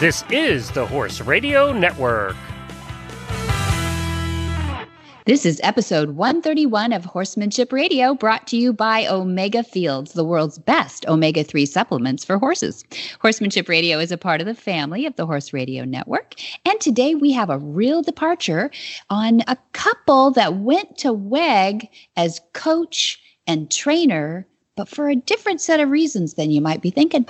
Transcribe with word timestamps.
This 0.00 0.24
is 0.30 0.70
the 0.70 0.86
Horse 0.86 1.20
Radio 1.20 1.74
Network. 1.74 2.34
This 5.26 5.44
is 5.44 5.60
episode 5.62 6.12
131 6.12 6.94
of 6.94 7.04
Horsemanship 7.04 7.70
Radio, 7.70 8.14
brought 8.14 8.46
to 8.46 8.56
you 8.56 8.72
by 8.72 9.06
Omega 9.06 9.62
Fields, 9.62 10.14
the 10.14 10.24
world's 10.24 10.58
best 10.58 11.06
omega 11.06 11.44
3 11.44 11.66
supplements 11.66 12.24
for 12.24 12.38
horses. 12.38 12.82
Horsemanship 13.20 13.68
Radio 13.68 13.98
is 13.98 14.10
a 14.10 14.16
part 14.16 14.40
of 14.40 14.46
the 14.46 14.54
family 14.54 15.04
of 15.04 15.16
the 15.16 15.26
Horse 15.26 15.52
Radio 15.52 15.84
Network. 15.84 16.32
And 16.64 16.80
today 16.80 17.14
we 17.14 17.30
have 17.32 17.50
a 17.50 17.58
real 17.58 18.00
departure 18.00 18.70
on 19.10 19.42
a 19.48 19.58
couple 19.74 20.30
that 20.30 20.56
went 20.56 20.96
to 20.96 21.12
WEG 21.12 21.86
as 22.16 22.40
coach 22.54 23.20
and 23.46 23.70
trainer, 23.70 24.46
but 24.78 24.88
for 24.88 25.10
a 25.10 25.14
different 25.14 25.60
set 25.60 25.78
of 25.78 25.90
reasons 25.90 26.34
than 26.34 26.50
you 26.50 26.62
might 26.62 26.80
be 26.80 26.90
thinking. 26.90 27.26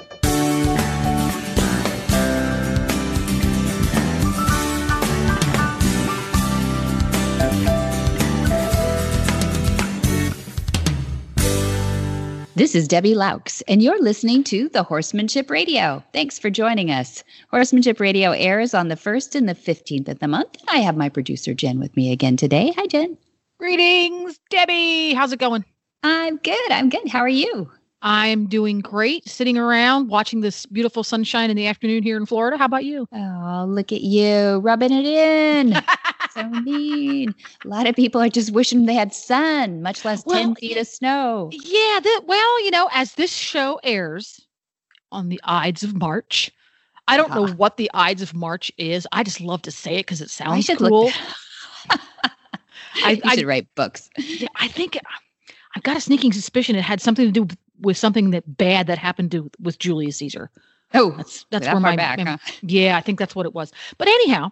This 12.61 12.75
is 12.75 12.87
Debbie 12.87 13.15
Laux, 13.15 13.63
and 13.69 13.83
you're 13.83 14.03
listening 14.03 14.45
to 14.45 14.69
the 14.69 14.83
Horsemanship 14.83 15.49
Radio. 15.49 16.05
Thanks 16.13 16.39
for 16.39 16.51
joining 16.51 16.91
us. 16.91 17.25
Horsemanship 17.51 17.99
Radio 17.99 18.33
airs 18.33 18.75
on 18.75 18.89
the 18.89 18.97
1st 18.97 19.35
and 19.35 19.49
the 19.49 19.55
15th 19.55 20.09
of 20.09 20.19
the 20.19 20.29
month. 20.29 20.59
I 20.69 20.81
have 20.81 20.95
my 20.95 21.09
producer, 21.09 21.55
Jen, 21.55 21.81
with 21.81 21.97
me 21.97 22.13
again 22.13 22.37
today. 22.37 22.75
Hi, 22.77 22.87
Jen. 22.87 23.17
Greetings, 23.59 24.39
Debbie. 24.51 25.15
How's 25.15 25.33
it 25.33 25.39
going? 25.39 25.65
I'm 26.03 26.37
good. 26.37 26.71
I'm 26.71 26.91
good. 26.91 27.09
How 27.09 27.21
are 27.21 27.31
you? 27.31 27.71
I'm 28.03 28.47
doing 28.47 28.81
great, 28.81 29.29
sitting 29.29 29.59
around 29.59 30.09
watching 30.09 30.41
this 30.41 30.65
beautiful 30.67 31.05
sunshine 31.05 31.51
in 31.51 31.57
the 31.57 31.67
afternoon 31.67 32.03
here 32.03 32.17
in 32.17 32.25
Florida. 32.25 32.57
How 32.57 32.65
about 32.65 32.85
you? 32.85 33.07
Oh, 33.13 33.67
look 33.69 33.93
at 33.93 34.01
you 34.01 34.59
rubbing 34.59 34.93
it 34.93 35.05
in. 35.05 35.75
so 36.31 36.49
mean. 36.49 37.35
A 37.65 37.69
lot 37.69 37.87
of 37.87 37.95
people 37.95 38.21
are 38.21 38.31
just 38.31 38.53
wishing 38.53 38.87
they 38.87 38.95
had 38.95 39.13
sun, 39.13 39.83
much 39.83 40.05
less 40.05 40.25
well, 40.25 40.39
10 40.39 40.55
feet 40.55 40.79
of 40.79 40.87
snow. 40.87 41.51
Yeah. 41.53 42.01
That, 42.01 42.23
well, 42.27 42.65
you 42.65 42.71
know, 42.71 42.89
as 42.93 43.15
this 43.15 43.33
show 43.33 43.79
airs 43.85 44.41
on 45.13 45.29
the 45.29 45.41
Ides 45.45 45.83
of 45.83 45.95
March, 45.95 46.51
I 47.07 47.17
don't 47.17 47.31
uh-huh. 47.31 47.47
know 47.47 47.53
what 47.55 47.77
the 47.77 47.91
Ides 47.93 48.23
of 48.23 48.33
March 48.35 48.73
is. 48.79 49.07
I 49.13 49.25
just 49.25 49.41
love 49.41 49.61
to 49.63 49.71
say 49.71 49.97
it 49.97 50.07
because 50.07 50.23
it 50.23 50.31
sounds 50.31 50.71
cool. 50.79 51.11
I, 53.05 53.11
you 53.13 53.23
I, 53.25 53.37
should 53.37 53.47
write 53.47 53.67
books. 53.75 54.09
Yeah, 54.17 54.49
I 54.57 54.69
think 54.69 54.99
I've 55.75 55.83
got 55.83 55.97
a 55.97 56.01
sneaking 56.01 56.33
suspicion 56.33 56.77
it 56.77 56.83
had 56.83 57.01
something 57.01 57.27
to 57.27 57.33
do 57.33 57.43
with, 57.43 57.57
with 57.81 57.97
something 57.97 58.31
that 58.31 58.57
bad 58.57 58.87
that 58.87 58.99
happened 58.99 59.31
to 59.33 59.51
with 59.61 59.79
Julius 59.79 60.17
Caesar. 60.19 60.51
Oh, 60.95 61.13
that's 61.17 61.47
that's 61.51 61.67
that 61.67 61.75
where 61.75 61.81
my 61.81 61.97
back, 61.97 62.19
huh? 62.21 62.39
yeah, 62.63 62.97
I 62.97 63.01
think 63.01 63.19
that's 63.19 63.35
what 63.35 63.47
it 63.47 63.55
was. 63.55 63.73
But 63.97 64.09
anyhow, 64.09 64.51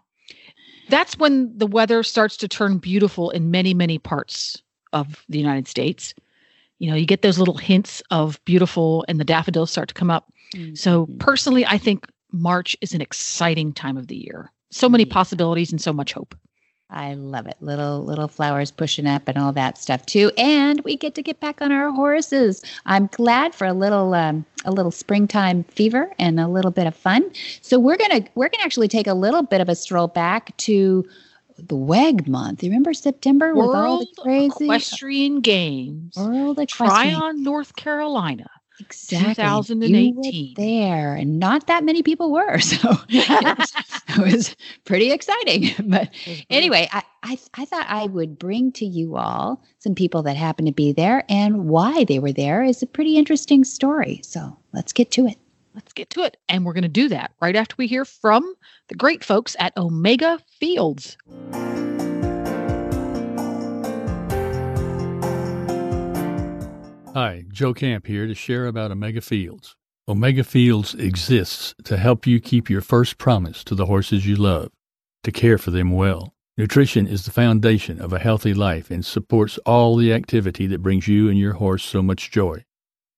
that's 0.89 1.19
when 1.19 1.57
the 1.57 1.67
weather 1.67 2.03
starts 2.03 2.37
to 2.39 2.49
turn 2.49 2.79
beautiful 2.79 3.31
in 3.31 3.51
many, 3.51 3.75
many 3.75 3.99
parts 3.99 4.63
of 4.93 5.25
the 5.29 5.39
United 5.39 5.69
States. 5.69 6.15
You 6.79 6.91
know, 6.91 6.97
you 6.97 7.07
get 7.07 7.23
those 7.23 7.39
little 7.39 7.57
hints 7.57 8.03
of 8.11 8.43
beautiful 8.45 9.05
and 9.09 9.19
the 9.19 9.25
daffodils 9.25 9.71
start 9.71 9.89
to 9.89 9.95
come 9.95 10.11
up. 10.11 10.33
Mm-hmm. 10.55 10.75
So, 10.75 11.09
personally, 11.19 11.67
I 11.67 11.77
think 11.77 12.07
March 12.31 12.77
is 12.81 12.95
an 12.95 13.01
exciting 13.01 13.73
time 13.73 13.97
of 13.97 14.07
the 14.07 14.17
year. 14.17 14.53
So 14.71 14.89
many 14.89 15.05
possibilities 15.05 15.73
and 15.73 15.81
so 15.81 15.93
much 15.93 16.13
hope. 16.13 16.37
I 16.91 17.15
love 17.15 17.47
it. 17.47 17.57
Little 17.61 18.03
little 18.03 18.29
flowers 18.29 18.71
pushing 18.71 19.07
up 19.07 19.29
and 19.29 19.37
all 19.37 19.53
that 19.53 19.77
stuff 19.77 20.07
too. 20.07 20.31
And 20.39 20.81
we 20.83 20.97
get 20.97 21.15
to 21.17 21.23
get 21.23 21.39
back 21.39 21.61
on 21.61 21.71
our 21.71 21.91
horses. 21.91 22.63
I'm 22.87 23.09
glad 23.13 23.55
for 23.55 23.67
a 23.67 23.75
little 23.75 24.15
um, 24.15 24.47
a 24.65 24.73
little 24.73 24.91
springtime 24.91 25.65
fever 25.65 26.11
and 26.19 26.41
a 26.41 26.49
little 26.49 26.71
bit 26.71 26.87
of 26.87 26.97
fun. 26.97 27.31
So 27.61 27.79
we're 27.79 27.99
gonna 27.99 28.25
we're 28.35 28.49
gonna 28.49 28.65
actually 28.65 28.89
take 28.89 29.07
a 29.07 29.15
little 29.15 29.43
bit 29.43 29.61
of 29.61 29.69
a 29.69 29.75
stroll 29.75 30.09
back 30.09 30.57
to 30.59 31.07
the 31.59 31.77
WEG 31.77 32.27
month. 32.27 32.63
You 32.63 32.71
remember 32.71 32.95
September 32.95 33.55
World 33.55 33.69
with 33.69 33.77
all 33.77 33.99
the 33.99 34.23
crazy 34.23 34.65
equestrian 34.65 35.41
games. 35.41 36.17
World 36.17 36.59
equestrian. 36.59 37.19
Tryon, 37.19 37.43
North 37.43 37.77
Carolina. 37.77 38.49
Exactly. 38.81 39.35
2018. 39.35 40.55
there, 40.55 41.15
and 41.15 41.39
not 41.39 41.67
that 41.67 41.85
many 41.85 42.03
people 42.03 42.33
were. 42.33 42.59
So 42.69 42.97
it, 43.09 43.59
was, 43.59 43.73
it 44.09 44.35
was 44.35 44.57
pretty 44.85 45.11
exciting. 45.11 45.71
But 45.89 46.11
anyway, 46.51 46.89
I, 46.93 47.03
I, 47.23 47.39
I 47.55 47.65
thought 47.65 47.87
I 47.89 48.07
would 48.07 48.39
bring 48.39 48.73
to 48.73 48.85
you 48.85 49.17
all 49.17 49.63
some 49.79 49.95
people 49.95 50.23
that 50.25 50.37
happened 50.37 50.67
to 50.67 50.73
be 50.73 50.93
there 50.93 51.25
and 51.29 51.69
why 51.69 52.05
they 52.05 52.19
were 52.19 52.33
there 52.33 52.63
is 52.63 52.83
a 52.83 52.87
pretty 52.87 53.17
interesting 53.17 53.65
story. 53.65 54.21
So 54.23 54.59
let's 54.73 54.93
get 54.93 55.11
to 55.13 55.27
it. 55.27 55.39
Let's 55.75 55.93
get 55.93 56.11
to 56.11 56.23
it. 56.25 56.37
And 56.49 56.65
we're 56.65 56.75
going 56.75 56.83
to 56.83 56.89
do 56.89 57.09
that 57.09 57.33
right 57.41 57.57
after 57.57 57.75
we 57.79 57.87
hear 57.87 58.05
from 58.05 58.55
the 58.89 58.95
great 58.95 59.25
folks 59.25 59.57
at 59.59 59.77
Omega 59.77 60.41
Fields. 60.61 61.17
Hi, 67.15 67.45
Joe 67.51 67.73
Camp 67.73 68.07
here 68.07 68.27
to 68.27 68.35
share 68.35 68.67
about 68.67 68.91
Omega 68.91 69.23
Fields. 69.23 69.75
Omega 70.07 70.45
Fields 70.45 70.95
exists 70.95 71.75
to 71.85 71.97
help 71.97 72.27
you 72.27 72.39
keep 72.39 72.69
your 72.69 72.83
first 72.83 73.17
promise 73.17 73.65
to 73.65 73.75
the 73.75 73.87
horses 73.87 74.27
you 74.27 74.37
love, 74.37 74.71
to 75.25 75.33
care 75.33 75.57
for 75.57 75.71
them 75.71 75.91
well. 75.91 76.35
Nutrition 76.59 77.07
is 77.07 77.25
the 77.25 77.31
foundation 77.31 78.01
of 78.01 78.13
a 78.13 78.19
healthy 78.19 78.53
life 78.53 78.91
and 78.91 79.05
supports 79.05 79.59
all 79.65 79.97
the 79.97 80.13
activity 80.13 80.67
that 80.67 80.83
brings 80.83 81.09
you 81.09 81.29
and 81.29 81.39
your 81.39 81.55
horse 81.55 81.83
so 81.83 82.03
much 82.03 82.31
joy. 82.31 82.63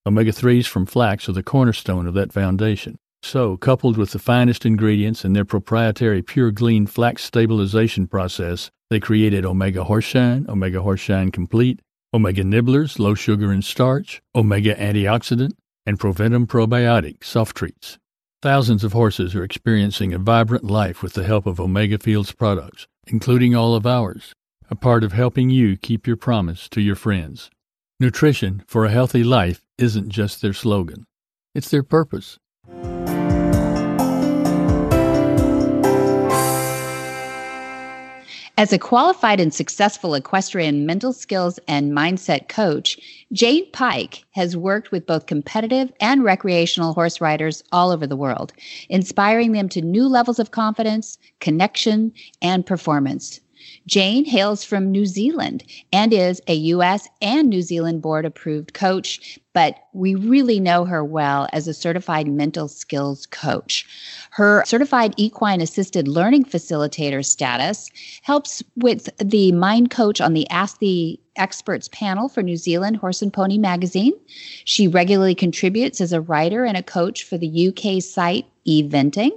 Omega 0.06 0.30
3s 0.30 0.66
from 0.66 0.86
flax 0.86 1.28
are 1.28 1.32
the 1.32 1.42
cornerstone 1.42 2.06
of 2.06 2.14
that 2.14 2.32
foundation. 2.32 2.96
So, 3.22 3.56
coupled 3.56 3.98
with 3.98 4.12
the 4.12 4.18
finest 4.18 4.64
ingredients 4.64 5.24
and 5.24 5.34
their 5.34 5.44
proprietary 5.44 6.22
pure 6.22 6.52
glean 6.52 6.86
flax 6.86 7.24
stabilization 7.24 8.06
process, 8.06 8.70
they 8.88 9.00
created 9.00 9.44
Omega 9.44 9.84
Horseshine, 9.84 10.48
Omega 10.48 10.78
Horseshine 10.78 11.32
Complete, 11.32 11.80
omega 12.12 12.42
nibblers, 12.42 12.98
low 12.98 13.14
sugar 13.14 13.52
and 13.52 13.64
starch, 13.64 14.20
omega 14.34 14.74
antioxidant, 14.74 15.52
and 15.86 15.98
Proventum 15.98 16.46
probiotic 16.46 17.22
soft 17.22 17.56
treats. 17.56 17.98
Thousands 18.42 18.84
of 18.84 18.92
horses 18.92 19.34
are 19.34 19.44
experiencing 19.44 20.12
a 20.12 20.18
vibrant 20.18 20.64
life 20.64 21.02
with 21.02 21.12
the 21.12 21.24
help 21.24 21.46
of 21.46 21.60
Omega 21.60 21.98
Fields 21.98 22.32
products, 22.32 22.86
including 23.06 23.54
all 23.54 23.74
of 23.74 23.86
ours, 23.86 24.34
a 24.70 24.74
part 24.74 25.04
of 25.04 25.12
helping 25.12 25.50
you 25.50 25.76
keep 25.76 26.06
your 26.06 26.16
promise 26.16 26.68
to 26.70 26.80
your 26.80 26.96
friends. 26.96 27.50
Nutrition 27.98 28.64
for 28.66 28.84
a 28.84 28.90
healthy 28.90 29.22
life 29.22 29.62
isn't 29.78 30.08
just 30.08 30.40
their 30.40 30.54
slogan, 30.54 31.04
it's 31.54 31.70
their 31.70 31.82
purpose. 31.82 32.38
As 38.60 38.74
a 38.74 38.78
qualified 38.78 39.40
and 39.40 39.54
successful 39.54 40.12
equestrian 40.12 40.84
mental 40.84 41.14
skills 41.14 41.58
and 41.66 41.92
mindset 41.92 42.48
coach, 42.48 42.98
Jane 43.32 43.64
Pike 43.72 44.26
has 44.32 44.54
worked 44.54 44.92
with 44.92 45.06
both 45.06 45.24
competitive 45.24 45.90
and 45.98 46.24
recreational 46.24 46.92
horse 46.92 47.22
riders 47.22 47.64
all 47.72 47.90
over 47.90 48.06
the 48.06 48.18
world, 48.18 48.52
inspiring 48.90 49.52
them 49.52 49.70
to 49.70 49.80
new 49.80 50.06
levels 50.06 50.38
of 50.38 50.50
confidence, 50.50 51.16
connection, 51.38 52.12
and 52.42 52.66
performance. 52.66 53.40
Jane 53.86 54.26
hails 54.26 54.62
from 54.62 54.90
New 54.90 55.06
Zealand 55.06 55.64
and 55.90 56.12
is 56.12 56.42
a 56.46 56.54
U.S. 56.54 57.08
and 57.22 57.48
New 57.48 57.62
Zealand 57.62 58.02
board 58.02 58.26
approved 58.26 58.74
coach, 58.74 59.38
but 59.52 59.76
we 59.92 60.14
really 60.14 60.60
know 60.60 60.84
her 60.84 61.04
well 61.04 61.48
as 61.52 61.66
a 61.66 61.74
certified 61.74 62.28
mental 62.28 62.68
skills 62.68 63.26
coach. 63.26 63.86
Her 64.30 64.62
certified 64.64 65.14
equine 65.16 65.60
assisted 65.60 66.06
learning 66.06 66.44
facilitator 66.44 67.24
status 67.24 67.90
helps 68.22 68.62
with 68.76 69.08
the 69.18 69.52
mind 69.52 69.90
coach 69.90 70.20
on 70.20 70.34
the 70.34 70.48
Ask 70.50 70.78
the 70.78 71.18
Experts 71.36 71.88
panel 71.88 72.28
for 72.28 72.42
New 72.42 72.56
Zealand 72.56 72.98
Horse 72.98 73.22
and 73.22 73.32
Pony 73.32 73.58
magazine. 73.58 74.12
She 74.64 74.86
regularly 74.86 75.34
contributes 75.34 76.00
as 76.00 76.12
a 76.12 76.20
writer 76.20 76.64
and 76.64 76.76
a 76.76 76.82
coach 76.82 77.24
for 77.24 77.38
the 77.38 77.68
UK 77.68 78.02
site 78.02 78.46
eventing. 78.66 79.30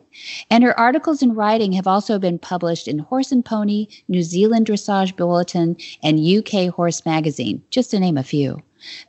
And 0.50 0.64
her 0.64 0.78
articles 0.78 1.22
and 1.22 1.36
writing 1.36 1.72
have 1.74 1.88
also 1.88 2.20
been 2.20 2.40
published 2.40 2.88
in 2.88 3.00
Horse 3.00 3.32
and 3.32 3.44
Pony, 3.44 3.88
New 4.08 4.22
Zealand 4.22 4.68
Dressage 4.68 5.16
Bulletin, 5.16 5.78
and 6.04 6.20
UK 6.20 6.74
Horse 6.74 7.06
Magazine, 7.06 7.64
just 7.70 7.92
to 7.92 8.00
name 8.00 8.18
a 8.18 8.24
few. 8.24 8.62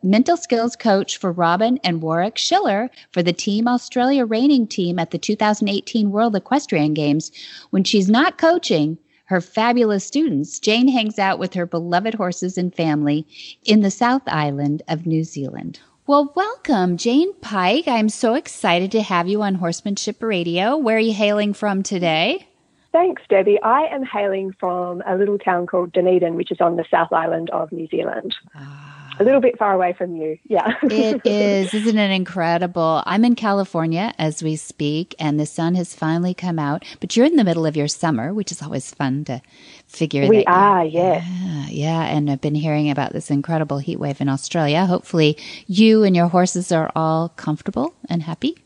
Mental 0.03 0.37
skills 0.37 0.77
coach 0.77 1.17
for 1.17 1.33
Robyn 1.33 1.79
and 1.85 2.03
Warwick 2.03 2.39
Schiller 2.39 2.91
for 3.13 3.23
the 3.23 3.33
Team 3.33 3.67
Australia 3.67 4.25
reining 4.25 4.67
team 4.67 4.99
at 4.99 5.11
the 5.11 5.19
2018 5.19 6.11
World 6.11 6.37
Equestrian 6.37 6.95
Games. 6.95 7.31
When 7.71 7.85
she's 7.85 8.09
not 8.09 8.39
coaching, 8.39 8.99
her 9.27 9.41
fabulous 9.41 10.05
students, 10.05 10.59
Jane 10.59 10.89
hangs 10.89 11.19
out 11.19 11.39
with 11.39 11.55
her 11.55 11.67
beloved 11.67 12.15
horses 12.15 12.59
and 12.59 12.75
family 12.75 13.27
in 13.65 13.81
the 13.81 13.91
South 13.91 14.23
Island 14.27 14.83
of 14.89 15.07
New 15.07 15.25
Zealand. 15.25 15.81
Well, 16.07 16.33
welcome, 16.37 16.99
Jane 16.99 17.33
Pike. 17.41 17.89
I'm 17.89 18.11
so 18.11 18.35
excited 18.35 18.93
to 18.93 19.01
have 19.01 19.27
you 19.27 19.41
on 19.41 19.55
Horsemanship 19.55 20.23
Radio. 20.23 20.77
Where 20.77 20.99
are 20.99 21.01
you 21.01 21.15
hailing 21.15 21.55
from 21.55 21.83
today? 21.83 22.47
Thanks, 22.93 23.23
Debbie. 23.29 23.59
I 23.63 23.87
am 23.87 24.05
hailing 24.05 24.53
from 24.61 25.03
a 25.07 25.17
little 25.17 25.39
town 25.39 25.67
called 25.67 25.93
Dunedin, 25.93 26.35
which 26.35 26.53
is 26.53 26.61
on 26.61 26.77
the 26.77 26.85
South 26.91 27.13
Island 27.13 27.49
of 27.51 27.73
New 27.73 27.89
Zealand. 27.89 28.37
Ah, 28.55 28.94
a 29.19 29.25
little 29.25 29.41
bit 29.41 29.59
far 29.59 29.73
away 29.73 29.93
from 29.93 30.17
you. 30.17 30.39
Yeah. 30.45 30.75
it 30.83 31.23
is. 31.25 31.73
Isn't 31.75 31.99
it 31.99 32.11
incredible? 32.11 33.03
I'm 33.07 33.25
in 33.25 33.35
California 33.35 34.13
as 34.19 34.43
we 34.43 34.57
speak, 34.57 35.15
and 35.19 35.39
the 35.39 35.47
sun 35.47 35.75
has 35.75 35.95
finally 35.95 36.35
come 36.35 36.59
out, 36.59 36.85
but 37.01 37.17
you're 37.17 37.27
in 37.27 37.37
the 37.37 37.45
middle 37.45 37.67
of 37.67 37.77
your 37.77 37.89
summer, 37.89 38.33
which 38.35 38.51
is 38.53 38.63
always 38.63 38.93
fun 38.93 39.25
to 39.27 39.41
figure 39.87 40.27
we 40.29 40.39
that. 40.39 40.49
are, 40.49 40.85
yes. 40.85 41.25
Yeah, 41.27 41.67
yeah. 41.69 42.03
And 42.05 42.31
I've 42.31 42.41
been 42.41 42.55
hearing 42.55 42.91
about 42.91 43.13
this 43.13 43.31
incredible 43.31 43.79
heat 43.79 43.99
wave 43.99 44.21
in 44.21 44.29
Australia. 44.29 44.87
Hopefully, 44.87 45.37
you 45.67 46.03
and 46.05 46.15
your 46.17 46.29
horses 46.29 46.73
are 46.73 46.91
all 46.97 47.31
comfortable 47.31 47.95
and 48.09 48.23
happy. 48.23 48.57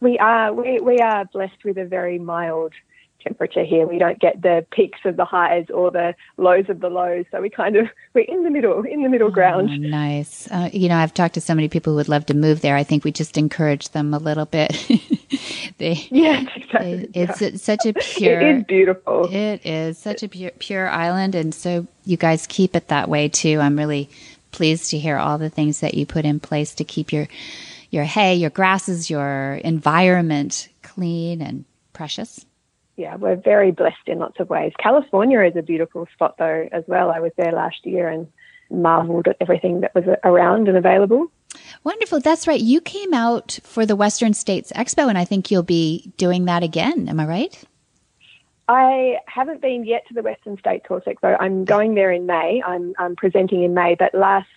We 0.00 0.18
are. 0.18 0.52
We, 0.52 0.80
we 0.80 0.98
are 0.98 1.24
blessed 1.24 1.64
with 1.64 1.78
a 1.78 1.84
very 1.84 2.18
mild 2.18 2.72
temperature 3.26 3.64
here. 3.64 3.86
We 3.86 3.98
don't 3.98 4.18
get 4.20 4.42
the 4.42 4.64
peaks 4.70 5.00
of 5.04 5.16
the 5.16 5.24
highs 5.24 5.66
or 5.70 5.90
the 5.90 6.14
lows 6.36 6.68
of 6.68 6.80
the 6.80 6.88
lows. 6.88 7.24
So 7.30 7.40
we 7.40 7.50
kind 7.50 7.76
of 7.76 7.88
we're 8.14 8.24
in 8.24 8.44
the 8.44 8.50
middle, 8.50 8.82
in 8.82 9.02
the 9.02 9.08
middle 9.08 9.30
ground. 9.30 9.70
Oh, 9.72 9.76
nice. 9.76 10.48
Uh, 10.50 10.70
you 10.72 10.88
know, 10.88 10.96
I've 10.96 11.12
talked 11.12 11.34
to 11.34 11.40
so 11.40 11.54
many 11.54 11.68
people 11.68 11.92
who 11.92 11.96
would 11.96 12.08
love 12.08 12.26
to 12.26 12.34
move 12.34 12.60
there. 12.60 12.76
I 12.76 12.84
think 12.84 13.04
we 13.04 13.12
just 13.12 13.36
encourage 13.36 13.90
them 13.90 14.14
a 14.14 14.18
little 14.18 14.46
bit. 14.46 14.70
they, 15.78 16.06
yeah, 16.10 16.42
exactly. 16.42 17.06
They, 17.06 17.20
it's, 17.20 17.42
it's 17.42 17.64
such 17.64 17.84
a 17.84 17.94
pure. 17.94 18.40
it 18.40 18.56
is 18.58 18.64
beautiful. 18.64 19.28
It 19.34 19.66
is 19.66 19.98
such 19.98 20.22
a 20.22 20.28
pure, 20.28 20.52
pure 20.58 20.88
island, 20.88 21.34
and 21.34 21.54
so 21.54 21.86
you 22.04 22.16
guys 22.16 22.46
keep 22.46 22.76
it 22.76 22.88
that 22.88 23.08
way 23.08 23.28
too. 23.28 23.58
I'm 23.60 23.76
really 23.76 24.08
pleased 24.52 24.90
to 24.92 24.98
hear 24.98 25.16
all 25.16 25.38
the 25.38 25.50
things 25.50 25.80
that 25.80 25.94
you 25.94 26.06
put 26.06 26.24
in 26.24 26.38
place 26.38 26.74
to 26.76 26.84
keep 26.84 27.12
your 27.12 27.26
your 27.90 28.04
hay, 28.04 28.34
your 28.34 28.50
grasses, 28.50 29.10
your 29.10 29.54
environment 29.64 30.68
clean 30.82 31.40
and 31.40 31.64
precious 31.92 32.44
yeah, 32.96 33.16
we're 33.16 33.36
very 33.36 33.72
blessed 33.72 34.06
in 34.06 34.18
lots 34.18 34.40
of 34.40 34.48
ways. 34.48 34.72
California 34.78 35.42
is 35.42 35.56
a 35.56 35.62
beautiful 35.62 36.06
spot 36.14 36.36
though 36.38 36.68
as 36.72 36.84
well. 36.86 37.10
I 37.10 37.20
was 37.20 37.32
there 37.36 37.52
last 37.52 37.84
year 37.84 38.08
and 38.08 38.26
marveled 38.70 39.28
at 39.28 39.36
everything 39.40 39.82
that 39.82 39.94
was 39.94 40.04
around 40.24 40.68
and 40.68 40.76
available. 40.76 41.30
Wonderful. 41.84 42.20
That's 42.20 42.46
right. 42.46 42.60
You 42.60 42.80
came 42.80 43.14
out 43.14 43.58
for 43.62 43.86
the 43.86 43.96
Western 43.96 44.34
States 44.34 44.72
Expo 44.74 45.08
and 45.08 45.16
I 45.18 45.24
think 45.24 45.50
you'll 45.50 45.62
be 45.62 46.12
doing 46.16 46.46
that 46.46 46.62
again. 46.62 47.08
Am 47.08 47.20
I 47.20 47.26
right? 47.26 47.64
I 48.68 49.18
haven't 49.26 49.60
been 49.60 49.84
yet 49.84 50.06
to 50.08 50.14
the 50.14 50.22
Western 50.22 50.58
States 50.58 50.84
Horse 50.88 51.04
Expo. 51.06 51.36
I'm 51.38 51.64
going 51.64 51.94
there 51.94 52.10
in 52.10 52.26
May. 52.26 52.62
I'm, 52.66 52.94
I'm 52.98 53.14
presenting 53.14 53.62
in 53.62 53.74
May, 53.74 53.94
but 53.94 54.12
last 54.12 54.48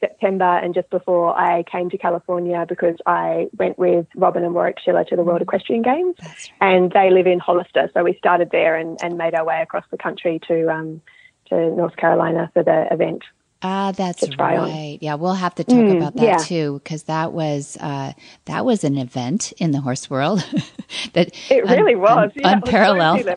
September 0.00 0.58
and 0.58 0.74
just 0.74 0.90
before 0.90 1.36
I 1.38 1.64
came 1.64 1.90
to 1.90 1.98
California 1.98 2.64
because 2.68 2.96
I 3.06 3.48
went 3.56 3.78
with 3.78 4.06
Robyn 4.16 4.44
and 4.44 4.54
Warwick 4.54 4.78
Schiller 4.84 5.04
to 5.04 5.16
the 5.16 5.22
World 5.22 5.42
Equestrian 5.42 5.82
Games. 5.82 6.16
Right. 6.22 6.50
And 6.60 6.92
they 6.92 7.10
live 7.10 7.26
in 7.26 7.38
Hollister. 7.38 7.90
So 7.94 8.04
we 8.04 8.14
started 8.18 8.50
there 8.50 8.76
and, 8.76 8.98
and 9.02 9.18
made 9.18 9.34
our 9.34 9.44
way 9.44 9.60
across 9.60 9.84
the 9.90 9.98
country 9.98 10.40
to 10.48 10.70
um, 10.70 11.02
to 11.48 11.70
North 11.70 11.96
Carolina 11.96 12.50
for 12.52 12.62
the 12.62 12.86
event. 12.92 13.22
Ah, 13.60 13.92
that's 13.96 14.24
right. 14.38 14.58
On. 14.58 14.98
Yeah, 15.00 15.16
we'll 15.16 15.34
have 15.34 15.54
to 15.56 15.64
talk 15.64 15.74
mm, 15.74 15.96
about 15.96 16.14
that 16.16 16.22
yeah. 16.22 16.36
too 16.36 16.80
because 16.84 17.04
that 17.04 17.32
was 17.32 17.76
uh, 17.80 18.12
that 18.44 18.64
was 18.64 18.84
an 18.84 18.96
event 18.96 19.52
in 19.58 19.72
the 19.72 19.80
horse 19.80 20.08
world 20.08 20.38
that 21.14 21.34
it 21.50 21.64
really 21.64 21.94
un, 21.94 22.00
was 22.00 22.18
un, 22.18 22.32
yeah, 22.36 22.52
unparalleled. 22.52 23.28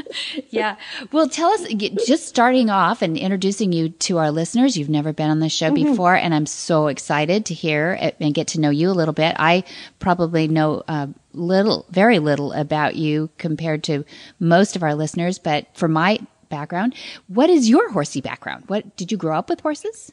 Yeah. 0.50 0.76
Well, 1.10 1.28
tell 1.28 1.50
us 1.50 1.66
just 2.06 2.28
starting 2.28 2.68
off 2.68 3.00
and 3.00 3.16
introducing 3.16 3.72
you 3.72 3.88
to 3.88 4.18
our 4.18 4.30
listeners. 4.30 4.76
You've 4.76 4.90
never 4.90 5.12
been 5.12 5.30
on 5.30 5.40
the 5.40 5.48
show 5.48 5.70
mm-hmm. 5.70 5.90
before, 5.90 6.14
and 6.14 6.34
I'm 6.34 6.46
so 6.46 6.88
excited 6.88 7.46
to 7.46 7.54
hear 7.54 8.12
and 8.20 8.34
get 8.34 8.48
to 8.48 8.60
know 8.60 8.70
you 8.70 8.90
a 8.90 8.92
little 8.92 9.14
bit. 9.14 9.34
I 9.38 9.64
probably 9.98 10.48
know 10.48 10.82
uh, 10.86 11.06
little, 11.32 11.86
very 11.90 12.18
little 12.18 12.52
about 12.52 12.96
you 12.96 13.30
compared 13.38 13.82
to 13.84 14.04
most 14.38 14.76
of 14.76 14.82
our 14.82 14.94
listeners, 14.94 15.38
but 15.38 15.66
for 15.74 15.88
my 15.88 16.20
background, 16.50 16.94
what 17.28 17.48
is 17.48 17.68
your 17.68 17.90
horsey 17.90 18.20
background? 18.20 18.64
What 18.66 18.96
did 18.96 19.10
you 19.10 19.16
grow 19.16 19.38
up 19.38 19.48
with 19.48 19.60
horses? 19.60 20.12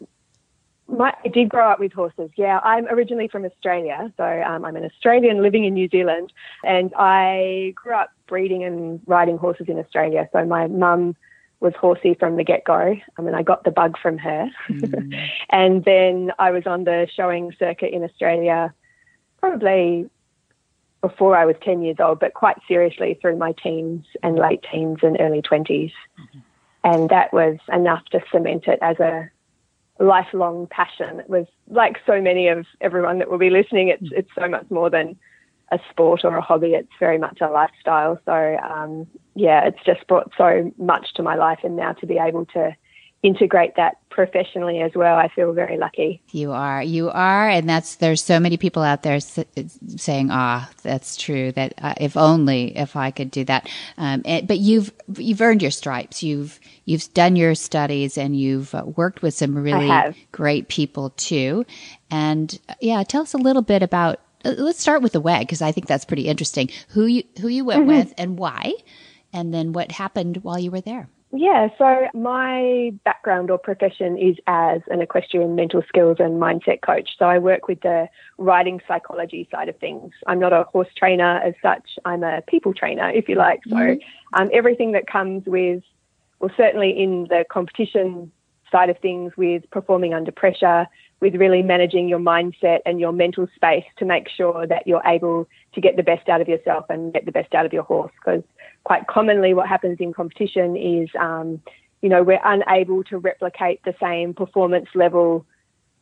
My, 0.90 1.14
I 1.24 1.28
did 1.28 1.50
grow 1.50 1.70
up 1.70 1.80
with 1.80 1.94
horses. 1.94 2.32
Yeah, 2.36 2.60
I'm 2.64 2.88
originally 2.88 3.28
from 3.28 3.46
Australia, 3.46 4.12
so 4.18 4.24
um, 4.24 4.66
I'm 4.66 4.76
an 4.76 4.86
Australian 4.86 5.42
living 5.42 5.66
in 5.66 5.74
New 5.74 5.88
Zealand, 5.88 6.34
and 6.64 6.92
I 6.98 7.74
grew 7.76 7.94
up 7.94 8.10
breeding 8.28 8.64
and 8.64 9.00
riding 9.06 9.38
horses 9.38 9.68
in 9.68 9.78
Australia. 9.78 10.28
So 10.32 10.46
my 10.46 10.68
mum 10.68 11.16
was 11.60 11.74
horsey 11.80 12.16
from 12.16 12.38
the 12.38 12.44
get 12.44 12.64
go. 12.64 12.96
I 13.18 13.22
mean, 13.22 13.36
I 13.36 13.44
got 13.44 13.64
the 13.64 13.72
bug 13.72 13.98
from 14.02 14.18
her, 14.18 14.50
mm. 14.68 15.30
and 15.50 15.86
then 15.86 16.32
I 16.40 16.52
was 16.52 16.66
on 16.66 16.86
the 16.86 17.08
showing 17.14 17.54
circuit 17.60 17.94
in 17.94 18.04
Australia, 18.04 18.74
probably 19.40 20.10
before 21.02 21.38
I 21.38 21.46
was 21.46 21.56
ten 21.62 21.82
years 21.82 21.98
old, 22.00 22.20
but 22.20 22.34
quite 22.34 22.58
seriously 22.68 23.18
through 23.22 23.38
my 23.38 23.54
teens 23.64 24.06
and 24.24 24.38
late 24.38 24.66
teens 24.72 25.00
and 25.02 25.18
early 25.20 25.42
20s 25.42 25.68
mm-hmm. 25.70 26.40
and 26.84 27.10
that 27.10 27.32
was 27.32 27.58
enough 27.72 28.04
to 28.12 28.20
cement 28.32 28.68
it 28.68 28.80
as 28.82 29.00
a 29.00 29.30
lifelong 30.00 30.68
passion. 30.68 31.20
It 31.20 31.30
was 31.30 31.46
like 31.70 31.98
so 32.06 32.22
many 32.22 32.48
of 32.48 32.66
everyone 32.82 33.20
that 33.20 33.30
will 33.30 33.38
be 33.38 33.50
listening. 33.50 33.90
It's 33.90 34.10
it's 34.12 34.30
so 34.38 34.48
much 34.48 34.66
more 34.70 34.90
than 34.90 35.18
a 35.72 35.80
sport 35.90 36.22
or 36.24 36.36
a 36.36 36.42
hobby. 36.42 36.74
It's 36.74 36.90
very 37.00 37.18
much 37.18 37.40
a 37.42 37.48
lifestyle. 37.48 38.20
So 38.26 38.58
um, 38.58 39.08
yeah, 39.36 39.66
it's 39.66 39.84
just 39.86 40.08
brought 40.08 40.32
so 40.38 40.72
much 40.78 41.14
to 41.16 41.24
my 41.24 41.36
life, 41.36 41.60
and 41.64 41.76
now 41.76 41.94
to 41.94 42.06
be 42.06 42.18
able 42.18 42.46
to 42.48 42.76
integrate 43.22 43.76
that 43.76 43.98
professionally 44.10 44.82
as 44.82 44.92
well. 44.96 45.18
I 45.18 45.28
feel 45.30 45.52
very 45.54 45.78
lucky. 45.78 46.22
You 46.32 46.52
are, 46.52 46.82
you 46.82 47.10
are, 47.10 47.50
and 47.50 47.70
that's 47.70 47.96
there's 47.96 48.24
so 48.24 48.40
many 48.40 48.58
people 48.58 48.84
out 48.84 49.04
there 49.04 49.20
saying, 49.20 50.30
"Ah, 50.32 50.70
that's 50.84 51.18
true. 51.18 51.52
That 51.52 51.74
uh, 51.82 51.94
if 51.98 52.16
only 52.16 52.78
if 52.78 52.96
I 52.96 53.12
could 53.12 53.32
do 53.32 53.44
that." 53.46 53.70
Um, 53.98 54.22
and, 54.26 54.48
but 54.48 54.60
you've 54.60 54.92
you've 55.18 55.42
earned 55.42 55.62
your 55.62 55.72
stripes. 55.72 56.24
You've 56.24 56.60
you've 56.86 57.14
done 57.14 57.36
your 57.36 57.56
studies, 57.56 58.18
and 58.18 58.38
you've 58.38 58.74
uh, 58.74 58.84
worked 58.86 59.22
with 59.22 59.34
some 59.34 59.56
really 59.56 60.16
great 60.32 60.70
people 60.70 61.12
too. 61.12 61.66
And 62.10 62.58
uh, 62.70 62.76
yeah, 62.80 63.04
tell 63.04 63.24
us 63.24 63.34
a 63.34 63.38
little 63.38 63.64
bit 63.64 63.84
about. 63.84 64.20
Uh, 64.46 64.54
let's 64.58 64.80
start 64.80 65.02
with 65.02 65.12
the 65.12 65.20
WEG 65.20 65.42
because 65.42 65.62
I 65.62 65.74
think 65.74 65.88
that's 65.88 66.06
pretty 66.06 66.28
interesting. 66.28 66.70
Who 66.90 67.06
you 67.06 67.24
who 67.42 67.50
you 67.50 67.66
went 67.66 67.82
mm-hmm. 67.82 67.98
with 67.98 68.14
and 68.18 68.38
why, 68.38 68.74
and 69.34 69.54
then 69.54 69.74
what 69.74 69.92
happened 69.92 70.38
while 70.38 70.58
you 70.58 70.72
were 70.72 70.82
there. 70.82 71.10
Yeah, 71.32 71.68
so 71.78 72.08
my 72.16 72.92
background 73.04 73.52
or 73.52 73.60
profession 73.60 74.18
is 74.18 74.38
as 74.48 74.82
an 74.90 75.02
equestrian 75.02 75.56
mental 75.56 75.84
skills 75.88 76.18
and 76.20 76.42
mindset 76.42 76.82
coach. 76.82 77.12
So 77.20 77.26
I 77.26 77.38
work 77.38 77.68
with 77.68 77.82
the 77.82 78.08
riding 78.40 78.82
psychology 78.88 79.48
side 79.52 79.70
of 79.70 79.78
things. 79.78 80.12
I'm 80.26 80.40
not 80.40 80.54
a 80.54 80.64
horse 80.64 80.88
trainer 80.98 81.40
as 81.40 81.54
such, 81.62 81.88
I'm 82.04 82.24
a 82.24 82.42
people 82.48 82.74
trainer, 82.74 83.12
if 83.12 83.30
you 83.30 83.36
like. 83.36 83.60
So 83.70 83.76
mm-hmm. 83.76 84.42
um, 84.42 84.50
everything 84.52 84.94
that 84.94 85.06
comes 85.06 85.46
with, 85.46 85.84
well, 86.40 86.52
certainly 86.58 87.00
in 87.00 87.28
the 87.30 87.46
competition 87.48 88.32
side 88.72 88.90
of 88.90 88.98
things, 89.00 89.34
with 89.38 89.70
performing 89.72 90.16
under 90.16 90.32
pressure, 90.32 90.88
with 91.20 91.36
really 91.36 91.62
managing 91.62 92.08
your 92.08 92.20
mindset 92.20 92.80
and 92.86 93.00
your 93.00 93.12
mental 93.12 93.48
space 93.56 93.86
to 93.98 94.06
make 94.06 94.30
sure 94.30 94.66
that 94.66 94.88
you're 94.88 95.02
able 95.06 95.48
to 95.74 95.82
get 95.82 95.96
the 95.96 96.04
best 96.04 96.30
out 96.30 96.42
of 96.42 96.48
yourself 96.48 96.86
and 96.90 97.14
get 97.14 97.26
the 97.26 97.32
best 97.32 97.54
out 97.54 97.66
of 97.66 97.74
your 97.74 97.84
horse. 97.84 98.12
Because 98.24 98.44
quite 98.84 99.08
commonly 99.08 99.54
what 99.54 99.68
happens 99.68 99.98
in 100.00 100.14
competition 100.14 100.76
is, 100.76 101.10
um, 101.20 101.62
you 102.02 102.10
know, 102.10 102.24
we're 102.24 102.42
unable 102.44 103.04
to 103.06 103.18
replicate 103.18 103.82
the 103.84 103.94
same 104.02 104.34
performance 104.34 104.90
level 104.96 105.46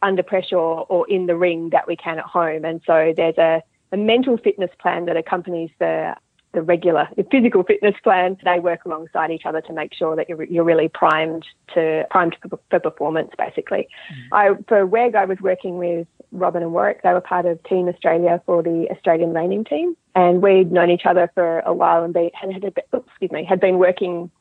under 0.02 0.24
pressure 0.24 0.58
or, 0.58 1.08
in 1.10 1.26
the 1.26 1.36
ring 1.36 1.70
that 1.72 1.88
we 1.88 1.96
can 1.96 2.20
at 2.20 2.26
home. 2.26 2.66
And 2.66 2.82
so 2.86 3.14
there's 3.16 3.38
a, 3.38 3.64
a 3.92 3.98
mental 3.98 4.38
fitness 4.38 4.70
plan 4.80 5.06
that 5.06 5.18
accompanies 5.18 5.72
the 5.80 6.16
the 6.58 6.64
regular 6.64 7.08
physical 7.30 7.62
fitness 7.62 7.94
plan. 8.04 8.36
They 8.44 8.60
work 8.60 8.86
alongside 8.86 9.30
each 9.30 9.46
other 9.46 9.62
to 9.62 9.74
make 9.74 9.94
sure 9.94 10.16
that 10.16 10.28
you're, 10.28 10.44
you're 10.46 10.64
really 10.64 10.90
primed 10.90 11.46
to 11.76 12.04
primed 12.10 12.36
for, 12.42 12.60
for 12.72 12.80
performance. 12.80 13.30
Basically, 13.38 13.88
mm. 14.12 14.28
I 14.32 14.50
for 14.68 14.88
WEG 14.88 15.14
I 15.14 15.26
was 15.26 15.40
working 15.40 15.78
with 15.78 16.08
Robyn 16.32 16.64
and 16.64 16.74
Warwick. 16.74 17.04
They 17.04 17.14
were 17.14 17.22
part 17.22 17.46
of 17.46 17.62
Team 17.64 17.88
Australia 17.88 18.42
for 18.48 18.64
the 18.64 18.88
Australian 18.90 19.36
reining 19.36 19.66
team, 19.66 19.96
and 20.16 20.42
we'd 20.42 20.72
known 20.72 20.90
each 20.90 21.06
other 21.06 21.32
for 21.36 21.60
a 21.60 21.74
while 21.74 22.04
and 22.04 22.12
be, 22.12 22.32
had, 22.34 22.52
had 22.52 22.64
a 22.64 22.72
bit, 22.72 22.88
oops, 22.96 23.08
excuse 23.08 23.32
me 23.32 23.46
had 23.46 23.60
been 23.60 23.78
working 23.78 24.32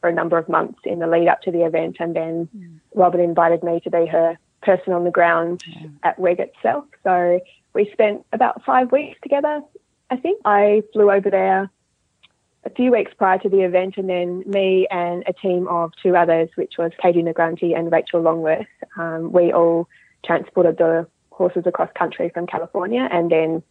for 0.00 0.08
a 0.08 0.12
number 0.12 0.38
of 0.38 0.48
months 0.48 0.80
in 0.84 0.98
the 0.98 1.06
lead 1.06 1.28
up 1.28 1.40
to 1.42 1.52
the 1.52 1.64
event, 1.64 1.98
and 2.00 2.16
then 2.16 2.48
mm. 2.56 2.80
Robyn 2.96 3.20
invited 3.20 3.62
me 3.62 3.78
to 3.84 3.90
be 3.90 4.06
her 4.06 4.36
person 4.60 4.92
on 4.92 5.04
the 5.04 5.10
ground 5.10 5.62
yeah. 5.68 5.86
at 6.02 6.18
WEG 6.18 6.40
itself. 6.40 6.84
So 7.04 7.40
we 7.74 7.88
spent 7.92 8.26
about 8.32 8.64
five 8.64 8.90
weeks 8.90 9.18
together 9.22 9.62
I 10.10 10.16
think 10.16 10.40
I 10.44 10.82
flew 10.92 11.10
over 11.10 11.30
there 11.30 11.70
a 12.64 12.70
few 12.70 12.90
weeks 12.90 13.12
prior 13.16 13.38
to 13.38 13.48
the 13.48 13.60
event, 13.60 13.96
and 13.96 14.08
then 14.08 14.42
me 14.46 14.86
and 14.90 15.22
a 15.26 15.32
team 15.32 15.66
of 15.68 15.92
two 16.02 16.16
others, 16.16 16.50
which 16.56 16.74
was 16.78 16.92
Katie 17.00 17.22
Negranti 17.22 17.76
and 17.76 17.90
Rachel 17.90 18.20
Longworth, 18.20 18.66
um, 18.98 19.32
we 19.32 19.52
all 19.52 19.88
transported 20.24 20.76
the 20.76 21.06
horses 21.30 21.62
across 21.64 21.88
country 21.94 22.30
from 22.34 22.46
California, 22.46 23.08
and 23.10 23.30
then 23.30 23.62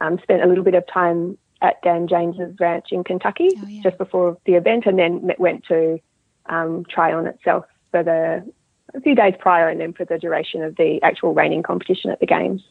um, 0.00 0.18
spent 0.22 0.42
a 0.42 0.46
little 0.46 0.64
bit 0.64 0.74
of 0.74 0.86
time 0.86 1.36
at 1.60 1.82
Dan 1.82 2.08
James's 2.08 2.58
ranch 2.58 2.86
in 2.90 3.04
Kentucky 3.04 3.50
oh, 3.58 3.66
yeah. 3.66 3.82
just 3.82 3.98
before 3.98 4.38
the 4.46 4.54
event, 4.54 4.86
and 4.86 4.98
then 4.98 5.30
went 5.38 5.64
to 5.66 6.00
um, 6.46 6.84
Tryon 6.88 7.26
itself 7.26 7.66
for 7.90 8.02
the 8.02 8.50
a 8.94 9.00
few 9.00 9.14
days 9.14 9.34
prior, 9.38 9.68
and 9.68 9.80
then 9.80 9.92
for 9.92 10.04
the 10.04 10.18
duration 10.18 10.62
of 10.62 10.76
the 10.76 11.00
actual 11.02 11.34
reining 11.34 11.62
competition 11.62 12.10
at 12.10 12.20
the 12.20 12.26
games. 12.26 12.62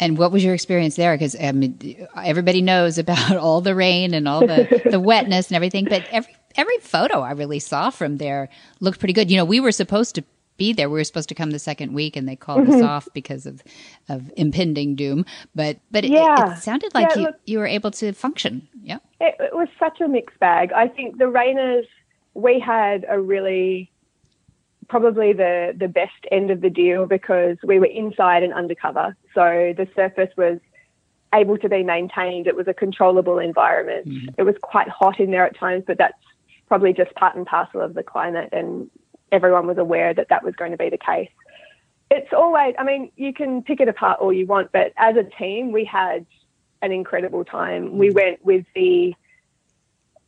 And 0.00 0.18
what 0.18 0.32
was 0.32 0.42
your 0.44 0.54
experience 0.54 0.96
there? 0.96 1.14
Because 1.14 1.36
um, 1.40 1.78
everybody 2.16 2.60
knows 2.62 2.98
about 2.98 3.36
all 3.36 3.60
the 3.60 3.74
rain 3.74 4.14
and 4.14 4.26
all 4.26 4.40
the, 4.40 4.82
the 4.90 4.98
wetness 5.00 5.48
and 5.48 5.56
everything, 5.56 5.84
but 5.84 6.04
every 6.10 6.34
every 6.56 6.78
photo 6.78 7.20
I 7.20 7.32
really 7.32 7.58
saw 7.60 7.90
from 7.90 8.16
there 8.18 8.48
looked 8.80 8.98
pretty 8.98 9.14
good. 9.14 9.30
You 9.30 9.36
know, 9.38 9.44
we 9.44 9.60
were 9.60 9.72
supposed 9.72 10.14
to 10.16 10.24
be 10.58 10.72
there. 10.72 10.90
We 10.90 10.98
were 10.98 11.04
supposed 11.04 11.28
to 11.30 11.34
come 11.34 11.50
the 11.52 11.58
second 11.58 11.92
week, 11.94 12.16
and 12.16 12.28
they 12.28 12.36
called 12.36 12.68
us 12.68 12.82
off 12.82 13.06
because 13.14 13.46
of 13.46 13.62
of 14.08 14.30
impending 14.36 14.96
doom. 14.96 15.24
But 15.54 15.78
but 15.92 16.02
Yeah. 16.04 16.50
it, 16.50 16.58
it 16.58 16.62
sounded 16.62 16.92
like 16.94 17.10
Yeah, 17.10 17.16
you 17.16 17.22
look- 17.26 17.40
you 17.46 17.58
were 17.58 17.66
able 17.66 17.90
to 17.92 18.12
function. 18.12 18.66
Yeah. 18.82 18.98
it, 19.20 19.36
it 19.38 19.54
was 19.54 19.68
such 19.78 20.00
a 20.00 20.08
mixed 20.08 20.38
bag. 20.40 20.72
I 20.72 20.88
think 20.88 21.18
the 21.18 21.24
reiners, 21.26 21.86
we 22.34 22.58
had 22.58 23.06
a 23.08 23.20
really 23.20 23.91
probably 24.88 25.32
the 25.32 25.74
the 25.76 25.88
best 25.88 26.12
end 26.30 26.50
of 26.50 26.60
the 26.60 26.70
deal 26.70 27.06
because 27.06 27.56
we 27.62 27.78
were 27.78 27.86
inside 27.86 28.42
and 28.42 28.52
undercover, 28.52 29.16
so 29.34 29.74
the 29.76 29.88
surface 29.94 30.30
was 30.36 30.58
able 31.34 31.56
to 31.58 31.68
be 31.68 31.82
maintained. 31.82 32.46
It 32.46 32.56
was 32.56 32.68
a 32.68 32.74
controllable 32.74 33.38
environment. 33.38 34.06
Mm-hmm. 34.06 34.28
It 34.36 34.42
was 34.42 34.54
quite 34.62 34.88
hot 34.88 35.18
in 35.18 35.30
there 35.30 35.46
at 35.46 35.56
times, 35.56 35.84
but 35.86 35.98
that's 35.98 36.18
probably 36.68 36.92
just 36.92 37.14
part 37.14 37.34
and 37.36 37.46
parcel 37.46 37.80
of 37.80 37.94
the 37.94 38.02
climate, 38.02 38.50
and 38.52 38.90
everyone 39.30 39.66
was 39.66 39.78
aware 39.78 40.12
that 40.14 40.28
that 40.28 40.44
was 40.44 40.54
going 40.54 40.72
to 40.72 40.76
be 40.76 40.90
the 40.90 40.98
case. 40.98 41.30
It's 42.10 42.32
always, 42.32 42.74
I 42.78 42.84
mean, 42.84 43.10
you 43.16 43.32
can 43.32 43.62
pick 43.62 43.80
it 43.80 43.88
apart 43.88 44.20
all 44.20 44.32
you 44.32 44.46
want, 44.46 44.70
but 44.72 44.92
as 44.98 45.16
a 45.16 45.22
team, 45.22 45.72
we 45.72 45.84
had 45.84 46.26
an 46.82 46.92
incredible 46.92 47.44
time. 47.44 47.96
We 47.96 48.08
mm-hmm. 48.08 48.14
went 48.14 48.44
with 48.44 48.66
the 48.74 49.14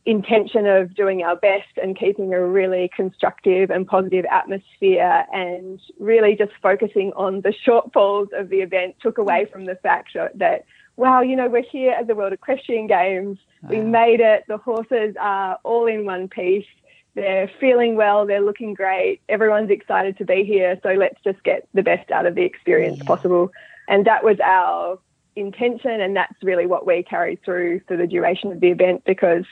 intention 0.05 0.67
of 0.67 0.93
doing 0.93 1.23
our 1.23 1.35
best 1.35 1.77
and 1.81 1.97
keeping 1.97 2.31
a 2.33 2.45
really 2.45 2.89
constructive 2.95 3.71
and 3.71 3.87
positive 3.87 4.25
atmosphere 4.31 5.25
and 5.33 5.79
really 5.99 6.35
just 6.35 6.51
focusing 6.61 7.11
on 7.15 7.41
the 7.41 7.53
shortfalls 7.65 8.27
of 8.39 8.49
the 8.49 8.57
event 8.57 8.95
took 9.01 9.17
away 9.17 9.45
from 9.51 9.65
the 9.65 9.75
fact 9.75 10.15
that 10.35 10.65
wow 10.95 11.21
you 11.21 11.35
know 11.35 11.49
we're 11.49 11.63
here 11.63 11.91
at 11.91 12.05
the 12.07 12.15
world 12.15 12.33
equestrian 12.33 12.87
games. 12.87 13.39
We 13.67 13.79
ah. 13.79 13.83
made 13.83 14.19
it. 14.19 14.43
The 14.47 14.57
horses 14.57 15.15
are 15.19 15.57
all 15.63 15.87
in 15.87 16.05
one 16.05 16.27
piece. 16.27 16.67
They're 17.15 17.49
feeling 17.59 17.95
well. 17.95 18.27
They're 18.27 18.41
looking 18.41 18.75
great. 18.75 19.21
Everyone's 19.27 19.71
excited 19.71 20.17
to 20.19 20.25
be 20.25 20.43
here. 20.43 20.79
So 20.83 20.89
let's 20.89 21.17
just 21.23 21.41
get 21.43 21.67
the 21.73 21.81
best 21.81 22.11
out 22.11 22.27
of 22.27 22.35
the 22.35 22.43
experience 22.43 22.99
Yeah. 22.99 23.05
possible. 23.05 23.51
And 23.87 24.05
that 24.05 24.23
was 24.23 24.37
our 24.43 24.99
intention 25.35 25.99
and 26.01 26.15
that's 26.15 26.35
really 26.43 26.65
what 26.65 26.85
we 26.85 27.03
carried 27.03 27.43
through 27.43 27.81
for 27.87 27.97
the 27.97 28.07
duration 28.07 28.51
of 28.51 28.59
the 28.59 28.69
event 28.69 29.03
because 29.05 29.45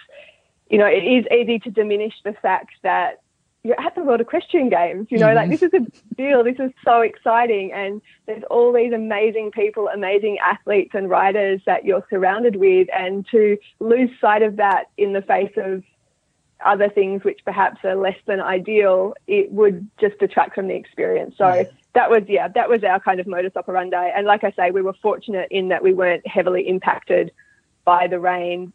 you 0.74 0.80
know 0.80 0.88
it 0.88 1.04
is 1.04 1.26
easy 1.32 1.60
to 1.60 1.70
diminish 1.70 2.14
the 2.24 2.34
fact 2.34 2.74
that 2.82 3.22
you're 3.64 3.80
at 3.80 3.96
the 3.96 4.04
World 4.04 4.20
Equestrian 4.20 4.70
Games, 4.70 5.08
you 5.10 5.18
know, 5.18 5.34
like 5.34 5.50
this 5.50 5.62
mm. 5.62 5.68
is 5.68 5.74
a 5.74 6.16
deal, 6.16 6.44
this 6.44 6.60
is 6.60 6.72
so 6.84 7.00
exciting 7.00 7.72
and 7.72 8.02
there's 8.26 8.44
all 8.52 8.74
these 8.74 8.92
amazing 8.92 9.52
people, 9.52 9.88
amazing 9.88 10.38
athletes 10.40 10.92
and 10.94 11.10
riders 11.10 11.62
that 11.66 11.86
you're 11.86 12.06
surrounded 12.10 12.58
with 12.58 12.90
and 12.94 13.26
to 13.32 13.58
lose 13.80 14.10
sight 14.20 14.42
of 14.42 14.58
that 14.58 14.88
in 14.98 15.14
the 15.14 15.22
face 15.22 15.54
of 15.56 15.82
other 16.66 16.90
things 16.90 17.24
which 17.24 17.40
perhaps 17.46 17.78
are 17.86 17.96
less 17.96 18.18
than 18.26 18.42
ideal, 18.42 19.14
it 19.28 19.50
would 19.52 19.90
just 19.98 20.18
detract 20.20 20.56
from 20.56 20.68
the 20.68 20.76
experience. 20.76 21.36
So 21.38 21.54
Yeah. 21.54 21.64
that 21.94 22.10
was 22.10 22.24
yeah, 22.28 22.50
that 22.50 22.68
was 22.68 22.84
our 22.84 23.00
kind 23.00 23.22
of 23.22 23.28
modus 23.28 23.56
operandi. 23.56 24.10
And 24.14 24.28
like 24.28 24.44
I 24.44 24.52
say, 24.52 24.72
we 24.72 24.82
were 24.82 24.96
fortunate 25.02 25.48
in 25.52 25.70
that 25.70 25.82
we 25.82 25.94
weren't 25.94 26.28
heavily 26.28 26.68
impacted 26.68 27.32
by 27.86 28.08
the 28.08 28.20
rain 28.20 28.74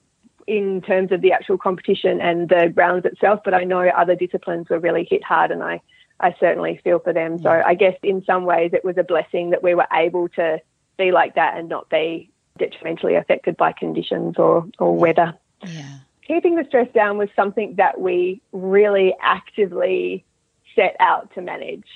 in 0.48 0.80
terms 0.80 1.12
of 1.12 1.20
the 1.20 1.30
actual 1.32 1.58
competition 1.58 2.20
and 2.20 2.48
the 2.48 2.72
rounds 2.74 3.04
itself. 3.04 3.40
But 3.44 3.54
I 3.54 3.64
know 3.64 3.80
other 3.88 4.16
disciplines 4.16 4.68
were 4.68 4.78
really 4.80 5.06
hit 5.08 5.22
hard, 5.22 5.50
and 5.50 5.62
I 5.62 5.80
I 6.20 6.34
certainly 6.40 6.80
feel 6.82 6.98
for 6.98 7.12
them. 7.12 7.40
So 7.40 7.50
I 7.50 7.74
guess 7.74 7.96
in 8.02 8.24
some 8.24 8.44
ways 8.44 8.72
it 8.72 8.84
was 8.84 8.96
a 8.98 9.04
blessing 9.04 9.50
that 9.50 9.62
we 9.62 9.74
were 9.74 9.86
able 9.92 10.28
to 10.30 10.60
be 10.96 11.12
like 11.12 11.36
that 11.36 11.56
and 11.56 11.68
not 11.68 11.88
be 11.90 12.30
detrimentally 12.58 13.14
affected 13.14 13.56
by 13.56 13.70
conditions 13.72 14.36
or, 14.36 14.66
or 14.80 14.96
weather 14.96 15.32
Yeah. 15.62 15.98
keeping 16.26 16.56
the 16.56 16.64
stress 16.64 16.88
down 16.92 17.18
was 17.18 17.28
something 17.36 17.76
that 17.76 18.00
we 18.00 18.40
really 18.50 19.14
actively 19.22 20.24
set 20.74 20.96
out 20.98 21.32
to 21.34 21.40
manage. 21.40 21.86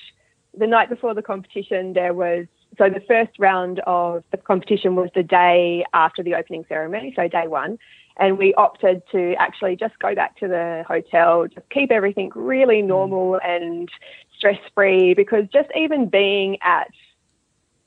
The 0.56 0.68
night 0.68 0.88
before 0.88 1.14
the 1.14 1.22
competition, 1.22 1.94
there 1.94 2.14
was 2.14 2.46
so 2.78 2.88
the 2.88 3.00
first 3.00 3.32
round 3.38 3.80
of 3.86 4.24
the 4.30 4.38
competition 4.38 4.94
was 4.94 5.10
the 5.14 5.22
day 5.22 5.84
after 5.92 6.22
the 6.22 6.34
opening 6.36 6.64
ceremony, 6.68 7.12
so 7.16 7.26
day 7.28 7.46
one. 7.48 7.78
And 8.16 8.38
we 8.38 8.54
opted 8.54 9.02
to 9.12 9.34
actually 9.38 9.76
just 9.76 9.98
go 9.98 10.14
back 10.14 10.36
to 10.38 10.48
the 10.48 10.84
hotel, 10.86 11.46
just 11.46 11.68
keep 11.70 11.90
everything 11.90 12.30
really 12.34 12.82
mm. 12.82 12.86
normal 12.86 13.40
and 13.42 13.88
stress 14.36 14.58
free 14.74 15.14
because 15.14 15.46
just 15.52 15.68
even 15.74 16.08
being 16.08 16.58
at 16.62 16.90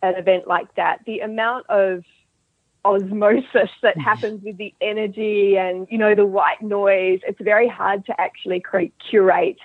an 0.01 0.15
event 0.15 0.47
like 0.47 0.73
that, 0.75 0.99
the 1.05 1.19
amount 1.19 1.67
of 1.69 2.03
osmosis 2.83 3.69
that 3.81 3.97
mm. 3.97 4.03
happens 4.03 4.43
with 4.43 4.57
the 4.57 4.73
energy 4.79 5.57
and 5.57 5.87
you 5.89 5.97
know 5.97 6.13
the 6.13 6.23
white 6.23 6.61
noise 6.61 7.19
it's 7.27 7.41
very 7.41 7.67
hard 7.67 8.05
to 8.05 8.21
actually 8.21 8.63
curate 9.09 9.57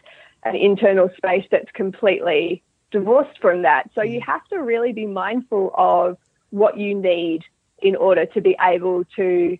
an 0.45 0.57
internal 0.57 1.11
space 1.19 1.45
that's 1.51 1.71
completely 1.73 2.63
divorced 2.91 3.39
from 3.41 3.63
that. 3.63 3.91
So 3.95 4.03
you 4.03 4.21
mm. 4.21 4.27
have 4.27 4.45
to 4.49 4.59
really 4.59 4.93
be 4.93 5.07
mindful 5.07 5.73
of 5.75 6.17
what 6.51 6.79
you 6.79 6.95
need 6.95 7.45
in 7.83 7.97
order 7.97 8.27
to 8.27 8.41
be 8.41 8.57
able 8.61 9.05
to 9.17 9.57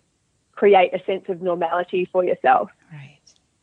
create 0.61 0.91
a 0.93 1.03
sense 1.05 1.25
of 1.27 1.41
normality 1.41 2.07
for 2.11 2.23
yourself 2.23 2.69
Right. 2.93 3.17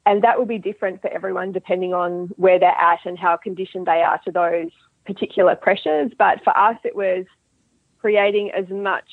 and 0.05 0.17
that 0.25 0.37
will 0.37 0.51
be 0.57 0.59
different 0.59 1.01
for 1.01 1.09
everyone 1.19 1.53
depending 1.53 1.93
on 1.95 2.11
where 2.45 2.59
they're 2.59 2.83
at 2.93 3.01
and 3.09 3.17
how 3.17 3.37
conditioned 3.37 3.87
they 3.87 4.03
are 4.03 4.19
to 4.25 4.33
those 4.33 4.71
particular 5.07 5.55
pressures. 5.55 6.11
But 6.19 6.43
for 6.43 6.55
us, 6.57 6.77
it 6.83 6.97
was 6.97 7.25
creating 8.01 8.51
as 8.51 8.69
much 8.69 9.09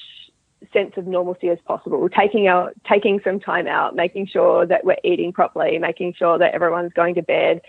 sense 0.73 0.93
of 0.97 1.05
normalcy 1.05 1.49
as 1.49 1.59
possible, 1.67 2.09
taking 2.09 2.47
out, 2.47 2.73
taking 2.89 3.19
some 3.23 3.39
time 3.39 3.67
out, 3.67 3.95
making 3.95 4.25
sure 4.25 4.65
that 4.65 4.83
we're 4.83 5.03
eating 5.03 5.31
properly, 5.31 5.77
making 5.77 6.15
sure 6.17 6.39
that 6.39 6.55
everyone's 6.55 6.93
going 6.93 7.13
to 7.15 7.21
bed. 7.21 7.61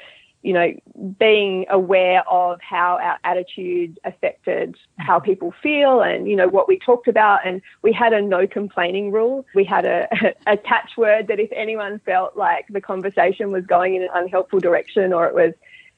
You 0.47 0.53
know, 0.53 0.73
being 1.19 1.67
aware 1.69 2.23
of 2.29 2.61
how 2.61 2.99
our 3.03 3.19
attitude 3.25 3.99
affected 4.05 4.77
how 4.99 5.19
mm-hmm. 5.19 5.25
people 5.25 5.55
feel 5.63 6.03
and, 6.03 6.29
you 6.29 6.37
know, 6.37 6.49
what 6.49 6.69
we 6.69 6.79
talked 6.79 7.09
about. 7.09 7.45
And 7.45 7.61
we 7.83 7.93
had 7.93 8.13
a 8.13 8.23
no 8.23 8.47
complaining 8.47 9.11
rule. 9.11 9.45
We 9.55 9.65
had 9.65 9.87
a, 9.87 10.09
a 10.47 10.57
catch 10.57 10.97
word 10.97 11.27
that 11.29 11.41
if 11.41 11.51
anyone 11.53 12.01
felt 12.07 12.37
like 12.37 12.67
the 12.69 12.81
conversation 12.81 13.51
was 13.51 13.67
going 13.67 13.97
in 13.97 14.03
an 14.03 14.09
unhelpful 14.15 14.61
direction 14.61 15.13
or 15.13 15.27
it 15.27 15.35
was 15.35 15.53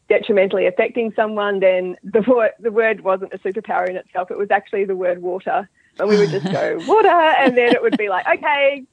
detrimentally 0.08 0.66
affecting 0.66 1.12
someone, 1.14 1.60
then 1.60 1.96
the 2.02 2.22
word, 2.22 2.52
the 2.58 2.72
word 2.72 3.02
wasn't 3.02 3.32
a 3.34 3.38
superpower 3.38 3.88
in 3.88 3.96
itself. 3.96 4.30
It 4.30 4.38
was 4.38 4.50
actually 4.50 4.86
the 4.86 4.96
word 4.96 5.20
water. 5.20 5.68
And 5.98 6.08
we 6.08 6.16
would 6.16 6.30
just 6.30 6.50
go, 6.50 6.78
water. 6.86 7.08
And 7.08 7.56
then 7.56 7.72
it 7.74 7.82
would 7.82 7.98
be 7.98 8.08
like, 8.08 8.26
okay, 8.26 8.84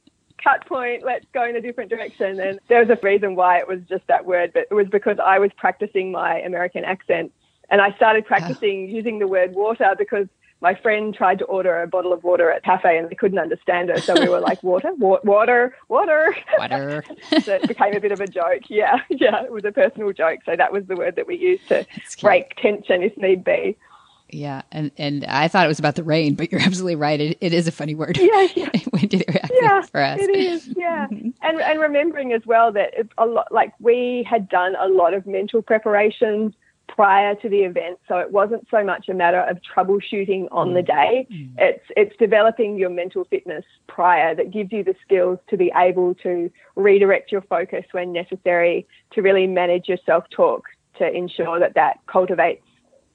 cut 0.44 0.66
point, 0.68 1.04
let's 1.04 1.26
go 1.34 1.46
in 1.46 1.56
a 1.56 1.62
different 1.62 1.90
direction. 1.90 2.40
And 2.40 2.60
there 2.68 2.80
was 2.80 2.90
a 2.90 3.00
reason 3.02 3.36
why 3.36 3.60
it 3.60 3.68
was 3.68 3.80
just 3.90 4.06
that 4.08 4.26
word, 4.26 4.52
but 4.54 4.68
it 4.70 4.74
was 4.74 4.88
because 4.88 5.18
I 5.24 5.40
was 5.40 5.52
practicing 5.58 6.12
my 6.12 6.40
American 6.40 6.84
accent. 6.84 7.32
And 7.70 7.82
I 7.82 7.96
started 7.96 8.26
practicing 8.26 8.90
using 8.90 9.20
the 9.20 9.28
word 9.28 9.54
water 9.54 9.96
because 9.98 10.28
my 10.62 10.74
friend 10.74 11.14
tried 11.14 11.40
to 11.40 11.46
order 11.46 11.82
a 11.82 11.88
bottle 11.88 12.14
of 12.14 12.24
water 12.24 12.50
at 12.52 12.64
cafe 12.64 12.98
and 12.98 13.10
they 13.10 13.16
couldn't 13.16 13.40
understand 13.40 13.90
her. 13.90 14.02
So 14.06 14.18
we 14.18 14.30
were 14.30 14.40
like, 14.40 14.64
water, 14.64 14.92
wa- 14.98 15.20
water, 15.24 15.76
water. 15.90 16.36
Water. 16.58 17.04
so 17.46 17.54
it 17.54 17.68
became 17.68 17.94
a 17.96 18.00
bit 18.00 18.12
of 18.12 18.22
a 18.22 18.28
joke. 18.28 18.64
Yeah, 18.70 18.98
yeah, 19.10 19.44
it 19.44 19.52
was 19.52 19.66
a 19.66 19.72
personal 19.72 20.12
joke. 20.14 20.40
So 20.46 20.56
that 20.56 20.72
was 20.72 20.86
the 20.86 20.96
word 20.96 21.18
that 21.18 21.28
we 21.28 21.38
used 21.38 21.68
to 21.68 21.86
break 22.22 22.56
tension 22.56 23.04
if 23.04 23.18
need 23.18 23.44
be. 23.44 23.78
Yeah, 24.30 24.64
and 24.72 24.92
and 24.98 25.24
I 25.26 25.48
thought 25.48 25.66
it 25.66 25.70
was 25.70 25.80
about 25.80 25.96
the 25.96 26.04
rain, 26.04 26.36
but 26.36 26.52
you're 26.52 26.62
absolutely 26.66 26.96
right. 26.96 27.20
It, 27.20 27.38
it 27.42 27.54
is 27.54 27.68
a 27.68 27.72
funny 27.72 27.96
word. 27.96 28.18
Yeah, 28.18 28.48
yeah. 28.56 28.70
it 28.74 29.52
yeah, 29.62 29.82
for 29.82 30.02
us? 30.02 30.20
it 30.22 30.36
is. 30.36 30.68
Yeah, 30.78 31.08
mm-hmm. 31.08 31.30
and 31.42 31.62
and 31.62 31.80
remembering 31.80 32.34
as 32.34 32.46
well 32.46 32.72
that 32.74 32.92
it's 32.94 33.12
a 33.18 33.26
lot 33.26 33.52
like 33.52 33.74
we 33.80 34.26
had 34.30 34.50
done 34.50 34.76
a 34.80 34.88
lot 34.88 35.14
of 35.14 35.26
mental 35.26 35.62
preparation 35.62 36.56
prior 36.88 37.36
to 37.36 37.50
the 37.50 37.60
event, 37.60 38.00
so 38.08 38.18
it 38.18 38.32
wasn't 38.32 38.68
so 38.70 38.84
much 38.84 39.10
a 39.10 39.14
matter 39.14 39.42
of 39.42 39.58
troubleshooting 39.62 40.48
on 40.52 40.74
the 40.74 40.82
mm-hmm. 40.82 40.96
day. 40.96 41.28
Mm-hmm. 41.32 41.60
It's 41.60 41.86
it's 41.96 42.16
developing 42.18 42.78
your 42.78 42.90
mental 42.90 43.26
fitness 43.26 43.64
prior 43.88 44.36
that 44.36 44.52
gives 44.52 44.72
you 44.72 44.84
the 44.84 44.96
skills 45.04 45.40
to 45.50 45.58
be 45.58 45.72
able 45.76 46.16
to 46.16 46.52
redirect 46.76 47.32
your 47.32 47.42
focus 47.42 47.86
when 47.92 48.12
necessary 48.12 48.88
to 49.12 49.22
really 49.22 49.48
manage 49.48 49.88
your 49.88 50.00
self 50.06 50.26
talk 50.30 50.66
to 50.98 51.12
ensure 51.12 51.60
that 51.60 51.76
that 51.76 52.00
cultivates 52.08 52.65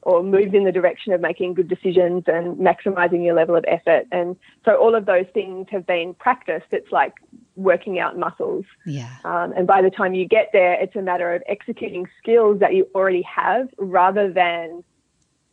or 0.02 0.22
moves 0.22 0.54
in 0.54 0.64
the 0.64 0.72
direction 0.72 1.12
of 1.12 1.20
making 1.20 1.54
good 1.54 1.68
decisions 1.68 2.24
and 2.26 2.56
maximizing 2.56 3.24
your 3.24 3.34
level 3.34 3.54
of 3.54 3.64
effort. 3.68 4.06
And 4.10 4.36
so 4.64 4.74
all 4.76 4.94
of 4.94 5.06
those 5.06 5.26
things 5.34 5.66
have 5.70 5.86
been 5.86 6.14
practiced. 6.14 6.66
It's 6.70 6.90
like 6.90 7.14
working 7.56 7.98
out 7.98 8.18
muscles. 8.18 8.64
Yeah. 8.86 9.14
Um, 9.24 9.52
and 9.52 9.66
by 9.66 9.82
the 9.82 9.90
time 9.90 10.14
you 10.14 10.26
get 10.26 10.48
there, 10.52 10.74
it's 10.80 10.96
a 10.96 11.02
matter 11.02 11.34
of 11.34 11.42
executing 11.46 12.08
skills 12.18 12.60
that 12.60 12.74
you 12.74 12.88
already 12.94 13.22
have 13.22 13.68
rather 13.78 14.32
than 14.32 14.82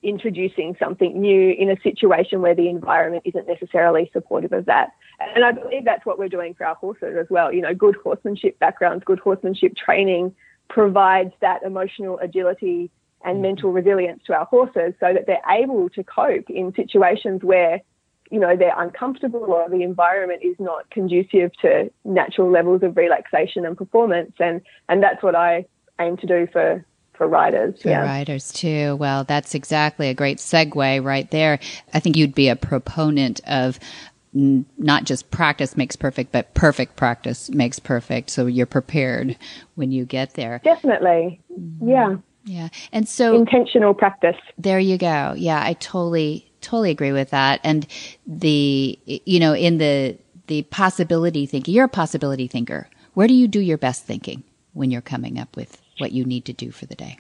introducing 0.04 0.76
something 0.80 1.20
new 1.20 1.52
in 1.52 1.70
a 1.70 1.80
situation 1.82 2.42
where 2.42 2.56
the 2.56 2.70
environment 2.70 3.24
isn't 3.26 3.48
necessarily 3.48 4.10
supportive 4.14 4.54
of 4.54 4.66
that. 4.66 4.92
And 5.36 5.44
I 5.44 5.52
believe 5.52 5.84
that's 5.86 6.06
what 6.06 6.20
we're 6.20 6.30
doing 6.30 6.54
for 6.54 6.66
our 6.66 6.76
horses 6.76 7.18
as 7.20 7.26
well. 7.30 7.52
You 7.52 7.62
know, 7.62 7.74
good 7.74 7.96
horsemanship 8.02 8.60
backgrounds, 8.60 9.04
good 9.04 9.20
horsemanship 9.20 9.76
training 9.76 10.36
provides 10.70 11.32
that 11.42 11.64
emotional 11.64 12.20
agility 12.20 12.92
and 13.24 13.42
mental 13.42 13.72
resilience 13.72 14.22
to 14.26 14.34
our 14.34 14.46
horses 14.46 14.94
so 15.00 15.14
that 15.14 15.26
they're 15.26 15.42
able 15.50 15.90
to 15.90 16.04
cope 16.04 16.50
in 16.50 16.74
situations 16.76 17.44
where 17.44 17.82
you 18.32 18.40
know 18.40 18.56
they're 18.56 18.80
uncomfortable 18.80 19.44
or 19.44 19.70
the 19.70 19.84
environment 19.84 20.42
is 20.44 20.56
not 20.60 20.90
conducive 20.90 21.52
to 21.62 21.90
natural 22.04 22.52
levels 22.52 22.84
of 22.84 22.96
relaxation 22.98 23.66
and 23.66 23.78
performance 23.78 24.34
and 24.40 24.62
and 24.90 25.02
that's 25.02 25.24
what 25.24 25.36
I 25.36 25.66
aim 26.00 26.18
to 26.18 26.28
do 26.28 26.48
for 26.52 26.86
for 27.18 27.28
riders. 27.28 27.82
For 27.82 27.90
yeah. 27.90 28.04
riders 28.04 28.52
too. 28.54 28.96
Well, 28.98 29.24
that's 29.24 29.56
exactly 29.56 30.10
a 30.10 30.14
great 30.14 30.38
segue 30.38 31.04
right 31.04 31.30
there. 31.32 31.60
I 31.94 32.00
think 32.00 32.16
you'd 32.16 32.36
be 32.36 32.48
a 32.48 32.56
proponent 32.56 33.42
of 33.48 33.80
not 34.34 35.04
just 35.04 35.32
practice 35.32 35.76
makes 35.76 35.96
perfect, 35.96 36.32
but 36.32 36.54
perfect 36.54 36.96
practice 36.96 37.50
makes 37.50 37.80
perfect. 37.80 38.30
So 38.30 38.46
you're 38.46 38.68
prepared 38.68 39.36
when 39.76 39.92
you 39.92 40.06
get 40.06 40.36
there. 40.36 40.62
Definitely. 40.64 41.42
Mm-hmm. 41.52 41.90
Yeah. 41.90 42.16
Yeah. 42.48 42.70
And 42.94 43.08
so 43.08 43.36
intentional 43.36 43.94
practice. 43.94 44.38
There 44.58 44.80
you 44.80 44.98
go. 44.98 45.34
Yeah, 45.38 45.62
I 45.64 45.74
totally 45.74 46.50
totally 46.62 46.92
agree 46.92 47.12
with 47.12 47.30
that. 47.32 47.60
And 47.64 47.86
the 48.26 48.98
you 49.06 49.40
know, 49.40 49.54
in 49.54 49.78
the 49.78 50.18
the 50.48 50.64
possibility 50.64 51.46
thinking, 51.46 51.74
you're 51.74 51.86
a 51.86 51.90
possibility 51.90 52.48
thinker. 52.48 52.90
Where 53.14 53.28
do 53.28 53.34
you 53.34 53.48
do 53.48 53.60
your 53.60 53.78
best 53.78 54.06
thinking 54.06 54.44
when 54.74 54.92
you're 54.92 55.02
coming 55.02 55.38
up 55.38 55.56
with 55.58 55.82
what 55.98 56.14
you 56.14 56.24
need 56.24 56.46
to 56.46 56.54
do 56.54 56.72
for 56.72 56.86
the 56.86 56.96
day? 56.96 57.20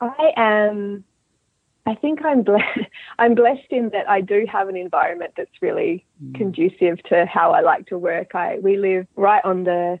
I 0.00 0.32
am 0.36 1.04
I 1.86 1.96
think 1.96 2.24
I'm 2.24 2.42
blessed. 2.42 2.80
I'm 3.18 3.34
blessed 3.34 3.70
in 3.70 3.88
that 3.90 4.08
I 4.08 4.20
do 4.20 4.46
have 4.50 4.68
an 4.68 4.76
environment 4.76 5.32
that's 5.36 5.50
really 5.60 6.06
mm. 6.22 6.34
conducive 6.36 7.02
to 7.04 7.26
how 7.26 7.50
I 7.50 7.62
like 7.62 7.86
to 7.86 7.98
work. 7.98 8.34
I 8.34 8.60
we 8.62 8.76
live 8.76 9.08
right 9.16 9.44
on 9.44 9.64
the 9.64 9.98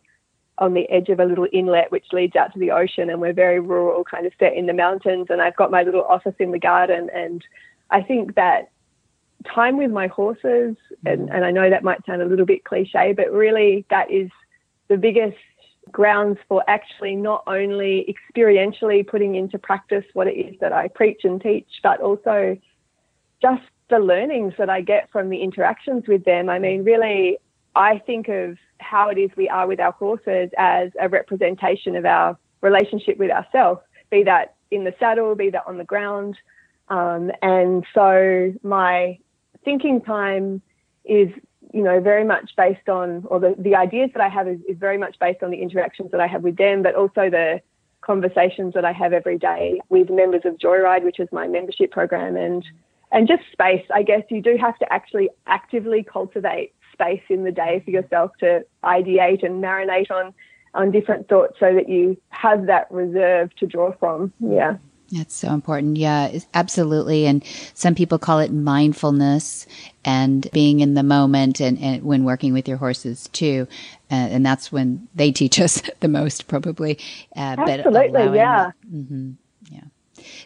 on 0.60 0.74
the 0.74 0.88
edge 0.90 1.08
of 1.08 1.18
a 1.18 1.24
little 1.24 1.48
inlet 1.52 1.90
which 1.90 2.06
leads 2.12 2.36
out 2.36 2.52
to 2.52 2.58
the 2.58 2.70
ocean, 2.70 3.10
and 3.10 3.20
we're 3.20 3.32
very 3.32 3.58
rural, 3.58 4.04
kind 4.04 4.26
of 4.26 4.32
set 4.38 4.54
in 4.54 4.66
the 4.66 4.74
mountains. 4.74 5.26
And 5.30 5.40
I've 5.40 5.56
got 5.56 5.70
my 5.70 5.82
little 5.82 6.04
office 6.04 6.34
in 6.38 6.52
the 6.52 6.58
garden, 6.58 7.08
and 7.14 7.42
I 7.90 8.02
think 8.02 8.34
that 8.36 8.70
time 9.52 9.76
with 9.78 9.90
my 9.90 10.06
horses, 10.06 10.76
and, 11.04 11.28
mm. 11.28 11.34
and 11.34 11.44
I 11.44 11.50
know 11.50 11.70
that 11.70 11.82
might 11.82 12.04
sound 12.04 12.22
a 12.22 12.26
little 12.26 12.46
bit 12.46 12.64
cliche, 12.64 13.12
but 13.12 13.32
really 13.32 13.86
that 13.90 14.10
is 14.10 14.30
the 14.88 14.96
biggest 14.96 15.38
grounds 15.90 16.38
for 16.48 16.62
actually 16.68 17.16
not 17.16 17.42
only 17.46 18.14
experientially 18.14 19.06
putting 19.06 19.34
into 19.34 19.58
practice 19.58 20.04
what 20.12 20.26
it 20.26 20.36
is 20.36 20.54
that 20.60 20.72
I 20.72 20.88
preach 20.88 21.24
and 21.24 21.40
teach, 21.40 21.68
but 21.82 22.00
also 22.00 22.56
just 23.40 23.62
the 23.88 23.98
learnings 23.98 24.54
that 24.58 24.70
I 24.70 24.82
get 24.82 25.10
from 25.10 25.30
the 25.30 25.42
interactions 25.42 26.04
with 26.06 26.24
them. 26.24 26.48
I 26.48 26.58
mean, 26.58 26.84
really, 26.84 27.38
I 27.74 27.98
think 27.98 28.28
of 28.28 28.58
how 28.78 29.10
it 29.10 29.18
is 29.18 29.30
we 29.36 29.48
are 29.48 29.66
with 29.66 29.80
our 29.80 29.92
horses 29.92 30.50
as 30.58 30.90
a 31.00 31.08
representation 31.08 31.96
of 31.96 32.04
our 32.04 32.36
relationship 32.60 33.18
with 33.18 33.30
ourselves, 33.30 33.80
be 34.10 34.22
that 34.24 34.56
in 34.70 34.84
the 34.84 34.94
saddle, 34.98 35.34
be 35.34 35.50
that 35.50 35.64
on 35.66 35.78
the 35.78 35.84
ground. 35.84 36.36
Um, 36.88 37.30
and 37.42 37.84
so 37.94 38.52
my 38.62 39.18
thinking 39.64 40.00
time 40.00 40.62
is 41.04 41.28
you 41.72 41.82
know, 41.82 42.00
very 42.00 42.24
much 42.24 42.50
based 42.56 42.88
on, 42.88 43.24
or 43.26 43.38
the, 43.38 43.54
the 43.58 43.76
ideas 43.76 44.10
that 44.14 44.22
I 44.22 44.28
have 44.28 44.48
is, 44.48 44.58
is 44.68 44.76
very 44.78 44.98
much 44.98 45.16
based 45.20 45.42
on 45.42 45.50
the 45.50 45.62
interactions 45.62 46.10
that 46.10 46.20
I 46.20 46.26
have 46.26 46.42
with 46.42 46.56
them, 46.56 46.82
but 46.82 46.94
also 46.94 47.30
the 47.30 47.60
conversations 48.00 48.74
that 48.74 48.84
I 48.84 48.92
have 48.92 49.12
every 49.12 49.38
day 49.38 49.80
with 49.88 50.10
members 50.10 50.42
of 50.44 50.58
Joyride, 50.58 51.04
which 51.04 51.20
is 51.20 51.28
my 51.32 51.46
membership 51.46 51.90
program, 51.90 52.36
and 52.36 52.64
and 53.12 53.26
just 53.26 53.42
space. 53.52 53.84
I 53.92 54.02
guess 54.02 54.22
you 54.30 54.40
do 54.40 54.56
have 54.60 54.78
to 54.78 54.92
actually 54.92 55.30
actively 55.46 56.02
cultivate 56.02 56.72
space 57.00 57.22
in 57.28 57.44
the 57.44 57.52
day 57.52 57.82
for 57.84 57.90
yourself 57.90 58.32
to 58.40 58.64
ideate 58.84 59.44
and 59.44 59.62
marinate 59.62 60.10
on 60.10 60.34
on 60.72 60.92
different 60.92 61.28
thoughts, 61.28 61.56
so 61.58 61.74
that 61.74 61.88
you 61.88 62.16
have 62.28 62.66
that 62.66 62.90
reserve 62.92 63.54
to 63.56 63.66
draw 63.66 63.92
from. 63.98 64.32
Yeah. 64.38 64.76
That's 65.10 65.34
so 65.34 65.52
important. 65.52 65.96
Yeah, 65.96 66.38
absolutely. 66.54 67.26
And 67.26 67.44
some 67.74 67.96
people 67.96 68.18
call 68.18 68.38
it 68.38 68.52
mindfulness 68.52 69.66
and 70.04 70.48
being 70.52 70.78
in 70.78 70.94
the 70.94 71.02
moment 71.02 71.60
and, 71.60 71.76
and 71.80 72.04
when 72.04 72.22
working 72.22 72.52
with 72.52 72.68
your 72.68 72.76
horses 72.76 73.28
too. 73.32 73.66
Uh, 74.10 74.14
and 74.14 74.46
that's 74.46 74.70
when 74.70 75.08
they 75.14 75.32
teach 75.32 75.60
us 75.60 75.82
the 76.00 76.06
most, 76.06 76.46
probably. 76.46 76.98
Uh, 77.34 77.56
absolutely, 77.58 78.36
yeah. 78.36 78.70
Mm-hmm, 78.88 79.32
yeah. 79.70 79.80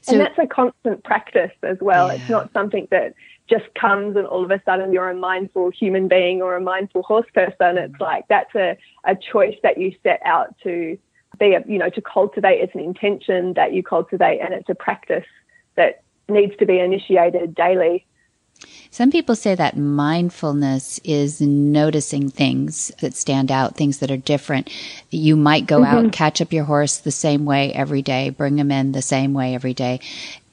So, 0.01 0.13
and 0.13 0.21
that's 0.21 0.39
a 0.39 0.47
constant 0.47 1.05
practice 1.05 1.53
as 1.63 1.77
well. 1.83 2.09
Yeah. 2.09 2.15
It's 2.15 2.31
not 2.31 2.51
something 2.55 2.89
that 2.91 3.15
just 3.49 3.65
comes 3.75 4.17
and 4.17 4.27
all 4.27 4.45
of 4.45 4.51
a 4.51 4.61
sudden 4.65 4.93
you're 4.93 5.11
a 5.11 5.15
mindful 5.15 5.71
human 5.71 6.09
being 6.09 6.41
or 6.41 6.57
a 6.57 6.61
mindful 6.61 7.03
horse 7.03 7.27
person. 7.35 7.79
It's 7.79 8.01
like 8.01 8.27
that's 8.29 8.55
a, 8.55 8.77
a 9.05 9.15
choice 9.15 9.57
that 9.63 9.79
you 9.79 9.95
set 10.03 10.21
out 10.25 10.55
to 10.63 10.99
be 11.39 11.55
a, 11.55 11.63
you 11.67 11.79
know, 11.79 11.91
to 11.91 12.01
cultivate. 12.01 12.61
It's 12.61 12.75
an 12.75 12.81
intention 12.81 13.55
that 13.55 13.73
you 13.73 13.83
cultivate 13.83 14.41
and 14.41 14.55
it's 14.55 14.69
a 14.69 14.75
practice 14.75 15.27
that 15.77 16.03
needs 16.29 16.57
to 16.59 16.67
be 16.67 16.79
initiated 16.79 17.55
daily. 17.55 18.07
Some 18.91 19.11
people 19.11 19.35
say 19.35 19.57
that 19.57 19.77
mindfulness 19.77 21.01
is 21.03 21.41
noticing 21.41 22.31
things 22.31 22.93
that 23.01 23.15
stand 23.15 23.51
out, 23.51 23.75
things 23.75 23.99
that 23.99 24.13
are 24.13 24.17
different. 24.17 24.71
You 25.11 25.37
might 25.37 25.67
go 25.67 25.81
mm-hmm. 25.81 26.07
out, 26.07 26.13
catch 26.13 26.41
up 26.41 26.53
your 26.53 26.65
horse 26.65 26.99
the 26.99 27.11
same 27.11 27.45
way 27.45 27.73
every 27.73 28.01
day, 28.01 28.31
bring 28.31 28.59
him 28.59 28.71
in 28.71 28.93
the 28.93 29.03
same 29.03 29.35
way 29.35 29.55
every 29.55 29.75
day 29.75 30.01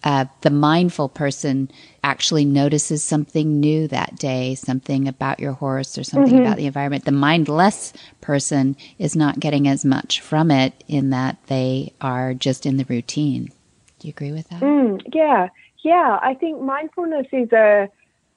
uh, 0.03 0.25
the 0.41 0.49
mindful 0.49 1.09
person 1.09 1.69
actually 2.03 2.45
notices 2.45 3.03
something 3.03 3.59
new 3.59 3.87
that 3.87 4.15
day, 4.15 4.55
something 4.55 5.07
about 5.07 5.39
your 5.39 5.53
horse 5.53 5.97
or 5.97 6.03
something 6.03 6.33
mm-hmm. 6.33 6.41
about 6.41 6.57
the 6.57 6.65
environment. 6.65 7.05
The 7.05 7.11
mindless 7.11 7.93
person 8.19 8.75
is 8.97 9.15
not 9.15 9.39
getting 9.39 9.67
as 9.67 9.85
much 9.85 10.19
from 10.19 10.49
it 10.49 10.83
in 10.87 11.11
that 11.11 11.37
they 11.47 11.93
are 12.01 12.33
just 12.33 12.65
in 12.65 12.77
the 12.77 12.85
routine. 12.85 13.51
Do 13.99 14.07
you 14.07 14.11
agree 14.11 14.31
with 14.31 14.49
that? 14.49 14.61
Mm, 14.61 15.01
yeah, 15.13 15.49
yeah. 15.83 16.19
I 16.21 16.33
think 16.33 16.61
mindfulness 16.61 17.27
is 17.31 17.51
a 17.51 17.89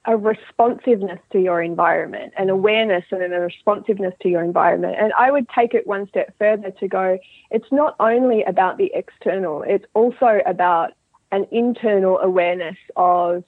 a 0.06 0.16
responsiveness 0.16 1.18
to 1.32 1.40
your 1.40 1.62
environment, 1.62 2.32
an 2.36 2.50
awareness 2.50 3.04
and 3.10 3.22
a 3.32 3.40
responsiveness 3.40 4.12
to 4.20 4.28
your 4.28 4.42
environment. 4.42 4.96
And 4.98 5.12
I 5.18 5.30
would 5.30 5.48
take 5.48 5.72
it 5.72 5.86
one 5.86 6.06
step 6.08 6.34
further 6.38 6.70
to 6.72 6.88
go, 6.88 7.18
it's 7.50 7.72
not 7.72 7.96
only 7.98 8.42
about 8.44 8.76
the 8.76 8.90
external, 8.94 9.62
it's 9.62 9.86
also 9.94 10.40
about 10.44 10.92
an 11.32 11.46
internal 11.50 12.18
awareness 12.18 12.76
of 12.96 13.44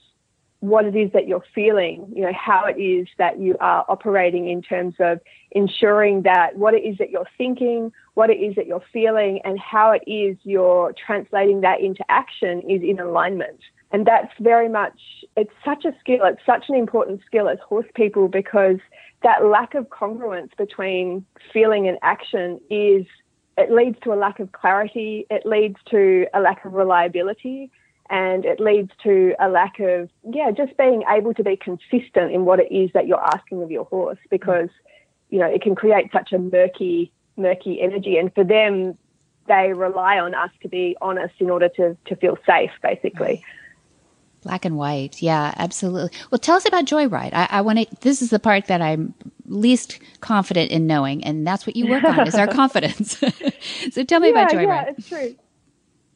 what 0.60 0.84
it 0.84 0.96
is 0.96 1.12
that 1.12 1.28
you're 1.28 1.44
feeling, 1.54 2.10
you 2.14 2.22
know, 2.22 2.32
how 2.32 2.64
it 2.64 2.80
is 2.80 3.06
that 3.18 3.38
you 3.38 3.56
are 3.60 3.84
operating 3.88 4.48
in 4.48 4.62
terms 4.62 4.94
of 4.98 5.20
ensuring 5.52 6.22
that 6.22 6.56
what 6.56 6.74
it 6.74 6.82
is 6.82 6.96
that 6.98 7.10
you're 7.10 7.28
thinking, 7.36 7.92
what 8.14 8.30
it 8.30 8.38
is 8.38 8.56
that 8.56 8.66
you're 8.66 8.82
feeling, 8.92 9.40
and 9.44 9.60
how 9.60 9.92
it 9.92 10.02
is 10.10 10.36
you're 10.44 10.94
translating 11.06 11.60
that 11.60 11.80
into 11.80 12.04
action 12.08 12.62
is 12.68 12.82
in 12.82 12.98
alignment. 12.98 13.60
And 13.92 14.06
that's 14.06 14.32
very 14.40 14.68
much, 14.68 14.98
it's 15.36 15.52
such 15.64 15.84
a 15.84 15.92
skill, 16.00 16.24
it's 16.24 16.44
such 16.44 16.64
an 16.68 16.74
important 16.74 17.20
skill 17.26 17.48
as 17.48 17.58
horse 17.60 17.86
people 17.94 18.28
because 18.28 18.78
that 19.22 19.44
lack 19.44 19.74
of 19.74 19.88
congruence 19.88 20.50
between 20.56 21.24
feeling 21.52 21.86
and 21.86 21.98
action 22.02 22.60
is 22.70 23.06
it 23.56 23.70
leads 23.70 23.98
to 24.00 24.12
a 24.12 24.16
lack 24.16 24.40
of 24.40 24.52
clarity, 24.52 25.26
it 25.30 25.46
leads 25.46 25.76
to 25.90 26.26
a 26.34 26.40
lack 26.40 26.64
of 26.64 26.74
reliability, 26.74 27.70
and 28.10 28.44
it 28.44 28.60
leads 28.60 28.92
to 29.02 29.34
a 29.40 29.48
lack 29.48 29.80
of, 29.80 30.08
yeah, 30.30 30.50
just 30.50 30.76
being 30.76 31.02
able 31.08 31.34
to 31.34 31.42
be 31.42 31.56
consistent 31.56 32.32
in 32.32 32.44
what 32.44 32.60
it 32.60 32.72
is 32.72 32.90
that 32.92 33.06
you're 33.06 33.24
asking 33.34 33.62
of 33.62 33.70
your 33.70 33.84
horse 33.86 34.18
because, 34.30 34.68
you 35.30 35.38
know, 35.38 35.46
it 35.46 35.62
can 35.62 35.74
create 35.74 36.12
such 36.12 36.32
a 36.32 36.38
murky, 36.38 37.10
murky 37.36 37.80
energy. 37.80 38.16
And 38.18 38.32
for 38.34 38.44
them, 38.44 38.96
they 39.48 39.72
rely 39.72 40.18
on 40.18 40.34
us 40.34 40.50
to 40.62 40.68
be 40.68 40.96
honest 41.00 41.34
in 41.40 41.50
order 41.50 41.68
to, 41.70 41.96
to 42.06 42.16
feel 42.16 42.38
safe, 42.46 42.70
basically. 42.82 43.44
Black 44.46 44.64
and 44.64 44.76
white. 44.76 45.20
Yeah, 45.20 45.52
absolutely. 45.56 46.16
Well, 46.30 46.38
tell 46.38 46.54
us 46.54 46.64
about 46.66 46.84
Joyride. 46.84 47.32
I, 47.32 47.48
I 47.50 47.60
want 47.62 47.80
to, 47.80 47.86
this 48.02 48.22
is 48.22 48.30
the 48.30 48.38
part 48.38 48.66
that 48.66 48.80
I'm 48.80 49.12
least 49.46 49.98
confident 50.20 50.70
in 50.70 50.86
knowing, 50.86 51.24
and 51.24 51.44
that's 51.44 51.66
what 51.66 51.74
you 51.74 51.88
work 51.88 52.04
on 52.04 52.28
is 52.28 52.36
our 52.36 52.46
confidence. 52.62 53.18
so 53.90 54.04
tell 54.04 54.20
me 54.20 54.28
yeah, 54.28 54.42
about 54.42 54.52
Joyride. 54.52 54.66
Yeah, 54.66 54.92
it's 54.96 55.08
true. 55.08 55.34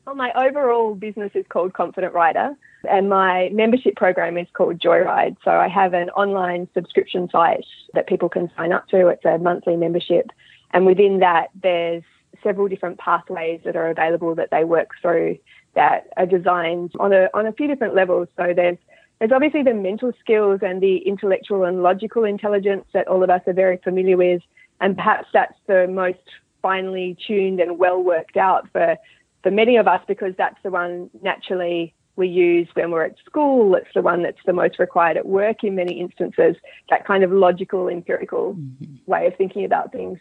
Well, 0.06 0.14
my 0.14 0.32
overall 0.34 0.94
business 0.94 1.32
is 1.34 1.44
called 1.48 1.72
Confident 1.72 2.14
Rider, 2.14 2.54
and 2.88 3.08
my 3.08 3.48
membership 3.52 3.96
program 3.96 4.38
is 4.38 4.46
called 4.52 4.78
Joyride. 4.78 5.36
So 5.44 5.50
I 5.50 5.66
have 5.66 5.92
an 5.92 6.10
online 6.10 6.68
subscription 6.72 7.28
site 7.30 7.66
that 7.94 8.06
people 8.06 8.28
can 8.28 8.48
sign 8.56 8.70
up 8.70 8.86
to. 8.90 9.08
It's 9.08 9.24
a 9.24 9.38
monthly 9.38 9.76
membership, 9.76 10.30
and 10.70 10.86
within 10.86 11.18
that, 11.18 11.48
there's 11.60 12.04
several 12.44 12.68
different 12.68 12.98
pathways 12.98 13.60
that 13.64 13.74
are 13.74 13.90
available 13.90 14.36
that 14.36 14.52
they 14.52 14.62
work 14.62 14.90
through 15.02 15.36
that 15.74 16.08
are 16.16 16.26
designed 16.26 16.92
on 16.98 17.12
a 17.12 17.28
on 17.34 17.46
a 17.46 17.52
few 17.52 17.66
different 17.66 17.94
levels. 17.94 18.28
So 18.36 18.52
there's 18.54 18.78
there's 19.18 19.32
obviously 19.32 19.62
the 19.62 19.74
mental 19.74 20.12
skills 20.20 20.60
and 20.62 20.82
the 20.82 20.96
intellectual 20.98 21.64
and 21.64 21.82
logical 21.82 22.24
intelligence 22.24 22.86
that 22.94 23.06
all 23.06 23.22
of 23.22 23.30
us 23.30 23.42
are 23.46 23.52
very 23.52 23.76
familiar 23.78 24.16
with, 24.16 24.42
and 24.80 24.96
perhaps 24.96 25.28
that's 25.32 25.58
the 25.66 25.86
most 25.88 26.18
finely 26.62 27.16
tuned 27.26 27.60
and 27.60 27.78
well 27.78 28.02
worked 28.02 28.36
out 28.36 28.68
for 28.72 28.96
for 29.42 29.50
many 29.50 29.76
of 29.76 29.88
us 29.88 30.02
because 30.06 30.34
that's 30.36 30.58
the 30.62 30.70
one 30.70 31.10
naturally 31.22 31.94
we 32.16 32.28
use 32.28 32.68
when 32.74 32.90
we're 32.90 33.04
at 33.04 33.16
school. 33.24 33.74
It's 33.74 33.88
the 33.94 34.02
one 34.02 34.22
that's 34.22 34.44
the 34.44 34.52
most 34.52 34.78
required 34.78 35.16
at 35.16 35.26
work 35.26 35.64
in 35.64 35.74
many 35.74 35.98
instances. 35.98 36.56
That 36.90 37.06
kind 37.06 37.24
of 37.24 37.32
logical, 37.32 37.88
empirical 37.88 38.54
mm-hmm. 38.54 39.10
way 39.10 39.26
of 39.26 39.36
thinking 39.36 39.64
about 39.64 39.92
things 39.92 40.18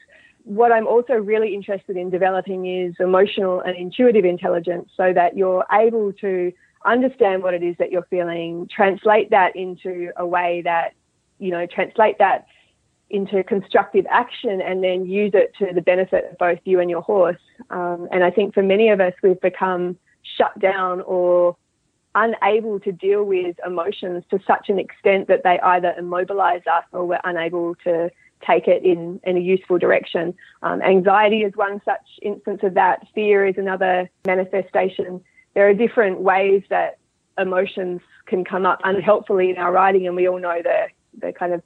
what 0.49 0.71
I'm 0.71 0.87
also 0.87 1.13
really 1.13 1.53
interested 1.53 1.95
in 1.95 2.09
developing 2.09 2.65
is 2.65 2.95
emotional 2.99 3.61
and 3.61 3.75
intuitive 3.77 4.25
intelligence 4.25 4.89
so 4.97 5.13
that 5.13 5.37
you're 5.37 5.63
able 5.71 6.11
to 6.13 6.51
understand 6.83 7.43
what 7.43 7.53
it 7.53 7.61
is 7.61 7.75
that 7.77 7.91
you're 7.91 8.07
feeling, 8.09 8.67
translate 8.75 9.29
that 9.29 9.55
into 9.55 10.09
a 10.17 10.25
way 10.25 10.63
that, 10.63 10.93
you 11.37 11.51
know, 11.51 11.67
translate 11.67 12.17
that 12.17 12.47
into 13.11 13.43
constructive 13.43 14.07
action 14.09 14.59
and 14.59 14.83
then 14.83 15.05
use 15.05 15.31
it 15.35 15.53
to 15.59 15.71
the 15.71 15.81
benefit 15.81 16.31
of 16.31 16.37
both 16.39 16.57
you 16.63 16.79
and 16.79 16.89
your 16.89 17.01
horse. 17.01 17.37
Um, 17.69 18.07
and 18.11 18.23
I 18.23 18.31
think 18.31 18.55
for 18.55 18.63
many 18.63 18.89
of 18.89 18.99
us, 18.99 19.13
we've 19.21 19.39
become 19.39 19.99
shut 20.35 20.57
down 20.57 21.01
or 21.01 21.57
unable 22.15 22.79
to 22.79 22.91
deal 22.91 23.23
with 23.23 23.55
emotions 23.63 24.23
to 24.31 24.39
such 24.47 24.69
an 24.69 24.79
extent 24.79 25.27
that 25.27 25.43
they 25.43 25.59
either 25.59 25.93
immobilize 25.95 26.63
us 26.65 26.85
or 26.91 27.05
we're 27.05 27.21
unable 27.23 27.75
to 27.83 28.09
take 28.45 28.67
it 28.67 28.83
in, 28.83 29.19
in 29.23 29.37
a 29.37 29.39
useful 29.39 29.77
direction. 29.77 30.33
Um, 30.63 30.81
anxiety 30.81 31.41
is 31.41 31.53
one 31.55 31.81
such 31.83 32.19
instance 32.21 32.61
of 32.63 32.73
that. 32.75 33.05
Fear 33.13 33.47
is 33.47 33.57
another 33.57 34.09
manifestation. 34.25 35.21
There 35.53 35.67
are 35.67 35.73
different 35.73 36.21
ways 36.21 36.63
that 36.69 36.99
emotions 37.37 38.01
can 38.25 38.43
come 38.43 38.65
up 38.65 38.79
unhelpfully 38.83 39.49
in 39.49 39.57
our 39.57 39.71
riding, 39.71 40.07
and 40.07 40.15
we 40.15 40.27
all 40.27 40.39
know 40.39 40.61
the, 40.61 40.87
the 41.19 41.33
kind 41.33 41.53
of 41.53 41.61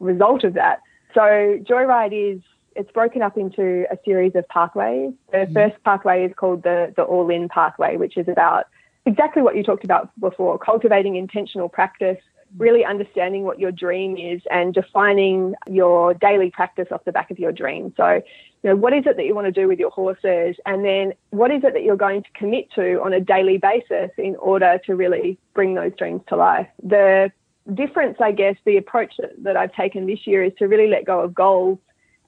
result 0.00 0.44
of 0.44 0.54
that. 0.54 0.80
So, 1.14 1.20
Joyride 1.20 2.34
is 2.36 2.42
it's 2.76 2.90
broken 2.92 3.22
up 3.22 3.38
into 3.38 3.86
a 3.90 3.98
series 4.04 4.32
of 4.34 4.46
pathways. 4.48 5.12
The 5.32 5.38
mm-hmm. 5.38 5.54
first 5.54 5.82
pathway 5.82 6.24
is 6.26 6.32
called 6.36 6.62
the, 6.62 6.92
the 6.94 7.02
all 7.02 7.28
in 7.30 7.48
pathway, 7.48 7.96
which 7.96 8.16
is 8.16 8.28
about 8.28 8.66
exactly 9.06 9.42
what 9.42 9.56
you 9.56 9.62
talked 9.62 9.84
about 9.84 10.10
before 10.20 10.58
cultivating 10.58 11.16
intentional 11.16 11.68
practice, 11.68 12.18
really 12.58 12.84
understanding 12.84 13.44
what 13.44 13.58
your 13.58 13.72
dream 13.72 14.16
is, 14.16 14.40
and 14.50 14.72
defining 14.72 15.54
your 15.66 16.14
daily 16.14 16.50
practice 16.50 16.88
off 16.90 17.04
the 17.04 17.12
back 17.12 17.30
of 17.30 17.38
your 17.38 17.52
dream. 17.52 17.92
So, 17.96 18.22
you 18.62 18.70
know, 18.70 18.76
what 18.76 18.92
is 18.92 19.04
it 19.06 19.16
that 19.16 19.26
you 19.26 19.34
want 19.34 19.46
to 19.46 19.52
do 19.52 19.68
with 19.68 19.78
your 19.78 19.90
horses? 19.90 20.56
And 20.64 20.84
then 20.84 21.12
what 21.30 21.50
is 21.50 21.62
it 21.64 21.72
that 21.74 21.82
you're 21.82 21.96
going 21.96 22.22
to 22.22 22.30
commit 22.34 22.70
to 22.74 23.02
on 23.02 23.12
a 23.12 23.20
daily 23.20 23.58
basis 23.58 24.10
in 24.18 24.36
order 24.36 24.80
to 24.86 24.96
really 24.96 25.38
bring 25.54 25.74
those 25.74 25.92
dreams 25.96 26.22
to 26.28 26.36
life? 26.36 26.68
The 26.82 27.30
difference, 27.74 28.18
I 28.20 28.32
guess, 28.32 28.56
the 28.64 28.76
approach 28.76 29.14
that, 29.18 29.32
that 29.42 29.56
I've 29.56 29.74
taken 29.74 30.06
this 30.06 30.26
year 30.26 30.42
is 30.42 30.52
to 30.58 30.66
really 30.66 30.88
let 30.88 31.04
go 31.04 31.20
of 31.20 31.34
goals 31.34 31.78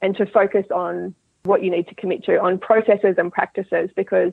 and 0.02 0.16
to 0.16 0.26
focus 0.26 0.66
on 0.72 1.14
what 1.44 1.62
you 1.62 1.70
need 1.70 1.88
to 1.88 1.94
commit 1.94 2.24
to, 2.24 2.38
on 2.38 2.58
processes 2.58 3.14
and 3.16 3.32
practices, 3.32 3.90
because 3.96 4.32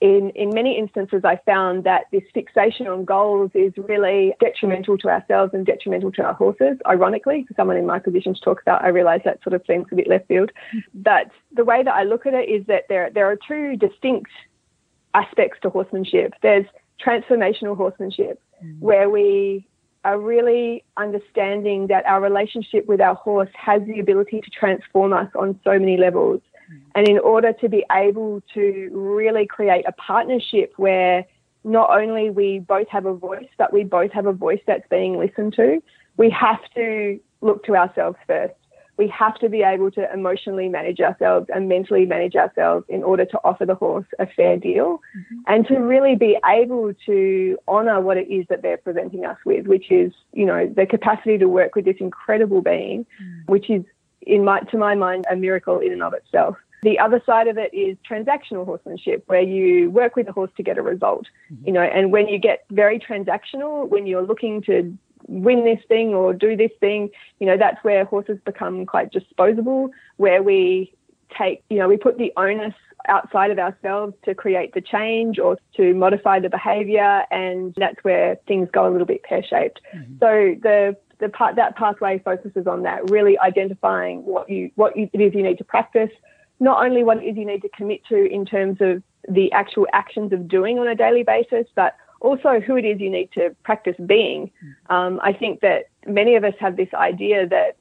in, 0.00 0.30
in 0.36 0.50
many 0.50 0.78
instances, 0.78 1.22
I 1.24 1.40
found 1.44 1.82
that 1.84 2.04
this 2.12 2.22
fixation 2.32 2.86
on 2.86 3.04
goals 3.04 3.50
is 3.54 3.72
really 3.76 4.32
detrimental 4.38 4.96
to 4.98 5.08
ourselves 5.08 5.52
and 5.54 5.66
detrimental 5.66 6.12
to 6.12 6.22
our 6.22 6.34
horses. 6.34 6.78
Ironically, 6.86 7.44
for 7.48 7.54
someone 7.54 7.76
in 7.76 7.86
my 7.86 7.98
position 7.98 8.32
to 8.34 8.40
talk 8.40 8.62
about, 8.62 8.84
I 8.84 8.88
realise 8.88 9.22
that 9.24 9.42
sort 9.42 9.54
of 9.54 9.62
seems 9.66 9.86
a 9.90 9.96
bit 9.96 10.06
left 10.06 10.28
field. 10.28 10.52
But 10.94 11.30
the 11.52 11.64
way 11.64 11.82
that 11.82 11.94
I 11.94 12.04
look 12.04 12.26
at 12.26 12.34
it 12.34 12.48
is 12.48 12.64
that 12.66 12.84
there, 12.88 13.10
there 13.10 13.26
are 13.26 13.36
two 13.36 13.76
distinct 13.76 14.30
aspects 15.14 15.58
to 15.62 15.70
horsemanship. 15.70 16.34
There's 16.42 16.66
transformational 17.04 17.76
horsemanship, 17.76 18.40
mm. 18.64 18.78
where 18.78 19.10
we 19.10 19.66
are 20.04 20.20
really 20.20 20.84
understanding 20.96 21.88
that 21.88 22.06
our 22.06 22.20
relationship 22.20 22.86
with 22.86 23.00
our 23.00 23.16
horse 23.16 23.50
has 23.54 23.82
the 23.86 23.98
ability 23.98 24.40
to 24.40 24.50
transform 24.50 25.12
us 25.12 25.28
on 25.36 25.58
so 25.64 25.76
many 25.76 25.96
levels. 25.96 26.40
And 26.94 27.08
in 27.08 27.18
order 27.18 27.52
to 27.54 27.68
be 27.68 27.84
able 27.92 28.42
to 28.54 28.90
really 28.92 29.46
create 29.46 29.84
a 29.86 29.92
partnership 29.92 30.72
where 30.76 31.24
not 31.64 31.90
only 31.90 32.30
we 32.30 32.60
both 32.60 32.88
have 32.88 33.06
a 33.06 33.14
voice, 33.14 33.48
but 33.56 33.72
we 33.72 33.84
both 33.84 34.12
have 34.12 34.26
a 34.26 34.32
voice 34.32 34.60
that's 34.66 34.86
being 34.88 35.18
listened 35.18 35.54
to, 35.54 35.82
we 36.16 36.30
have 36.30 36.60
to 36.74 37.18
look 37.40 37.64
to 37.64 37.76
ourselves 37.76 38.16
first. 38.26 38.54
We 38.96 39.06
have 39.16 39.36
to 39.36 39.48
be 39.48 39.62
able 39.62 39.92
to 39.92 40.12
emotionally 40.12 40.68
manage 40.68 40.98
ourselves 40.98 41.46
and 41.54 41.68
mentally 41.68 42.04
manage 42.04 42.34
ourselves 42.34 42.84
in 42.88 43.04
order 43.04 43.24
to 43.26 43.38
offer 43.44 43.64
the 43.64 43.76
horse 43.76 44.06
a 44.18 44.26
fair 44.26 44.56
deal 44.56 45.00
mm-hmm. 45.16 45.36
and 45.46 45.64
to 45.68 45.76
really 45.76 46.16
be 46.16 46.36
able 46.44 46.92
to 47.06 47.56
honor 47.68 48.00
what 48.00 48.16
it 48.16 48.28
is 48.28 48.44
that 48.48 48.62
they're 48.62 48.76
presenting 48.76 49.24
us 49.24 49.38
with, 49.44 49.68
which 49.68 49.92
is, 49.92 50.12
you 50.32 50.44
know, 50.44 50.66
the 50.74 50.84
capacity 50.84 51.38
to 51.38 51.46
work 51.46 51.76
with 51.76 51.84
this 51.84 51.98
incredible 52.00 52.60
being, 52.60 53.06
mm. 53.22 53.42
which 53.46 53.70
is 53.70 53.84
in 54.28 54.44
my, 54.44 54.60
to 54.60 54.78
my 54.78 54.94
mind, 54.94 55.24
a 55.30 55.36
miracle 55.36 55.80
in 55.80 55.92
and 55.92 56.02
of 56.02 56.12
itself. 56.12 56.56
The 56.82 56.98
other 56.98 57.20
side 57.26 57.48
of 57.48 57.58
it 57.58 57.74
is 57.74 57.96
transactional 58.08 58.64
horsemanship, 58.64 59.24
where 59.26 59.40
you 59.40 59.90
work 59.90 60.14
with 60.14 60.28
a 60.28 60.32
horse 60.32 60.50
to 60.58 60.62
get 60.62 60.78
a 60.78 60.82
result. 60.82 61.26
Mm-hmm. 61.52 61.66
You 61.66 61.72
know, 61.72 61.82
and 61.82 62.12
when 62.12 62.28
you 62.28 62.38
get 62.38 62.64
very 62.70 63.00
transactional, 63.00 63.88
when 63.88 64.06
you're 64.06 64.22
looking 64.22 64.62
to 64.62 64.96
win 65.26 65.64
this 65.64 65.80
thing 65.88 66.14
or 66.14 66.32
do 66.32 66.56
this 66.56 66.70
thing, 66.78 67.10
you 67.40 67.46
know, 67.46 67.56
that's 67.56 67.82
where 67.82 68.04
horses 68.04 68.38
become 68.44 68.86
quite 68.86 69.10
disposable, 69.10 69.90
where 70.18 70.42
we 70.42 70.94
take, 71.36 71.64
you 71.68 71.78
know, 71.78 71.88
we 71.88 71.96
put 71.96 72.16
the 72.16 72.32
onus 72.36 72.74
outside 73.08 73.50
of 73.50 73.58
ourselves 73.58 74.14
to 74.24 74.34
create 74.34 74.74
the 74.74 74.80
change 74.80 75.38
or 75.38 75.56
to 75.76 75.94
modify 75.94 76.38
the 76.38 76.48
behavior 76.48 77.22
and 77.30 77.74
that's 77.76 78.02
where 78.02 78.36
things 78.46 78.68
go 78.72 78.88
a 78.88 78.90
little 78.90 79.06
bit 79.06 79.22
pear-shaped. 79.22 79.80
Mm-hmm. 79.94 80.14
So 80.20 80.56
the 80.62 80.96
the 81.18 81.28
part 81.28 81.56
that 81.56 81.76
pathway 81.76 82.18
focuses 82.18 82.66
on 82.66 82.82
that, 82.82 83.10
really 83.10 83.38
identifying 83.38 84.24
what 84.24 84.48
you 84.48 84.70
what 84.76 84.96
you, 84.96 85.08
it 85.12 85.20
is 85.20 85.34
you 85.34 85.42
need 85.42 85.58
to 85.58 85.64
practice, 85.64 86.10
not 86.60 86.84
only 86.84 87.04
what 87.04 87.18
it 87.18 87.26
is 87.26 87.36
you 87.36 87.44
need 87.44 87.62
to 87.62 87.68
commit 87.70 88.04
to 88.08 88.24
in 88.26 88.44
terms 88.44 88.78
of 88.80 89.02
the 89.28 89.50
actual 89.52 89.86
actions 89.92 90.32
of 90.32 90.48
doing 90.48 90.78
on 90.78 90.88
a 90.88 90.94
daily 90.94 91.22
basis, 91.22 91.66
but 91.74 91.96
also 92.20 92.60
who 92.60 92.76
it 92.76 92.84
is 92.84 93.00
you 93.00 93.10
need 93.10 93.30
to 93.32 93.54
practice 93.64 93.96
being. 94.06 94.50
Mm. 94.90 94.94
Um, 94.94 95.20
I 95.22 95.32
think 95.32 95.60
that 95.60 95.88
many 96.06 96.36
of 96.36 96.44
us 96.44 96.54
have 96.60 96.76
this 96.76 96.92
idea 96.94 97.46
that. 97.48 97.76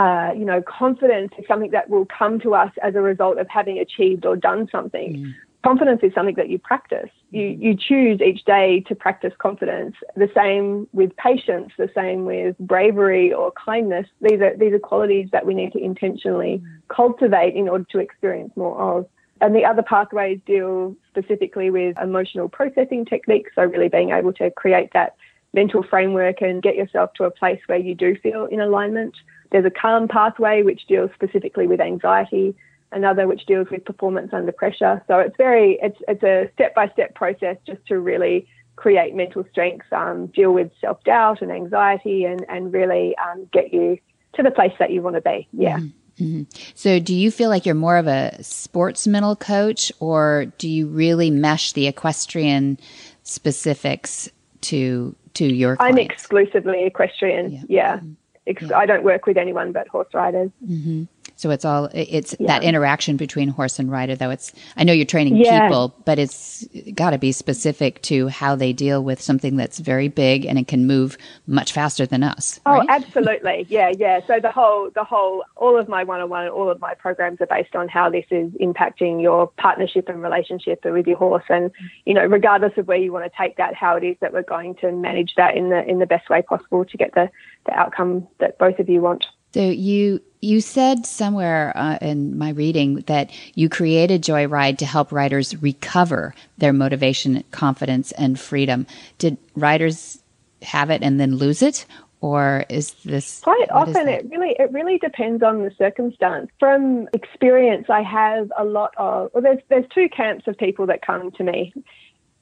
Uh, 0.00 0.32
you 0.32 0.44
know, 0.44 0.62
confidence 0.62 1.32
is 1.40 1.44
something 1.48 1.72
that 1.72 1.90
will 1.90 2.06
come 2.06 2.38
to 2.38 2.54
us 2.54 2.70
as 2.84 2.94
a 2.94 3.00
result 3.00 3.36
of 3.36 3.48
having 3.48 3.80
achieved 3.80 4.24
or 4.24 4.36
done 4.36 4.68
something. 4.70 5.16
Mm 5.16 5.34
confidence 5.64 6.00
is 6.02 6.12
something 6.14 6.36
that 6.36 6.48
you 6.48 6.58
practice. 6.58 7.10
You, 7.30 7.42
mm-hmm. 7.42 7.62
you 7.62 7.76
choose 7.76 8.20
each 8.20 8.44
day 8.44 8.80
to 8.88 8.94
practice 8.94 9.32
confidence. 9.38 9.96
The 10.16 10.30
same 10.34 10.86
with 10.92 11.16
patience, 11.16 11.72
the 11.76 11.90
same 11.94 12.24
with 12.24 12.56
bravery 12.58 13.32
or 13.32 13.52
kindness. 13.52 14.06
These 14.20 14.40
are, 14.40 14.56
these 14.56 14.72
are 14.72 14.78
qualities 14.78 15.28
that 15.32 15.46
we 15.46 15.54
need 15.54 15.72
to 15.72 15.78
intentionally 15.78 16.58
mm-hmm. 16.58 16.94
cultivate 16.94 17.54
in 17.54 17.68
order 17.68 17.84
to 17.90 17.98
experience 17.98 18.52
more 18.56 18.80
of. 18.80 19.06
And 19.40 19.54
the 19.54 19.64
other 19.64 19.82
pathways 19.82 20.40
deal 20.46 20.96
specifically 21.10 21.70
with 21.70 21.96
emotional 22.00 22.48
processing 22.48 23.04
techniques. 23.04 23.52
So, 23.54 23.62
really 23.62 23.88
being 23.88 24.10
able 24.10 24.32
to 24.34 24.50
create 24.50 24.92
that 24.94 25.14
mental 25.54 25.82
framework 25.82 26.40
and 26.42 26.60
get 26.60 26.74
yourself 26.74 27.12
to 27.14 27.24
a 27.24 27.30
place 27.30 27.60
where 27.66 27.78
you 27.78 27.94
do 27.94 28.16
feel 28.16 28.46
in 28.46 28.60
alignment. 28.60 29.14
There's 29.50 29.64
a 29.64 29.70
calm 29.70 30.08
pathway, 30.08 30.62
which 30.62 30.86
deals 30.86 31.10
specifically 31.14 31.66
with 31.66 31.80
anxiety 31.80 32.54
another 32.92 33.26
which 33.26 33.46
deals 33.46 33.68
with 33.70 33.84
performance 33.84 34.32
under 34.32 34.52
pressure. 34.52 35.02
So 35.06 35.18
it's 35.18 35.36
very 35.36 35.78
it's 35.82 35.98
it's 36.08 36.22
a 36.22 36.50
step 36.54 36.74
by 36.74 36.88
step 36.88 37.14
process 37.14 37.56
just 37.66 37.84
to 37.86 37.98
really 38.00 38.46
create 38.78 39.14
mental 39.14 39.44
strength, 39.50 39.92
um, 39.92 40.28
deal 40.28 40.52
with 40.52 40.70
self 40.80 41.02
doubt 41.04 41.42
and 41.42 41.50
anxiety, 41.50 42.24
and 42.24 42.44
and 42.48 42.72
really 42.72 43.14
um, 43.18 43.48
get 43.52 43.72
you 43.72 43.98
to 44.34 44.42
the 44.42 44.50
place 44.50 44.72
that 44.78 44.90
you 44.90 45.02
want 45.02 45.16
to 45.16 45.20
be. 45.20 45.48
Yeah. 45.52 45.78
Mm-hmm. 45.78 46.24
mm-hmm. 46.24 46.42
So, 46.74 46.98
do 46.98 47.14
you 47.14 47.30
feel 47.30 47.50
like 47.50 47.66
you're 47.66 47.74
more 47.74 47.96
of 47.96 48.06
a 48.06 48.42
sports 48.42 49.06
mental 49.06 49.36
coach, 49.36 49.92
or 50.00 50.46
do 50.58 50.68
you 50.68 50.86
really 50.86 51.30
mesh 51.30 51.72
the 51.72 51.86
equestrian 51.86 52.78
specifics 53.24 54.30
to 54.62 55.14
to 55.34 55.44
your? 55.44 55.76
Clients? 55.76 55.92
I'm 55.92 55.98
exclusively 55.98 56.84
equestrian. 56.84 57.52
Yeah, 57.52 57.62
yeah. 57.68 57.96
Mm-hmm. 57.98 58.66
yeah. 58.66 58.78
I 58.78 58.86
don't 58.86 59.02
work 59.02 59.26
with 59.26 59.36
anyone 59.36 59.72
but 59.72 59.88
horse 59.88 60.08
riders. 60.14 60.50
Mm-hmm. 60.64 61.04
So 61.38 61.50
it's 61.50 61.64
all 61.64 61.88
it's 61.94 62.34
yeah. 62.40 62.48
that 62.48 62.64
interaction 62.64 63.16
between 63.16 63.48
horse 63.48 63.78
and 63.78 63.88
rider 63.88 64.16
though 64.16 64.30
it's 64.30 64.52
I 64.76 64.82
know 64.82 64.92
you're 64.92 65.06
training 65.06 65.36
yeah. 65.36 65.68
people 65.68 65.94
but 66.04 66.18
it's 66.18 66.66
got 66.94 67.10
to 67.10 67.18
be 67.18 67.30
specific 67.30 68.02
to 68.02 68.26
how 68.26 68.56
they 68.56 68.72
deal 68.72 69.04
with 69.04 69.22
something 69.22 69.54
that's 69.54 69.78
very 69.78 70.08
big 70.08 70.44
and 70.44 70.58
it 70.58 70.66
can 70.66 70.88
move 70.88 71.16
much 71.46 71.72
faster 71.72 72.06
than 72.06 72.24
us. 72.24 72.58
Oh, 72.66 72.78
right? 72.78 72.88
absolutely. 72.90 73.66
Yeah, 73.78 73.92
yeah. 73.96 74.20
So 74.26 74.40
the 74.40 74.50
whole 74.50 74.90
the 74.90 75.04
whole 75.04 75.44
all 75.54 75.78
of 75.78 75.88
my 75.88 76.02
one-on-one 76.02 76.48
all 76.48 76.68
of 76.70 76.80
my 76.80 76.94
programs 76.94 77.40
are 77.40 77.46
based 77.46 77.76
on 77.76 77.86
how 77.86 78.10
this 78.10 78.24
is 78.30 78.50
impacting 78.54 79.22
your 79.22 79.46
partnership 79.46 80.08
and 80.08 80.22
relationship 80.22 80.84
with 80.84 81.06
your 81.06 81.18
horse 81.18 81.44
and 81.48 81.70
you 82.04 82.14
know 82.14 82.24
regardless 82.24 82.72
of 82.76 82.88
where 82.88 82.96
you 82.96 83.12
want 83.12 83.30
to 83.30 83.38
take 83.38 83.56
that 83.58 83.74
how 83.74 83.94
it 83.94 84.02
is 84.02 84.16
that 84.20 84.32
we're 84.32 84.42
going 84.42 84.74
to 84.76 84.90
manage 84.90 85.34
that 85.36 85.56
in 85.56 85.68
the 85.68 85.84
in 85.88 86.00
the 86.00 86.06
best 86.06 86.28
way 86.28 86.42
possible 86.42 86.84
to 86.84 86.96
get 86.96 87.14
the 87.14 87.30
the 87.66 87.78
outcome 87.78 88.26
that 88.38 88.58
both 88.58 88.78
of 88.78 88.88
you 88.88 89.00
want. 89.00 89.24
So 89.54 89.60
you 89.60 90.20
you 90.40 90.60
said 90.60 91.04
somewhere 91.04 91.72
uh, 91.76 91.98
in 92.00 92.38
my 92.38 92.50
reading 92.50 92.96
that 93.06 93.30
you 93.54 93.68
created 93.68 94.22
Joyride 94.22 94.78
to 94.78 94.86
help 94.86 95.10
writers 95.10 95.60
recover 95.60 96.34
their 96.58 96.72
motivation, 96.72 97.42
confidence, 97.50 98.12
and 98.12 98.38
freedom. 98.38 98.86
Did 99.18 99.36
writers 99.56 100.22
have 100.62 100.90
it 100.90 101.02
and 101.02 101.18
then 101.18 101.36
lose 101.36 101.62
it, 101.62 101.86
or 102.20 102.64
is 102.68 102.92
this 103.04 103.40
quite 103.40 103.70
often? 103.70 104.08
It 104.08 104.28
really 104.30 104.54
it 104.58 104.70
really 104.72 104.98
depends 104.98 105.42
on 105.42 105.62
the 105.64 105.70
circumstance. 105.78 106.50
From 106.58 107.08
experience, 107.12 107.86
I 107.88 108.02
have 108.02 108.52
a 108.58 108.64
lot 108.64 108.94
of 108.96 109.30
well, 109.32 109.42
there's 109.42 109.62
there's 109.68 109.86
two 109.94 110.08
camps 110.08 110.46
of 110.46 110.56
people 110.58 110.86
that 110.86 111.02
come 111.02 111.30
to 111.32 111.44
me. 111.44 111.72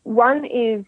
One 0.02 0.44
is 0.44 0.84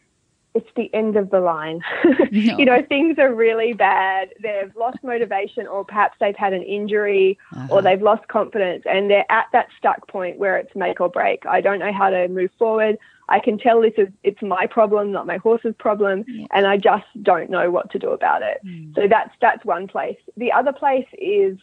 it's 0.59 0.69
the 0.77 0.93
end 0.95 1.17
of 1.17 1.31
the 1.31 1.41
line. 1.41 1.83
No. 2.31 2.59
you 2.59 2.65
know, 2.67 2.83
things 2.83 3.19
are 3.19 3.33
really 3.35 3.73
bad. 3.73 4.29
They've 4.43 4.75
lost 4.77 4.99
motivation, 5.03 5.67
or 5.67 5.85
perhaps 5.85 6.17
they've 6.21 6.37
had 6.37 6.53
an 6.53 6.63
injury, 6.63 7.39
uh-huh. 7.55 7.69
or 7.71 7.83
they've 7.83 8.03
lost 8.03 8.29
confidence, 8.29 8.85
and 8.87 9.11
they're 9.11 9.31
at 9.31 9.47
that 9.53 9.69
stuck 9.79 10.07
point 10.09 10.39
where 10.39 10.57
it's 10.59 10.75
make 10.77 11.01
or 11.01 11.09
break. 11.09 11.47
I 11.47 11.61
don't 11.61 11.79
know 11.79 11.93
how 11.93 12.11
to 12.11 12.29
move 12.29 12.51
forward. 12.59 12.99
I 13.29 13.41
can 13.41 13.59
tell 13.59 13.81
this 13.81 13.95
is 13.97 14.09
it's 14.25 14.43
my 14.43 14.67
problem, 14.67 15.13
not 15.13 15.27
my 15.27 15.39
horse's 15.39 15.75
problem, 15.79 16.25
yeah. 16.29 16.47
and 16.53 16.67
I 16.67 16.77
just 16.77 17.07
don't 17.23 17.51
know 17.51 17.71
what 17.71 17.91
to 17.93 17.99
do 17.99 18.11
about 18.11 18.43
it. 18.43 18.61
Mm. 18.65 18.95
So 18.95 19.09
that's 19.09 19.31
that's 19.41 19.65
one 19.65 19.87
place. 19.87 20.19
The 20.37 20.53
other 20.53 20.73
place 20.73 21.09
is 21.19 21.59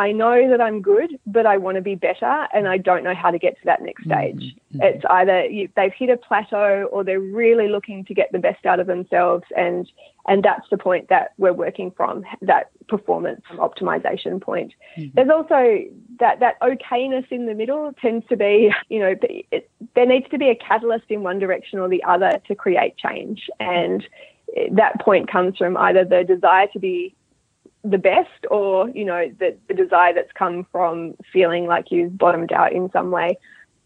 I 0.00 0.12
know 0.12 0.48
that 0.48 0.62
I'm 0.62 0.80
good, 0.80 1.18
but 1.26 1.44
I 1.44 1.58
want 1.58 1.74
to 1.74 1.82
be 1.82 1.94
better, 1.94 2.48
and 2.54 2.66
I 2.66 2.78
don't 2.78 3.04
know 3.04 3.14
how 3.14 3.30
to 3.30 3.38
get 3.38 3.58
to 3.58 3.64
that 3.66 3.82
next 3.82 4.06
mm-hmm. 4.06 4.38
stage. 4.38 4.56
Mm-hmm. 4.72 4.82
It's 4.82 5.04
either 5.10 5.44
you, 5.44 5.68
they've 5.76 5.92
hit 5.92 6.08
a 6.08 6.16
plateau, 6.16 6.88
or 6.90 7.04
they're 7.04 7.20
really 7.20 7.68
looking 7.68 8.06
to 8.06 8.14
get 8.14 8.32
the 8.32 8.38
best 8.38 8.64
out 8.64 8.80
of 8.80 8.86
themselves, 8.86 9.44
and 9.54 9.86
and 10.26 10.42
that's 10.42 10.66
the 10.70 10.78
point 10.78 11.10
that 11.10 11.34
we're 11.36 11.52
working 11.52 11.90
from 11.90 12.24
that 12.40 12.70
performance 12.88 13.42
optimization 13.56 14.40
point. 14.40 14.72
Mm-hmm. 14.96 15.10
There's 15.14 15.28
also 15.28 15.84
that 16.18 16.40
that 16.40 16.58
okayness 16.62 17.30
in 17.30 17.44
the 17.44 17.54
middle 17.54 17.92
tends 18.00 18.26
to 18.28 18.38
be, 18.38 18.72
you 18.88 19.00
know, 19.00 19.14
it, 19.20 19.70
there 19.94 20.06
needs 20.06 20.30
to 20.30 20.38
be 20.38 20.48
a 20.48 20.54
catalyst 20.54 21.10
in 21.10 21.22
one 21.22 21.38
direction 21.38 21.78
or 21.78 21.90
the 21.90 22.02
other 22.04 22.40
to 22.48 22.54
create 22.54 22.96
change, 22.96 23.50
and 23.60 24.08
that 24.72 24.98
point 25.02 25.30
comes 25.30 25.58
from 25.58 25.76
either 25.76 26.06
the 26.06 26.24
desire 26.24 26.68
to 26.72 26.78
be 26.78 27.14
the 27.82 27.98
best 27.98 28.46
or 28.50 28.88
you 28.90 29.04
know 29.04 29.30
the, 29.38 29.56
the 29.68 29.74
desire 29.74 30.12
that's 30.14 30.32
come 30.32 30.66
from 30.70 31.14
feeling 31.32 31.66
like 31.66 31.90
you've 31.90 32.16
bottomed 32.16 32.52
out 32.52 32.72
in 32.72 32.90
some 32.92 33.10
way 33.10 33.38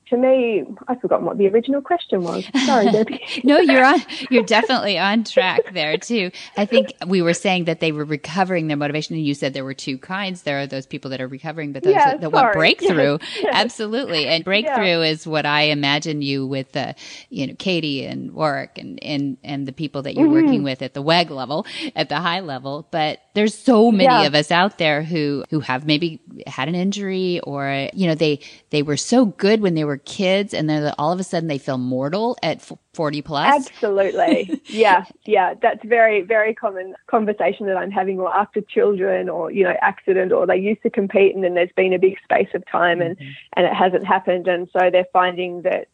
to 0.08 0.16
me, 0.16 0.64
I've 0.86 1.00
forgotten 1.00 1.24
what 1.24 1.38
the 1.38 1.48
original 1.48 1.80
question 1.80 2.22
was. 2.22 2.46
Sorry, 2.66 2.86
Debbie. 2.92 3.20
no, 3.42 3.58
you're 3.58 3.84
on. 3.84 4.00
You're 4.30 4.44
definitely 4.44 4.98
on 4.98 5.24
track 5.24 5.72
there 5.72 5.96
too. 5.96 6.30
I 6.56 6.66
think 6.66 6.92
we 7.06 7.22
were 7.22 7.34
saying 7.34 7.64
that 7.64 7.80
they 7.80 7.90
were 7.90 8.04
recovering 8.04 8.66
their 8.66 8.76
motivation, 8.76 9.16
and 9.16 9.24
you 9.24 9.34
said 9.34 9.54
there 9.54 9.64
were 9.64 9.74
two 9.74 9.98
kinds. 9.98 10.42
There 10.42 10.60
are 10.60 10.66
those 10.66 10.86
people 10.86 11.10
that 11.10 11.20
are 11.20 11.28
recovering, 11.28 11.72
but 11.72 11.82
those 11.82 11.94
yeah, 11.94 12.16
that, 12.16 12.32
want 12.32 12.52
breakthrough. 12.52 13.18
Yes, 13.40 13.50
Absolutely, 13.50 14.26
and 14.26 14.44
breakthrough 14.44 15.00
yeah. 15.00 15.02
is 15.02 15.26
what 15.26 15.46
I 15.46 15.62
imagine 15.62 16.20
you 16.20 16.46
with, 16.46 16.76
uh, 16.76 16.92
you 17.30 17.46
know, 17.46 17.54
Katie 17.58 18.04
and 18.04 18.32
Warwick 18.32 18.78
and 18.78 19.02
and 19.02 19.38
and 19.42 19.66
the 19.66 19.72
people 19.72 20.02
that 20.02 20.14
you're 20.14 20.26
mm-hmm. 20.26 20.46
working 20.46 20.62
with 20.62 20.82
at 20.82 20.94
the 20.94 21.02
WEG 21.02 21.30
level, 21.30 21.66
at 21.96 22.08
the 22.08 22.20
high 22.20 22.40
level. 22.40 22.86
But 22.90 23.20
there's 23.34 23.54
so 23.54 23.90
many 23.90 24.04
yeah. 24.04 24.22
of 24.22 24.34
us 24.34 24.50
out 24.50 24.78
there 24.78 25.02
who 25.02 25.44
who 25.50 25.60
have 25.60 25.86
maybe 25.86 26.20
had 26.46 26.68
an 26.68 26.74
injury 26.74 27.40
or 27.40 27.88
you 27.92 28.06
know 28.06 28.14
they 28.14 28.38
they 28.70 28.82
were 28.82 28.96
so 28.96 29.26
good 29.26 29.60
when 29.60 29.74
they 29.74 29.84
were 29.84 29.98
kids 29.98 30.54
and 30.54 30.70
then 30.70 30.94
all 30.98 31.12
of 31.12 31.20
a 31.20 31.24
sudden 31.24 31.48
they 31.48 31.58
feel 31.58 31.76
mortal 31.76 32.36
at 32.42 32.62
40 32.94 33.22
plus. 33.22 33.66
Absolutely. 33.66 34.60
Yeah. 34.74 35.04
Yeah. 35.26 35.54
That's 35.60 35.84
very 35.84 36.22
very 36.22 36.54
common 36.54 36.94
conversation 37.06 37.66
that 37.66 37.76
i'm 37.76 37.90
having 37.90 38.18
or 38.18 38.34
after 38.34 38.60
children 38.60 39.28
or 39.28 39.50
you 39.50 39.64
know 39.64 39.74
accident 39.82 40.32
or 40.32 40.46
they 40.46 40.56
used 40.56 40.82
to 40.82 40.90
compete 40.90 41.34
and 41.34 41.44
then 41.44 41.54
there's 41.54 41.72
been 41.76 41.92
a 41.92 41.98
big 41.98 42.16
space 42.22 42.48
of 42.54 42.64
time 42.66 43.00
and 43.00 43.16
mm-hmm. 43.18 43.30
and 43.54 43.66
it 43.66 43.74
hasn't 43.74 44.06
happened. 44.06 44.46
And 44.48 44.68
so 44.72 44.90
they're 44.90 45.06
finding 45.12 45.62
that 45.62 45.88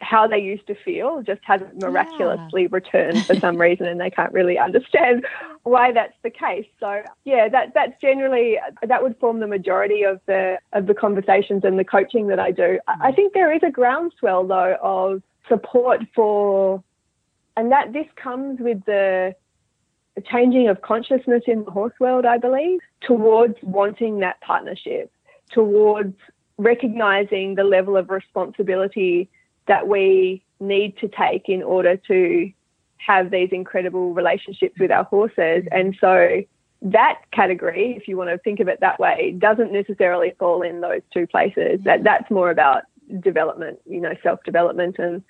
how 0.00 0.26
they 0.26 0.38
used 0.38 0.66
to 0.66 0.74
feel 0.74 1.22
just 1.22 1.40
hasn't 1.44 1.80
miraculously 1.80 2.62
yeah. 2.62 2.68
returned 2.70 3.24
for 3.26 3.34
some 3.36 3.56
reason 3.60 3.86
and 3.86 4.00
they 4.00 4.10
can't 4.10 4.32
really 4.32 4.58
understand 4.58 5.26
why 5.62 5.92
that's 5.92 6.14
the 6.22 6.30
case 6.30 6.66
so 6.78 7.02
yeah 7.24 7.48
that 7.48 7.72
that's 7.74 8.00
generally 8.00 8.58
that 8.86 9.02
would 9.02 9.18
form 9.18 9.40
the 9.40 9.46
majority 9.46 10.02
of 10.02 10.20
the 10.26 10.58
of 10.72 10.86
the 10.86 10.94
conversations 10.94 11.64
and 11.64 11.78
the 11.78 11.84
coaching 11.84 12.28
that 12.28 12.38
I 12.38 12.50
do 12.50 12.78
I 12.86 13.12
think 13.12 13.32
there 13.32 13.52
is 13.52 13.62
a 13.66 13.70
groundswell 13.70 14.46
though 14.46 14.76
of 14.82 15.22
support 15.48 16.00
for 16.14 16.82
and 17.56 17.72
that 17.72 17.92
this 17.92 18.06
comes 18.16 18.60
with 18.60 18.84
the 18.84 19.34
changing 20.24 20.68
of 20.68 20.80
consciousness 20.82 21.42
in 21.46 21.64
the 21.64 21.70
horse 21.70 21.94
world 22.00 22.24
I 22.24 22.38
believe 22.38 22.80
towards 23.00 23.56
wanting 23.62 24.20
that 24.20 24.40
partnership 24.40 25.10
towards 25.50 26.14
recognizing 26.58 27.54
the 27.54 27.64
level 27.64 27.96
of 27.96 28.10
responsibility 28.10 29.28
that 29.66 29.88
we 29.88 30.42
need 30.60 30.96
to 30.98 31.08
take 31.08 31.48
in 31.48 31.62
order 31.62 31.96
to 31.96 32.50
have 32.96 33.30
these 33.30 33.50
incredible 33.52 34.14
relationships 34.14 34.78
with 34.78 34.90
our 34.90 35.04
horses. 35.04 35.64
Mm-hmm. 35.64 35.76
And 35.76 35.96
so 36.00 36.42
that 36.82 37.20
category, 37.32 37.94
if 37.96 38.08
you 38.08 38.16
want 38.16 38.30
to 38.30 38.38
think 38.38 38.60
of 38.60 38.68
it 38.68 38.80
that 38.80 38.98
way, 38.98 39.34
doesn't 39.38 39.72
necessarily 39.72 40.34
fall 40.38 40.62
in 40.62 40.80
those 40.80 41.02
two 41.12 41.26
places. 41.26 41.80
That 41.84 42.04
that's 42.04 42.30
more 42.30 42.50
about 42.50 42.84
development, 43.20 43.80
you 43.86 44.00
know, 44.00 44.14
self 44.22 44.42
development 44.44 44.96
and 44.98 45.22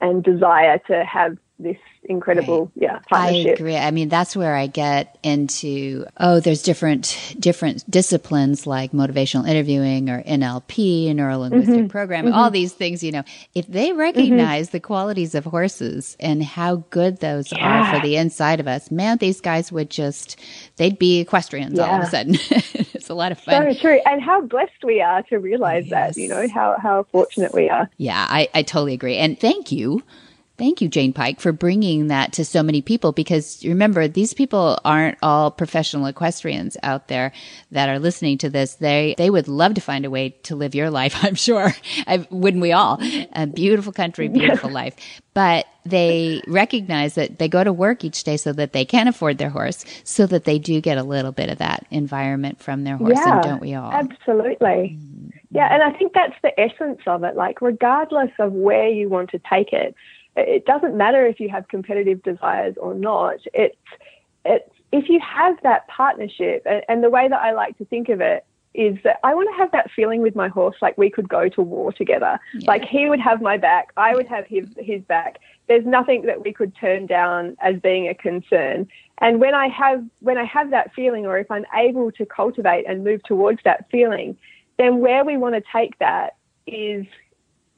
and 0.00 0.22
desire 0.22 0.78
to 0.86 1.04
have 1.04 1.38
this 1.58 1.76
incredible 2.04 2.66
right. 2.76 2.82
yeah 2.82 2.98
partnership. 3.08 3.46
I 3.48 3.52
agree. 3.52 3.76
I 3.76 3.90
mean 3.90 4.08
that's 4.08 4.36
where 4.36 4.54
I 4.54 4.66
get 4.66 5.18
into 5.22 6.06
oh 6.18 6.40
there's 6.40 6.62
different 6.62 7.34
different 7.38 7.88
disciplines 7.90 8.66
like 8.66 8.92
motivational 8.92 9.48
interviewing 9.48 10.10
or 10.10 10.22
NLP 10.22 11.14
neuro 11.14 11.38
linguistic 11.38 11.74
mm-hmm. 11.74 11.86
programming 11.86 12.32
mm-hmm. 12.32 12.40
all 12.40 12.50
these 12.50 12.72
things 12.72 13.02
you 13.02 13.12
know 13.12 13.24
if 13.54 13.66
they 13.66 13.90
mm-hmm. 13.90 14.00
recognize 14.00 14.68
mm-hmm. 14.68 14.76
the 14.76 14.80
qualities 14.80 15.34
of 15.34 15.44
horses 15.44 16.16
and 16.20 16.42
how 16.42 16.76
good 16.90 17.20
those 17.20 17.50
yeah. 17.52 17.66
are 17.66 17.94
for 17.94 18.06
the 18.06 18.16
inside 18.16 18.60
of 18.60 18.68
us 18.68 18.90
man 18.90 19.16
these 19.18 19.40
guys 19.40 19.72
would 19.72 19.90
just 19.90 20.38
they'd 20.76 20.98
be 20.98 21.20
equestrians 21.20 21.78
yeah. 21.78 21.84
all 21.84 21.98
of 21.98 22.06
a 22.06 22.10
sudden 22.10 22.34
it's 23.06 23.10
a 23.10 23.14
lot 23.14 23.32
of 23.32 23.38
fun. 23.38 23.72
So 23.72 23.80
true 23.80 24.00
and 24.04 24.20
how 24.20 24.40
blessed 24.40 24.84
we 24.84 25.00
are 25.00 25.22
to 25.24 25.38
realize 25.38 25.86
yes. 25.86 26.14
that 26.14 26.20
you 26.20 26.28
know 26.28 26.46
how 26.48 26.76
how 26.82 27.04
fortunate 27.04 27.54
we 27.54 27.68
are. 27.68 27.88
Yeah, 27.98 28.26
I 28.28 28.48
I 28.52 28.62
totally 28.62 28.94
agree 28.94 29.16
and 29.16 29.38
thank 29.38 29.70
you 29.70 30.02
Thank 30.58 30.80
you, 30.80 30.88
Jane 30.88 31.12
Pike, 31.12 31.38
for 31.38 31.52
bringing 31.52 32.06
that 32.06 32.32
to 32.34 32.44
so 32.44 32.62
many 32.62 32.80
people 32.80 33.12
because 33.12 33.62
remember, 33.62 34.08
these 34.08 34.32
people 34.32 34.78
aren't 34.86 35.18
all 35.22 35.50
professional 35.50 36.06
equestrians 36.06 36.78
out 36.82 37.08
there 37.08 37.32
that 37.72 37.90
are 37.90 37.98
listening 37.98 38.38
to 38.38 38.48
this. 38.48 38.76
They, 38.76 39.14
they 39.18 39.28
would 39.28 39.48
love 39.48 39.74
to 39.74 39.82
find 39.82 40.06
a 40.06 40.10
way 40.10 40.30
to 40.44 40.56
live 40.56 40.74
your 40.74 40.88
life, 40.88 41.14
I'm 41.22 41.34
sure. 41.34 41.74
I, 42.06 42.26
wouldn't 42.30 42.62
we 42.62 42.72
all? 42.72 42.98
A 43.34 43.46
beautiful 43.46 43.92
country, 43.92 44.28
beautiful 44.28 44.70
life. 44.70 44.96
But 45.34 45.66
they 45.84 46.40
recognize 46.46 47.16
that 47.16 47.38
they 47.38 47.48
go 47.48 47.62
to 47.62 47.72
work 47.72 48.02
each 48.02 48.24
day 48.24 48.38
so 48.38 48.54
that 48.54 48.72
they 48.72 48.86
can 48.86 49.08
afford 49.08 49.36
their 49.36 49.50
horse, 49.50 49.84
so 50.04 50.26
that 50.26 50.44
they 50.44 50.58
do 50.58 50.80
get 50.80 50.96
a 50.96 51.02
little 51.02 51.32
bit 51.32 51.50
of 51.50 51.58
that 51.58 51.86
environment 51.90 52.62
from 52.62 52.84
their 52.84 52.96
horse, 52.96 53.18
yeah, 53.18 53.34
and 53.34 53.42
don't 53.42 53.60
we 53.60 53.74
all? 53.74 53.92
Absolutely. 53.92 54.96
Mm-hmm. 54.96 55.28
Yeah, 55.50 55.72
and 55.72 55.82
I 55.82 55.96
think 55.96 56.12
that's 56.12 56.34
the 56.42 56.58
essence 56.58 57.00
of 57.06 57.24
it. 57.24 57.36
Like, 57.36 57.60
regardless 57.60 58.30
of 58.38 58.52
where 58.52 58.88
you 58.88 59.08
want 59.08 59.30
to 59.30 59.38
take 59.38 59.72
it, 59.72 59.94
it 60.36 60.66
doesn't 60.66 60.96
matter 60.96 61.26
if 61.26 61.40
you 61.40 61.48
have 61.48 61.68
competitive 61.68 62.22
desires 62.22 62.74
or 62.78 62.94
not. 62.94 63.36
It's 63.54 63.76
it's 64.44 64.70
if 64.92 65.08
you 65.08 65.20
have 65.20 65.56
that 65.62 65.88
partnership, 65.88 66.62
and, 66.66 66.82
and 66.88 67.02
the 67.02 67.10
way 67.10 67.28
that 67.28 67.40
I 67.40 67.52
like 67.52 67.76
to 67.78 67.84
think 67.84 68.08
of 68.08 68.20
it 68.20 68.44
is 68.74 68.98
that 69.04 69.18
I 69.24 69.34
want 69.34 69.48
to 69.50 69.56
have 69.56 69.72
that 69.72 69.90
feeling 69.90 70.20
with 70.20 70.36
my 70.36 70.48
horse, 70.48 70.76
like 70.82 70.98
we 70.98 71.08
could 71.08 71.28
go 71.28 71.48
to 71.48 71.62
war 71.62 71.92
together. 71.92 72.38
Yeah. 72.54 72.66
Like 72.68 72.84
he 72.84 73.08
would 73.08 73.20
have 73.20 73.40
my 73.40 73.56
back, 73.56 73.88
I 73.96 74.14
would 74.14 74.26
have 74.26 74.46
his 74.46 74.66
his 74.78 75.02
back. 75.02 75.38
There's 75.66 75.86
nothing 75.86 76.22
that 76.26 76.44
we 76.44 76.52
could 76.52 76.76
turn 76.76 77.06
down 77.06 77.56
as 77.60 77.80
being 77.80 78.08
a 78.08 78.14
concern. 78.14 78.86
And 79.18 79.40
when 79.40 79.54
I 79.54 79.68
have 79.68 80.04
when 80.20 80.36
I 80.36 80.44
have 80.44 80.70
that 80.70 80.92
feeling, 80.94 81.26
or 81.26 81.38
if 81.38 81.50
I'm 81.50 81.64
able 81.74 82.12
to 82.12 82.26
cultivate 82.26 82.84
and 82.86 83.02
move 83.02 83.22
towards 83.24 83.60
that 83.64 83.86
feeling, 83.90 84.36
then 84.78 84.98
where 84.98 85.24
we 85.24 85.38
want 85.38 85.54
to 85.54 85.62
take 85.72 85.98
that 85.98 86.36
is 86.66 87.06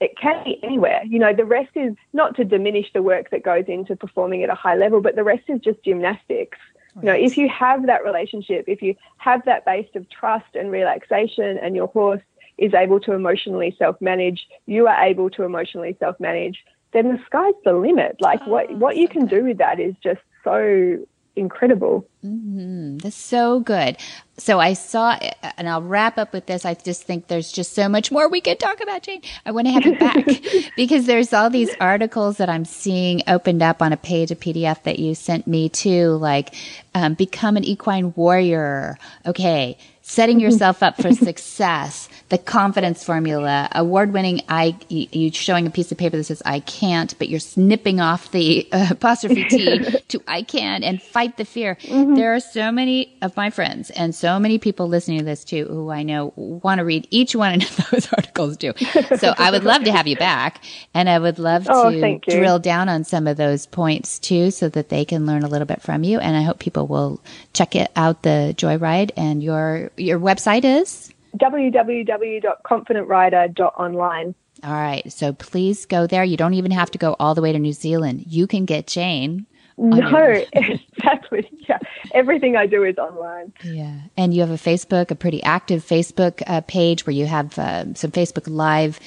it 0.01 0.17
can 0.17 0.43
be 0.45 0.63
anywhere. 0.63 1.03
You 1.05 1.19
know, 1.19 1.33
the 1.33 1.45
rest 1.45 1.71
is 1.75 1.95
not 2.13 2.37
to 2.37 2.45
diminish 2.45 2.87
the 2.93 3.03
work 3.03 3.31
that 3.31 3.43
goes 3.43 3.65
into 3.67 3.97
performing 3.97 4.43
at 4.43 4.51
a 4.51 4.55
high 4.55 4.77
level, 4.77 5.01
but 5.01 5.17
the 5.17 5.25
rest 5.25 5.45
is 5.49 5.61
just 5.61 5.83
gymnastics. 5.85 6.59
You 6.97 7.07
know, 7.07 7.15
if 7.15 7.37
you 7.37 7.49
have 7.49 7.87
that 7.87 8.03
relationship, 8.05 8.65
if 8.67 8.83
you 8.83 8.97
have 9.19 9.45
that 9.45 9.65
base 9.65 9.89
of 9.95 10.09
trust 10.11 10.55
and 10.55 10.71
relaxation, 10.71 11.59
and 11.59 11.77
your 11.77 11.87
horse 11.89 12.23
is 12.57 12.75
able 12.75 12.99
to 13.01 13.13
emotionally 13.13 13.75
self 13.79 14.01
manage, 14.01 14.49
you 14.67 14.89
are 14.89 15.05
able 15.05 15.31
to 15.31 15.45
emotionally 15.45 15.97
self 16.01 16.19
manage, 16.19 16.65
then 16.93 17.09
the 17.09 17.21
sky's 17.25 17.55
the 17.65 17.73
limit. 17.73 18.17
Like 18.21 18.41
oh, 18.47 18.51
what 18.51 18.67
ah, 18.71 18.75
what 18.75 18.97
you 18.97 19.09
can 19.09 19.27
do 19.27 19.45
with 19.45 19.59
that 19.59 19.79
is 19.79 19.95
just 20.03 20.21
so 20.43 20.99
incredible. 21.39 22.07
Mm-hmm. 22.25 22.99
That's 22.99 23.17
so 23.17 23.61
good. 23.61 23.97
So 24.37 24.61
I 24.61 24.75
saw, 24.75 25.19
and 25.57 25.69
I'll 25.69 25.83
wrap 25.83 26.19
up 26.19 26.33
with 26.33 26.47
this. 26.47 26.65
I 26.65 26.75
just 26.75 27.05
think 27.05 27.29
there's 27.29 27.51
just 27.51 27.73
so 27.73 27.89
much 27.89 28.13
more 28.13 28.29
we 28.29 28.41
could 28.41 28.61
talk 28.61 28.81
about, 28.81 29.03
Jane. 29.03 29.23
I 29.47 29.53
want 29.53 29.67
to 29.67 29.73
have 29.73 29.87
you 29.87 29.99
back 29.99 30.73
because 30.77 31.07
there's 31.07 31.33
all 31.33 31.51
these 31.51 31.75
articles 31.81 32.37
that 32.37 32.49
I'm 32.49 32.65
seeing 32.65 33.23
opened 33.27 33.63
up 33.63 33.81
on 33.81 33.93
a 33.93 33.97
page, 33.97 34.31
a 34.31 34.37
PDF 34.37 34.83
that 34.83 34.99
you 34.99 35.15
sent 35.15 35.47
me 35.47 35.69
to, 35.71 36.11
like 36.11 36.55
um, 36.95 37.15
become 37.15 37.57
an 37.57 37.65
equine 37.65 38.13
warrior. 38.15 38.99
Okay, 39.27 39.79
setting 40.09 40.41
yourself 40.47 40.83
up 40.83 41.01
for 41.01 41.13
success, 41.13 42.09
the 42.31 42.39
confidence 42.39 43.05
formula, 43.05 43.69
award 43.73 44.13
winning 44.13 44.41
I, 44.49 44.77
you 44.89 45.31
showing 45.31 45.67
a 45.67 45.71
piece 45.71 45.93
of 45.93 45.99
paper 45.99 46.17
that 46.17 46.25
says 46.25 46.43
I 46.45 46.61
can't, 46.61 47.17
but 47.19 47.29
you're 47.29 47.41
snipping 47.41 48.01
off 48.01 48.31
the 48.33 48.67
uh, 48.73 48.89
apostrophe 48.91 49.45
T 49.45 50.01
to 50.09 50.23
I 50.27 50.43
can 50.43 50.83
and 50.83 51.01
fight 51.01 51.37
the 51.37 51.45
fear. 51.45 51.77
Mm-hmm. 51.83 52.15
There 52.15 52.35
are 52.35 52.41
so 52.41 52.73
many 52.73 53.17
of 53.23 53.37
my 53.37 53.51
friends 53.51 53.91
and 53.91 54.15
so 54.15 54.39
many 54.39 54.59
people 54.59 54.89
listening 54.89 55.19
to 55.19 55.25
this 55.25 55.45
too 55.45 55.67
who 55.67 55.91
I 55.91 56.03
know 56.03 56.33
want 56.37 56.79
to 56.79 56.85
read 56.85 57.07
each 57.11 57.37
one 57.37 57.63
of 57.63 57.77
those 57.91 58.13
articles 58.13 58.57
too. 58.57 58.73
So 59.19 59.35
I 59.37 59.51
would 59.51 59.65
love 59.65 59.85
to 59.85 59.93
have 59.93 60.07
you 60.07 60.17
back 60.17 60.63
and 60.95 61.09
I 61.09 61.19
would 61.19 61.39
love 61.39 61.67
oh, 61.69 61.91
to 61.91 62.19
drill 62.19 62.59
down 62.59 62.89
on 62.89 63.05
some 63.05 63.27
of 63.27 63.37
those 63.37 63.67
points 63.67 64.19
too 64.19 64.51
so 64.51 64.69
that 64.71 64.89
they 64.89 65.05
can 65.05 65.27
learn 65.27 65.45
a 65.45 65.49
little 65.49 65.67
bit 65.67 65.83
from 65.83 66.03
you. 66.03 66.19
And 66.19 66.37
I 66.37 66.43
hope 66.43 66.59
people 66.59 66.87
will 66.87 67.21
check 67.53 67.77
it 67.77 67.91
out 67.95 68.23
the 68.23 68.55
Joyride 68.57 69.11
and 69.17 69.43
your 69.43 69.91
your 69.99 70.19
website 70.19 70.65
is 70.65 71.13
www.confidentrider.online. 71.37 74.35
All 74.65 74.73
right. 74.73 75.13
So 75.13 75.33
please 75.33 75.87
go 75.87 76.07
there. 76.07 76.25
You 76.25 76.37
don't 76.37 76.55
even 76.55 76.73
have 76.73 76.91
to 76.93 76.99
go 76.99 77.17
all 77.21 77.35
the 77.35 77.43
way 77.43 77.53
to 77.53 77.59
New 77.59 77.73
Zealand. 77.73 78.25
You 78.27 78.47
can 78.47 78.65
get 78.65 78.87
Jane. 78.87 79.47
No, 79.77 80.45
exactly. 80.53 81.49
Yeah. 81.69 81.79
Everything 82.13 82.57
I 82.57 82.67
do 82.67 82.83
is 82.83 82.99
online. 82.99 83.53
Yeah. 83.63 84.01
And 84.17 84.35
you 84.35 84.41
have 84.41 84.51
a 84.51 84.55
Facebook, 84.55 85.13
a 85.13 85.15
pretty 85.15 85.41
active 85.45 85.85
Facebook 85.85 86.43
uh, 86.49 86.63
page 86.63 87.07
where 87.07 87.15
you 87.15 87.27
have 87.27 87.57
uh, 87.59 87.95
some 87.95 88.11
Facebook 88.11 88.49
Live 88.49 88.99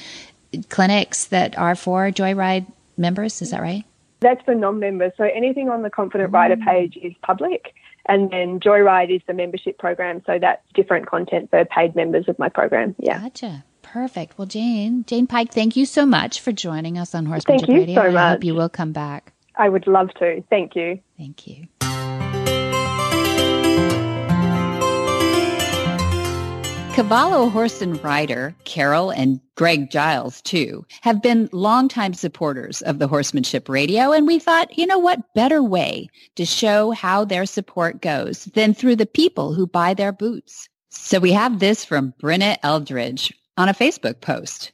clinics 0.70 1.26
that 1.26 1.58
are 1.58 1.76
for 1.76 2.10
Joyride 2.12 2.66
members. 2.98 3.42
Is 3.42 3.52
that 3.52 3.62
right? 3.62 3.84
That's 4.22 4.42
for 4.44 4.56
non 4.56 4.80
members. 4.80 5.12
So 5.18 5.26
anything 5.26 5.70
on 5.70 5.82
the 5.82 5.90
Confident 5.90 6.32
Rider 6.32 6.56
mm. 6.56 6.66
page 6.66 6.98
is 7.02 7.14
public. 7.22 7.74
And 8.08 8.32
then 8.32 8.60
Joyride 8.60 9.16
is 9.16 9.22
the 9.28 9.34
membership 9.34 9.78
program. 9.78 10.22
So 10.26 10.40
that's 10.40 10.62
different 10.74 11.08
content 11.08 11.50
for 11.50 11.64
paid 11.66 11.96
members 11.96 12.28
of 12.28 12.38
my 12.40 12.50
program. 12.50 12.96
Yeah. 12.98 13.20
Gotcha. 13.20 13.64
Perfect. 13.82 14.38
Well, 14.38 14.48
Jane, 14.48 15.04
Jane 15.06 15.28
Pike, 15.28 15.52
thank 15.52 15.76
you 15.76 15.86
so 15.86 16.06
much 16.06 16.40
for 16.40 16.52
joining 16.52 16.98
us 16.98 17.14
on 17.14 17.26
Horsemanship 17.26 17.68
thank 17.68 17.78
you 17.78 17.82
Radio. 17.82 17.96
So 17.96 18.12
much. 18.12 18.22
I 18.22 18.30
hope 18.32 18.44
you 18.44 18.56
will 18.56 18.70
come 18.70 18.92
back. 18.92 19.34
I 19.56 19.70
would 19.70 19.86
love 19.86 20.14
to. 20.16 20.42
Thank 20.50 20.76
you. 20.76 21.00
Thank 21.18 21.46
you. 21.48 21.68
Cavallo 26.94 27.50
horse 27.50 27.82
and 27.82 28.04
rider, 28.04 28.54
Carol 28.66 29.12
and 29.12 29.40
Greg 29.56 29.90
Giles, 29.90 30.42
too, 30.42 30.86
have 31.00 31.22
been 31.22 31.48
longtime 31.54 32.14
supporters 32.14 32.82
of 32.82 33.00
the 33.00 33.08
Horsemanship 33.08 33.70
Radio. 33.70 34.12
And 34.12 34.28
we 34.28 34.40
thought, 34.40 34.78
you 34.78 34.86
know 34.86 35.00
what 35.00 35.34
better 35.34 35.64
way 35.64 36.10
to 36.36 36.46
show 36.46 36.92
how 36.92 37.24
their 37.24 37.46
support 37.46 38.02
goes 38.02 38.46
than 38.46 38.74
through 38.74 38.98
the 38.98 39.06
people 39.06 39.54
who 39.54 39.66
buy 39.66 39.94
their 39.94 40.12
boots. 40.12 40.68
So 40.90 41.20
we 41.20 41.32
have 41.32 41.60
this 41.60 41.86
from 41.86 42.14
Brenna 42.22 42.58
Eldridge 42.62 43.34
on 43.58 43.70
a 43.70 43.74
Facebook 43.74 44.20
post. 44.20 44.74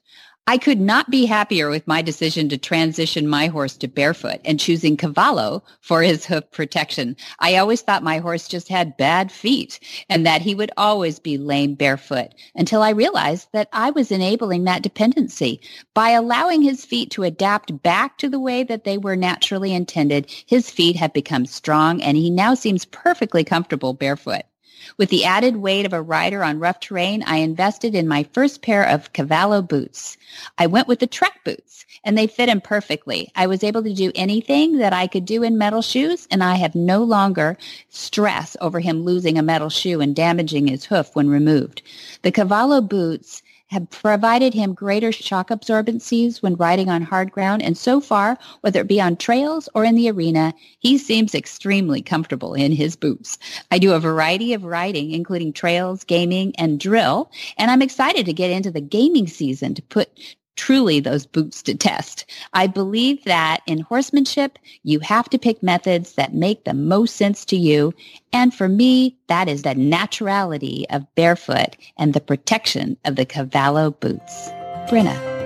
I 0.49 0.57
could 0.57 0.79
not 0.79 1.10
be 1.10 1.25
happier 1.25 1.69
with 1.69 1.86
my 1.88 2.01
decision 2.01 2.47
to 2.47 2.57
transition 2.57 3.27
my 3.27 3.47
horse 3.47 3.75
to 3.77 3.89
barefoot 3.89 4.39
and 4.45 4.57
choosing 4.57 4.95
Cavallo 4.95 5.62
for 5.81 6.01
his 6.01 6.25
hoof 6.25 6.49
protection. 6.51 7.17
I 7.39 7.57
always 7.57 7.81
thought 7.81 8.01
my 8.01 8.19
horse 8.19 8.47
just 8.47 8.69
had 8.69 8.95
bad 8.95 9.29
feet 9.29 9.77
and 10.07 10.25
that 10.25 10.41
he 10.41 10.55
would 10.55 10.71
always 10.77 11.19
be 11.19 11.38
lame 11.38 11.75
barefoot 11.75 12.29
until 12.55 12.81
I 12.81 12.91
realized 12.91 13.49
that 13.51 13.67
I 13.73 13.91
was 13.91 14.10
enabling 14.10 14.63
that 14.63 14.83
dependency. 14.83 15.60
By 15.93 16.12
allowing 16.12 16.62
his 16.62 16.86
feet 16.86 17.12
to 17.12 17.23
adapt 17.23 17.83
back 17.83 18.17
to 18.19 18.29
the 18.29 18.39
way 18.39 18.63
that 18.63 18.86
they 18.86 18.97
were 18.97 19.17
naturally 19.17 19.73
intended, 19.73 20.31
his 20.45 20.71
feet 20.71 20.95
have 20.95 21.12
become 21.12 21.45
strong 21.45 22.01
and 22.01 22.15
he 22.15 22.29
now 22.29 22.53
seems 22.53 22.86
perfectly 22.86 23.43
comfortable 23.43 23.93
barefoot. 23.93 24.43
With 24.97 25.09
the 25.09 25.25
added 25.25 25.57
weight 25.57 25.85
of 25.85 25.93
a 25.93 26.01
rider 26.01 26.43
on 26.43 26.59
rough 26.59 26.79
terrain, 26.79 27.23
I 27.25 27.37
invested 27.37 27.95
in 27.95 28.07
my 28.07 28.23
first 28.31 28.61
pair 28.61 28.87
of 28.87 29.13
Cavallo 29.13 29.61
boots. 29.61 30.17
I 30.57 30.67
went 30.67 30.87
with 30.87 30.99
the 30.99 31.07
Trek 31.07 31.39
boots 31.43 31.85
and 32.03 32.17
they 32.17 32.27
fit 32.27 32.49
him 32.49 32.61
perfectly. 32.61 33.31
I 33.35 33.47
was 33.47 33.63
able 33.63 33.83
to 33.83 33.93
do 33.93 34.11
anything 34.15 34.77
that 34.77 34.93
I 34.93 35.07
could 35.07 35.25
do 35.25 35.43
in 35.43 35.57
metal 35.57 35.81
shoes 35.81 36.27
and 36.31 36.43
I 36.43 36.55
have 36.55 36.75
no 36.75 37.03
longer 37.03 37.57
stress 37.89 38.55
over 38.61 38.79
him 38.79 39.03
losing 39.03 39.37
a 39.37 39.43
metal 39.43 39.69
shoe 39.69 40.01
and 40.01 40.15
damaging 40.15 40.67
his 40.67 40.85
hoof 40.85 41.15
when 41.15 41.29
removed. 41.29 41.81
The 42.21 42.31
Cavallo 42.31 42.81
boots 42.81 43.41
have 43.67 43.89
provided 43.89 44.53
him 44.53 44.73
greater 44.73 45.12
shock 45.12 45.49
absorbencies 45.49 46.41
when 46.41 46.56
riding 46.56 46.89
on 46.89 47.01
hard 47.01 47.32
ground. 47.32 47.62
And 47.62 47.77
so 47.77 47.99
far, 47.99 48.38
whether 48.62 48.82
it 48.82 48.88
be 48.88 49.01
on 49.01 49.17
trails 49.17 49.67
or 49.73 49.84
in 49.84 49.95
the 49.95 50.10
arena, 50.10 50.53
he 50.80 50.97
seems 50.97 51.36
extremely 51.36 52.01
comfortable 52.01 52.53
in 52.53 52.71
his 52.71 52.95
boots. 52.95 53.38
I 53.69 53.80
do 53.80 53.93
a 53.93 53.99
variety 53.99 54.53
of 54.53 54.63
riding, 54.63 55.12
including 55.12 55.53
trails, 55.53 56.03
gaming, 56.03 56.56
and 56.58 56.80
drill. 56.80 57.30
And 57.58 57.69
I'm 57.69 57.82
excited 57.82 58.25
to 58.25 58.34
get 58.34 58.51
into 58.51 58.71
the 58.71 58.82
gaming 58.82 59.27
season 59.27 59.75
to 59.75 59.82
put 59.82 60.10
truly 60.58 61.00
those 61.00 61.26
boots 61.26 61.62
to 61.63 61.76
test. 61.76 62.26
I 62.54 62.67
believe 62.67 63.24
that 63.24 63.62
in 63.65 63.80
horsemanship, 63.80 64.60
you 64.84 65.00
have 65.00 65.30
to 65.30 65.39
pick 65.39 65.63
methods 65.63 66.13
that 66.13 66.34
make 66.34 66.65
the 66.65 66.74
most 66.74 67.15
sense 67.15 67.46
to 67.46 67.56
you. 67.56 67.93
And 68.34 68.54
for 68.54 68.67
me, 68.67 69.15
that 69.28 69.48
is 69.48 69.62
the 69.62 69.76
naturality 69.76 70.84
of 70.89 71.06
barefoot 71.15 71.78
and 71.98 72.13
the 72.13 72.20
protection 72.22 72.98
of 73.06 73.15
the 73.15 73.26
Cavallo 73.26 73.91
boots. 73.91 74.50
Brenna. 74.89 75.37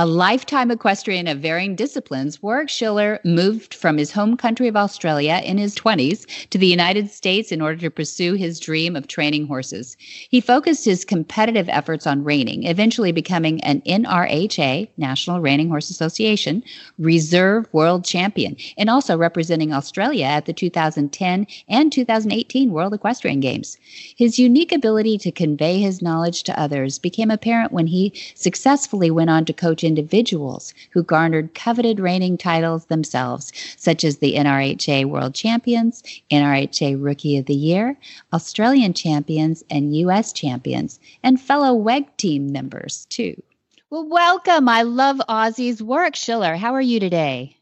A 0.00 0.06
lifetime 0.06 0.70
equestrian 0.70 1.26
of 1.26 1.40
varying 1.40 1.74
disciplines, 1.74 2.40
Warwick 2.40 2.68
Schiller 2.68 3.18
moved 3.24 3.74
from 3.74 3.98
his 3.98 4.12
home 4.12 4.36
country 4.36 4.68
of 4.68 4.76
Australia 4.76 5.42
in 5.44 5.58
his 5.58 5.74
20s 5.74 6.24
to 6.50 6.58
the 6.58 6.68
United 6.68 7.10
States 7.10 7.50
in 7.50 7.60
order 7.60 7.78
to 7.78 7.90
pursue 7.90 8.34
his 8.34 8.60
dream 8.60 8.94
of 8.94 9.08
training 9.08 9.48
horses. 9.48 9.96
He 10.30 10.40
focused 10.40 10.84
his 10.84 11.04
competitive 11.04 11.68
efforts 11.68 12.06
on 12.06 12.22
reining, 12.22 12.62
eventually 12.62 13.10
becoming 13.10 13.60
an 13.62 13.80
NRHA, 13.80 14.86
National 14.98 15.40
Reining 15.40 15.68
Horse 15.68 15.90
Association, 15.90 16.62
reserve 17.00 17.66
world 17.72 18.04
champion, 18.04 18.56
and 18.76 18.88
also 18.88 19.18
representing 19.18 19.72
Australia 19.72 20.26
at 20.26 20.46
the 20.46 20.52
2010 20.52 21.44
and 21.68 21.92
2018 21.92 22.70
World 22.70 22.94
Equestrian 22.94 23.40
Games. 23.40 23.76
His 24.16 24.38
unique 24.38 24.70
ability 24.70 25.18
to 25.18 25.32
convey 25.32 25.80
his 25.80 26.00
knowledge 26.00 26.44
to 26.44 26.56
others 26.56 27.00
became 27.00 27.32
apparent 27.32 27.72
when 27.72 27.88
he 27.88 28.12
successfully 28.36 29.10
went 29.10 29.30
on 29.30 29.44
to 29.44 29.52
coach 29.52 29.87
individuals 29.88 30.72
who 30.92 31.02
garnered 31.02 31.54
coveted 31.54 31.98
reining 31.98 32.38
titles 32.38 32.86
themselves, 32.86 33.52
such 33.76 34.04
as 34.04 34.18
the 34.18 34.34
NRHA 34.34 35.06
World 35.06 35.34
Champions, 35.34 36.04
NRHA 36.30 37.02
Rookie 37.02 37.38
of 37.38 37.46
the 37.46 37.54
Year, 37.54 37.98
Australian 38.32 38.94
Champions, 38.94 39.64
and 39.68 39.96
U.S. 39.96 40.32
Champions, 40.32 41.00
and 41.24 41.40
fellow 41.40 41.74
WEG 41.74 42.16
team 42.16 42.52
members, 42.52 43.06
too. 43.06 43.42
Well, 43.90 44.06
welcome. 44.06 44.68
I 44.68 44.82
love 44.82 45.16
Aussies. 45.28 45.82
Warwick 45.82 46.14
Schiller, 46.14 46.54
how 46.54 46.74
are 46.74 46.80
you 46.80 47.00
today? 47.00 47.56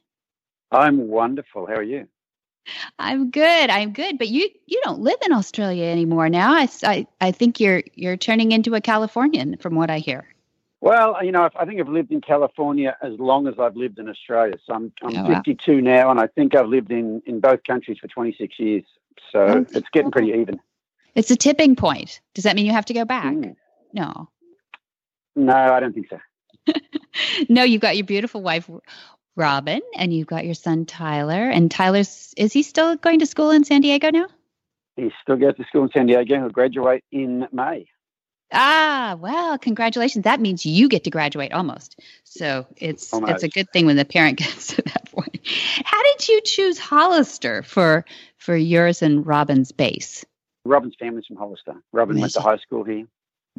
I'm 0.70 1.08
wonderful. 1.08 1.66
How 1.66 1.74
are 1.74 1.82
you? 1.82 2.08
I'm 2.98 3.30
good. 3.30 3.70
I'm 3.70 3.92
good. 3.92 4.18
But 4.18 4.28
you 4.28 4.48
you 4.66 4.80
don't 4.84 5.00
live 5.00 5.18
in 5.24 5.32
Australia 5.32 5.84
anymore 5.84 6.28
now. 6.28 6.52
I, 6.52 6.68
I, 6.82 7.06
I 7.20 7.30
think 7.30 7.60
you're 7.60 7.82
you're 7.94 8.16
turning 8.16 8.52
into 8.52 8.74
a 8.74 8.80
Californian 8.80 9.56
from 9.58 9.76
what 9.76 9.90
I 9.90 9.98
hear. 9.98 10.26
Well, 10.80 11.24
you 11.24 11.32
know, 11.32 11.48
I 11.56 11.64
think 11.64 11.80
I've 11.80 11.88
lived 11.88 12.12
in 12.12 12.20
California 12.20 12.96
as 13.02 13.14
long 13.18 13.48
as 13.48 13.54
I've 13.58 13.76
lived 13.76 13.98
in 13.98 14.08
Australia. 14.08 14.56
So 14.66 14.74
I'm, 14.74 14.92
I'm 15.02 15.16
oh, 15.16 15.34
52 15.34 15.72
wow. 15.72 15.80
now, 15.80 16.10
and 16.10 16.20
I 16.20 16.26
think 16.26 16.54
I've 16.54 16.68
lived 16.68 16.92
in, 16.92 17.22
in 17.26 17.40
both 17.40 17.64
countries 17.64 17.98
for 17.98 18.08
26 18.08 18.58
years. 18.58 18.84
So 19.32 19.40
oh, 19.40 19.66
it's 19.70 19.88
getting 19.92 20.10
pretty 20.10 20.32
even. 20.32 20.60
It's 21.14 21.30
a 21.30 21.36
tipping 21.36 21.76
point. 21.76 22.20
Does 22.34 22.44
that 22.44 22.54
mean 22.54 22.66
you 22.66 22.72
have 22.72 22.84
to 22.86 22.94
go 22.94 23.04
back? 23.04 23.32
Mm. 23.32 23.56
No. 23.94 24.28
No, 25.34 25.54
I 25.54 25.80
don't 25.80 25.94
think 25.94 26.08
so. 26.10 26.74
no, 27.48 27.62
you've 27.62 27.80
got 27.80 27.96
your 27.96 28.04
beautiful 28.04 28.42
wife, 28.42 28.68
Robyn, 29.34 29.80
and 29.96 30.12
you've 30.12 30.26
got 30.26 30.44
your 30.44 30.54
son, 30.54 30.84
Tyler. 30.84 31.48
And 31.50 31.70
Tyler's, 31.70 32.34
is 32.36 32.52
he 32.52 32.62
still 32.62 32.96
going 32.96 33.20
to 33.20 33.26
school 33.26 33.50
in 33.50 33.64
San 33.64 33.80
Diego 33.80 34.10
now? 34.10 34.26
He 34.96 35.10
still 35.22 35.36
goes 35.36 35.56
to 35.56 35.64
school 35.64 35.84
in 35.84 35.90
San 35.90 36.06
Diego. 36.06 36.36
He'll 36.36 36.48
graduate 36.50 37.04
in 37.10 37.46
May. 37.52 37.88
Ah, 38.52 39.16
well, 39.18 39.58
congratulations. 39.58 40.24
That 40.24 40.40
means 40.40 40.64
you 40.64 40.88
get 40.88 41.04
to 41.04 41.10
graduate 41.10 41.52
almost. 41.52 41.98
So 42.24 42.66
it's 42.76 43.12
almost. 43.12 43.32
it's 43.32 43.42
a 43.42 43.48
good 43.48 43.72
thing 43.72 43.86
when 43.86 43.96
the 43.96 44.04
parent 44.04 44.38
gets 44.38 44.68
to 44.68 44.82
that 44.82 45.10
point. 45.10 45.40
How 45.84 46.02
did 46.02 46.28
you 46.28 46.40
choose 46.42 46.78
Hollister 46.78 47.62
for 47.62 48.04
for 48.38 48.56
yours 48.56 49.02
and 49.02 49.26
Robyn's 49.26 49.72
base? 49.72 50.24
Robyn's 50.64 50.94
family's 50.98 51.26
from 51.26 51.36
Hollister. 51.36 51.74
Robyn 51.92 52.20
went 52.20 52.32
to 52.34 52.40
high 52.40 52.58
school 52.58 52.84
here. 52.84 53.06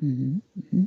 Mm-hmm. 0.03 0.37
Mm-hmm. 0.59 0.83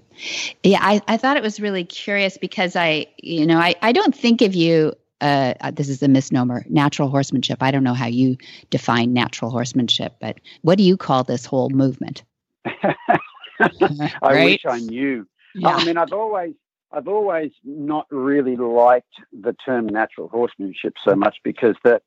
Yeah, 0.62 0.78
I, 0.80 1.00
I 1.08 1.16
thought 1.16 1.36
it 1.36 1.42
was 1.42 1.58
really 1.58 1.84
curious 1.84 2.38
because 2.38 2.76
I, 2.76 3.06
you 3.16 3.46
know, 3.46 3.58
I, 3.58 3.74
I 3.82 3.92
don't 3.92 4.14
think 4.14 4.40
of 4.40 4.54
you 4.54 4.94
uh, 5.20 5.70
this 5.72 5.88
is 5.88 6.02
a 6.02 6.08
misnomer, 6.08 6.64
natural 6.68 7.08
horsemanship. 7.10 7.62
I 7.62 7.70
don't 7.70 7.84
know 7.84 7.94
how 7.94 8.06
you 8.06 8.36
define 8.70 9.12
natural 9.12 9.50
horsemanship, 9.50 10.14
but 10.20 10.40
what 10.62 10.78
do 10.78 10.84
you 10.84 10.96
call 10.96 11.24
this 11.24 11.44
whole 11.44 11.68
movement? 11.68 12.22
I 14.22 14.34
right? 14.34 14.44
wish 14.44 14.66
I 14.66 14.78
knew. 14.80 15.26
Yeah. 15.54 15.68
I 15.68 15.84
mean, 15.84 15.96
I've 15.96 16.12
always, 16.12 16.54
I've 16.92 17.08
always 17.08 17.52
not 17.64 18.06
really 18.10 18.56
liked 18.56 19.14
the 19.32 19.52
term 19.52 19.86
natural 19.86 20.28
horsemanship 20.28 20.94
so 21.04 21.14
much 21.14 21.36
because 21.44 21.76
that 21.84 22.02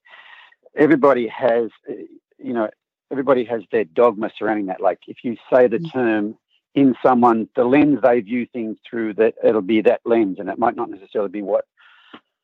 everybody 0.76 1.28
has, 1.28 1.70
you 2.38 2.54
know, 2.54 2.70
everybody 3.12 3.46
has 3.46 3.62
their 3.72 3.84
dogma 3.84 4.32
surrounding 4.38 4.68
that. 4.68 4.82
Like 4.82 5.00
if 5.08 5.18
you 5.24 5.38
say 5.52 5.68
the 5.68 5.78
mm. 5.78 5.92
term 5.92 6.38
in 6.76 6.96
someone, 7.06 7.48
the 7.56 7.64
lens 7.64 8.00
they 8.02 8.20
view 8.22 8.48
things 8.52 8.78
through, 8.90 9.14
that 9.16 9.36
it'll 9.44 9.62
be 9.62 9.82
that 9.82 10.02
lens, 10.06 10.38
and 10.40 10.50
it 10.50 10.58
might 10.58 10.76
not 10.76 10.90
necessarily 10.90 11.30
be 11.30 11.42
what 11.42 11.66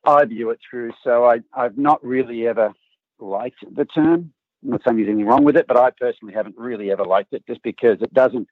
I 0.06 0.24
view 0.26 0.52
it 0.52 0.60
through. 0.70 0.92
So 1.04 1.26
I, 1.26 1.40
I've 1.54 1.78
not 1.78 2.04
really 2.06 2.48
ever 2.48 2.74
liked 3.20 3.64
the 3.76 3.86
term. 3.86 4.32
I'm 4.64 4.72
not 4.72 4.82
saying 4.86 4.98
there's 4.98 5.10
anything 5.10 5.26
wrong 5.26 5.44
with 5.44 5.58
it, 5.58 5.68
but 5.68 5.78
I 5.78 5.90
personally 5.92 6.34
haven't 6.34 6.58
really 6.58 6.92
ever 6.92 7.06
liked 7.06 7.34
it 7.34 7.44
just 7.48 7.64
because 7.64 8.02
it 8.02 8.14
doesn't 8.14 8.48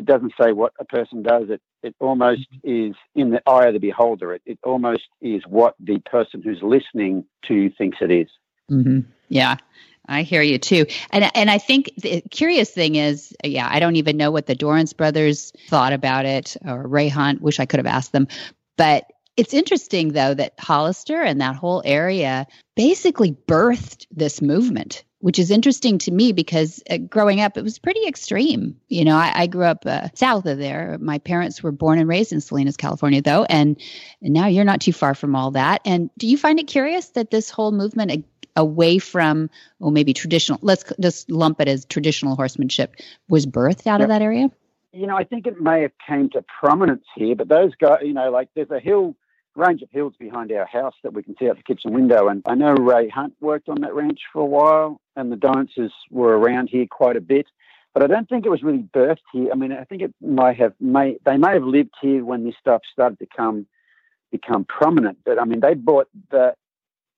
it 0.00 0.06
doesn't 0.06 0.32
say 0.40 0.52
what 0.52 0.72
a 0.80 0.84
person 0.84 1.22
does. 1.22 1.50
It 1.50 1.60
it 1.82 1.94
almost 2.00 2.46
is 2.64 2.94
in 3.14 3.30
the 3.30 3.42
eye 3.46 3.66
of 3.66 3.74
the 3.74 3.78
beholder. 3.78 4.32
It 4.32 4.40
it 4.46 4.58
almost 4.64 5.02
is 5.20 5.42
what 5.46 5.74
the 5.78 5.98
person 5.98 6.40
who's 6.42 6.62
listening 6.62 7.26
to 7.48 7.68
thinks 7.76 7.98
it 8.00 8.10
is. 8.10 8.28
Mm-hmm. 8.70 9.00
Yeah, 9.28 9.58
I 10.06 10.22
hear 10.22 10.40
you 10.40 10.56
too. 10.56 10.86
And 11.10 11.30
and 11.36 11.50
I 11.50 11.58
think 11.58 11.90
the 11.98 12.22
curious 12.30 12.70
thing 12.70 12.94
is, 12.94 13.36
yeah, 13.44 13.68
I 13.70 13.78
don't 13.78 13.96
even 13.96 14.16
know 14.16 14.30
what 14.30 14.46
the 14.46 14.54
Dorrance 14.54 14.94
brothers 14.94 15.52
thought 15.68 15.92
about 15.92 16.24
it 16.24 16.56
or 16.66 16.88
Ray 16.88 17.08
Hunt. 17.08 17.42
Wish 17.42 17.60
I 17.60 17.66
could 17.66 17.78
have 17.78 17.86
asked 17.86 18.12
them. 18.12 18.26
But 18.78 19.09
it's 19.36 19.54
interesting 19.54 20.12
though 20.12 20.34
that 20.34 20.54
Hollister 20.58 21.22
and 21.22 21.40
that 21.40 21.56
whole 21.56 21.82
area 21.84 22.46
basically 22.76 23.32
birthed 23.46 24.06
this 24.10 24.42
movement 24.42 25.04
which 25.20 25.38
is 25.38 25.50
interesting 25.50 25.98
to 25.98 26.10
me 26.10 26.32
because 26.32 26.82
uh, 26.90 26.96
growing 26.96 27.40
up, 27.40 27.56
it 27.56 27.62
was 27.62 27.78
pretty 27.78 28.06
extreme. 28.06 28.76
You 28.88 29.04
know, 29.04 29.16
I, 29.16 29.32
I 29.34 29.46
grew 29.46 29.64
up 29.64 29.84
uh, 29.86 30.08
south 30.14 30.46
of 30.46 30.58
there. 30.58 30.96
My 30.98 31.18
parents 31.18 31.62
were 31.62 31.72
born 31.72 31.98
and 31.98 32.08
raised 32.08 32.32
in 32.32 32.40
Salinas, 32.40 32.76
California, 32.76 33.20
though, 33.20 33.44
and, 33.44 33.80
and 34.22 34.32
now 34.32 34.46
you're 34.46 34.64
not 34.64 34.80
too 34.80 34.94
far 34.94 35.14
from 35.14 35.36
all 35.36 35.52
that. 35.52 35.82
And 35.84 36.10
do 36.16 36.26
you 36.26 36.38
find 36.38 36.58
it 36.58 36.66
curious 36.66 37.10
that 37.10 37.30
this 37.30 37.50
whole 37.50 37.70
movement 37.70 38.24
away 38.56 38.98
from, 38.98 39.50
well, 39.78 39.90
maybe 39.90 40.14
traditional, 40.14 40.58
let's 40.62 40.84
just 40.98 41.30
lump 41.30 41.60
it 41.60 41.68
as 41.68 41.84
traditional 41.84 42.34
horsemanship, 42.34 42.96
was 43.28 43.46
birthed 43.46 43.86
out 43.86 44.00
yep. 44.00 44.02
of 44.02 44.08
that 44.08 44.22
area? 44.22 44.50
You 44.92 45.06
know, 45.06 45.16
I 45.16 45.24
think 45.24 45.46
it 45.46 45.60
may 45.60 45.82
have 45.82 45.92
came 46.06 46.30
to 46.30 46.44
prominence 46.60 47.04
here, 47.14 47.36
but 47.36 47.48
those 47.48 47.74
guys, 47.76 48.00
you 48.02 48.12
know, 48.12 48.30
like 48.30 48.48
there's 48.54 48.70
a 48.70 48.80
hill 48.80 49.14
range 49.56 49.82
of 49.82 49.90
hills 49.90 50.14
behind 50.18 50.50
our 50.52 50.66
house 50.66 50.94
that 51.02 51.12
we 51.12 51.22
can 51.22 51.36
see 51.38 51.48
out 51.48 51.56
the 51.56 51.62
kitchen 51.62 51.92
window. 51.92 52.28
And 52.28 52.42
I 52.46 52.54
know 52.54 52.72
Ray 52.72 53.08
Hunt 53.08 53.34
worked 53.40 53.68
on 53.68 53.80
that 53.82 53.94
ranch 53.94 54.20
for 54.32 54.42
a 54.42 54.46
while, 54.46 55.00
and 55.16 55.30
the 55.30 55.36
Dorrances 55.36 55.92
were 56.10 56.38
around 56.38 56.68
here 56.68 56.86
quite 56.90 57.16
a 57.16 57.20
bit. 57.20 57.46
But 57.92 58.04
I 58.04 58.06
don't 58.06 58.28
think 58.28 58.46
it 58.46 58.50
was 58.50 58.62
really 58.62 58.84
birthed 58.94 59.18
here. 59.32 59.50
I 59.52 59.56
mean, 59.56 59.72
I 59.72 59.84
think 59.84 60.02
it 60.02 60.14
might 60.20 60.56
have 60.58 60.74
may 60.80 61.18
they 61.24 61.36
may 61.36 61.52
have 61.52 61.64
lived 61.64 61.94
here 62.00 62.24
when 62.24 62.44
this 62.44 62.54
stuff 62.60 62.82
started 62.92 63.18
to 63.18 63.26
come 63.36 63.66
become 64.30 64.64
prominent. 64.64 65.18
But 65.24 65.40
I 65.40 65.44
mean, 65.44 65.60
they 65.60 65.74
bought 65.74 66.08
that 66.30 66.54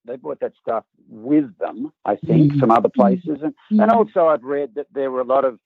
they 0.06 0.16
bought 0.16 0.40
that 0.40 0.54
stuff 0.60 0.84
with 1.08 1.56
them, 1.58 1.92
I 2.04 2.16
think, 2.16 2.52
mm-hmm. 2.52 2.60
from 2.60 2.70
other 2.70 2.88
places. 2.88 3.38
And, 3.42 3.52
mm-hmm. 3.52 3.80
and 3.80 3.90
also, 3.90 4.26
I've 4.28 4.42
read 4.42 4.74
that 4.76 4.86
there 4.92 5.10
were 5.10 5.20
a 5.20 5.24
lot 5.24 5.44
of 5.44 5.58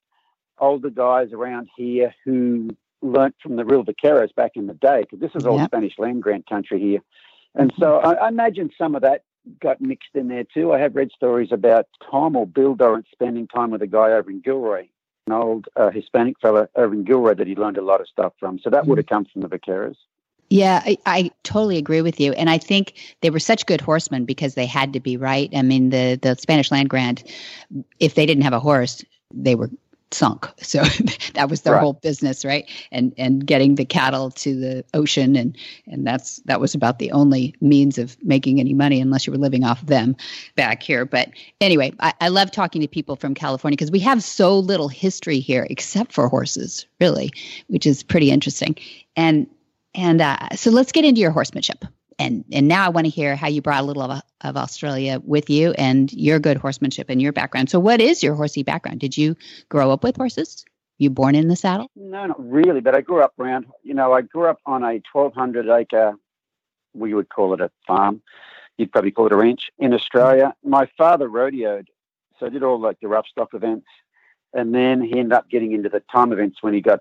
older 0.59 0.90
guys 0.90 1.32
around 1.32 1.68
here 1.76 2.14
who 2.24 2.68
learnt 3.02 3.34
from 3.42 3.57
the 3.57 3.64
real 3.64 3.84
vaqueros 3.84 4.34
back 4.34 4.52
in 4.54 4.66
the 4.66 4.74
day, 4.74 5.02
because 5.02 5.20
this 5.20 5.32
is 5.34 5.46
all 5.46 5.59
yep. 5.59 5.68
Spanish 5.68 5.94
land 5.98 6.22
grant 6.22 6.48
country 6.48 6.80
here. 6.80 7.00
And 7.54 7.72
so 7.78 7.96
I, 7.96 8.12
I, 8.12 8.28
imagine 8.28 8.70
some 8.76 8.94
of 8.94 9.02
that 9.02 9.22
got 9.61 9.80
mixed 9.80 10.11
in 10.14 10.28
there 10.28 10.44
too. 10.44 10.72
I 10.72 10.78
have 10.78 10.94
read 10.94 11.11
stories 11.14 11.52
about 11.52 11.86
Tom 12.11 12.36
or 12.36 12.46
Bill 12.46 12.74
Dorrance 12.74 13.07
spending 13.12 13.46
time 13.46 13.70
with 13.70 13.82
a 13.82 13.86
guy 13.86 14.12
over 14.12 14.30
in 14.30 14.40
Gilroy, 14.40 14.88
an 15.26 15.32
old 15.32 15.66
uh, 15.76 15.90
Hispanic 15.90 16.38
fellow 16.40 16.68
over 16.76 16.92
in 16.92 17.04
Gilroy 17.04 17.34
that 17.34 17.46
he 17.46 17.54
learned 17.54 17.78
a 17.78 17.82
lot 17.82 18.00
of 18.00 18.09
stuff 18.09 18.32
from. 18.38 18.59
So 18.59 18.70
that 18.70 18.84
mm 18.84 18.88
would 18.88 18.98
have 18.98 19.07
come 19.07 19.24
from 19.24 19.42
the 19.42 19.48
vaqueros. 19.48 19.96
Yeah, 20.48 20.80
I, 20.84 20.96
I, 21.07 21.30
totally 21.42 21.76
agree 21.76 22.02
with 22.02 22.20
you, 22.20 22.32
and 22.34 22.48
I 22.48 22.57
think 22.57 22.94
they 23.20 23.30
were 23.30 23.40
such 23.40 23.66
good 23.66 23.80
horsemen 23.80 24.24
because 24.24 24.54
they 24.54 24.66
had 24.66 24.92
to 24.92 25.00
be 25.00 25.16
right. 25.16 25.50
I 25.57 25.62
mean, 25.62 25.90
the 25.90 26.16
the 26.22 26.36
Spanish 26.36 26.70
land 26.70 26.88
grant, 26.88 27.24
if 27.98 28.14
they 28.14 28.26
didn't 28.26 28.44
have 28.44 28.52
a 28.52 28.61
horse, 28.61 29.04
they 29.34 29.57
were 29.57 29.70
sunk. 30.11 30.48
So 30.66 30.82
that 31.34 31.48
was 31.48 31.62
their 31.62 31.74
right. 31.74 31.80
whole 31.80 31.92
business, 31.92 32.44
right? 32.44 32.68
And 32.90 33.14
and 33.16 33.46
getting 33.46 33.76
the 33.76 33.84
cattle 33.84 34.30
to 34.32 34.59
the 34.59 34.84
ocean 34.94 35.36
and 35.36 35.57
and 35.86 36.04
that's 36.04 36.38
that 36.46 36.61
was 36.61 36.74
about 36.74 36.98
the 36.98 37.12
only 37.12 37.54
means 37.61 37.96
of 37.96 38.16
making 38.24 38.59
any 38.59 38.74
money 38.74 39.00
unless 39.00 39.26
you 39.26 39.32
were 39.32 39.38
living 39.38 39.62
off 39.62 39.80
them 39.86 40.16
back 40.57 40.82
here. 40.82 41.04
But 41.04 41.30
anyway, 41.61 41.92
I, 42.00 42.12
I 42.20 42.28
love 42.28 42.50
talking 42.50 42.82
to 42.82 42.88
people 42.88 43.14
from 43.14 43.32
California 43.34 43.76
because 43.76 43.92
we 43.92 44.00
have 44.00 44.24
so 44.24 44.59
little 44.59 44.88
history 44.88 45.38
here 45.38 45.66
except 45.70 46.12
for 46.12 46.28
horses, 46.28 46.84
really, 47.00 47.30
which 47.68 47.86
is 47.86 48.02
pretty 48.02 48.32
interesting. 48.32 48.74
And 49.14 49.46
and 49.94 50.20
uh, 50.20 50.50
so 50.57 50.70
let's 50.70 50.92
get 50.92 51.04
into 51.04 51.20
your 51.20 51.30
horsemanship 51.30 51.84
and 52.18 52.44
and 52.52 52.68
now 52.68 52.84
I 52.84 52.88
want 52.88 53.06
to 53.06 53.10
hear 53.10 53.36
how 53.36 53.48
you 53.48 53.60
brought 53.62 53.82
a 53.82 53.86
little 53.86 54.02
of, 54.02 54.22
of 54.42 54.56
Australia 54.56 55.20
with 55.24 55.50
you 55.50 55.72
and 55.72 56.12
your 56.12 56.38
good 56.38 56.56
horsemanship 56.56 57.10
and 57.10 57.20
your 57.20 57.32
background. 57.32 57.70
So, 57.70 57.78
what 57.78 58.00
is 58.00 58.22
your 58.22 58.34
horsey 58.34 58.62
background? 58.62 59.00
Did 59.00 59.16
you 59.16 59.36
grow 59.68 59.90
up 59.90 60.02
with 60.02 60.16
horses? 60.16 60.64
You 60.98 61.10
born 61.10 61.34
in 61.34 61.48
the 61.48 61.56
saddle? 61.56 61.90
No, 61.94 62.26
not 62.26 62.50
really. 62.50 62.80
But 62.80 62.94
I 62.94 63.02
grew 63.02 63.22
up 63.22 63.34
around. 63.38 63.66
You 63.82 63.94
know, 63.94 64.12
I 64.12 64.22
grew 64.22 64.46
up 64.46 64.60
on 64.64 64.82
a 64.82 65.02
1,200 65.12 65.68
acre. 65.68 66.14
We 66.94 67.12
would 67.12 67.28
call 67.28 67.52
it 67.52 67.60
a 67.60 67.70
farm. 67.86 68.22
You'd 68.78 68.92
probably 68.92 69.10
call 69.10 69.26
it 69.26 69.32
a 69.32 69.36
ranch 69.36 69.70
in 69.78 69.92
Australia. 69.92 70.54
My 70.64 70.88
father 70.96 71.28
rodeoed, 71.28 71.86
so 72.38 72.46
I 72.46 72.48
did 72.48 72.62
all 72.62 72.80
like 72.80 73.00
the 73.00 73.08
rough 73.08 73.26
stock 73.26 73.54
events, 73.54 73.86
and 74.54 74.74
then 74.74 75.02
he 75.02 75.18
ended 75.18 75.32
up 75.32 75.48
getting 75.50 75.72
into 75.72 75.88
the 75.88 76.00
time 76.12 76.32
events 76.32 76.62
when 76.62 76.74
he 76.74 76.80
got 76.80 77.00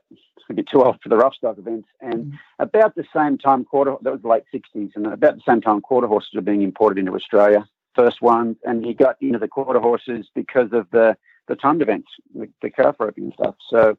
a 0.49 0.53
bit 0.53 0.67
too 0.67 0.83
old 0.83 1.01
for 1.01 1.09
the 1.09 1.17
rough 1.17 1.35
stock 1.35 1.57
events. 1.57 1.87
And 2.01 2.33
mm. 2.33 2.39
about 2.59 2.95
the 2.95 3.05
same 3.15 3.37
time, 3.37 3.65
quarter 3.65 3.95
that 4.01 4.11
was 4.11 4.21
the 4.21 4.27
late 4.27 4.43
sixties, 4.51 4.91
and 4.95 5.07
about 5.07 5.35
the 5.35 5.41
same 5.47 5.61
time, 5.61 5.81
quarter 5.81 6.07
horses 6.07 6.31
were 6.33 6.41
being 6.41 6.61
imported 6.61 6.99
into 6.99 7.13
Australia. 7.13 7.67
First 7.95 8.21
one, 8.21 8.57
and 8.63 8.85
he 8.85 8.93
got 8.93 9.15
into 9.21 9.39
the 9.39 9.47
quarter 9.47 9.79
horses 9.79 10.29
because 10.35 10.71
of 10.73 10.87
the 10.91 11.17
the 11.47 11.55
timed 11.55 11.81
events, 11.81 12.07
the, 12.33 12.49
the 12.61 12.69
calf 12.69 12.95
roping 12.99 13.25
and 13.25 13.33
stuff. 13.33 13.55
So 13.69 13.97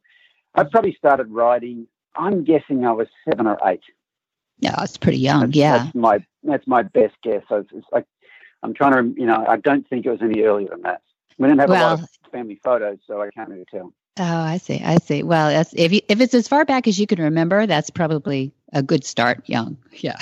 I 0.54 0.64
probably 0.64 0.94
started 0.94 1.30
riding. 1.30 1.86
I'm 2.14 2.44
guessing 2.44 2.84
I 2.84 2.92
was 2.92 3.08
seven 3.28 3.46
or 3.46 3.58
eight. 3.64 3.82
Yeah, 4.58 4.74
that's 4.78 4.96
pretty 4.96 5.18
young. 5.18 5.40
That's, 5.40 5.56
yeah, 5.56 5.78
that's 5.78 5.94
my 5.94 6.24
that's 6.42 6.66
my 6.66 6.82
best 6.82 7.14
guess. 7.22 7.42
It's, 7.50 7.70
it's 7.72 7.86
like 7.92 8.06
I'm 8.62 8.74
trying 8.74 9.14
to, 9.14 9.20
you 9.20 9.26
know, 9.26 9.44
I 9.48 9.56
don't 9.56 9.86
think 9.88 10.06
it 10.06 10.10
was 10.10 10.22
any 10.22 10.42
earlier 10.42 10.68
than 10.68 10.82
that. 10.82 11.02
We 11.38 11.46
didn't 11.48 11.60
have 11.60 11.68
well, 11.68 11.94
a 11.94 11.96
lot 11.96 12.02
of 12.02 12.30
family 12.32 12.58
photos, 12.64 12.98
so 13.06 13.20
I 13.20 13.30
can't 13.30 13.50
really 13.50 13.66
tell. 13.70 13.92
Oh, 14.18 14.24
I 14.24 14.58
see. 14.58 14.80
I 14.82 14.96
see. 14.98 15.22
Well, 15.22 15.66
if 15.74 15.92
you, 15.92 16.00
if 16.08 16.20
it's 16.20 16.34
as 16.34 16.48
far 16.48 16.64
back 16.64 16.88
as 16.88 16.98
you 16.98 17.06
can 17.06 17.20
remember, 17.20 17.66
that's 17.66 17.90
probably 17.90 18.52
a 18.72 18.82
good 18.82 19.04
start. 19.04 19.42
Young, 19.46 19.76
yeah. 19.92 20.18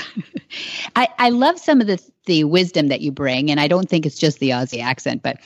I 0.97 1.09
I 1.19 1.31
love 1.31 1.59
some 1.59 1.81
of 1.81 1.87
the 1.87 2.03
the 2.27 2.45
wisdom 2.45 2.89
that 2.89 3.01
you 3.01 3.13
bring, 3.13 3.51
and 3.51 3.61
I 3.61 3.69
don't 3.69 3.89
think 3.89 4.07
it's 4.07 4.19
just 4.19 4.39
the 4.39 4.51
Aussie 4.51 4.83
accent, 4.83 5.23
but 5.23 5.39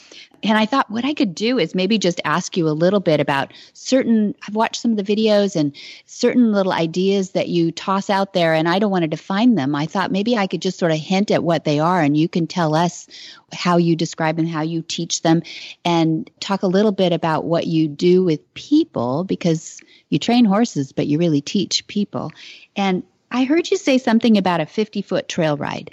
and 0.43 0.57
I 0.57 0.67
thought 0.67 0.91
what 0.91 1.05
I 1.05 1.15
could 1.15 1.35
do 1.35 1.59
is 1.59 1.75
maybe 1.75 1.99
just 1.99 2.21
ask 2.25 2.57
you 2.57 2.69
a 2.69 2.71
little 2.71 3.01
bit 3.01 3.19
about 3.19 3.53
certain. 3.73 4.35
I've 4.47 4.55
watched 4.55 4.81
some 4.81 4.93
of 4.93 4.97
the 4.97 5.17
videos 5.17 5.57
and 5.57 5.75
certain 6.07 6.53
little 6.53 6.73
ideas 6.73 7.33
that 7.33 7.49
you 7.49 7.73
toss 7.73 8.09
out 8.09 8.33
there, 8.35 8.55
and 8.55 8.69
I 8.69 8.79
don't 8.79 8.91
want 8.91 9.03
to 9.03 9.09
define 9.09 9.57
them. 9.57 9.75
I 9.75 9.87
thought 9.87 10.13
maybe 10.13 10.37
I 10.37 10.47
could 10.47 10.63
just 10.63 10.79
sort 10.79 10.93
of 10.93 10.99
hint 10.99 11.31
at 11.31 11.43
what 11.43 11.65
they 11.65 11.81
are, 11.81 12.01
and 12.01 12.17
you 12.17 12.29
can 12.29 12.47
tell 12.47 12.75
us 12.75 13.09
how 13.53 13.79
you 13.79 13.97
describe 13.97 14.37
them, 14.37 14.47
how 14.47 14.63
you 14.63 14.83
teach 14.83 15.23
them, 15.23 15.43
and 15.85 16.31
talk 16.41 16.63
a 16.63 16.69
little 16.69 16.93
bit 16.93 17.13
about 17.13 17.45
what 17.45 17.67
you 17.67 17.89
do 17.89 18.23
with 18.23 18.55
people 18.55 19.25
because 19.25 19.81
you 20.11 20.19
train 20.19 20.45
horses, 20.45 20.93
but 20.93 21.07
you 21.07 21.19
really 21.19 21.41
teach 21.41 21.87
people. 21.87 22.33
And 22.79 23.03
I 23.31 23.45
heard 23.45 23.71
you 23.71 23.77
say 23.77 23.99
something 23.99 24.39
about 24.39 24.61
a 24.61 24.67
50 24.67 25.03
foot 25.03 25.29
trail 25.29 25.59
ride. 25.59 25.91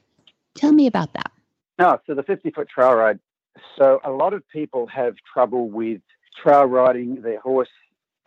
Tell 0.55 0.71
me 0.71 0.87
about 0.87 1.11
that. 1.13 1.31
No, 1.77 1.99
so 2.07 2.15
the 2.15 2.23
50 2.23 2.51
foot 2.51 2.69
trail 2.69 2.93
ride 2.93 3.19
so 3.77 3.99
a 4.03 4.11
lot 4.11 4.33
of 4.33 4.47
people 4.49 4.87
have 4.87 5.15
trouble 5.33 5.69
with 5.69 6.01
trail 6.41 6.65
riding. 6.65 7.21
Their 7.21 7.39
horse 7.39 7.69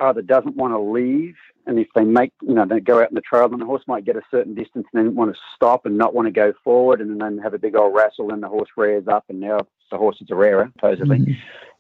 either 0.00 0.22
doesn't 0.22 0.56
want 0.56 0.72
to 0.72 0.78
leave, 0.78 1.34
and 1.66 1.78
if 1.78 1.88
they 1.94 2.04
make, 2.04 2.32
you 2.42 2.54
know, 2.54 2.64
they 2.64 2.80
go 2.80 3.00
out 3.00 3.10
in 3.10 3.14
the 3.14 3.20
trail, 3.20 3.48
then 3.48 3.58
the 3.58 3.66
horse 3.66 3.82
might 3.86 4.04
get 4.04 4.16
a 4.16 4.22
certain 4.30 4.54
distance 4.54 4.86
and 4.92 5.06
then 5.06 5.14
want 5.14 5.34
to 5.34 5.40
stop 5.56 5.86
and 5.86 5.98
not 5.98 6.14
want 6.14 6.26
to 6.26 6.32
go 6.32 6.52
forward, 6.62 7.00
and 7.00 7.20
then 7.20 7.38
have 7.38 7.54
a 7.54 7.58
big 7.58 7.74
old 7.74 7.94
wrestle, 7.94 8.32
and 8.32 8.42
the 8.42 8.48
horse 8.48 8.68
rears 8.76 9.08
up, 9.08 9.24
and 9.28 9.40
now 9.40 9.58
the 9.90 9.98
horse 9.98 10.18
is 10.20 10.30
a 10.30 10.34
rarer, 10.34 10.70
supposedly. 10.74 11.18
Mm-hmm. 11.18 11.32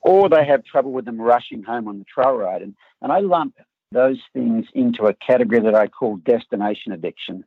Or 0.02 0.28
they 0.28 0.44
have 0.44 0.64
trouble 0.64 0.92
with 0.92 1.04
them 1.04 1.20
rushing 1.20 1.62
home 1.62 1.88
on 1.88 1.98
the 1.98 2.04
trail 2.04 2.32
ride. 2.32 2.62
And, 2.62 2.74
and 3.02 3.12
I 3.12 3.20
lump 3.20 3.54
those 3.92 4.20
things 4.32 4.66
into 4.74 5.04
a 5.04 5.14
category 5.14 5.60
that 5.60 5.74
I 5.74 5.88
call 5.88 6.16
destination 6.16 6.92
addiction. 6.92 7.44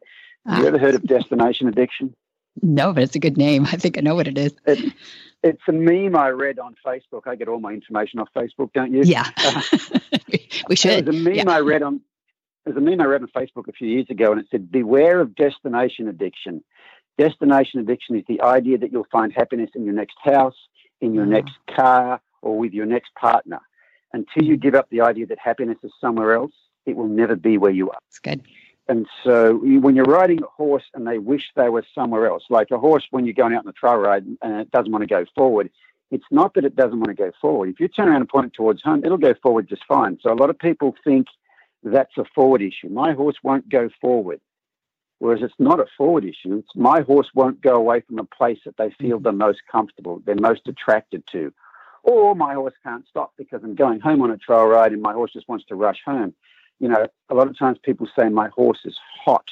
Have 0.47 0.59
you 0.59 0.67
ever 0.67 0.79
heard 0.79 0.95
of 0.95 1.03
destination 1.03 1.67
addiction? 1.67 2.15
No, 2.61 2.93
but 2.93 3.03
it's 3.03 3.15
a 3.15 3.19
good 3.19 3.37
name. 3.37 3.65
I 3.65 3.77
think 3.77 3.97
I 3.97 4.01
know 4.01 4.15
what 4.15 4.27
it 4.27 4.37
is. 4.37 4.53
It, 4.65 4.93
it's 5.43 5.61
a 5.67 5.71
meme 5.71 6.15
I 6.15 6.29
read 6.29 6.59
on 6.59 6.75
Facebook. 6.85 7.27
I 7.27 7.35
get 7.35 7.47
all 7.47 7.59
my 7.59 7.71
information 7.71 8.19
off 8.19 8.29
Facebook, 8.35 8.73
don't 8.73 8.93
you? 8.93 9.03
Yeah, 9.03 9.29
we 10.67 10.75
should. 10.75 11.05
There's 11.05 11.15
a 11.15 11.19
meme 11.19 11.35
yeah. 11.35 11.49
I 11.49 11.59
read 11.61 11.83
on. 11.83 12.01
There's 12.65 12.77
a 12.77 12.81
meme 12.81 13.01
I 13.01 13.05
read 13.05 13.21
on 13.21 13.29
Facebook 13.29 13.67
a 13.67 13.71
few 13.71 13.87
years 13.87 14.07
ago, 14.09 14.31
and 14.31 14.41
it 14.41 14.47
said, 14.51 14.71
"Beware 14.71 15.21
of 15.21 15.35
destination 15.35 16.07
addiction. 16.07 16.63
Destination 17.17 17.79
addiction 17.79 18.15
is 18.17 18.23
the 18.27 18.41
idea 18.41 18.77
that 18.79 18.91
you'll 18.91 19.07
find 19.11 19.31
happiness 19.31 19.69
in 19.75 19.85
your 19.85 19.93
next 19.93 20.17
house, 20.21 20.55
in 21.01 21.13
your 21.13 21.25
mm. 21.25 21.29
next 21.29 21.53
car, 21.75 22.21
or 22.41 22.57
with 22.57 22.73
your 22.73 22.85
next 22.85 23.13
partner. 23.15 23.61
Until 24.13 24.43
you 24.43 24.57
give 24.57 24.75
up 24.75 24.89
the 24.89 25.01
idea 25.01 25.25
that 25.27 25.39
happiness 25.39 25.77
is 25.83 25.91
somewhere 25.99 26.33
else, 26.33 26.53
it 26.85 26.95
will 26.95 27.07
never 27.07 27.35
be 27.35 27.57
where 27.57 27.71
you 27.71 27.89
are." 27.89 27.97
That's 28.07 28.19
good. 28.19 28.41
And 28.87 29.07
so 29.23 29.55
when 29.57 29.95
you're 29.95 30.05
riding 30.05 30.43
a 30.43 30.47
horse 30.47 30.83
and 30.93 31.07
they 31.07 31.17
wish 31.17 31.51
they 31.55 31.69
were 31.69 31.85
somewhere 31.95 32.25
else, 32.25 32.43
like 32.49 32.71
a 32.71 32.77
horse 32.77 33.07
when 33.11 33.25
you're 33.25 33.33
going 33.33 33.53
out 33.53 33.59
on 33.59 33.65
the 33.65 33.71
trail 33.73 33.95
ride 33.95 34.25
and 34.41 34.59
it 34.59 34.71
doesn't 34.71 34.91
want 34.91 35.03
to 35.03 35.07
go 35.07 35.25
forward, 35.35 35.69
it's 36.09 36.25
not 36.29 36.55
that 36.55 36.65
it 36.65 36.75
doesn't 36.75 36.99
want 36.99 37.09
to 37.09 37.13
go 37.13 37.31
forward. 37.39 37.69
If 37.69 37.79
you 37.79 37.87
turn 37.87 38.09
around 38.09 38.21
and 38.21 38.29
point 38.29 38.47
it 38.47 38.53
towards 38.53 38.81
home, 38.81 39.05
it'll 39.05 39.17
go 39.17 39.33
forward 39.41 39.69
just 39.69 39.85
fine. 39.85 40.17
So 40.21 40.33
a 40.33 40.35
lot 40.35 40.49
of 40.49 40.59
people 40.59 40.95
think 41.05 41.27
that's 41.83 42.17
a 42.17 42.25
forward 42.35 42.61
issue. 42.61 42.89
My 42.89 43.13
horse 43.13 43.37
won't 43.43 43.69
go 43.69 43.89
forward. 44.01 44.41
Whereas 45.19 45.41
it's 45.43 45.53
not 45.59 45.79
a 45.79 45.85
forward 45.97 46.25
issue. 46.25 46.57
It's 46.57 46.75
my 46.75 47.01
horse 47.01 47.29
won't 47.33 47.61
go 47.61 47.75
away 47.75 48.01
from 48.01 48.17
a 48.19 48.25
place 48.25 48.59
that 48.65 48.75
they 48.77 48.89
feel 48.99 49.17
mm-hmm. 49.17 49.23
the 49.23 49.31
most 49.31 49.61
comfortable, 49.71 50.21
they're 50.25 50.35
most 50.35 50.67
attracted 50.67 51.25
to. 51.27 51.53
Or 52.03 52.35
my 52.35 52.55
horse 52.55 52.73
can't 52.83 53.07
stop 53.07 53.33
because 53.37 53.61
I'm 53.63 53.75
going 53.75 53.99
home 53.99 54.21
on 54.21 54.31
a 54.31 54.37
trail 54.37 54.65
ride 54.65 54.91
and 54.91 55.01
my 55.01 55.13
horse 55.13 55.33
just 55.33 55.47
wants 55.47 55.65
to 55.65 55.75
rush 55.75 55.99
home 56.05 56.33
you 56.81 56.87
know, 56.87 57.07
a 57.29 57.35
lot 57.35 57.47
of 57.47 57.57
times 57.57 57.77
people 57.83 58.09
say 58.17 58.27
my 58.27 58.49
horse 58.49 58.79
is 58.85 58.97
hot 59.23 59.45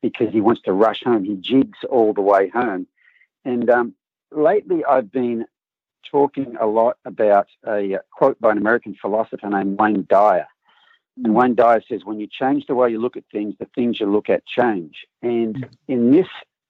because 0.00 0.32
he 0.32 0.40
wants 0.40 0.62
to 0.62 0.72
rush 0.72 1.02
home. 1.02 1.24
He 1.24 1.34
jigs 1.34 1.80
all 1.90 2.14
the 2.14 2.20
way 2.20 2.48
home. 2.48 2.86
And 3.44 3.68
um, 3.68 3.94
lately 4.30 4.84
I've 4.84 5.10
been 5.10 5.46
talking 6.08 6.54
a 6.60 6.66
lot 6.66 6.96
about 7.04 7.48
a 7.66 7.98
quote 8.12 8.40
by 8.40 8.52
an 8.52 8.58
American 8.58 8.94
philosopher 8.94 9.48
named 9.50 9.80
Wayne 9.80 10.06
Dyer. 10.08 10.46
And 11.24 11.34
Wayne 11.34 11.56
Dyer 11.56 11.82
says, 11.88 12.04
when 12.04 12.20
you 12.20 12.28
change 12.28 12.66
the 12.66 12.76
way 12.76 12.88
you 12.88 13.00
look 13.00 13.16
at 13.16 13.24
things, 13.32 13.56
the 13.58 13.68
things 13.74 13.98
you 13.98 14.06
look 14.06 14.30
at 14.30 14.46
change. 14.46 15.06
And 15.20 15.66
in 15.88 16.12
this 16.12 16.28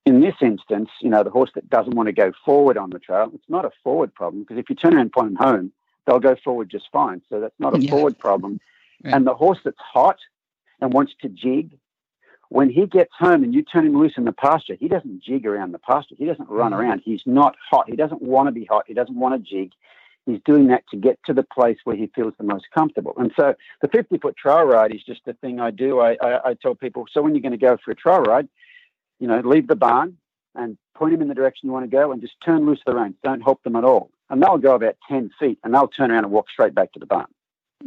in 0.09 0.23
this 0.23 0.37
instance, 0.41 0.89
you 1.03 1.11
know, 1.11 1.23
the 1.23 1.29
horse 1.29 1.51
that 1.55 1.69
doesn't 1.69 1.95
want 1.95 2.07
to 2.07 2.15
go 2.15 2.33
forward 2.43 2.79
on 2.79 2.89
the 2.89 2.99
trail, 2.99 3.31
it's 3.35 3.49
not 3.51 3.67
a 3.67 3.71
forward 3.85 4.15
problem 4.15 4.43
because 4.43 4.57
if 4.57 4.71
you 4.71 4.75
turn 4.75 4.95
around 4.95 5.03
and 5.03 5.13
point 5.13 5.29
them 5.29 5.37
home, 5.37 5.73
they'll 6.07 6.19
go 6.19 6.35
forward 6.43 6.71
just 6.71 6.87
fine. 6.91 7.21
So 7.29 7.41
that's 7.41 7.55
not 7.59 7.77
a 7.77 7.81
yeah. 7.81 7.91
forward 7.91 8.19
problem. 8.19 8.61
Right. 9.05 9.15
And 9.15 9.25
the 9.25 9.35
horse 9.35 9.61
that's 9.65 9.79
hot 9.79 10.19
and 10.81 10.93
wants 10.93 11.13
to 11.23 11.29
jig, 11.29 11.79
when 12.49 12.69
he 12.69 12.85
gets 12.85 13.13
home 13.17 13.45
and 13.45 13.55
you 13.55 13.63
turn 13.63 13.87
him 13.87 13.97
loose 13.97 14.15
in 14.17 14.25
the 14.25 14.33
pasture, 14.33 14.75
he 14.75 14.89
doesn't 14.89 15.23
jig 15.23 15.47
around 15.47 15.71
the 15.71 15.79
pasture. 15.79 16.17
He 16.19 16.25
doesn't 16.25 16.49
run 16.49 16.73
mm-hmm. 16.73 16.81
around. 16.81 17.03
He's 17.05 17.23
not 17.25 17.55
hot. 17.71 17.89
He 17.89 17.95
doesn't 17.95 18.23
want 18.23 18.49
to 18.49 18.51
be 18.51 18.65
hot. 18.65 18.87
He 18.89 18.95
doesn't 18.95 19.15
want 19.15 19.37
to 19.37 19.49
jig. 19.49 19.71
He's 20.27 20.41
doing 20.45 20.67
that 20.67 20.83
to 20.91 20.97
get 20.97 21.21
to 21.27 21.33
the 21.33 21.45
place 21.45 21.79
where 21.85 21.95
he 21.95 22.09
feels 22.09 22.35
the 22.39 22.43
most 22.43 22.67
comfortable. 22.75 23.15
And 23.19 23.31
so 23.37 23.55
the 23.83 23.87
50 23.87 24.19
foot 24.19 24.37
trail 24.37 24.65
ride 24.65 24.93
is 24.93 25.05
just 25.05 25.21
a 25.29 25.35
thing 25.35 25.61
I 25.61 25.71
do. 25.71 26.01
I, 26.01 26.17
I, 26.21 26.49
I 26.49 26.55
tell 26.55 26.75
people, 26.75 27.07
so 27.09 27.23
when 27.23 27.37
you're 27.37 27.41
going 27.41 27.53
to 27.53 27.57
go 27.57 27.77
for 27.85 27.93
a 27.93 27.95
trail 27.95 28.23
ride, 28.23 28.49
you 29.19 29.27
know, 29.27 29.41
leave 29.41 29.67
the 29.67 29.77
barn 29.77 30.17
and 30.55 30.77
point 30.95 31.13
them 31.13 31.23
in 31.23 31.29
the 31.29 31.35
direction 31.35 31.69
you 31.69 31.73
want 31.73 31.89
to 31.89 31.97
go 31.97 32.13
and 32.13 32.21
just 32.21 32.35
turn 32.45 32.67
loose 32.67 32.81
the 32.85 32.95
reins. 32.95 33.15
Don't 33.23 33.41
help 33.41 33.63
them 33.63 33.77
at 33.77 33.85
all. 33.85 34.11
And 34.31 34.43
they'll 34.43 34.59
go 34.59 34.75
about 34.75 34.97
10 35.09 35.31
feet 35.39 35.59
and 35.63 35.75
they'll 35.75 35.89
turn 35.89 36.11
around 36.11 36.25
and 36.25 36.33
walk 36.33 36.51
straight 36.51 36.75
back 36.75 36.93
to 36.93 36.99
the 36.99 37.07
barn. 37.07 37.27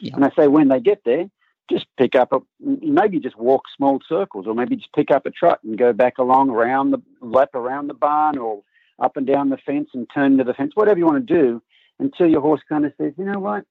yeah. 0.00 0.14
And 0.14 0.24
I 0.24 0.30
say, 0.36 0.48
when 0.48 0.68
they 0.68 0.80
get 0.80 1.02
there, 1.04 1.26
just 1.70 1.86
pick 1.96 2.16
up 2.16 2.32
a, 2.32 2.40
maybe 2.60 3.20
just 3.20 3.38
walk 3.38 3.62
small 3.76 4.00
circles 4.08 4.46
or 4.46 4.54
maybe 4.54 4.76
just 4.76 4.92
pick 4.92 5.10
up 5.10 5.26
a 5.26 5.30
trot 5.30 5.60
and 5.62 5.78
go 5.78 5.92
back 5.92 6.18
along 6.18 6.50
around 6.50 6.90
the 6.90 7.00
lap 7.20 7.50
around 7.54 7.86
the 7.86 7.94
barn 7.94 8.38
or 8.38 8.62
up 8.98 9.16
and 9.16 9.26
down 9.26 9.50
the 9.50 9.56
fence 9.58 9.90
and 9.94 10.08
turn 10.12 10.36
to 10.38 10.44
the 10.44 10.54
fence, 10.54 10.72
whatever 10.74 10.98
you 10.98 11.06
want 11.06 11.26
to 11.26 11.34
do 11.34 11.62
until 12.00 12.26
your 12.26 12.40
horse 12.40 12.60
kind 12.68 12.84
of 12.84 12.92
says, 13.00 13.12
you 13.16 13.24
know 13.24 13.38
what, 13.38 13.64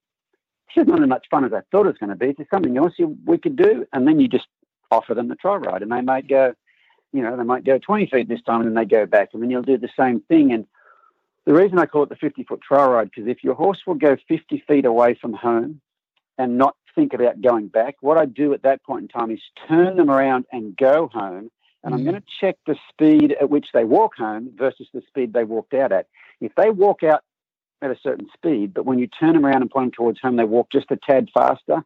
this 0.74 0.82
is 0.82 0.88
not 0.88 1.02
as 1.02 1.08
much 1.08 1.26
fun 1.30 1.44
as 1.44 1.52
I 1.52 1.60
thought 1.70 1.86
it 1.86 1.90
was 1.90 1.98
going 1.98 2.10
to 2.10 2.16
be. 2.16 2.28
Is 2.28 2.36
there 2.38 2.46
something 2.50 2.76
else 2.76 2.94
you, 2.96 3.16
we 3.26 3.38
could 3.38 3.56
do? 3.56 3.86
And 3.92 4.06
then 4.06 4.20
you 4.20 4.28
just 4.28 4.46
offer 4.90 5.14
them 5.14 5.28
the 5.28 5.34
trial 5.34 5.58
ride 5.58 5.82
and 5.82 5.92
they 5.92 6.00
might 6.00 6.28
go, 6.28 6.54
you 7.12 7.22
know, 7.22 7.36
they 7.36 7.42
might 7.42 7.64
go 7.64 7.78
20 7.78 8.06
feet 8.06 8.28
this 8.28 8.42
time 8.42 8.60
and 8.60 8.68
then 8.68 8.74
they 8.74 8.88
go 8.88 9.06
back 9.06 9.30
and 9.32 9.42
then 9.42 9.50
you'll 9.50 9.62
do 9.62 9.78
the 9.78 9.88
same 9.98 10.20
thing. 10.20 10.52
And 10.52 10.66
the 11.44 11.54
reason 11.54 11.78
I 11.78 11.86
call 11.86 12.04
it 12.04 12.08
the 12.08 12.16
50 12.16 12.44
foot 12.44 12.60
trial 12.60 12.90
ride, 12.90 13.10
because 13.10 13.28
if 13.28 13.42
your 13.42 13.54
horse 13.54 13.80
will 13.86 13.94
go 13.94 14.16
50 14.28 14.64
feet 14.66 14.84
away 14.84 15.18
from 15.20 15.32
home 15.32 15.80
and 16.38 16.58
not 16.58 16.76
think 16.94 17.12
about 17.12 17.40
going 17.40 17.68
back, 17.68 17.96
what 18.00 18.18
I 18.18 18.26
do 18.26 18.52
at 18.52 18.62
that 18.62 18.82
point 18.84 19.02
in 19.02 19.08
time 19.08 19.30
is 19.30 19.40
turn 19.68 19.96
them 19.96 20.10
around 20.10 20.46
and 20.52 20.76
go 20.76 21.08
home. 21.12 21.50
And. 21.82 21.94
I'm 21.94 22.00
mm. 22.00 22.04
going 22.04 22.16
to 22.16 22.26
check 22.40 22.56
the 22.66 22.76
speed 22.90 23.34
at 23.40 23.48
which 23.48 23.68
they 23.72 23.84
walk 23.84 24.14
home 24.16 24.50
versus 24.54 24.86
the 24.92 25.02
speed 25.08 25.32
they 25.32 25.44
walked 25.44 25.72
out 25.74 25.92
at. 25.92 26.08
If 26.40 26.54
they 26.54 26.70
walk 26.70 27.02
out 27.02 27.22
at 27.82 27.90
a 27.90 27.96
certain 28.02 28.28
speed, 28.34 28.74
but 28.74 28.84
when 28.84 28.98
you 28.98 29.06
turn 29.06 29.32
them 29.32 29.46
around 29.46 29.62
and 29.62 29.70
point 29.70 29.86
them 29.86 29.92
towards 29.92 30.20
home, 30.20 30.36
they 30.36 30.44
walk 30.44 30.68
just 30.70 30.90
a 30.90 30.96
tad 30.96 31.28
faster, 31.32 31.82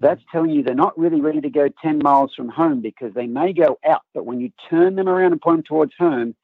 that's 0.00 0.22
telling 0.30 0.50
you 0.50 0.62
they're 0.62 0.74
not 0.74 0.98
really 0.98 1.20
ready 1.20 1.40
to 1.40 1.50
go 1.50 1.68
10 1.82 1.98
miles 1.98 2.32
from 2.34 2.48
home 2.48 2.80
because 2.80 3.12
they 3.14 3.26
may 3.26 3.52
go 3.52 3.78
out, 3.84 4.02
but 4.14 4.26
when 4.26 4.40
you 4.40 4.52
turn 4.70 4.96
them 4.96 5.08
around 5.08 5.32
and 5.32 5.40
point 5.40 5.58
them 5.58 5.64
towards 5.64 5.92
home, 5.98 6.34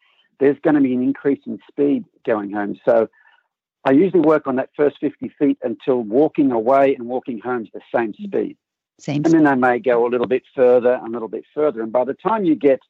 there's 0.40 0.58
going 0.62 0.74
to 0.74 0.80
be 0.80 0.94
an 0.94 1.02
increase 1.02 1.40
in 1.46 1.58
speed 1.70 2.04
going 2.26 2.50
home. 2.50 2.78
So 2.84 3.08
I 3.84 3.92
usually 3.92 4.20
work 4.20 4.46
on 4.46 4.56
that 4.56 4.70
first 4.76 4.96
50 5.00 5.32
feet 5.38 5.58
until 5.62 6.00
walking 6.00 6.50
away 6.50 6.94
and 6.94 7.06
walking 7.06 7.38
home 7.38 7.62
is 7.62 7.68
the 7.72 7.80
same 7.94 8.12
mm. 8.12 8.24
speed. 8.24 8.56
Same. 8.98 9.22
And 9.24 9.34
then 9.34 9.44
they 9.44 9.54
may 9.54 9.78
go 9.78 10.06
a 10.06 10.08
little 10.08 10.26
bit 10.26 10.44
further, 10.54 10.94
a 10.94 11.08
little 11.08 11.28
bit 11.28 11.44
further. 11.52 11.82
And 11.82 11.92
by 11.92 12.04
the 12.04 12.14
time 12.14 12.44
you 12.44 12.54
get, 12.54 12.80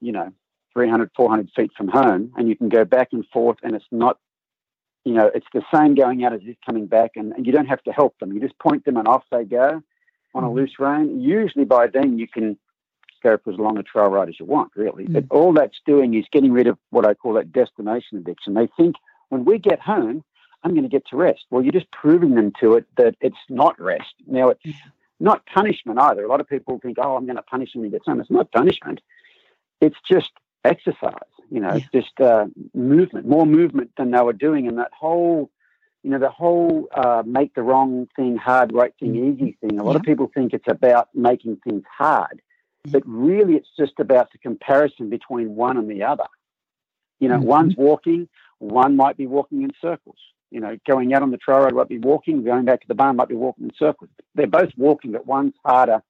you 0.00 0.12
know, 0.12 0.32
300, 0.74 1.10
400 1.16 1.50
feet 1.56 1.70
from 1.76 1.88
home 1.88 2.32
and 2.36 2.48
you 2.48 2.56
can 2.56 2.68
go 2.68 2.84
back 2.84 3.08
and 3.12 3.26
forth 3.32 3.56
and 3.62 3.74
it's 3.74 3.86
not, 3.90 4.18
you 5.04 5.14
know, 5.14 5.30
it's 5.34 5.46
the 5.52 5.62
same 5.74 5.94
going 5.94 6.24
out 6.24 6.34
as 6.34 6.42
it 6.42 6.50
is 6.50 6.56
coming 6.64 6.86
back 6.86 7.12
and, 7.16 7.32
and 7.32 7.46
you 7.46 7.52
don't 7.52 7.66
have 7.66 7.82
to 7.84 7.90
help 7.90 8.18
them. 8.18 8.32
You 8.32 8.40
just 8.40 8.58
point 8.58 8.84
them 8.84 8.96
and 8.96 9.08
off 9.08 9.24
they 9.30 9.44
go 9.44 9.82
on 10.34 10.44
a 10.44 10.48
mm. 10.48 10.54
loose 10.54 10.78
rein. 10.78 11.20
Usually 11.20 11.64
by 11.64 11.86
then 11.86 12.18
you 12.18 12.28
can 12.28 12.56
go 13.22 13.36
for 13.38 13.52
as 13.52 13.58
long 13.58 13.76
a 13.78 13.82
trail 13.82 14.08
ride 14.08 14.28
as 14.28 14.40
you 14.40 14.46
want, 14.46 14.72
really. 14.74 15.04
Mm. 15.06 15.12
But 15.12 15.24
all 15.30 15.52
that's 15.52 15.78
doing 15.86 16.14
is 16.14 16.24
getting 16.32 16.52
rid 16.52 16.66
of 16.66 16.78
what 16.90 17.06
I 17.06 17.14
call 17.14 17.34
that 17.34 17.52
destination 17.52 18.18
addiction. 18.18 18.54
They 18.54 18.68
think 18.76 18.96
when 19.28 19.44
we 19.44 19.58
get 19.58 19.80
home, 19.80 20.24
I'm 20.62 20.72
going 20.72 20.82
to 20.82 20.88
get 20.88 21.06
to 21.08 21.16
rest. 21.16 21.44
Well, 21.50 21.62
you're 21.62 21.72
just 21.72 21.90
proving 21.90 22.34
them 22.34 22.52
to 22.60 22.74
it 22.74 22.86
that 22.96 23.14
it's 23.20 23.36
not 23.48 23.80
rest. 23.80 24.14
Now, 24.26 24.50
it's 24.50 24.62
not 25.18 25.44
punishment 25.46 25.98
either. 25.98 26.24
A 26.24 26.28
lot 26.28 26.40
of 26.40 26.48
people 26.48 26.78
think, 26.82 26.98
oh, 27.00 27.16
I'm 27.16 27.24
going 27.24 27.36
to 27.36 27.42
punish 27.42 27.72
them 27.72 27.80
when 27.80 27.90
he 27.90 27.96
gets 27.96 28.06
home. 28.06 28.20
It's 28.20 28.30
not 28.30 28.50
punishment. 28.52 29.00
It's 29.80 29.96
just 30.08 30.30
exercise. 30.64 31.14
You 31.50 31.60
know, 31.60 31.68
yeah. 31.68 31.76
it's 31.76 31.88
just 31.92 32.20
uh, 32.20 32.46
movement, 32.74 33.26
more 33.26 33.46
movement 33.46 33.90
than 33.96 34.10
they 34.10 34.20
were 34.20 34.34
doing. 34.34 34.68
And 34.68 34.78
that 34.78 34.92
whole, 34.92 35.50
you 36.02 36.10
know, 36.10 36.18
the 36.18 36.30
whole 36.30 36.88
uh, 36.94 37.22
make 37.26 37.54
the 37.54 37.62
wrong 37.62 38.08
thing 38.16 38.36
hard, 38.36 38.72
right 38.72 38.94
thing 38.98 39.14
mm-hmm. 39.14 39.42
easy 39.42 39.58
thing. 39.60 39.78
A 39.78 39.82
lot 39.82 39.92
yeah. 39.92 39.98
of 39.98 40.02
people 40.02 40.30
think 40.34 40.54
it's 40.54 40.68
about 40.68 41.08
making 41.14 41.58
things 41.66 41.82
hard, 41.98 42.40
but 42.86 43.02
really 43.06 43.54
it's 43.54 43.68
just 43.78 43.92
about 43.98 44.32
the 44.32 44.38
comparison 44.38 45.10
between 45.10 45.54
one 45.54 45.76
and 45.76 45.90
the 45.90 46.02
other. 46.02 46.26
You 47.18 47.28
know, 47.28 47.36
mm-hmm. 47.36 47.46
one's 47.46 47.76
walking, 47.76 48.28
one 48.58 48.96
might 48.96 49.16
be 49.16 49.26
walking 49.26 49.62
in 49.62 49.72
circles. 49.80 50.16
You 50.50 50.60
know, 50.60 50.76
going 50.88 51.14
out 51.14 51.22
on 51.22 51.30
the 51.30 51.36
trail 51.36 51.60
road 51.60 51.74
might 51.74 51.88
be 51.88 51.98
walking, 51.98 52.42
going 52.42 52.64
back 52.64 52.80
to 52.80 52.88
the 52.88 52.94
barn 52.94 53.16
might 53.16 53.28
be 53.28 53.36
walking 53.36 53.66
in 53.66 53.70
circles. 53.78 54.10
They're 54.34 54.46
both 54.46 54.70
walking, 54.76 55.12
but 55.12 55.26
one's 55.26 55.54
harder 55.64 56.02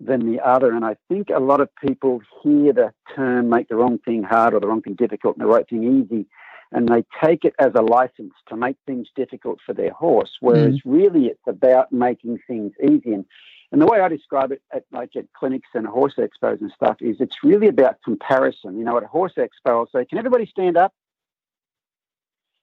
than 0.00 0.30
the 0.30 0.40
other. 0.40 0.72
And 0.72 0.84
I 0.84 0.96
think 1.08 1.28
a 1.28 1.40
lot 1.40 1.60
of 1.60 1.68
people 1.76 2.20
hear 2.42 2.72
the 2.72 2.92
term 3.14 3.50
make 3.50 3.68
the 3.68 3.76
wrong 3.76 3.98
thing 3.98 4.22
hard 4.22 4.54
or 4.54 4.60
the 4.60 4.68
wrong 4.68 4.80
thing 4.80 4.94
difficult 4.94 5.36
and 5.36 5.44
the 5.44 5.50
right 5.50 5.68
thing 5.68 5.82
easy, 5.82 6.26
and 6.72 6.88
they 6.88 7.04
take 7.22 7.44
it 7.44 7.54
as 7.58 7.72
a 7.74 7.82
license 7.82 8.34
to 8.48 8.56
make 8.56 8.76
things 8.86 9.08
difficult 9.16 9.58
for 9.64 9.72
their 9.72 9.92
horse, 9.92 10.30
whereas 10.40 10.74
mm. 10.74 10.80
really 10.84 11.26
it's 11.26 11.46
about 11.46 11.92
making 11.92 12.38
things 12.46 12.72
easy. 12.82 13.12
And, 13.12 13.24
and 13.72 13.80
the 13.80 13.86
way 13.86 14.00
I 14.00 14.08
describe 14.08 14.52
it 14.52 14.62
at 14.72 14.84
like 14.92 15.16
at 15.16 15.32
clinics 15.32 15.68
and 15.74 15.86
horse 15.86 16.14
expos 16.18 16.60
and 16.60 16.72
stuff 16.74 16.96
is 17.00 17.16
it's 17.20 17.36
really 17.42 17.68
about 17.68 18.02
comparison. 18.04 18.78
You 18.78 18.84
know, 18.84 18.96
at 18.96 19.02
a 19.02 19.08
horse 19.08 19.32
expo, 19.36 19.70
I'll 19.70 19.88
say, 19.94 20.04
Can 20.04 20.18
everybody 20.18 20.46
stand 20.46 20.76
up? 20.76 20.92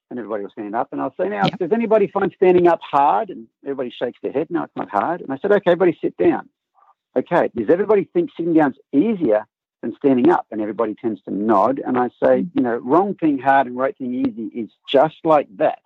and 0.10 0.20
everybody 0.20 0.44
will 0.44 0.52
stand 0.52 0.76
up. 0.76 0.90
And 0.92 1.02
I'll 1.02 1.14
say, 1.20 1.30
now, 1.30 1.46
yep. 1.46 1.58
does 1.60 1.72
anybody 1.72 2.08
find 2.08 2.32
standing 2.36 2.68
up 2.68 2.80
hard? 2.82 3.30
And 3.30 3.48
everybody 3.64 3.92
shakes 3.92 4.20
their 4.22 4.32
head. 4.32 4.48
No, 4.50 4.64
it's 4.64 4.76
not 4.76 4.90
hard. 4.90 5.22
And 5.22 5.32
I 5.32 5.38
said, 5.42 5.52
okay, 5.52 5.72
everybody 5.72 5.98
sit 6.02 6.16
down. 6.18 6.50
Okay, 7.18 7.50
does 7.56 7.70
everybody 7.70 8.10
think 8.14 8.30
sitting 8.36 8.54
down's 8.54 8.76
easier 8.94 9.46
than 9.86 9.96
standing 9.98 10.30
up? 10.30 10.48
And 10.52 10.62
everybody 10.62 10.96
tends 10.96 11.22
to 11.24 11.32
nod. 11.32 11.82
And 11.86 11.98
I 11.98 12.10
say, 12.22 12.42
mm. 12.42 12.50
you 12.54 12.62
know, 12.62 12.76
wrong 12.78 13.16
thing 13.16 13.38
hard 13.38 13.68
and 13.68 13.78
right 13.78 13.98
thing 13.98 14.14
easy 14.14 14.48
is 14.60 14.70
just 14.90 15.16
like 15.24 15.48
that. 15.58 15.80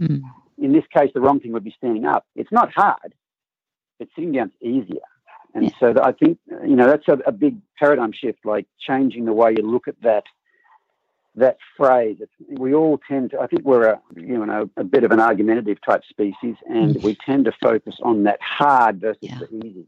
Mm. 0.00 0.22
In 0.58 0.72
this 0.72 0.84
case, 0.92 1.10
the 1.14 1.20
wrong 1.20 1.40
thing 1.40 1.52
would 1.52 1.64
be 1.64 1.74
standing 1.76 2.06
up. 2.06 2.26
It's 2.34 2.52
not 2.52 2.72
hard, 2.72 3.14
but 3.98 4.08
sitting 4.14 4.32
down 4.32 4.52
is 4.60 4.68
easier. 4.68 5.00
And 5.54 5.64
yeah. 5.64 5.70
so 5.78 5.94
I 6.02 6.12
think, 6.12 6.38
you 6.48 6.76
know, 6.76 6.86
that's 6.86 7.06
a, 7.08 7.18
a 7.26 7.32
big 7.32 7.58
paradigm 7.78 8.12
shift, 8.12 8.44
like 8.44 8.66
changing 8.80 9.26
the 9.26 9.32
way 9.32 9.54
you 9.56 9.62
look 9.62 9.86
at 9.88 10.00
that 10.02 10.24
that 11.34 11.56
phrase. 11.78 12.18
we 12.46 12.74
all 12.74 13.00
tend 13.08 13.30
to, 13.30 13.40
I 13.40 13.46
think 13.46 13.62
we're 13.64 13.86
a, 13.86 14.00
you 14.14 14.44
know, 14.44 14.68
a 14.76 14.84
bit 14.84 15.02
of 15.02 15.12
an 15.12 15.20
argumentative 15.20 15.78
type 15.80 16.02
species, 16.08 16.56
and 16.68 17.02
we 17.02 17.16
tend 17.24 17.46
to 17.46 17.52
focus 17.52 17.96
on 18.02 18.24
that 18.24 18.38
hard 18.42 19.00
versus 19.00 19.18
yeah. 19.22 19.38
the 19.38 19.66
easy. 19.66 19.86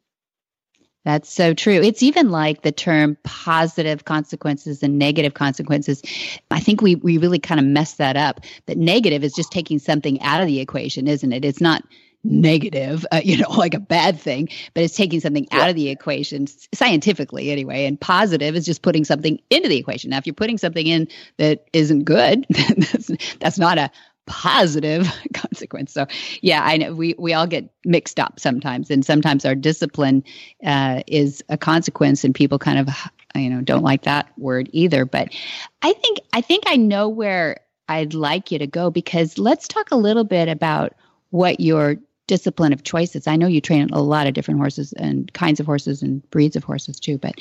That's 1.05 1.31
so 1.31 1.53
true. 1.53 1.83
It's 1.83 2.03
even 2.03 2.31
like 2.31 2.63
the 2.63 2.73
term 2.73 3.17
positive 3.25 4.07
consequences 4.07 4.83
and 4.83 4.99
negative 4.99 5.35
consequences. 5.35 6.03
I 6.51 6.61
think 6.61 6.81
we, 6.81 6.95
we 6.97 7.19
really 7.19 7.39
kind 7.39 7.61
of 7.61 7.67
mess 7.67 7.95
that 7.95 8.17
up. 8.17 8.41
That 8.67 8.79
negative 8.79 9.23
is 9.23 9.35
just 9.35 9.53
taking 9.53 9.79
something 9.79 10.21
out 10.23 10.41
of 10.41 10.47
the 10.47 10.61
equation, 10.61 11.07
isn't 11.07 11.33
it? 11.33 11.45
It's 11.45 11.61
not 11.61 11.85
negative, 12.25 13.05
uh, 13.13 13.21
you 13.25 13.37
know, 13.37 13.51
like 13.51 13.75
a 13.75 13.81
bad 13.81 14.19
thing, 14.19 14.49
but 14.73 14.83
it's 14.83 14.97
taking 14.97 15.21
something 15.21 15.47
yeah. 15.53 15.61
out 15.61 15.69
of 15.69 15.77
the 15.77 15.91
equation 15.91 16.47
scientifically 16.73 17.51
anyway. 17.51 17.85
And 17.85 18.01
positive 18.01 18.57
is 18.57 18.65
just 18.65 18.83
putting 18.83 19.05
something 19.05 19.39
into 19.51 19.69
the 19.69 19.77
equation. 19.77 20.11
Now, 20.11 20.19
if 20.19 20.27
you're 20.27 20.35
putting 20.35 20.59
something 20.59 20.87
in 20.87 21.07
that 21.37 21.67
isn't 21.75 22.05
good, 22.05 22.47
that's, 22.51 23.37
that's 23.39 23.59
not 23.59 23.79
a 23.79 23.91
positive 24.27 25.11
consequence. 25.35 25.93
So, 25.93 26.07
yeah, 26.43 26.63
I 26.65 26.77
know 26.77 26.95
we 26.95 27.15
we 27.19 27.33
all 27.33 27.47
get 27.47 27.69
mixed 27.85 28.19
up 28.19 28.41
sometimes, 28.41 28.91
and 28.91 29.05
sometimes 29.05 29.45
our 29.45 29.55
discipline 29.55 30.25
uh, 30.65 31.03
is 31.07 31.43
a 31.49 31.59
consequence, 31.59 32.25
and 32.25 32.35
people 32.35 32.59
kind 32.59 32.79
of 32.79 32.89
you 33.35 33.51
know 33.51 33.61
don't 33.61 33.85
like 33.85 34.03
that 34.03 34.31
word 34.39 34.69
either. 34.73 35.05
But 35.05 35.35
I 35.83 35.93
think 35.93 36.19
I 36.33 36.41
think 36.41 36.65
I 36.67 36.77
know 36.77 37.09
where 37.09 37.61
I'd 37.89 38.15
like 38.15 38.51
you 38.51 38.59
to 38.59 38.67
go 38.67 38.91
because 38.91 39.39
let's 39.39 39.69
talk 39.69 39.91
a 39.91 39.97
little 39.97 40.25
bit 40.25 40.49
about 40.49 40.95
what 41.31 41.61
your 41.61 41.97
discipline 42.27 42.73
of 42.73 42.85
choices. 42.85 43.27
I 43.27 43.37
know 43.37 43.47
you 43.47 43.61
train 43.61 43.91
a 43.91 44.01
lot 44.01 44.27
of 44.27 44.35
different 44.35 44.61
horses 44.61 44.95
and 44.95 45.31
kinds 45.35 45.61
of 45.61 45.67
horses 45.67 46.03
and 46.03 46.29
breeds 46.31 46.57
of 46.57 46.65
horses 46.65 46.99
too, 46.99 47.19
but 47.19 47.35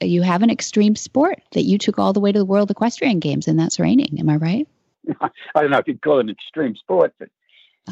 you 0.00 0.22
have 0.22 0.42
an 0.42 0.50
extreme 0.50 0.96
sport 0.96 1.40
that 1.52 1.62
you 1.62 1.78
took 1.78 1.98
all 1.98 2.12
the 2.12 2.20
way 2.20 2.30
to 2.30 2.38
the 2.38 2.44
World 2.44 2.70
Equestrian 2.70 3.20
Games, 3.20 3.48
and 3.48 3.58
that's 3.58 3.80
reining. 3.80 4.18
Am 4.18 4.28
I 4.28 4.36
right? 4.36 4.68
I 5.20 5.60
don't 5.60 5.70
know 5.70 5.78
if 5.78 5.88
you'd 5.88 6.02
call 6.02 6.18
it 6.18 6.22
an 6.22 6.30
extreme 6.30 6.76
sport, 6.76 7.14
but 7.18 7.28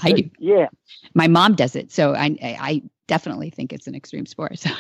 I 0.03 0.13
do. 0.13 0.31
Yeah, 0.39 0.69
my 1.15 1.29
mom 1.29 1.55
does 1.55 1.77
it, 1.77 1.91
so 1.93 2.15
I 2.15 2.37
I 2.43 2.83
definitely 3.07 3.51
think 3.51 3.73
it's 3.73 3.87
an 3.87 3.95
extreme 3.95 4.27
sport. 4.27 4.59
So. 4.59 4.71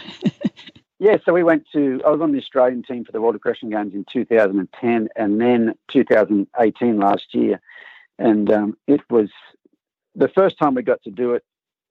yeah, 0.99 1.17
so 1.25 1.33
we 1.33 1.43
went 1.43 1.67
to. 1.73 2.01
I 2.07 2.11
was 2.11 2.21
on 2.21 2.33
the 2.33 2.39
Australian 2.39 2.83
team 2.83 3.05
for 3.05 3.13
the 3.13 3.21
World 3.21 3.37
Equestrian 3.37 3.73
Games 3.73 3.95
in 3.95 4.05
2010, 4.13 5.09
and 5.17 5.41
then 5.41 5.75
2018 5.91 6.99
last 6.99 7.35
year 7.35 7.61
and 8.19 8.51
um, 8.51 8.77
it 8.87 9.01
was 9.11 9.29
the 10.15 10.29
first 10.29 10.59
time 10.59 10.75
we 10.75 10.83
got 10.83 11.03
to 11.03 11.11
do 11.11 11.35
it 11.35 11.45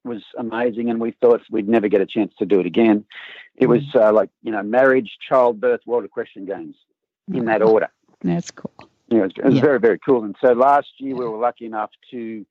was 0.04 0.24
amazing, 0.38 0.90
and 0.90 1.00
we 1.00 1.12
thought 1.20 1.42
we'd 1.50 1.68
never 1.68 1.88
get 1.88 2.02
a 2.02 2.06
chance 2.06 2.32
to 2.38 2.46
do 2.46 2.60
it 2.60 2.66
again. 2.66 3.06
It 3.56 3.68
was 3.68 3.82
mm. 3.82 4.02
uh, 4.02 4.14
like 4.14 4.30
you 4.44 4.52
know, 4.52 4.62
marriage, 4.62 5.18
childbirth, 5.28 5.82
world 5.86 6.06
equestrian 6.06 6.48
games 6.48 6.76
in 7.34 7.46
that 7.46 7.64
order. 7.64 7.90
That's 8.22 8.52
cool. 8.52 8.72
Yeah, 9.08 9.20
it 9.20 9.22
was, 9.22 9.32
it 9.38 9.46
was 9.46 9.56
yeah. 9.56 9.62
very 9.62 9.80
very 9.80 10.00
cool. 10.00 10.24
And 10.24 10.36
so 10.42 10.54
last 10.54 10.88
year 10.98 11.16
we 11.16 11.26
were 11.26 11.38
lucky 11.38 11.66
enough 11.66 11.92
to 12.12 12.46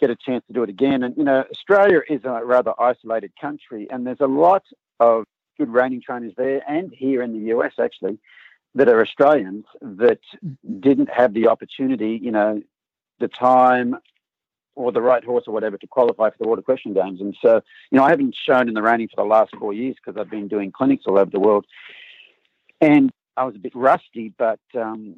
get 0.00 0.10
a 0.10 0.16
chance 0.16 0.44
to 0.46 0.52
do 0.52 0.62
it 0.62 0.68
again. 0.68 1.02
And 1.02 1.16
you 1.16 1.24
know, 1.24 1.44
Australia 1.50 2.00
is 2.08 2.20
a 2.24 2.44
rather 2.44 2.72
isolated 2.80 3.32
country, 3.40 3.88
and 3.90 4.06
there's 4.06 4.20
a 4.20 4.26
lot 4.26 4.64
of 5.00 5.24
good 5.58 5.68
reining 5.68 6.00
trainers 6.00 6.34
there, 6.36 6.62
and 6.68 6.92
here 6.92 7.22
in 7.22 7.32
the 7.32 7.52
US 7.54 7.72
actually, 7.80 8.18
that 8.74 8.88
are 8.88 9.00
Australians 9.00 9.64
that 9.80 10.20
mm. 10.44 10.56
didn't 10.80 11.10
have 11.10 11.34
the 11.34 11.48
opportunity, 11.48 12.18
you 12.22 12.30
know, 12.30 12.62
the 13.18 13.28
time 13.28 13.96
or 14.78 14.92
the 14.92 15.02
right 15.02 15.24
horse 15.24 15.44
or 15.48 15.52
whatever 15.52 15.76
to 15.76 15.86
qualify 15.88 16.30
for 16.30 16.36
the 16.38 16.46
World 16.46 16.60
Equestrian 16.60 16.94
Games. 16.94 17.20
And 17.20 17.36
so, 17.42 17.60
you 17.90 17.98
know, 17.98 18.04
I 18.04 18.10
haven't 18.10 18.36
shown 18.36 18.68
in 18.68 18.74
the 18.74 18.82
reining 18.82 19.08
for 19.08 19.16
the 19.16 19.28
last 19.28 19.52
four 19.58 19.72
years 19.72 19.96
because 19.96 20.18
I've 20.18 20.30
been 20.30 20.46
doing 20.46 20.70
clinics 20.70 21.04
all 21.06 21.18
over 21.18 21.30
the 21.30 21.40
world. 21.40 21.66
And 22.80 23.10
I 23.36 23.44
was 23.44 23.56
a 23.56 23.58
bit 23.58 23.74
rusty, 23.74 24.32
but 24.38 24.60
um, 24.76 25.16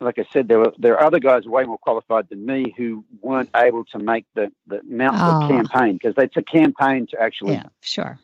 like 0.00 0.18
I 0.18 0.26
said, 0.32 0.48
there 0.48 0.58
were 0.58 0.72
there 0.78 0.94
are 0.94 1.04
other 1.04 1.18
guys 1.18 1.44
way 1.46 1.64
more 1.64 1.78
qualified 1.78 2.28
than 2.28 2.46
me 2.46 2.74
who 2.76 3.04
weren't 3.20 3.50
able 3.56 3.84
to 3.86 3.98
make 3.98 4.26
the 4.34 4.52
the 4.66 4.80
Mount 4.84 5.16
oh. 5.18 5.48
campaign 5.48 5.94
because 5.94 6.14
it's 6.18 6.36
a 6.36 6.42
campaign 6.42 7.06
to 7.10 7.20
actually 7.20 7.54
yeah 7.54 7.64
sure 7.80 8.18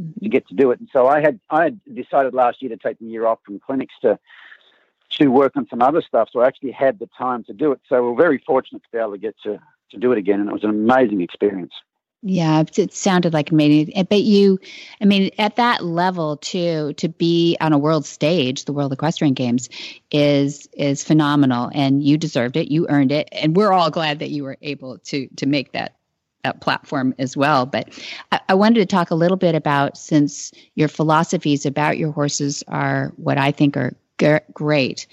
mm-hmm. 0.00 0.24
to 0.24 0.28
get 0.28 0.46
to 0.48 0.54
do 0.54 0.70
it. 0.70 0.80
And 0.80 0.88
so 0.92 1.06
I 1.06 1.20
had 1.20 1.40
I 1.50 1.64
had 1.64 1.80
decided 1.94 2.34
last 2.34 2.62
year 2.62 2.70
to 2.70 2.76
take 2.76 2.98
the 2.98 3.06
year 3.06 3.26
off 3.26 3.38
from 3.44 3.60
clinics 3.60 3.94
to 4.02 4.18
to 5.10 5.28
work 5.28 5.52
on 5.56 5.66
some 5.68 5.82
other 5.82 6.02
stuff. 6.02 6.28
So 6.32 6.40
I 6.40 6.46
actually 6.46 6.72
had 6.72 6.98
the 6.98 7.08
time 7.16 7.44
to 7.44 7.52
do 7.52 7.72
it. 7.72 7.80
So 7.88 8.02
we're 8.02 8.20
very 8.20 8.42
fortunate 8.46 8.82
to 8.82 8.88
be 8.92 8.98
able 8.98 9.12
to 9.12 9.18
get 9.18 9.36
to, 9.44 9.60
to 9.90 9.98
do 9.98 10.12
it 10.12 10.18
again. 10.18 10.40
And 10.40 10.48
it 10.48 10.52
was 10.52 10.64
an 10.64 10.70
amazing 10.70 11.20
experience. 11.20 11.72
Yeah, 12.26 12.64
it 12.78 12.94
sounded 12.94 13.34
like 13.34 13.50
amazing. 13.50 13.94
Eh, 13.94 14.02
but 14.02 14.22
you, 14.22 14.58
I 14.98 15.04
mean, 15.04 15.30
at 15.36 15.56
that 15.56 15.84
level 15.84 16.38
too, 16.38 16.94
to 16.94 17.08
be 17.10 17.54
on 17.60 17.74
a 17.74 17.78
world 17.78 18.06
stage, 18.06 18.64
the 18.64 18.72
World 18.72 18.94
Equestrian 18.94 19.34
Games, 19.34 19.68
is 20.10 20.66
is 20.72 21.04
phenomenal, 21.04 21.70
and 21.74 22.02
you 22.02 22.16
deserved 22.16 22.56
it. 22.56 22.70
You 22.70 22.88
earned 22.88 23.12
it, 23.12 23.28
and 23.30 23.54
we're 23.54 23.72
all 23.72 23.90
glad 23.90 24.20
that 24.20 24.30
you 24.30 24.42
were 24.42 24.56
able 24.62 24.96
to 25.00 25.28
to 25.36 25.44
make 25.44 25.72
that 25.72 25.96
that 26.44 26.62
platform 26.62 27.14
as 27.18 27.36
well. 27.36 27.66
But 27.66 27.90
I, 28.32 28.40
I 28.48 28.54
wanted 28.54 28.80
to 28.80 28.86
talk 28.86 29.10
a 29.10 29.14
little 29.14 29.36
bit 29.36 29.54
about 29.54 29.98
since 29.98 30.50
your 30.76 30.88
philosophies 30.88 31.66
about 31.66 31.98
your 31.98 32.10
horses 32.10 32.64
are 32.68 33.12
what 33.16 33.36
I 33.36 33.50
think 33.50 33.76
are 33.76 33.94
great 34.54 35.06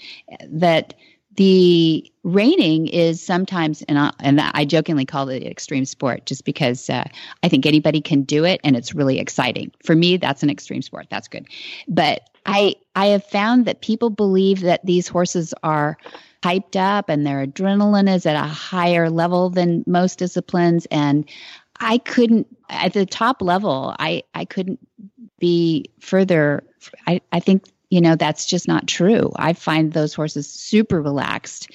that 0.48 0.94
the 1.36 2.10
reining 2.24 2.88
is 2.88 3.24
sometimes 3.24 3.82
and 3.82 3.98
I, 3.98 4.12
and 4.20 4.40
I 4.40 4.64
jokingly 4.64 5.04
call 5.04 5.28
it 5.28 5.42
extreme 5.42 5.84
sport 5.84 6.26
just 6.26 6.44
because 6.44 6.90
uh, 6.90 7.04
I 7.42 7.48
think 7.48 7.64
anybody 7.64 8.00
can 8.00 8.22
do 8.22 8.44
it 8.44 8.60
and 8.64 8.76
it's 8.76 8.94
really 8.94 9.18
exciting. 9.18 9.72
For 9.84 9.94
me 9.94 10.16
that's 10.18 10.42
an 10.42 10.50
extreme 10.50 10.82
sport. 10.82 11.06
That's 11.10 11.28
good. 11.28 11.46
But 11.88 12.28
I 12.44 12.74
I 12.94 13.06
have 13.06 13.24
found 13.24 13.64
that 13.66 13.80
people 13.80 14.10
believe 14.10 14.60
that 14.60 14.84
these 14.84 15.08
horses 15.08 15.54
are 15.62 15.96
hyped 16.42 16.76
up 16.76 17.08
and 17.08 17.26
their 17.26 17.46
adrenaline 17.46 18.12
is 18.12 18.26
at 18.26 18.36
a 18.36 18.48
higher 18.48 19.08
level 19.08 19.48
than 19.48 19.84
most 19.86 20.18
disciplines 20.18 20.86
and 20.90 21.28
I 21.80 21.98
couldn't 21.98 22.46
at 22.68 22.92
the 22.92 23.06
top 23.06 23.40
level 23.40 23.94
I 23.98 24.22
I 24.34 24.44
couldn't 24.44 24.80
be 25.38 25.86
further 26.00 26.62
I 27.06 27.20
I 27.32 27.40
think 27.40 27.64
you 27.92 28.00
know, 28.00 28.16
that's 28.16 28.46
just 28.46 28.66
not 28.66 28.86
true. 28.86 29.30
I 29.36 29.52
find 29.52 29.92
those 29.92 30.14
horses 30.14 30.50
super 30.50 31.02
relaxed 31.02 31.70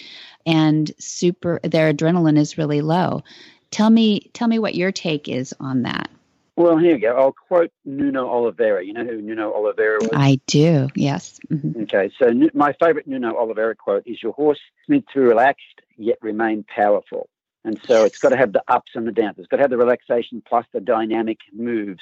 and 0.47 0.91
super 0.97 1.59
their 1.61 1.93
adrenaline 1.93 2.39
is 2.39 2.57
really 2.57 2.81
low. 2.81 3.21
Tell 3.69 3.91
me 3.91 4.31
tell 4.33 4.47
me 4.47 4.57
what 4.57 4.73
your 4.73 4.91
take 4.91 5.29
is 5.29 5.53
on 5.59 5.83
that. 5.83 6.09
Well, 6.55 6.75
here 6.79 6.95
you 6.95 7.01
go. 7.01 7.15
I'll 7.15 7.33
quote 7.33 7.71
Nuno 7.85 8.27
Oliveira. 8.27 8.83
You 8.83 8.93
know 8.93 9.05
who 9.05 9.21
Nuno 9.21 9.53
Oliveira 9.53 9.99
was? 10.01 10.09
I 10.11 10.39
do, 10.47 10.89
yes. 10.95 11.39
Mm-hmm. 11.51 11.83
Okay, 11.83 12.09
so 12.17 12.33
my 12.55 12.73
favorite 12.81 13.05
Nuno 13.05 13.35
Oliveira 13.35 13.75
quote 13.75 14.07
is 14.07 14.23
Your 14.23 14.33
horse 14.33 14.59
needs 14.87 15.05
to 15.13 15.19
be 15.19 15.25
relaxed 15.27 15.81
yet 15.97 16.17
remain 16.23 16.65
powerful. 16.67 17.29
And 17.63 17.79
so 17.85 18.05
it's 18.05 18.17
got 18.17 18.29
to 18.29 18.37
have 18.37 18.53
the 18.53 18.63
ups 18.67 18.93
and 18.95 19.05
the 19.05 19.11
downs. 19.11 19.35
It's 19.37 19.47
got 19.47 19.57
to 19.57 19.63
have 19.63 19.69
the 19.69 19.77
relaxation 19.77 20.41
plus 20.47 20.65
the 20.73 20.79
dynamic 20.79 21.37
moves. 21.53 22.01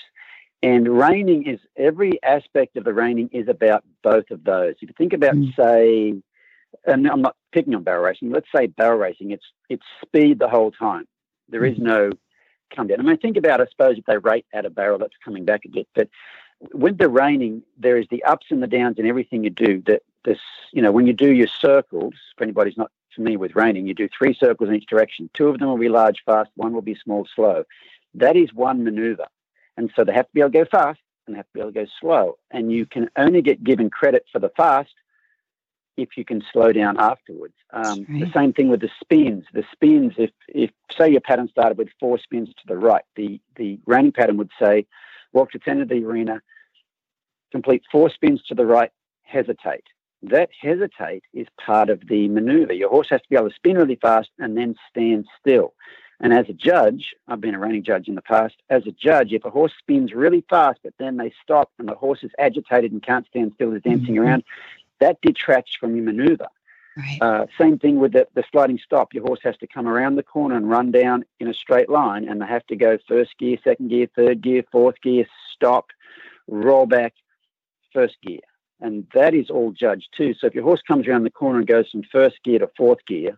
And 0.66 0.88
reining 0.88 1.45
is 1.45 1.59
every 1.78 2.22
aspect 2.24 2.76
of 2.76 2.86
the 2.86 2.93
reining 2.93 3.30
is 3.32 3.47
about 3.47 3.84
both 4.01 4.32
of 4.32 4.43
those. 4.43 4.74
If 4.82 4.89
you 4.89 4.95
think 4.97 5.13
about, 5.13 5.36
mm. 5.36 5.55
say, 5.55 6.16
and 6.88 7.07
I'm 7.07 7.22
not 7.22 7.36
picking 7.51 7.76
on 7.76 7.84
barrel 7.84 8.03
racing. 8.03 8.32
Let's 8.32 8.47
say 8.53 8.66
barrel 8.66 8.97
racing. 8.97 9.30
It's 9.30 9.45
it's 9.70 9.86
speed 10.01 10.39
the 10.39 10.49
whole 10.49 10.72
time. 10.72 11.05
There 11.49 11.61
mm. 11.61 11.72
is 11.72 11.78
no 11.78 12.09
come 12.76 12.88
down. 12.88 12.99
I 12.99 13.03
mean, 13.03 13.18
think 13.18 13.38
about. 13.38 13.61
I 13.61 13.68
suppose 13.68 13.99
if 13.99 14.05
they 14.05 14.18
rate 14.18 14.47
at 14.53 14.66
a 14.66 14.72
barrel, 14.72 14.97
that's 14.97 15.13
coming 15.24 15.45
back 15.45 15.66
a 15.66 15.70
bit. 15.70 15.88
But 15.93 16.09
with 16.74 16.97
the 16.97 17.09
reining, 17.09 17.61
there 17.78 17.97
is 17.97 18.07
the 18.09 18.24
ups 18.24 18.47
and 18.49 18.63
the 18.63 18.68
downs 18.68 18.97
in 18.97 19.05
everything 19.05 19.43
you 19.43 19.51
do. 19.51 19.84
That 19.86 20.01
this, 20.24 20.39
you 20.74 20.82
know, 20.82 20.91
when 20.91 21.05
you 21.05 21.13
do 21.13 21.32
your 21.32 21.47
circles, 21.47 22.16
for 22.36 22.43
anybody's 22.43 22.78
not 22.78 22.89
familiar 23.13 23.38
with 23.38 23.55
reining, 23.55 23.86
you 23.86 23.93
do 23.93 24.09
three 24.18 24.34
circles 24.34 24.70
in 24.70 24.76
each 24.76 24.88
direction. 24.88 25.30
Two 25.36 25.47
of 25.47 25.59
them 25.59 25.68
will 25.68 25.78
be 25.78 25.89
large, 25.89 26.24
fast. 26.26 26.49
One 26.55 26.74
will 26.74 26.82
be 26.82 26.95
small, 26.95 27.28
slow. 27.36 27.66
That 28.16 28.36
is 28.36 28.51
one 28.51 28.84
maneuver. 28.84 29.28
And 29.78 29.91
so 29.95 30.03
they 30.03 30.13
have 30.13 30.28
to 30.28 30.34
be 30.34 30.41
able 30.41 30.51
to 30.51 30.59
go 30.59 30.65
fast 30.65 30.99
and 31.26 31.36
they 31.36 31.38
have 31.38 31.47
to 31.47 31.53
be 31.53 31.59
able 31.59 31.71
to 31.71 31.80
go 31.86 31.88
slow. 31.99 32.38
And 32.51 32.71
you 32.71 32.86
can 32.86 33.09
only 33.17 33.41
get 33.41 33.63
given 33.63 33.89
credit 33.89 34.26
for 34.32 34.39
the 34.39 34.51
fast 34.55 34.93
if 35.97 36.17
you 36.17 36.26
can 36.26 36.43
slow 36.51 36.71
down 36.71 36.99
afterwards. 36.99 37.53
Um, 37.71 38.05
right. 38.09 38.26
The 38.26 38.32
same 38.34 38.53
thing 38.53 38.69
with 38.69 38.82
the 38.82 38.89
spins. 39.01 39.45
The 39.53 39.63
spins, 39.71 40.13
if, 40.17 40.32
if 40.47 40.71
say 40.97 41.09
your 41.09 41.21
pattern 41.21 41.47
started 41.47 41.78
with 41.78 41.89
four 41.99 42.19
spins 42.19 42.49
to 42.49 42.67
the 42.67 42.78
right, 42.78 43.03
the, 43.15 43.39
the 43.55 43.80
reining 43.86 44.11
pattern 44.11 44.38
would 44.38 44.51
say, 44.59 44.86
walk 45.34 45.51
to 45.51 45.59
center 45.63 45.84
of 45.84 45.89
the 45.89 46.03
arena, 46.03 46.41
complete 47.51 47.84
four 47.91 48.09
spins 48.09 48.41
to 48.43 48.55
the 48.55 48.65
right, 48.65 48.91
hesitate. 49.23 49.86
That 50.23 50.49
hesitate 50.59 51.23
is 51.34 51.47
part 51.63 51.89
of 51.89 52.01
the 52.07 52.28
maneuver. 52.28 52.73
Your 52.73 52.89
horse 52.89 53.07
has 53.11 53.21
to 53.21 53.30
be 53.30 53.36
able 53.36 53.49
to 53.49 53.55
spin 53.55 53.78
really 53.78 53.97
fast 54.01 54.30
and 54.39 54.57
then 54.57 54.76
stand 54.89 55.26
still. 55.39 55.73
And 56.20 56.34
as 56.34 56.47
a 56.47 56.53
judge, 56.53 57.13
I've 57.28 57.41
been 57.41 57.55
a 57.55 57.59
reining 57.59 57.84
judge 57.84 58.07
in 58.07 58.16
the 58.16 58.22
past. 58.22 58.55
As 58.70 58.88
a 58.88 58.91
judge, 58.91 59.34
if 59.34 59.43
a 59.43 59.49
horse 59.49 59.74
spins 59.78 60.13
really 60.13 60.43
fast, 60.49 60.80
but 60.84 60.93
then 60.97 61.18
they 61.18 61.34
stop 61.43 61.72
and 61.78 61.88
the 61.88 61.95
horse 61.95 62.24
is 62.24 62.32
agitated 62.39 62.91
and 62.91 63.03
can't 63.03 63.28
stand 63.28 63.51
still, 63.55 63.74
is 63.74 63.82
dancing 63.82 64.16
mm-hmm. 64.16 64.24
around, 64.24 64.43
that 64.99 65.20
detracts 65.22 65.76
from 65.76 65.95
your 65.95 66.05
maneuver. 66.05 66.47
Right. 66.97 67.18
Uh, 67.22 67.45
same 67.57 67.78
thing 67.78 67.99
with 67.99 68.13
the, 68.13 68.26
the 68.36 68.43
sliding 68.49 68.80
stop. 68.82 69.13
Your 69.13 69.24
horse 69.24 69.41
has 69.43 69.57
to 69.57 69.68
come 69.68 69.88
around 69.88 70.16
the 70.16 70.24
corner 70.24 70.55
and 70.55 70.70
run 70.70 70.91
down 70.91 71.26
in 71.41 71.49
a 71.49 71.53
straight 71.53 71.89
line, 71.89 72.26
and 72.28 72.41
they 72.41 72.45
have 72.45 72.66
to 72.68 72.78
go 72.78 72.97
first 73.05 73.38
gear, 73.38 73.57
second 73.61 73.89
gear, 73.89 74.07
third 74.16 74.41
gear, 74.41 74.63
fourth 74.72 75.01
gear, 75.01 75.26
stop, 75.53 75.88
roll 76.47 76.86
back, 76.86 77.13
first 77.91 78.16
gear. 78.26 78.39
And 78.80 79.07
that 79.13 79.34
is 79.34 79.49
all 79.49 79.72
judged 79.72 80.07
too. 80.16 80.34
So 80.34 80.47
if 80.47 80.55
your 80.55 80.63
horse 80.63 80.82
comes 80.88 81.07
around 81.07 81.24
the 81.24 81.32
corner 81.32 81.59
and 81.59 81.68
goes 81.68 81.89
from 81.89 82.03
first 82.03 82.41
gear 82.43 82.59
to 82.59 82.70
fourth 82.78 83.05
gear, 83.05 83.38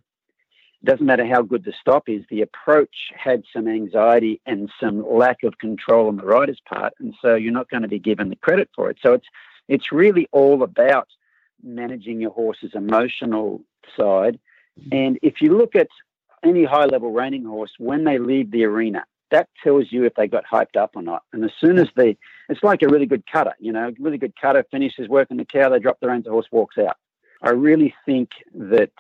doesn't 0.84 1.06
matter 1.06 1.26
how 1.26 1.42
good 1.42 1.66
the 1.66 1.74
stop 1.80 2.08
is, 2.08 2.24
the 2.30 2.42
approach 2.42 3.12
had 3.16 3.44
some 3.52 3.68
anxiety 3.68 4.40
and 4.46 4.70
some 4.80 5.08
lack 5.10 5.44
of 5.44 5.58
control 5.58 6.08
on 6.08 6.18
the 6.18 6.26
rider's 6.26 6.62
part, 6.68 6.94
and 7.00 7.16
so 7.22 7.36
you're 7.36 7.52
not 7.52 7.70
going 7.70 7.82
to 7.82 7.88
be 7.88 8.00
given 8.00 8.30
the 8.30 8.36
credit 8.36 8.70
for 8.76 8.90
it. 8.90 8.98
So 9.02 9.14
it's 9.14 9.28
it's 9.68 9.92
really 9.92 10.28
all 10.32 10.64
about 10.64 11.08
managing 11.64 12.22
your 12.22 12.32
horse's 12.32 12.72
emotional 12.74 13.62
side. 13.98 14.40
And 14.92 15.20
if 15.22 15.42
you 15.42 15.58
look 15.58 15.76
at 15.76 15.90
any 16.44 16.64
high 16.64 16.86
level 16.86 17.12
reining 17.12 17.44
horse, 17.44 17.72
when 17.78 18.04
they 18.04 18.20
leave 18.20 18.52
the 18.52 18.64
arena, 18.64 19.04
that 19.32 19.50
tells 19.64 19.92
you 19.92 20.06
if 20.06 20.14
they 20.16 20.28
got 20.28 20.46
hyped 20.46 20.78
up 20.78 20.92
or 20.96 21.02
not. 21.02 21.24
And 21.34 21.44
as 21.44 21.52
soon 21.60 21.78
as 21.80 21.88
they, 21.96 22.18
it's 22.48 22.64
like 22.64 22.82
a 22.82 22.88
really 22.88 23.06
good 23.06 23.24
cutter, 23.30 23.54
you 23.60 23.74
know, 23.74 23.92
really 24.00 24.18
good 24.18 24.34
cutter 24.40 24.64
finishes 24.72 25.10
working 25.10 25.38
the 25.38 25.46
cow, 25.46 25.70
they 25.70 25.80
drop 25.80 26.00
the 26.00 26.08
reins, 26.08 26.26
the 26.26 26.32
horse 26.32 26.48
walks 26.52 26.78
out. 26.78 26.96
I 27.42 27.50
really 27.50 27.94
think 28.06 28.30
that 28.54 28.92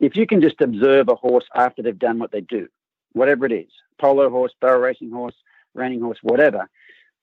if 0.00 0.16
you 0.16 0.26
can 0.26 0.40
just 0.40 0.60
observe 0.60 1.08
a 1.08 1.14
horse 1.14 1.46
after 1.54 1.82
they've 1.82 1.98
done 1.98 2.18
what 2.18 2.32
they 2.32 2.40
do, 2.40 2.68
whatever 3.12 3.46
it 3.46 3.52
is, 3.52 3.70
polo 4.00 4.30
horse, 4.30 4.52
barrel 4.60 4.80
racing 4.80 5.10
horse, 5.10 5.34
reining 5.74 6.00
horse, 6.00 6.18
whatever, 6.22 6.68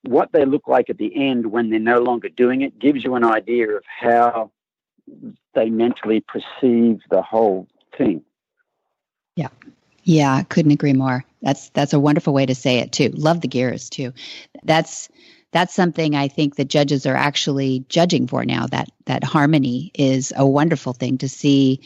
what 0.04 0.32
they 0.32 0.46
look 0.46 0.68
like 0.68 0.90
at 0.90 0.98
the 0.98 1.12
end 1.16 1.48
when 1.48 1.70
they're 1.70 1.80
no 1.80 2.00
longer 2.00 2.30
doing 2.30 2.62
it 2.62 2.78
gives 2.80 3.04
you 3.04 3.16
an 3.16 3.24
idea 3.24 3.70
of 3.70 3.84
how 3.88 4.52
they 5.54 5.70
mentally 5.70 6.22
perceive 6.22 7.00
the 7.10 7.22
whole 7.22 7.68
thing. 7.98 8.22
Yeah. 9.36 9.50
Yeah, 10.04 10.44
couldn't 10.44 10.72
agree 10.72 10.94
more. 10.94 11.26
That's 11.42 11.70
that's 11.70 11.94
a 11.94 12.00
wonderful 12.00 12.34
way 12.34 12.46
to 12.46 12.54
say 12.54 12.78
it 12.78 12.92
too. 12.92 13.10
Love 13.10 13.42
the 13.42 13.48
gears 13.48 13.90
too. 13.90 14.14
That's 14.64 15.10
that's 15.52 15.74
something 15.74 16.16
I 16.16 16.28
think 16.28 16.56
the 16.56 16.66
judges 16.66 17.08
are 17.08 17.16
actually 17.16 17.86
judging 17.90 18.28
for 18.28 18.46
now. 18.46 18.68
That 18.68 18.90
that 19.06 19.24
harmony 19.24 19.92
is 19.96 20.32
a 20.36 20.46
wonderful 20.46 20.94
thing 20.94 21.18
to 21.20 21.30
see 21.30 21.82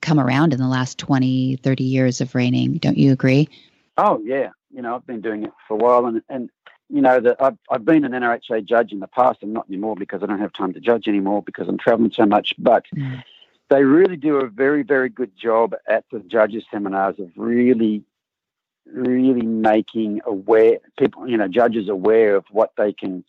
come 0.00 0.20
around 0.20 0.52
in 0.52 0.58
the 0.58 0.68
last 0.68 0.98
20, 0.98 1.56
30 1.56 1.84
years 1.84 2.20
of 2.20 2.34
reining. 2.34 2.78
Don't 2.78 2.98
you 2.98 3.12
agree? 3.12 3.48
Oh, 3.96 4.20
yeah. 4.24 4.50
You 4.70 4.82
know, 4.82 4.94
I've 4.94 5.06
been 5.06 5.20
doing 5.20 5.44
it 5.44 5.52
for 5.66 5.74
a 5.74 5.76
while 5.76 6.06
and, 6.06 6.22
and 6.28 6.50
you 6.88 7.02
know, 7.02 7.20
that 7.20 7.36
I've, 7.40 7.58
I've 7.70 7.84
been 7.84 8.04
an 8.04 8.12
NRHA 8.12 8.64
judge 8.64 8.92
in 8.92 9.00
the 9.00 9.06
past 9.06 9.42
and 9.42 9.52
not 9.52 9.68
anymore 9.68 9.94
because 9.94 10.22
I 10.22 10.26
don't 10.26 10.40
have 10.40 10.52
time 10.52 10.72
to 10.72 10.80
judge 10.80 11.06
anymore 11.06 11.42
because 11.42 11.68
I'm 11.68 11.78
traveling 11.78 12.12
so 12.12 12.24
much. 12.24 12.54
But 12.58 12.86
mm. 12.96 13.22
they 13.68 13.84
really 13.84 14.16
do 14.16 14.36
a 14.36 14.48
very, 14.48 14.82
very 14.82 15.10
good 15.10 15.36
job 15.36 15.74
at 15.86 16.04
the 16.10 16.20
judges' 16.20 16.64
seminars 16.70 17.18
of 17.18 17.30
really, 17.36 18.04
really 18.86 19.42
making 19.42 20.20
aware 20.24 20.78
people, 20.98 21.28
you 21.28 21.36
know, 21.36 21.48
judges 21.48 21.88
aware 21.88 22.36
of 22.36 22.46
what 22.50 22.72
they 22.78 22.92
can, 22.92 23.22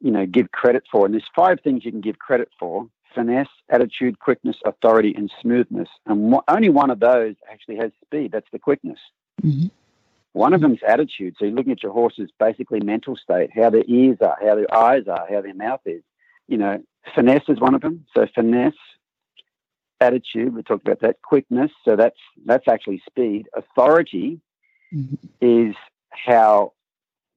you 0.00 0.10
know, 0.10 0.24
give 0.24 0.50
credit 0.50 0.84
for. 0.90 1.04
And 1.04 1.14
there's 1.14 1.28
five 1.36 1.60
things 1.60 1.84
you 1.84 1.90
can 1.90 2.00
give 2.00 2.18
credit 2.18 2.48
for: 2.58 2.88
finesse, 3.14 3.48
attitude, 3.68 4.18
quickness, 4.18 4.56
authority, 4.64 5.14
and 5.16 5.30
smoothness. 5.40 5.88
And 6.06 6.34
only 6.48 6.68
one 6.68 6.90
of 6.90 7.00
those 7.00 7.34
actually 7.50 7.76
has 7.76 7.92
speed. 8.04 8.32
That's 8.32 8.50
the 8.52 8.58
quickness. 8.58 8.98
Mm-hmm. 9.42 9.66
One 10.32 10.52
of 10.52 10.60
them 10.60 10.72
is 10.74 10.80
attitude. 10.86 11.36
So 11.38 11.44
you're 11.44 11.54
looking 11.54 11.72
at 11.72 11.82
your 11.82 11.92
horse's 11.92 12.30
basically 12.40 12.80
mental 12.80 13.16
state, 13.16 13.50
how 13.54 13.70
their 13.70 13.84
ears 13.86 14.18
are, 14.20 14.36
how 14.40 14.56
their 14.56 14.74
eyes 14.74 15.06
are, 15.06 15.26
how 15.30 15.40
their 15.42 15.54
mouth 15.54 15.80
is. 15.86 16.02
You 16.48 16.58
know, 16.58 16.82
finesse 17.14 17.48
is 17.48 17.60
one 17.60 17.74
of 17.74 17.80
them. 17.80 18.04
So 18.14 18.26
finesse, 18.34 18.74
attitude, 20.00 20.54
we 20.54 20.62
talked 20.62 20.86
about 20.86 21.00
that. 21.00 21.22
Quickness, 21.22 21.70
so 21.84 21.96
that's 21.96 22.18
that's 22.44 22.68
actually 22.68 23.02
speed. 23.06 23.48
Authority 23.54 24.40
mm-hmm. 24.92 25.14
is 25.40 25.74
how 26.10 26.72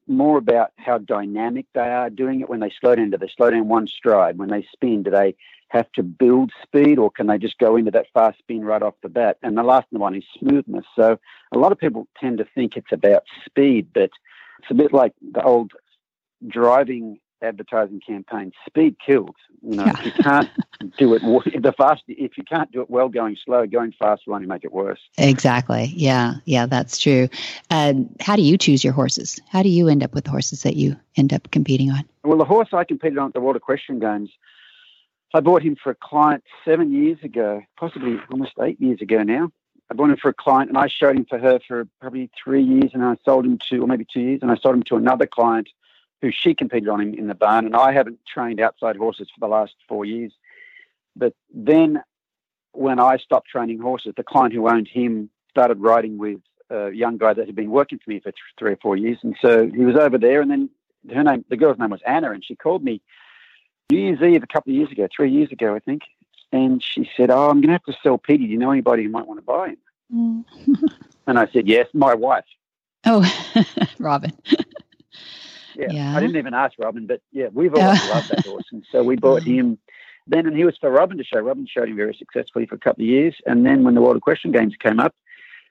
more 0.08 0.38
about 0.38 0.72
how 0.78 0.98
dynamic 0.98 1.66
they 1.74 1.82
are 1.82 2.10
doing 2.10 2.42
it 2.42 2.50
when 2.50 2.62
they 2.62 2.72
slow 2.80 2.96
down. 2.96 3.10
Do 3.10 3.18
they 3.18 3.32
slow 3.36 3.50
down 3.52 3.68
one 3.68 3.88
stride? 3.88 4.38
When 4.38 4.50
they 4.50 4.68
spin, 4.72 5.04
do 5.04 5.12
they 5.12 5.36
have 5.70 5.92
to 5.94 6.04
build 6.04 6.52
speed 6.64 6.98
or 6.98 7.12
can 7.12 7.28
they 7.28 7.38
just 7.38 7.58
go 7.58 7.76
into 7.76 7.92
that 7.92 8.08
fast 8.14 8.40
spin 8.40 8.64
right 8.64 8.82
off 8.82 8.96
the 9.04 9.10
bat? 9.10 9.38
And 9.44 9.58
the 9.58 9.64
last 9.64 9.88
one 9.92 10.16
is 10.16 10.24
smoothness. 10.40 10.86
So 10.96 11.20
a 11.52 11.58
lot 11.58 11.72
of 11.72 11.78
people 11.78 12.08
tend 12.20 12.38
to 12.38 12.46
think 12.56 12.78
it's 12.78 12.92
about 12.92 13.24
speed, 13.46 13.88
but 13.94 14.12
it's 14.60 14.72
a 14.72 14.74
bit 14.74 14.94
like 14.94 15.14
the 15.34 15.44
old 15.44 15.72
driving 16.48 17.20
advertising 17.42 18.02
campaign. 18.06 18.52
Speed 18.68 18.96
kills. 19.06 19.36
You 19.62 19.78
know, 19.78 19.86
yeah. 19.86 20.00
if 20.00 20.06
you 20.06 20.12
can't 20.24 20.50
do 20.98 21.14
it 21.14 21.22
the 21.22 21.74
fast, 21.78 22.04
if 22.08 22.38
you 22.38 22.44
can't 22.44 22.72
do 22.72 22.82
it 22.82 22.90
well 22.90 23.10
going 23.10 23.38
slow, 23.44 23.66
going 23.66 23.94
fast 23.98 24.24
will 24.26 24.36
only 24.36 24.48
make 24.48 24.64
it 24.64 24.72
worse. 24.72 25.00
Exactly. 25.18 25.92
Yeah, 25.96 26.36
yeah, 26.46 26.66
that's 26.66 26.98
true. 26.98 27.30
Uh, 27.70 27.94
how 28.20 28.36
do 28.36 28.42
you 28.42 28.58
choose 28.58 28.84
your 28.84 28.94
horses? 28.94 29.40
How 29.50 29.64
do 29.64 29.70
you 29.70 29.88
end 29.88 30.04
up 30.04 30.14
with 30.14 30.26
the 30.26 30.32
horses 30.32 30.64
that 30.64 30.76
you 30.76 30.96
end 31.16 31.34
up 31.34 31.50
competing 31.52 31.92
on? 31.92 32.06
Well, 32.24 32.38
the 32.38 32.46
horse 32.46 32.70
I 32.74 32.84
competed 32.84 33.18
on 33.18 33.28
at 33.28 33.34
the 33.34 33.42
World 33.42 33.56
Equestrian 33.56 34.00
Games, 34.00 34.30
I 35.34 35.42
bought 35.42 35.62
him 35.62 35.76
for 35.82 35.92
a 35.92 35.96
client 35.96 36.44
seven 36.64 36.92
years 36.92 37.18
ago, 37.22 37.62
possibly 37.78 38.20
almost 38.32 38.54
eight 38.62 38.80
years 38.80 39.02
ago 39.02 39.24
now. 39.24 39.52
I 39.90 39.94
bought 39.94 40.10
him 40.10 40.18
for 40.18 40.30
a 40.30 40.34
client 40.34 40.70
and 40.70 40.78
I 40.78 40.88
showed 40.88 41.16
him 41.16 41.26
for 41.26 41.38
her 41.38 41.60
for 41.66 41.88
probably 42.02 42.30
three 42.42 42.64
years 42.64 42.92
and 42.94 43.04
I 43.04 43.16
sold 43.24 43.46
him 43.46 43.58
to, 43.70 43.80
or 43.80 43.88
maybe 43.88 44.06
two 44.12 44.22
years, 44.22 44.40
and 44.42 44.52
I 44.52 44.56
sold 44.56 44.76
him 44.76 44.84
to 44.84 44.96
another 44.96 45.28
client 45.28 45.70
who 46.22 46.32
she 46.32 46.54
competed 46.54 46.90
on 46.90 47.00
him 47.00 47.14
in 47.14 47.28
the 47.28 47.36
barn, 47.36 47.66
and 47.66 47.76
I 47.76 47.92
haven't 47.92 48.20
trained 48.26 48.60
outside 48.60 48.96
horses 48.96 49.30
for 49.34 49.40
the 49.40 49.52
last 49.52 49.76
four 49.88 50.04
years. 50.04 50.34
But 51.16 51.34
then 51.54 52.02
when 52.72 53.00
I 53.00 53.18
stopped 53.18 53.50
training 53.50 53.80
horses, 53.80 54.14
the 54.18 54.24
client 54.24 54.54
who 54.54 54.68
owned 54.68 54.88
him 54.88 55.30
started 55.50 55.80
riding 55.80 56.18
with 56.18 56.40
a 56.70 56.92
young 56.92 57.18
guy 57.18 57.34
that 57.34 57.46
had 57.46 57.56
been 57.56 57.72
working 57.72 58.00
for 58.04 58.10
me 58.10 58.20
for 58.20 58.32
three 58.58 58.72
or 58.72 58.78
four 58.78 58.98
years. 58.98 59.20
And 59.24 59.36
so 59.42 59.68
he 59.68 59.86
was 59.86 59.96
over 59.96 60.18
there, 60.18 60.42
and 60.42 60.50
then 60.50 60.70
her 61.14 61.24
name, 61.24 61.46
the 61.50 61.58
girl's 61.58 61.80
name 61.80 61.92
was 61.92 62.02
Anna, 62.06 62.32
and 62.32 62.44
she 62.44 62.56
called 62.56 62.84
me 62.84 63.02
New 63.92 64.00
Year's 64.00 64.22
Eve 64.22 64.44
a 64.44 64.48
couple 64.48 64.72
of 64.72 64.76
years 64.76 64.92
ago, 64.92 65.08
three 65.16 65.32
years 65.32 65.52
ago, 65.52 65.76
I 65.76 65.80
think. 65.80 66.02
And 66.52 66.84
she 66.84 67.10
said, 67.16 67.30
Oh, 67.30 67.50
I'm 67.50 67.62
going 67.62 67.68
to 67.68 67.74
have 67.74 67.84
to 67.84 67.96
sell 68.04 68.18
Petey. 68.18 68.46
Do 68.46 68.52
you 68.52 68.58
know 68.58 68.72
anybody 68.72 69.04
who 69.04 69.10
might 69.10 69.28
want 69.28 69.40
to 69.40 69.46
buy 69.46 69.70
him? 69.70 69.78
Mm. 70.14 70.46
and 71.28 71.40
I 71.40 71.48
said, 71.48 71.68
Yes, 71.68 71.88
my 71.94 72.14
wife. 72.14 72.46
Oh, 73.06 73.22
Robyn. 74.00 74.34
Yeah. 75.76 75.88
yeah. 75.92 76.18
I 76.18 76.20
didn't 76.20 76.38
even 76.38 76.54
ask 76.54 76.74
Robyn, 76.80 77.08
but 77.08 77.22
yeah, 77.32 77.48
we've 77.54 77.74
always 77.74 78.10
loved 78.10 78.30
that 78.30 78.46
horse. 78.46 78.66
And 78.72 78.86
so 78.92 79.04
we 79.04 79.16
bought 79.16 79.44
him 79.44 79.78
then, 80.26 80.46
and 80.46 80.58
he 80.58 80.66
was 80.66 80.76
for 80.78 80.90
Robyn 80.90 81.18
to 81.18 81.24
show. 81.24 81.40
Robyn 81.40 81.68
showed 81.68 81.88
him 81.88 81.96
very 81.96 82.16
successfully 82.16 82.66
for 82.66 82.76
a 82.76 82.80
couple 82.80 83.04
of 83.04 83.08
years. 83.08 83.36
And 83.46 83.66
then 83.66 83.84
when 83.84 83.94
the 83.94 84.02
World 84.02 84.18
Equestrian 84.18 84.52
Games 84.54 84.76
came 84.80 85.00
up, 85.00 85.16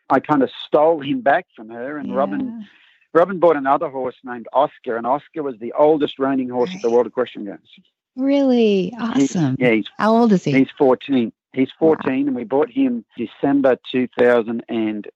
I 0.08 0.20
kind 0.20 0.42
of 0.42 0.50
stole 0.66 1.00
him 1.00 1.20
back 1.20 1.46
from 1.54 1.68
her, 1.70 1.98
and 1.98 2.08
yeah. 2.08 2.14
Robyn. 2.14 2.66
Robyn 3.12 3.40
bought 3.40 3.56
another 3.56 3.88
horse 3.88 4.16
named 4.24 4.46
Oscar, 4.52 4.96
and 4.96 5.06
Oscar 5.06 5.42
was 5.42 5.58
the 5.58 5.72
oldest 5.72 6.18
reining 6.18 6.50
horse 6.50 6.68
right. 6.68 6.76
at 6.76 6.82
the 6.82 6.90
World 6.90 7.06
Equestrian 7.06 7.46
Games. 7.46 7.68
Really 8.16 8.94
awesome. 8.98 9.56
Yeah, 9.58 9.72
he's, 9.72 9.86
how 9.98 10.16
old 10.16 10.32
is 10.32 10.42
he? 10.42 10.52
He's 10.52 10.70
fourteen. 10.76 11.32
He's 11.52 11.70
fourteen, 11.78 12.22
wow. 12.22 12.28
and 12.28 12.36
we 12.36 12.44
bought 12.44 12.70
him 12.70 13.04
December 13.16 13.76
two 13.90 14.08
thousand 14.18 14.64
and 14.68 15.06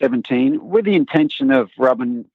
seventeen 0.00 0.68
with 0.68 0.84
the 0.84 0.94
intention 0.94 1.50
of 1.50 1.70
Robyn 1.76 2.26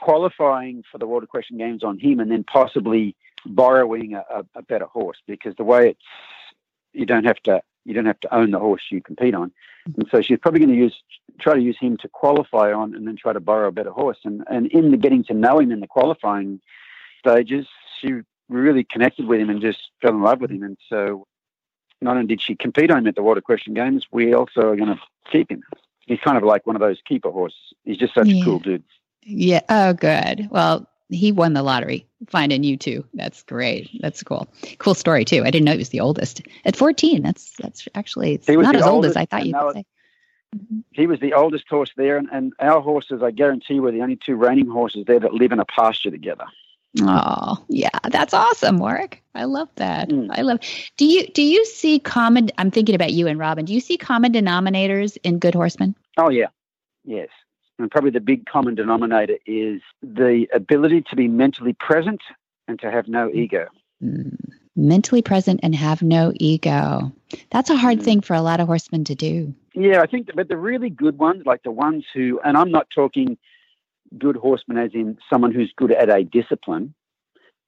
qualifying 0.00 0.84
for 0.90 0.98
the 0.98 1.06
World 1.06 1.22
Equestrian 1.22 1.58
Games 1.58 1.82
on 1.84 1.98
him 1.98 2.20
and 2.20 2.30
then 2.30 2.44
possibly 2.44 3.16
borrowing 3.46 4.14
a, 4.14 4.44
a, 4.54 4.62
better 4.62 4.84
horse 4.84 5.18
because 5.26 5.54
the 5.56 5.64
way 5.64 5.90
it's 5.90 6.00
you 6.92 7.06
don't 7.06 7.24
have 7.24 7.40
to 7.44 7.60
you 7.84 7.94
don't 7.94 8.06
have 8.06 8.20
to 8.20 8.34
own 8.34 8.50
the 8.50 8.58
horse 8.58 8.82
you 8.90 9.00
compete 9.00 9.34
on, 9.34 9.52
and 9.96 10.06
so 10.10 10.20
she's 10.20 10.38
probably 10.38 10.60
going 10.60 10.70
to 10.70 10.76
use 10.76 11.02
try 11.40 11.54
to 11.54 11.60
use 11.60 11.78
him 11.78 11.96
to 11.98 12.08
qualify 12.08 12.72
on 12.72 12.94
and 12.94 13.06
then 13.06 13.16
try 13.16 13.32
to 13.32 13.40
borrow 13.40 13.68
a 13.68 13.72
better 13.72 13.90
horse 13.90 14.18
and 14.24 14.42
and 14.50 14.66
in 14.66 14.90
the 14.90 14.96
getting 14.96 15.22
to 15.22 15.34
know 15.34 15.60
him 15.60 15.70
in 15.70 15.78
the 15.78 15.86
qualifying 15.86 16.60
stages 17.20 17.66
she 18.00 18.22
really 18.48 18.84
connected 18.84 19.26
with 19.26 19.40
him 19.40 19.50
and 19.50 19.60
just 19.60 19.90
fell 20.00 20.12
in 20.12 20.22
love 20.22 20.40
with 20.40 20.50
him 20.50 20.62
and 20.62 20.76
so 20.88 21.26
not 22.00 22.16
only 22.16 22.28
did 22.28 22.40
she 22.40 22.54
compete 22.54 22.90
on 22.90 22.98
him 22.98 23.06
at 23.08 23.16
the 23.16 23.22
World 23.22 23.38
Equestrian 23.38 23.74
Games 23.74 24.06
we 24.10 24.34
also 24.34 24.60
are 24.60 24.76
going 24.76 24.94
to 24.94 25.00
keep 25.30 25.50
him 25.50 25.62
he's 26.06 26.20
kind 26.20 26.36
of 26.36 26.42
like 26.42 26.66
one 26.66 26.76
of 26.76 26.80
those 26.80 26.98
keeper 27.06 27.30
horses 27.30 27.58
he's 27.84 27.98
just 27.98 28.14
such 28.14 28.28
yeah. 28.28 28.42
a 28.42 28.44
cool 28.44 28.58
dude 28.58 28.84
yeah. 29.28 29.60
Oh, 29.68 29.92
good. 29.92 30.48
Well, 30.50 30.88
he 31.10 31.32
won 31.32 31.52
the 31.52 31.62
lottery 31.62 32.06
finding 32.28 32.64
you 32.64 32.76
too. 32.76 33.04
That's 33.14 33.42
great. 33.42 33.90
That's 34.00 34.22
cool. 34.22 34.48
Cool 34.78 34.94
story 34.94 35.24
too. 35.24 35.42
I 35.44 35.50
didn't 35.50 35.64
know 35.64 35.72
he 35.72 35.78
was 35.78 35.90
the 35.90 36.00
oldest 36.00 36.42
at 36.64 36.76
14. 36.76 37.22
That's 37.22 37.52
that's 37.60 37.88
actually 37.94 38.40
not 38.48 38.76
as 38.76 38.82
old 38.82 39.04
as 39.04 39.16
I 39.16 39.26
thought 39.26 39.46
you'd 39.46 39.56
say. 39.74 39.84
He 40.92 41.06
was 41.06 41.20
the 41.20 41.34
oldest 41.34 41.68
horse 41.68 41.92
there, 41.94 42.16
and, 42.16 42.26
and 42.32 42.54
our 42.58 42.80
horses, 42.80 43.22
I 43.22 43.32
guarantee, 43.32 43.80
were 43.80 43.92
the 43.92 44.00
only 44.00 44.16
two 44.16 44.34
reining 44.34 44.66
horses 44.66 45.04
there 45.06 45.20
that 45.20 45.34
live 45.34 45.52
in 45.52 45.60
a 45.60 45.66
pasture 45.66 46.10
together. 46.10 46.46
Oh, 47.02 47.64
yeah, 47.68 47.90
that's 48.10 48.34
awesome, 48.34 48.78
Warwick. 48.78 49.22
I 49.34 49.44
love 49.44 49.68
that. 49.76 50.08
Mm. 50.08 50.30
I 50.30 50.42
love. 50.42 50.60
Do 50.96 51.04
you 51.04 51.26
do 51.28 51.42
you 51.42 51.64
see 51.64 51.98
common? 51.98 52.50
I'm 52.58 52.70
thinking 52.70 52.94
about 52.94 53.12
you 53.12 53.26
and 53.26 53.38
Robyn. 53.38 53.66
Do 53.66 53.74
you 53.74 53.80
see 53.80 53.96
common 53.96 54.32
denominators 54.32 55.18
in 55.22 55.38
good 55.38 55.54
horsemen? 55.54 55.94
Oh 56.16 56.30
yeah, 56.30 56.48
yes 57.04 57.28
and 57.78 57.90
probably 57.90 58.10
the 58.10 58.20
big 58.20 58.46
common 58.46 58.74
denominator 58.74 59.38
is 59.46 59.80
the 60.02 60.46
ability 60.52 61.02
to 61.02 61.16
be 61.16 61.28
mentally 61.28 61.72
present 61.74 62.20
and 62.66 62.78
to 62.80 62.90
have 62.90 63.08
no 63.08 63.30
ego. 63.32 63.66
Mm. 64.02 64.36
Mentally 64.76 65.22
present 65.22 65.60
and 65.62 65.74
have 65.74 66.02
no 66.02 66.32
ego. 66.36 67.12
That's 67.50 67.70
a 67.70 67.76
hard 67.76 67.98
mm. 67.98 68.02
thing 68.02 68.20
for 68.20 68.34
a 68.34 68.42
lot 68.42 68.60
of 68.60 68.66
horsemen 68.66 69.04
to 69.04 69.14
do. 69.14 69.54
Yeah, 69.74 70.02
I 70.02 70.06
think, 70.06 70.30
but 70.34 70.48
the 70.48 70.56
really 70.56 70.90
good 70.90 71.18
ones, 71.18 71.44
like 71.46 71.62
the 71.62 71.70
ones 71.70 72.04
who, 72.14 72.40
and 72.44 72.56
I'm 72.56 72.70
not 72.70 72.88
talking 72.94 73.38
good 74.16 74.36
horseman 74.36 74.78
as 74.78 74.90
in 74.94 75.18
someone 75.30 75.52
who's 75.52 75.72
good 75.76 75.92
at 75.92 76.08
a 76.08 76.24
discipline. 76.24 76.94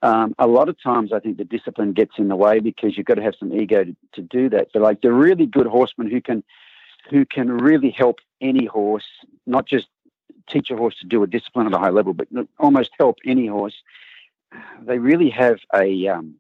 Um, 0.02 0.34
a 0.38 0.46
lot 0.46 0.68
of 0.68 0.82
times, 0.82 1.12
I 1.12 1.20
think 1.20 1.36
the 1.36 1.44
discipline 1.44 1.92
gets 1.92 2.12
in 2.16 2.28
the 2.28 2.36
way 2.36 2.60
because 2.60 2.96
you've 2.96 3.06
got 3.06 3.16
to 3.16 3.22
have 3.22 3.34
some 3.38 3.52
ego 3.52 3.84
to, 3.84 3.96
to 4.14 4.22
do 4.22 4.48
that. 4.48 4.68
But 4.72 4.82
like 4.82 5.02
the 5.02 5.12
really 5.12 5.46
good 5.46 5.66
horsemen 5.66 6.10
who 6.10 6.22
can, 6.22 6.42
who 7.10 7.26
can 7.26 7.50
really 7.50 7.90
help 7.90 8.18
any 8.40 8.64
horse, 8.64 9.04
not 9.46 9.66
just 9.66 9.88
teach 10.48 10.70
a 10.70 10.76
horse 10.76 10.96
to 11.00 11.06
do 11.06 11.22
a 11.22 11.26
discipline 11.26 11.66
at 11.66 11.74
a 11.74 11.78
high 11.78 11.90
level, 11.90 12.14
but 12.14 12.28
almost 12.58 12.90
help 12.98 13.18
any 13.26 13.46
horse. 13.46 13.74
They 14.82 14.98
really 14.98 15.30
have 15.30 15.58
a 15.74 16.08
um, 16.08 16.36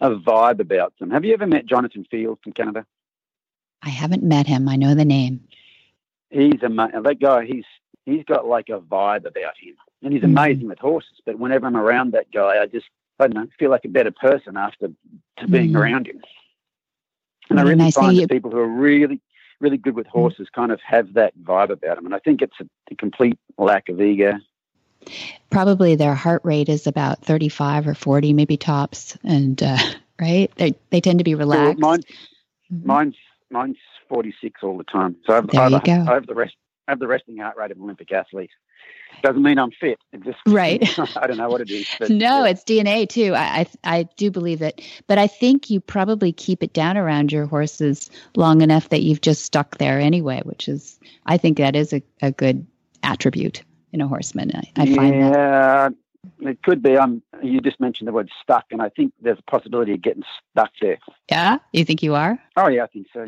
a 0.00 0.10
vibe 0.10 0.60
about 0.60 0.92
them. 0.98 1.10
Have 1.10 1.24
you 1.24 1.32
ever 1.32 1.46
met 1.46 1.66
Jonathan 1.66 2.06
Field 2.10 2.38
from 2.42 2.52
Canada? 2.52 2.84
I 3.82 3.88
haven't 3.88 4.22
met 4.22 4.46
him. 4.46 4.68
I 4.68 4.76
know 4.76 4.94
the 4.94 5.04
name. 5.04 5.44
He's 6.30 6.62
a 6.62 6.68
that 6.68 7.18
guy. 7.20 7.44
He's 7.44 7.64
he's 8.04 8.24
got 8.24 8.46
like 8.46 8.68
a 8.68 8.80
vibe 8.80 9.26
about 9.26 9.56
him, 9.58 9.74
and 10.02 10.12
he's 10.12 10.24
amazing 10.24 10.68
with 10.68 10.78
horses. 10.78 11.20
But 11.24 11.38
whenever 11.38 11.66
I'm 11.66 11.76
around 11.76 12.12
that 12.12 12.30
guy, 12.32 12.62
I 12.62 12.66
just 12.66 12.86
I 13.18 13.26
don't 13.26 13.34
know 13.34 13.46
feel 13.58 13.70
like 13.70 13.84
a 13.84 13.88
better 13.88 14.10
person 14.10 14.56
after 14.56 14.88
to 15.38 15.48
being 15.48 15.68
mm-hmm. 15.68 15.76
around 15.76 16.06
him. 16.06 16.20
And 17.50 17.58
what 17.58 17.66
I 17.66 17.70
really 17.70 17.76
nice 17.76 17.94
find 17.94 18.16
that 18.16 18.22
you... 18.22 18.28
people 18.28 18.50
who 18.50 18.58
are 18.58 18.66
really 18.66 19.20
really 19.60 19.76
good 19.78 19.94
with 19.94 20.06
mm. 20.06 20.10
horses 20.10 20.48
kind 20.54 20.72
of 20.72 20.80
have 20.80 21.14
that 21.14 21.32
vibe 21.42 21.70
about 21.70 21.96
them. 21.96 22.06
And 22.06 22.14
I 22.14 22.18
think 22.18 22.42
it's 22.42 22.56
a, 22.60 22.66
a 22.90 22.94
complete 22.96 23.38
lack 23.58 23.88
of 23.88 24.00
ego. 24.00 24.34
Probably 25.50 25.96
their 25.96 26.14
heart 26.14 26.42
rate 26.44 26.68
is 26.68 26.86
about 26.86 27.22
35 27.24 27.88
or 27.88 27.94
40, 27.94 28.32
maybe 28.32 28.56
tops. 28.56 29.16
And, 29.24 29.62
uh, 29.62 29.78
right? 30.20 30.50
They, 30.56 30.74
they 30.90 31.00
tend 31.00 31.18
to 31.18 31.24
be 31.24 31.34
relaxed. 31.34 31.80
Well, 31.80 31.90
mine, 31.90 32.00
mm-hmm. 32.72 32.86
Mine's, 32.86 33.16
mine's 33.50 33.76
46 34.08 34.62
all 34.62 34.78
the 34.78 34.84
time. 34.84 35.16
So 35.26 35.36
I've, 35.36 35.48
there 35.48 35.60
I've, 35.62 35.72
you 35.72 35.80
go. 35.80 36.04
I 36.08 36.14
have 36.14 36.26
the 36.26 36.34
rest. 36.34 36.54
Have 36.88 36.98
the 36.98 37.06
resting 37.06 37.38
heart 37.38 37.56
rate 37.56 37.70
of 37.70 37.78
an 37.78 37.82
Olympic 37.84 38.12
athlete. 38.12 38.50
Doesn't 39.22 39.42
mean 39.42 39.58
I'm 39.58 39.70
fit. 39.70 39.98
It 40.12 40.22
just 40.22 40.38
right. 40.46 40.82
I 41.16 41.26
don't 41.26 41.38
know 41.38 41.48
what 41.48 41.60
it 41.60 41.70
is. 41.70 41.86
But, 41.98 42.10
no, 42.10 42.44
yeah. 42.44 42.50
it's 42.50 42.64
DNA 42.64 43.08
too. 43.08 43.34
I, 43.34 43.66
I, 43.84 43.98
I 43.98 44.02
do 44.16 44.30
believe 44.30 44.60
it, 44.60 44.82
but 45.06 45.18
I 45.18 45.26
think 45.26 45.70
you 45.70 45.80
probably 45.80 46.32
keep 46.32 46.62
it 46.62 46.72
down 46.72 46.98
around 46.98 47.32
your 47.32 47.46
horses 47.46 48.10
long 48.36 48.60
enough 48.60 48.90
that 48.90 49.02
you've 49.02 49.22
just 49.22 49.42
stuck 49.42 49.78
there 49.78 49.98
anyway. 49.98 50.42
Which 50.44 50.68
is, 50.68 50.98
I 51.26 51.38
think 51.38 51.58
that 51.58 51.74
is 51.74 51.92
a, 51.92 52.02
a 52.20 52.32
good 52.32 52.66
attribute 53.02 53.62
in 53.92 54.00
a 54.00 54.08
horseman. 54.08 54.50
I, 54.54 54.72
I 54.76 54.94
find 54.94 55.14
yeah, 55.14 55.88
It 56.40 56.62
could 56.62 56.82
be. 56.82 56.96
Um, 56.96 57.22
you 57.42 57.60
just 57.60 57.80
mentioned 57.80 58.08
the 58.08 58.12
word 58.12 58.28
stuck, 58.42 58.66
and 58.70 58.82
I 58.82 58.90
think 58.90 59.14
there's 59.22 59.38
a 59.38 59.50
possibility 59.50 59.92
of 59.94 60.02
getting 60.02 60.24
stuck 60.50 60.72
there. 60.82 60.98
Yeah, 61.30 61.58
you 61.72 61.84
think 61.84 62.02
you 62.02 62.14
are? 62.14 62.38
Oh 62.56 62.68
yeah, 62.68 62.84
I 62.84 62.88
think 62.88 63.06
so. 63.12 63.24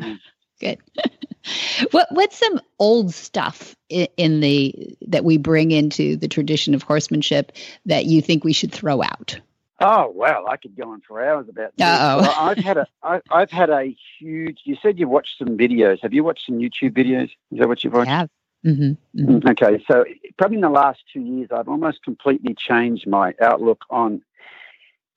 Good. 0.59 0.79
what 1.91 2.07
what's 2.11 2.37
some 2.37 2.59
old 2.79 3.13
stuff 3.13 3.75
in, 3.89 4.07
in 4.17 4.39
the 4.39 4.95
that 5.07 5.23
we 5.23 5.37
bring 5.37 5.71
into 5.71 6.15
the 6.15 6.27
tradition 6.27 6.73
of 6.73 6.83
horsemanship 6.83 7.51
that 7.85 8.05
you 8.05 8.21
think 8.21 8.43
we 8.43 8.53
should 8.53 8.71
throw 8.71 9.01
out? 9.01 9.39
Oh 9.79 10.11
well, 10.15 10.47
I 10.47 10.57
could 10.57 10.75
go 10.75 10.91
on 10.91 11.01
for 11.01 11.23
hours 11.23 11.47
about. 11.49 11.75
This. 11.77 11.87
Oh, 11.87 12.35
I've 12.39 12.57
had 12.57 12.77
a 12.77 12.87
I, 13.03 13.21
I've 13.29 13.51
had 13.51 13.69
a 13.69 13.95
huge. 14.19 14.61
You 14.63 14.75
said 14.81 14.97
you 14.97 15.07
watched 15.07 15.37
some 15.37 15.57
videos. 15.57 16.01
Have 16.01 16.13
you 16.13 16.23
watched 16.23 16.45
some 16.47 16.57
YouTube 16.57 16.97
videos? 16.97 17.29
Is 17.51 17.59
that 17.59 17.67
what 17.67 17.83
you've 17.83 17.93
watched? 17.93 18.09
I 18.09 18.17
have. 18.17 18.29
Mm-hmm. 18.65 19.21
Mm-hmm. 19.21 19.47
Okay, 19.49 19.83
so 19.89 20.03
probably 20.37 20.57
in 20.57 20.61
the 20.61 20.69
last 20.69 20.99
two 21.13 21.21
years, 21.21 21.49
I've 21.51 21.69
almost 21.69 22.03
completely 22.03 22.55
changed 22.55 23.05
my 23.07 23.35
outlook 23.39 23.85
on 23.91 24.23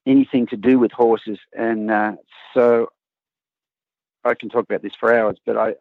anything 0.06 0.46
to 0.48 0.56
do 0.56 0.78
with 0.78 0.92
horses, 0.92 1.38
and 1.56 1.90
uh, 1.90 2.12
so 2.52 2.90
I 4.24 4.34
can 4.34 4.48
talk 4.48 4.64
about 4.64 4.82
this 4.82 4.94
for 4.98 5.14
hours. 5.14 5.38
But 5.44 5.56
I, 5.56 5.74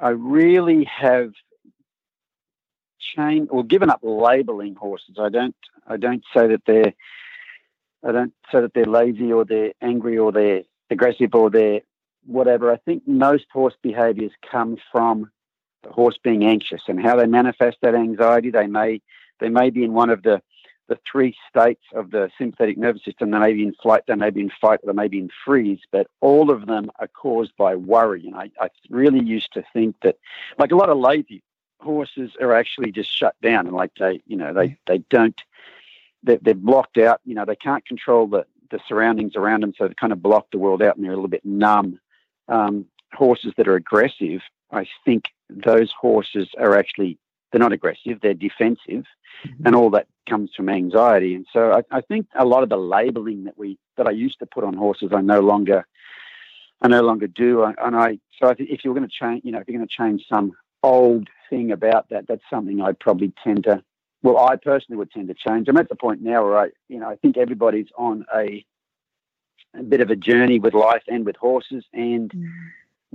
I 0.00 0.10
really 0.10 0.84
have 0.84 1.32
changed 3.16 3.50
or 3.50 3.64
given 3.64 3.90
up 3.90 4.00
labeling 4.02 4.74
horses. 4.74 5.16
I 5.18 5.28
don't, 5.28 5.56
I 5.86 5.96
don't 5.96 6.22
say 6.34 6.48
that 6.48 6.62
they're, 6.66 6.94
I 8.02 8.12
don't 8.12 8.34
say 8.52 8.60
that 8.60 8.74
they're 8.74 8.84
lazy 8.84 9.32
or 9.32 9.44
they're 9.44 9.72
angry 9.80 10.18
or 10.18 10.32
they're 10.32 10.62
aggressive 10.90 11.34
or 11.34 11.50
they're 11.50 11.80
whatever. 12.26 12.72
I 12.72 12.76
think 12.76 13.06
most 13.06 13.46
horse 13.52 13.74
behaviours 13.82 14.32
come 14.50 14.76
from 14.90 15.30
the 15.82 15.90
horse 15.90 16.18
being 16.22 16.44
anxious 16.44 16.82
and 16.88 17.00
how 17.00 17.16
they 17.16 17.26
manifest 17.26 17.78
that 17.82 17.94
anxiety. 17.94 18.50
They 18.50 18.66
may 18.66 19.00
they 19.40 19.48
may 19.48 19.70
be 19.70 19.84
in 19.84 19.92
one 19.92 20.10
of 20.10 20.22
the 20.22 20.40
the 20.88 20.98
three 21.10 21.34
states 21.48 21.82
of 21.94 22.10
the 22.10 22.30
sympathetic 22.36 22.76
nervous 22.76 23.04
system. 23.04 23.30
They 23.30 23.38
may 23.38 23.52
be 23.54 23.62
in 23.62 23.74
flight, 23.74 24.02
they 24.06 24.14
may 24.14 24.30
be 24.30 24.42
in 24.42 24.50
fight, 24.60 24.80
they 24.84 24.92
may 24.92 25.08
be 25.08 25.18
in 25.18 25.30
freeze, 25.44 25.80
but 25.90 26.06
all 26.20 26.50
of 26.50 26.66
them 26.66 26.90
are 26.98 27.08
caused 27.08 27.56
by 27.56 27.74
worry. 27.74 28.26
And 28.26 28.34
I, 28.34 28.50
I 28.60 28.68
really 28.90 29.24
used 29.24 29.52
to 29.54 29.64
think 29.72 29.96
that, 30.02 30.18
like 30.58 30.72
a 30.72 30.76
lot 30.76 30.90
of 30.90 30.98
lazy 30.98 31.42
horses 31.80 32.32
are 32.40 32.54
actually 32.54 32.92
just 32.92 33.10
shut 33.10 33.34
down 33.42 33.66
and 33.66 33.76
like 33.76 33.92
they, 33.98 34.22
you 34.26 34.36
know, 34.36 34.52
they, 34.52 34.76
they 34.86 34.98
don't, 35.10 35.40
they're, 36.22 36.38
they're 36.40 36.54
blocked 36.54 36.98
out. 36.98 37.20
You 37.24 37.34
know, 37.34 37.44
they 37.44 37.56
can't 37.56 37.84
control 37.86 38.26
the, 38.26 38.46
the 38.70 38.80
surroundings 38.88 39.36
around 39.36 39.62
them, 39.62 39.74
so 39.76 39.88
they 39.88 39.94
kind 39.94 40.12
of 40.12 40.22
block 40.22 40.46
the 40.50 40.58
world 40.58 40.82
out 40.82 40.96
and 40.96 41.04
they're 41.04 41.12
a 41.12 41.16
little 41.16 41.28
bit 41.28 41.44
numb. 41.44 42.00
Um, 42.48 42.86
horses 43.12 43.54
that 43.56 43.68
are 43.68 43.76
aggressive, 43.76 44.42
I 44.70 44.86
think 45.04 45.28
those 45.48 45.92
horses 45.92 46.48
are 46.58 46.76
actually 46.76 47.18
they're 47.54 47.60
not 47.60 47.72
aggressive, 47.72 48.18
they're 48.20 48.34
defensive, 48.34 49.04
mm-hmm. 49.46 49.64
and 49.64 49.76
all 49.76 49.88
that 49.90 50.08
comes 50.28 50.50
from 50.56 50.68
anxiety. 50.68 51.36
And 51.36 51.46
so 51.52 51.70
I, 51.70 51.96
I, 51.96 52.00
think 52.00 52.26
a 52.34 52.44
lot 52.44 52.64
of 52.64 52.68
the 52.68 52.76
labeling 52.76 53.44
that 53.44 53.56
we 53.56 53.78
that 53.96 54.08
I 54.08 54.10
used 54.10 54.40
to 54.40 54.46
put 54.46 54.64
on 54.64 54.74
horses, 54.74 55.12
I 55.14 55.20
no 55.20 55.38
longer 55.38 55.86
I 56.82 56.88
no 56.88 57.02
longer 57.02 57.28
do. 57.28 57.62
And 57.62 57.94
I 57.94 58.18
so 58.40 58.48
I 58.48 58.54
think 58.54 58.70
if 58.70 58.84
you're 58.84 58.94
going 58.94 59.08
to 59.08 59.14
change, 59.14 59.44
you 59.44 59.52
know, 59.52 59.60
if 59.60 59.68
you're 59.68 59.78
going 59.78 59.86
to 59.86 59.94
change 59.94 60.26
some 60.28 60.50
old 60.82 61.28
thing 61.48 61.70
about 61.70 62.08
that, 62.08 62.26
that's 62.26 62.42
something 62.50 62.82
I'd 62.82 62.98
probably 62.98 63.32
tend 63.44 63.62
to. 63.64 63.84
Well, 64.24 64.38
I 64.38 64.56
personally 64.56 64.98
would 64.98 65.12
tend 65.12 65.28
to 65.28 65.34
change. 65.34 65.68
I'm 65.68 65.76
at 65.76 65.88
the 65.88 65.94
point 65.94 66.22
now 66.22 66.42
where 66.42 66.58
I, 66.58 66.70
you 66.88 66.98
know, 66.98 67.08
I 67.08 67.14
think 67.14 67.36
everybody's 67.36 67.88
on 67.96 68.24
a, 68.34 68.64
a 69.78 69.82
bit 69.84 70.00
of 70.00 70.10
a 70.10 70.16
journey 70.16 70.58
with 70.58 70.74
life 70.74 71.04
and 71.06 71.24
with 71.24 71.36
horses, 71.36 71.84
and. 71.92 72.30
Mm 72.30 72.48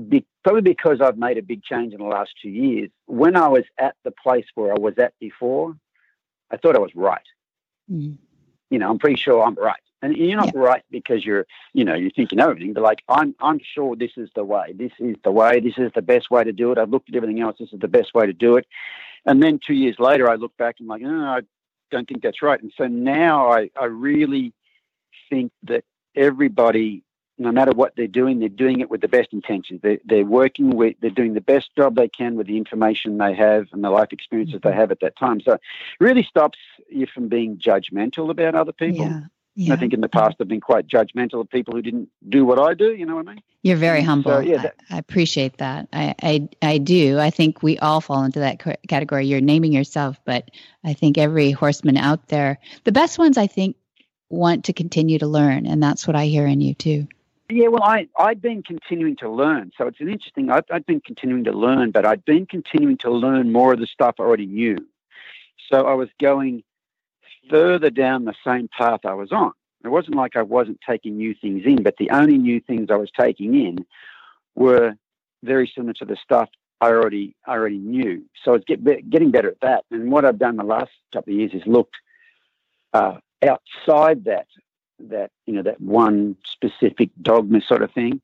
be, 0.08 0.26
probably 0.44 0.62
because 0.62 1.02
I've 1.02 1.18
made 1.18 1.38
a 1.38 1.42
big 1.42 1.64
change 1.64 1.94
in 1.94 2.00
the 2.00 2.06
last 2.06 2.32
two 2.42 2.50
years. 2.50 2.90
When 3.06 3.36
I 3.36 3.48
was 3.48 3.64
at 3.78 3.96
the 4.04 4.12
place 4.12 4.46
where 4.56 4.72
I 4.72 4.80
was 4.80 4.98
at 4.98 5.14
before, 5.20 5.76
I 6.52 6.58
thought 6.58 6.76
I 6.76 6.80
was 6.80 6.96
right. 6.96 7.22
Mm. 7.92 8.18
You 8.70 8.80
know, 8.80 8.90
I'm 8.90 9.00
pretty 9.00 9.20
sure 9.20 9.44
I'm 9.44 9.56
right. 9.56 9.80
And 10.02 10.16
you're 10.16 10.38
not 10.38 10.54
yeah. 10.56 10.62
right 10.62 10.84
because 10.90 11.26
you're, 11.26 11.46
you 11.74 11.84
know, 11.84 11.94
you 11.94 12.10
think 12.10 12.32
you 12.32 12.38
know 12.38 12.50
everything, 12.50 12.74
but 12.74 12.84
like 12.84 13.04
I'm, 13.10 13.36
I'm 13.42 13.60
sure 13.74 13.96
this 13.96 14.12
is 14.16 14.30
the 14.34 14.46
way. 14.46 14.74
This 14.74 14.94
is 15.00 15.18
the 15.24 15.32
way. 15.32 15.60
This 15.60 15.78
is 15.78 15.92
the 15.94 16.02
best 16.02 16.32
way 16.32 16.44
to 16.44 16.54
do 16.54 16.72
it. 16.72 16.78
I've 16.78 16.90
looked 16.90 17.10
at 17.10 17.16
everything 17.16 17.42
else. 17.42 17.58
This 17.60 17.74
is 17.74 17.80
the 17.80 17.90
best 17.90 18.14
way 18.14 18.26
to 18.26 18.34
do 18.34 18.56
it. 18.56 18.66
And 19.26 19.44
then 19.44 19.60
two 19.60 19.74
years 19.74 19.98
later, 20.00 20.30
I 20.30 20.36
look 20.36 20.56
back 20.56 20.76
and 20.80 20.86
I'm 20.86 20.90
like, 20.90 21.02
no, 21.02 21.26
I 21.26 21.42
don't 21.92 22.08
think 22.08 22.22
that's 22.22 22.42
right. 22.42 22.62
And 22.62 22.72
so 22.78 22.88
now 22.88 23.52
I, 23.52 23.70
I 23.80 23.86
really 23.86 24.54
think 25.30 25.52
that 25.64 25.84
everybody 26.16 27.04
no 27.40 27.52
matter 27.52 27.72
what 27.72 27.96
they're 27.96 28.08
doing, 28.08 28.40
they're 28.40 28.50
doing 28.50 28.82
it 28.82 28.90
with 28.90 29.02
the 29.02 29.08
best 29.08 29.30
intentions. 29.32 29.80
They're, 29.82 30.00
they're 30.06 30.26
working 30.26 30.72
with, 30.72 30.98
they're 31.00 31.10
doing 31.10 31.34
the 31.34 31.42
best 31.42 31.70
job 31.76 31.96
they 31.96 32.10
can 32.10 32.36
with 32.36 32.48
the 32.48 32.58
information 32.58 33.18
they 33.18 33.34
have 33.34 33.68
and 33.72 33.84
the 33.84 33.90
life 33.90 34.10
experiences 34.12 34.60
they 34.62 34.70
mm-hmm. 34.70 34.80
have 34.80 34.92
at 34.92 35.00
that 35.00 35.18
time. 35.18 35.40
So 35.42 35.54
it 35.54 35.62
really 36.00 36.24
stops 36.24 36.60
you 36.90 37.08
from 37.08 37.30
being 37.30 37.58
judgmental 37.58 38.30
about 38.30 38.56
other 38.56 38.74
people. 38.74 39.06
Yeah. 39.06 39.22
Yeah. 39.56 39.74
I 39.74 39.78
think 39.78 39.94
in 39.94 40.00
the 40.00 40.08
past 40.08 40.38
I've 40.40 40.48
been 40.48 40.62
quite 40.62 40.88
judgmental 40.88 41.42
of 41.42 41.50
people 41.50 41.74
who 41.74 41.82
didn't 41.82 42.08
do 42.30 42.46
what 42.46 42.60
I 42.60 42.74
do. 42.74 42.94
You 42.96 43.06
know 43.06 43.16
what 43.16 43.28
I 43.28 43.34
mean? 43.34 43.44
You're 43.62 43.76
very 43.76 44.02
humble. 44.02 44.32
So, 44.32 44.40
yeah, 44.40 44.62
that, 44.62 44.76
I, 44.90 44.96
I, 44.96 44.98
appreciate 45.00 45.58
that. 45.58 45.90
I, 45.92 46.16
I 46.24 46.50
I 46.62 46.78
do. 46.78 47.20
I 47.20 47.30
think 47.30 47.62
we 47.62 47.78
all 47.80 48.00
fall 48.00 48.24
into 48.24 48.40
that 48.40 48.64
category. 48.88 49.26
You're 49.26 49.42
naming 49.42 49.74
yourself, 49.74 50.18
but 50.24 50.50
I 50.86 50.94
think 50.94 51.18
every 51.18 51.52
horseman 51.52 51.98
out 51.98 52.30
there, 52.30 52.58
the 52.86 52.94
best 52.94 53.20
ones, 53.20 53.38
I 53.38 53.48
think, 53.48 53.76
want 54.30 54.64
to 54.66 54.72
continue 54.72 55.20
to 55.20 55.28
learn, 55.28 55.66
and 55.66 55.84
that's 55.84 56.08
what 56.08 56.16
I 56.16 56.28
hear 56.28 56.48
in 56.48 56.62
you 56.62 56.74
too. 56.74 57.08
Yeah, 57.52 57.70
well, 57.70 57.84
I, 57.84 58.08
I'd 58.18 58.42
been 58.42 58.62
continuing 58.62 59.16
to 59.18 59.30
learn. 59.30 59.72
So 59.76 59.88
it's 59.88 60.00
an 60.00 60.08
interesting, 60.10 60.52
I'd, 60.52 60.66
I'd 60.72 60.86
been 60.86 61.02
continuing 61.02 61.44
to 61.46 61.52
learn, 61.52 61.90
but 61.90 62.06
I'd 62.06 62.24
been 62.24 62.46
continuing 62.46 62.98
to 62.98 63.10
learn 63.10 63.52
more 63.52 63.74
of 63.74 63.80
the 63.80 63.88
stuff 63.88 64.16
I 64.20 64.24
already 64.24 64.46
knew. 64.46 64.78
So 65.72 65.88
I 65.88 65.96
was 65.96 66.10
going 66.22 66.64
further 67.50 67.90
down 67.90 68.26
the 68.26 68.36
same 68.46 68.68
path 68.68 69.02
I 69.04 69.14
was 69.14 69.32
on. 69.32 69.54
It 69.84 69.88
wasn't 69.88 70.16
like 70.16 70.36
I 70.36 70.44
wasn't 70.44 70.80
taking 70.88 71.18
new 71.18 71.34
things 71.34 71.64
in, 71.66 71.82
but 71.82 71.98
the 71.98 72.12
only 72.12 72.38
new 72.38 72.60
things 72.60 72.90
I 72.92 72.98
was 72.98 73.10
taking 73.18 73.56
in 73.56 73.86
were 74.54 74.94
very 75.44 75.72
similar 75.74 75.94
to 75.94 76.06
the 76.06 76.18
stuff 76.24 76.50
I 76.82 76.88
already 76.88 77.36
I 77.48 77.54
already 77.54 77.78
knew. 77.78 78.24
So 78.44 78.54
it's 78.54 78.66
get, 78.66 79.10
getting 79.10 79.32
better 79.32 79.50
at 79.50 79.62
that. 79.62 79.86
And 79.90 80.12
what 80.12 80.26
I've 80.26 80.38
done 80.38 80.58
the 80.58 80.64
last 80.64 80.92
couple 81.14 81.34
of 81.34 81.40
years 81.40 81.52
is 81.54 81.64
looked 81.66 81.96
uh, 82.94 83.18
outside 83.42 84.26
that 84.26 84.48
that 85.00 85.32
you 85.46 85.54
know 85.54 85.64
that 85.64 85.80
one 85.82 86.36
specific 86.46 87.10
dogma 87.22 87.62
sort 87.62 87.82
of 87.82 87.92
thing. 87.92 88.22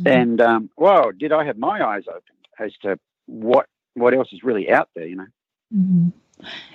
Mm-hmm. 0.00 0.08
And 0.08 0.40
um, 0.40 0.70
wow, 0.76 1.10
did 1.16 1.32
I 1.32 1.44
have 1.44 1.58
my 1.58 1.86
eyes 1.86 2.04
opened 2.08 2.48
as 2.58 2.72
to 2.82 2.98
what 3.26 3.66
what 3.94 4.14
else 4.14 4.32
is 4.32 4.42
really 4.42 4.70
out 4.70 4.88
there? 4.94 5.06
You 5.06 5.16
know. 5.16 5.26
Mm-hmm. 5.74 6.08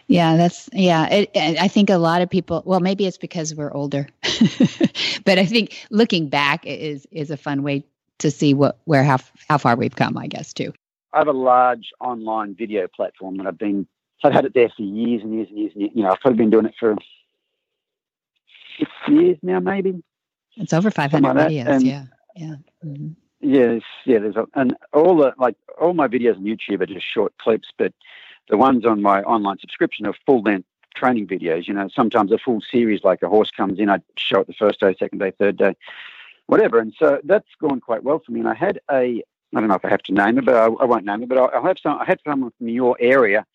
Yeah, 0.08 0.38
that's 0.38 0.70
yeah. 0.74 1.08
It, 1.10 1.32
I 1.36 1.68
think 1.68 1.90
a 1.90 1.98
lot 1.98 2.22
of 2.22 2.30
people. 2.30 2.64
Well, 2.66 2.80
maybe 2.80 3.06
it's 3.06 3.18
because 3.18 3.54
we're 3.54 3.72
older, 3.72 4.08
but 5.24 5.38
I 5.38 5.46
think 5.46 5.86
looking 5.92 6.30
back 6.30 6.66
is 6.66 7.08
is 7.12 7.30
a 7.30 7.38
fun 7.38 7.64
way 7.64 7.86
to 8.20 8.32
see 8.32 8.54
what 8.54 8.80
where 8.86 9.04
how 9.04 9.20
how 9.48 9.58
far 9.58 9.76
we've 9.76 9.96
come. 9.96 10.18
I 10.18 10.28
guess 10.28 10.52
too. 10.52 10.74
I 11.14 11.20
have 11.20 11.28
a 11.28 11.34
large 11.34 11.92
online 12.00 12.56
video 12.56 12.88
platform 12.88 13.38
that 13.38 13.46
I've 13.46 13.58
been 13.58 13.86
I've 14.24 14.34
had 14.34 14.46
it 14.46 14.54
there 14.54 14.70
for 14.70 14.84
years 14.84 15.22
and 15.24 15.34
years 15.34 15.48
and 15.50 15.58
years 15.58 15.72
and 15.74 15.82
years. 15.82 15.92
You 15.96 16.04
know, 16.04 16.12
I've 16.12 16.20
probably 16.20 16.38
been 16.38 16.50
doing 16.50 16.66
it 16.66 16.76
for 16.80 16.96
six 18.78 18.92
years 19.08 19.38
now, 19.42 19.60
maybe. 19.60 20.04
It's 20.58 20.74
over 20.74 20.92
500 20.92 21.28
like 21.28 21.48
videos. 21.48 21.68
And 21.68 21.86
yeah. 21.86 22.04
Yeah. 22.36 22.56
Mm-hmm. 22.86 23.10
Yes. 23.40 23.82
Yeah. 24.06 24.20
There's 24.20 24.36
a, 24.36 24.48
and 24.56 24.76
all 24.94 25.18
the, 25.18 25.34
like, 25.38 25.56
all 25.80 25.94
my 25.94 26.08
videos 26.08 26.38
on 26.38 26.44
YouTube 26.44 26.82
are 26.82 26.86
just 26.86 27.06
short 27.06 27.34
clips, 27.40 27.70
but 27.78 27.94
the 28.50 28.58
ones 28.58 28.86
on 28.86 29.02
my 29.02 29.22
online 29.24 29.58
subscription 29.60 30.06
are 30.06 30.14
full 30.26 30.42
length 30.42 30.68
training 30.96 31.28
videos. 31.28 31.68
You 31.68 31.74
know, 31.74 31.90
sometimes 31.94 32.32
a 32.32 32.38
full 32.38 32.62
series, 32.62 33.04
like 33.04 33.22
a 33.22 33.30
horse 33.30 33.52
comes 33.52 33.80
in, 33.80 33.90
I 33.90 34.00
show 34.18 34.42
it 34.42 34.48
the 34.48 34.54
first 34.54 34.80
day, 34.80 34.96
second 34.98 35.20
day, 35.20 35.32
third 35.32 35.58
day, 35.58 35.76
whatever. 36.48 36.80
And 36.80 36.94
so 36.98 37.20
that's 37.24 37.48
gone 37.60 37.80
quite 37.80 38.04
well 38.04 38.22
for 38.26 38.32
me. 38.32 38.42
And 38.42 38.50
I 38.50 38.54
had 38.54 38.80
a, 38.90 39.24
I 39.54 39.60
don't 39.60 39.68
know 39.68 39.76
if 39.76 39.86
I 39.86 39.90
have 39.90 40.04
to 40.04 40.14
name 40.14 40.38
it, 40.38 40.46
but 40.46 40.56
I, 40.56 40.66
I 40.66 40.86
won't 40.86 41.06
name 41.06 41.24
it, 41.24 41.30
but 41.30 41.38
I, 41.38 41.60
I 41.60 41.68
have 41.68 41.78
some, 41.82 41.98
I 41.98 42.06
had 42.06 42.20
someone 42.26 42.52
from 42.58 42.70
your 42.70 42.98
area 43.00 43.46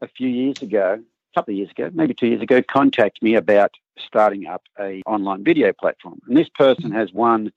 a 0.00 0.08
few 0.08 0.28
years 0.28 0.62
ago 0.62 1.00
a 1.32 1.38
couple 1.38 1.52
of 1.52 1.58
years 1.58 1.70
ago, 1.70 1.90
maybe 1.92 2.14
two 2.14 2.26
years 2.26 2.42
ago, 2.42 2.62
contact 2.62 3.22
me 3.22 3.34
about 3.34 3.72
starting 4.06 4.46
up 4.46 4.62
a 4.78 5.02
online 5.06 5.44
video 5.44 5.72
platform. 5.72 6.20
And 6.26 6.36
this 6.36 6.48
person 6.48 6.92
has 6.92 7.12
won 7.12 7.52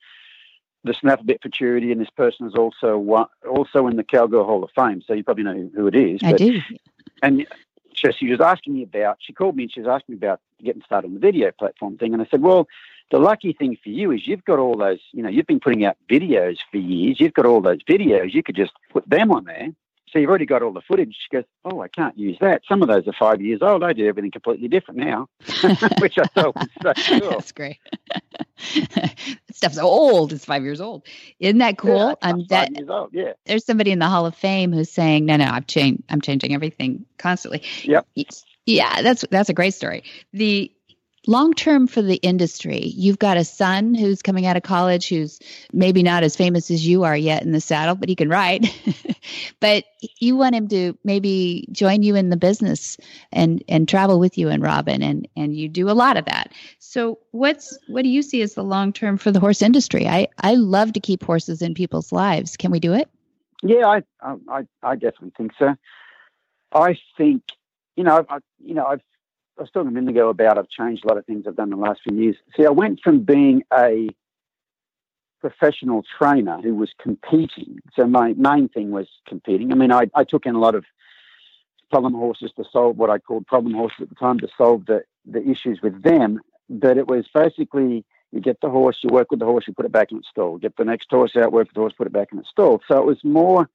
the 0.84 0.94
Snafflebit 0.94 1.42
Futurity, 1.42 1.92
and 1.92 2.02
this 2.02 2.10
person 2.10 2.46
is 2.48 2.56
also 2.56 2.98
one, 2.98 3.28
also 3.50 3.88
in 3.88 3.96
the 3.96 4.04
Cowgirl 4.04 4.46
Hall 4.46 4.64
of 4.64 4.72
Fame. 4.76 5.02
So 5.06 5.14
you 5.14 5.24
probably 5.24 5.44
know 5.44 5.70
who 5.76 5.88
it 5.88 5.96
is. 5.96 6.20
I 6.24 6.32
but, 6.32 6.38
do. 6.40 6.62
And 7.22 7.48
so 7.96 8.12
she 8.12 8.30
was 8.30 8.42
asking 8.42 8.74
me 8.74 8.84
about. 8.84 9.18
She 9.20 9.34
called 9.34 9.56
me 9.56 9.64
and 9.64 9.72
she 9.72 9.80
was 9.80 9.88
asking 9.88 10.16
me 10.16 10.18
about 10.18 10.42
getting 10.62 10.82
started 10.82 11.08
on 11.08 11.14
the 11.14 11.20
video 11.20 11.52
platform 11.52 11.98
thing. 11.98 12.14
And 12.14 12.22
I 12.22 12.28
said, 12.30 12.42
well, 12.42 12.68
the 13.12 13.20
lucky 13.20 13.54
thing 13.54 13.78
for 13.82 13.90
you 13.90 14.12
is 14.12 14.28
you've 14.28 14.44
got 14.44 14.60
all 14.60 14.76
those. 14.76 15.00
You 15.14 15.24
know, 15.24 15.30
you've 15.30 15.48
been 15.48 15.60
putting 15.60 15.86
out 15.86 15.96
videos 16.10 16.58
for 16.72 16.78
years. 16.78 17.20
You've 17.20 17.34
got 17.34 17.46
all 17.46 17.62
those 17.62 17.84
videos. 17.84 18.34
You 18.34 18.44
could 18.44 18.56
just 18.56 18.74
put 18.92 19.10
them 19.10 19.32
on 19.32 19.46
there 19.46 19.70
so 20.14 20.20
you've 20.20 20.30
already 20.30 20.46
got 20.46 20.62
all 20.62 20.72
the 20.72 20.82
footage. 20.82 21.16
She 21.20 21.36
goes, 21.36 21.44
Oh, 21.66 21.82
I 21.82 21.88
can't 21.88 22.18
use 22.18 22.38
that. 22.40 22.62
Some 22.70 22.84
of 22.84 22.88
those 22.88 23.08
are 23.08 23.14
five 23.14 23.42
years 23.42 23.62
old. 23.62 23.84
I 23.84 23.94
do 23.94 24.08
everything 24.08 24.30
completely 24.32 24.68
different 24.68 25.00
now, 25.00 25.28
which 26.00 26.20
I 26.20 26.26
thought 26.26 26.56
was 26.56 26.70
so 26.82 26.94
cool. 27.20 27.30
That's 27.32 27.52
great. 27.52 27.80
stuff's 29.52 29.80
old. 29.80 30.32
It's 30.32 30.46
five 30.46 30.64
years 30.64 30.80
old. 30.80 31.08
Isn't 31.40 31.58
that 31.58 31.80
cool? 31.80 32.16
Yeah, 32.22 32.30
um, 32.30 32.46
that, 32.50 32.78
years 32.78 32.90
old, 32.90 33.10
yeah. 33.12 33.34
There's 33.46 33.66
somebody 33.66 33.92
in 33.92 34.00
the 34.00 34.08
Hall 34.08 34.28
of 34.28 34.36
Fame 34.36 34.72
who's 34.72 34.92
saying, 34.92 35.26
No, 35.26 35.36
no, 35.36 35.46
I've 35.46 35.68
changed. 35.68 36.04
I'm 36.10 36.22
changing 36.22 36.54
everything 36.54 37.06
constantly. 37.18 37.64
Yep. 37.84 38.08
Yeah, 38.66 39.02
that's 39.02 39.26
that's 39.30 39.50
a 39.50 39.54
great 39.54 39.74
story. 39.74 40.04
The 40.32 40.72
long 41.28 41.54
term 41.54 41.88
for 41.88 42.02
the 42.02 42.16
industry, 42.16 42.80
you've 42.80 43.20
got 43.20 43.38
a 43.38 43.44
son 43.44 43.96
who's 43.96 44.22
coming 44.22 44.46
out 44.46 44.58
of 44.58 44.64
college 44.64 45.08
who's 45.08 45.40
maybe 45.72 46.04
not 46.04 46.24
as 46.24 46.36
famous 46.36 46.70
as 46.70 46.86
you 46.86 47.04
are 47.04 47.16
yet 47.16 47.44
in 47.44 47.52
the 47.52 47.62
saddle, 47.62 47.96
but 47.96 48.10
he 48.10 48.16
can 48.16 48.30
ride. 48.30 48.68
but 49.60 49.86
you 50.20 50.36
want 50.36 50.56
him 50.56 50.68
to 50.70 50.98
maybe 51.04 51.68
join 51.72 52.04
you 52.04 52.16
in 52.16 52.30
the 52.30 52.38
business 52.38 52.98
and 53.32 53.64
and 53.68 53.88
travel 53.88 54.20
with 54.20 54.38
you 54.38 54.50
and 54.50 54.62
Robyn 54.62 55.02
and 55.02 55.28
and 55.36 55.56
you 55.56 55.70
do 55.70 55.90
a 55.90 55.92
lot 55.92 56.18
of 56.18 56.26
that. 56.26 56.52
So 56.80 57.20
what's 57.32 57.78
what 57.88 58.04
do 58.04 58.10
you 58.10 58.22
see 58.22 58.42
as 58.42 58.54
the 58.54 58.64
long 58.64 58.94
term 58.94 59.18
for 59.18 59.32
the 59.32 59.40
horse 59.40 59.62
industry? 59.62 60.08
I 60.08 60.28
I 60.40 60.56
love 60.56 60.94
to 60.94 61.00
keep 61.00 61.24
horses 61.24 61.62
in 61.62 61.74
people's 61.74 62.12
lives. 62.12 62.58
Can 62.58 62.72
we 62.72 62.80
do 62.80 62.94
it? 62.94 63.10
Yeah, 63.62 63.88
I 63.88 64.04
I 64.48 64.64
I 64.82 64.96
definitely 64.96 65.34
think 65.38 65.54
so. 65.58 65.76
I 66.74 66.98
think 67.18 67.44
you 67.96 68.04
know 68.04 68.26
I 68.30 68.40
you 68.60 68.74
know 68.74 68.86
I've 68.86 69.02
I 69.58 69.62
was 69.62 69.72
talking 69.72 69.90
a 69.90 69.92
minute 69.92 70.10
ago 70.10 70.30
about 70.30 70.58
I've 70.58 70.70
changed 70.70 71.06
a 71.06 71.08
lot 71.08 71.18
of 71.18 71.26
things 71.26 71.46
I've 71.48 71.56
done 71.56 71.72
in 71.72 71.80
the 71.80 71.86
last 71.86 72.02
few 72.04 72.18
years. 72.18 72.36
See, 72.58 72.66
I 72.66 72.72
went 72.72 73.02
from 73.04 73.20
being 73.20 73.64
a 73.72 74.10
professional 75.40 76.04
trainer 76.18 76.60
who 76.62 76.74
was 76.74 76.92
competing. 77.00 77.80
So 77.96 78.08
my 78.08 78.34
main 78.34 78.70
thing 78.70 78.92
was 78.92 79.08
competing. 79.28 79.72
I 79.72 79.76
mean, 79.76 79.92
I, 79.92 80.10
I 80.16 80.24
took 80.24 80.46
in 80.46 80.56
a 80.56 80.60
lot 80.60 80.74
of 80.74 80.86
problem 81.92 82.14
horses 82.14 82.52
to 82.56 82.64
solve 82.72 82.98
what 82.98 83.12
I 83.12 83.20
called 83.20 83.46
problem 83.46 83.76
horses 83.76 84.00
at 84.02 84.10
the 84.10 84.16
time 84.16 84.40
to 84.40 84.48
solve 84.58 84.88
the, 84.88 85.04
the 85.26 85.48
issues 85.48 85.82
with 85.84 86.02
them. 86.02 86.40
But 86.70 86.98
it 86.98 87.08
was 87.08 87.26
basically 87.32 88.06
you 88.32 88.40
get 88.40 88.60
the 88.62 88.70
horse, 88.70 88.98
you 89.04 89.10
work 89.12 89.30
with 89.30 89.40
the 89.40 89.46
horse, 89.46 89.66
you 89.68 89.74
put 89.74 89.86
it 89.86 89.92
back 89.92 90.12
in 90.12 90.18
its 90.18 90.30
stall. 90.30 90.58
Get 90.58 90.78
the 90.78 90.86
next 90.86 91.12
horse 91.12 91.36
out, 91.36 91.52
work 91.52 91.68
with 91.68 91.76
the 91.76 91.82
horse, 91.82 91.94
put 91.96 92.08
it 92.08 92.14
back 92.14 92.30
in 92.32 92.40
its 92.40 92.50
stall. 92.50 92.82
So 92.88 92.98
it 92.98 93.06
was 93.06 93.24
more 93.24 93.70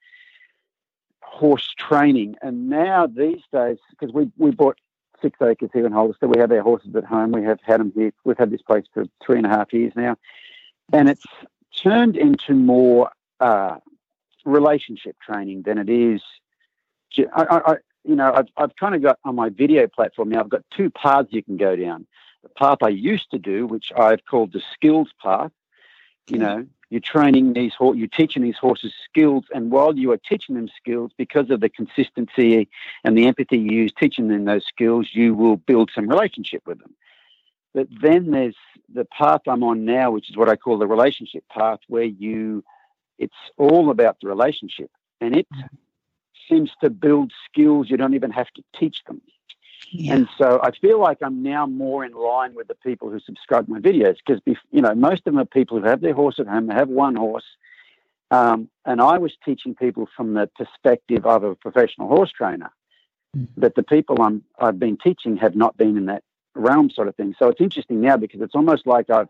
horse 1.22 1.72
training. 1.78 2.34
And 2.42 2.68
now 2.68 3.06
these 3.06 3.42
days, 3.52 3.78
because 3.90 4.12
we, 4.12 4.32
we 4.36 4.50
bought 4.50 4.80
six 5.20 5.40
acres 5.42 5.70
here 5.72 5.86
in 5.86 5.92
Hollister. 5.92 6.28
We 6.28 6.40
have 6.40 6.52
our 6.52 6.62
horses 6.62 6.94
at 6.96 7.04
home. 7.04 7.32
We 7.32 7.44
have 7.44 7.60
had 7.62 7.80
them 7.80 7.92
here. 7.94 8.12
We've 8.24 8.38
had 8.38 8.50
this 8.50 8.62
place 8.62 8.84
for 8.92 9.04
three 9.24 9.36
and 9.36 9.46
a 9.46 9.50
half 9.50 9.72
years 9.72 9.92
now, 9.96 10.16
and 10.92 11.08
it's 11.08 11.24
turned 11.76 12.16
into 12.16 12.54
more 12.54 13.10
uh, 13.40 13.76
relationship 14.44 15.16
training 15.20 15.62
than 15.62 15.78
it 15.78 15.88
is. 15.88 16.22
I, 17.34 17.60
I, 17.66 17.76
you 18.04 18.16
know, 18.16 18.32
I've, 18.32 18.48
I've 18.56 18.76
kind 18.76 18.94
of 18.94 19.02
got 19.02 19.18
on 19.24 19.34
my 19.34 19.48
video 19.48 19.86
platform 19.86 20.30
now. 20.30 20.40
I've 20.40 20.48
got 20.48 20.64
two 20.74 20.90
paths 20.90 21.28
you 21.30 21.42
can 21.42 21.56
go 21.56 21.76
down. 21.76 22.06
The 22.42 22.48
path 22.50 22.78
I 22.82 22.88
used 22.88 23.30
to 23.32 23.38
do, 23.38 23.66
which 23.66 23.92
I've 23.96 24.24
called 24.24 24.52
the 24.52 24.62
skills 24.74 25.08
path. 25.22 25.50
You 26.28 26.38
know, 26.38 26.66
you're 26.90 27.00
training 27.00 27.52
these 27.52 27.74
horses, 27.74 27.98
you're 27.98 28.08
teaching 28.08 28.42
these 28.42 28.56
horses 28.56 28.92
skills, 29.04 29.44
and 29.52 29.70
while 29.70 29.96
you 29.96 30.10
are 30.12 30.16
teaching 30.16 30.54
them 30.54 30.68
skills, 30.76 31.10
because 31.16 31.50
of 31.50 31.60
the 31.60 31.68
consistency 31.68 32.68
and 33.04 33.16
the 33.16 33.26
empathy 33.26 33.58
you 33.58 33.72
use 33.82 33.92
teaching 33.92 34.28
them 34.28 34.44
those 34.44 34.64
skills, 34.66 35.08
you 35.12 35.34
will 35.34 35.56
build 35.56 35.90
some 35.94 36.08
relationship 36.08 36.62
with 36.66 36.78
them. 36.78 36.94
But 37.74 37.88
then 38.00 38.30
there's 38.30 38.56
the 38.92 39.04
path 39.04 39.42
I'm 39.46 39.62
on 39.62 39.84
now, 39.84 40.10
which 40.10 40.30
is 40.30 40.36
what 40.36 40.48
I 40.48 40.56
call 40.56 40.78
the 40.78 40.86
relationship 40.86 41.44
path, 41.48 41.80
where 41.88 42.04
you, 42.04 42.64
it's 43.18 43.36
all 43.58 43.90
about 43.90 44.16
the 44.20 44.28
relationship, 44.28 44.90
and 45.20 45.36
it 45.36 45.46
mm-hmm. 45.54 45.76
seems 46.48 46.70
to 46.82 46.88
build 46.88 47.32
skills 47.44 47.90
you 47.90 47.98
don't 47.98 48.14
even 48.14 48.30
have 48.30 48.50
to 48.56 48.62
teach 48.78 49.04
them. 49.04 49.20
Yeah. 49.90 50.14
And 50.14 50.28
so 50.36 50.60
I 50.62 50.70
feel 50.72 51.00
like 51.00 51.18
I'm 51.22 51.42
now 51.42 51.66
more 51.66 52.04
in 52.04 52.12
line 52.12 52.54
with 52.54 52.68
the 52.68 52.74
people 52.74 53.10
who 53.10 53.20
subscribe 53.20 53.66
to 53.66 53.72
my 53.72 53.80
videos 53.80 54.16
because, 54.24 54.40
you 54.70 54.82
know, 54.82 54.94
most 54.94 55.20
of 55.20 55.24
them 55.24 55.38
are 55.38 55.44
people 55.44 55.78
who 55.78 55.86
have 55.86 56.00
their 56.00 56.14
horse 56.14 56.38
at 56.38 56.46
home, 56.46 56.66
they 56.66 56.74
have 56.74 56.88
one 56.88 57.16
horse. 57.16 57.44
Um, 58.30 58.68
and 58.84 59.00
I 59.00 59.16
was 59.18 59.32
teaching 59.44 59.74
people 59.74 60.08
from 60.14 60.34
the 60.34 60.48
perspective 60.56 61.24
of 61.24 61.44
a 61.44 61.54
professional 61.54 62.08
horse 62.08 62.30
trainer. 62.30 62.70
Mm-hmm. 63.36 63.60
But 63.60 63.74
the 63.74 63.82
people 63.82 64.20
I'm, 64.20 64.42
I've 64.58 64.78
been 64.78 64.98
teaching 64.98 65.36
have 65.38 65.56
not 65.56 65.76
been 65.76 65.96
in 65.96 66.06
that 66.06 66.24
realm 66.54 66.90
sort 66.90 67.08
of 67.08 67.16
thing. 67.16 67.34
So 67.38 67.48
it's 67.48 67.60
interesting 67.60 68.00
now 68.00 68.16
because 68.16 68.42
it's 68.42 68.54
almost 68.54 68.86
like 68.86 69.08
I've, 69.08 69.28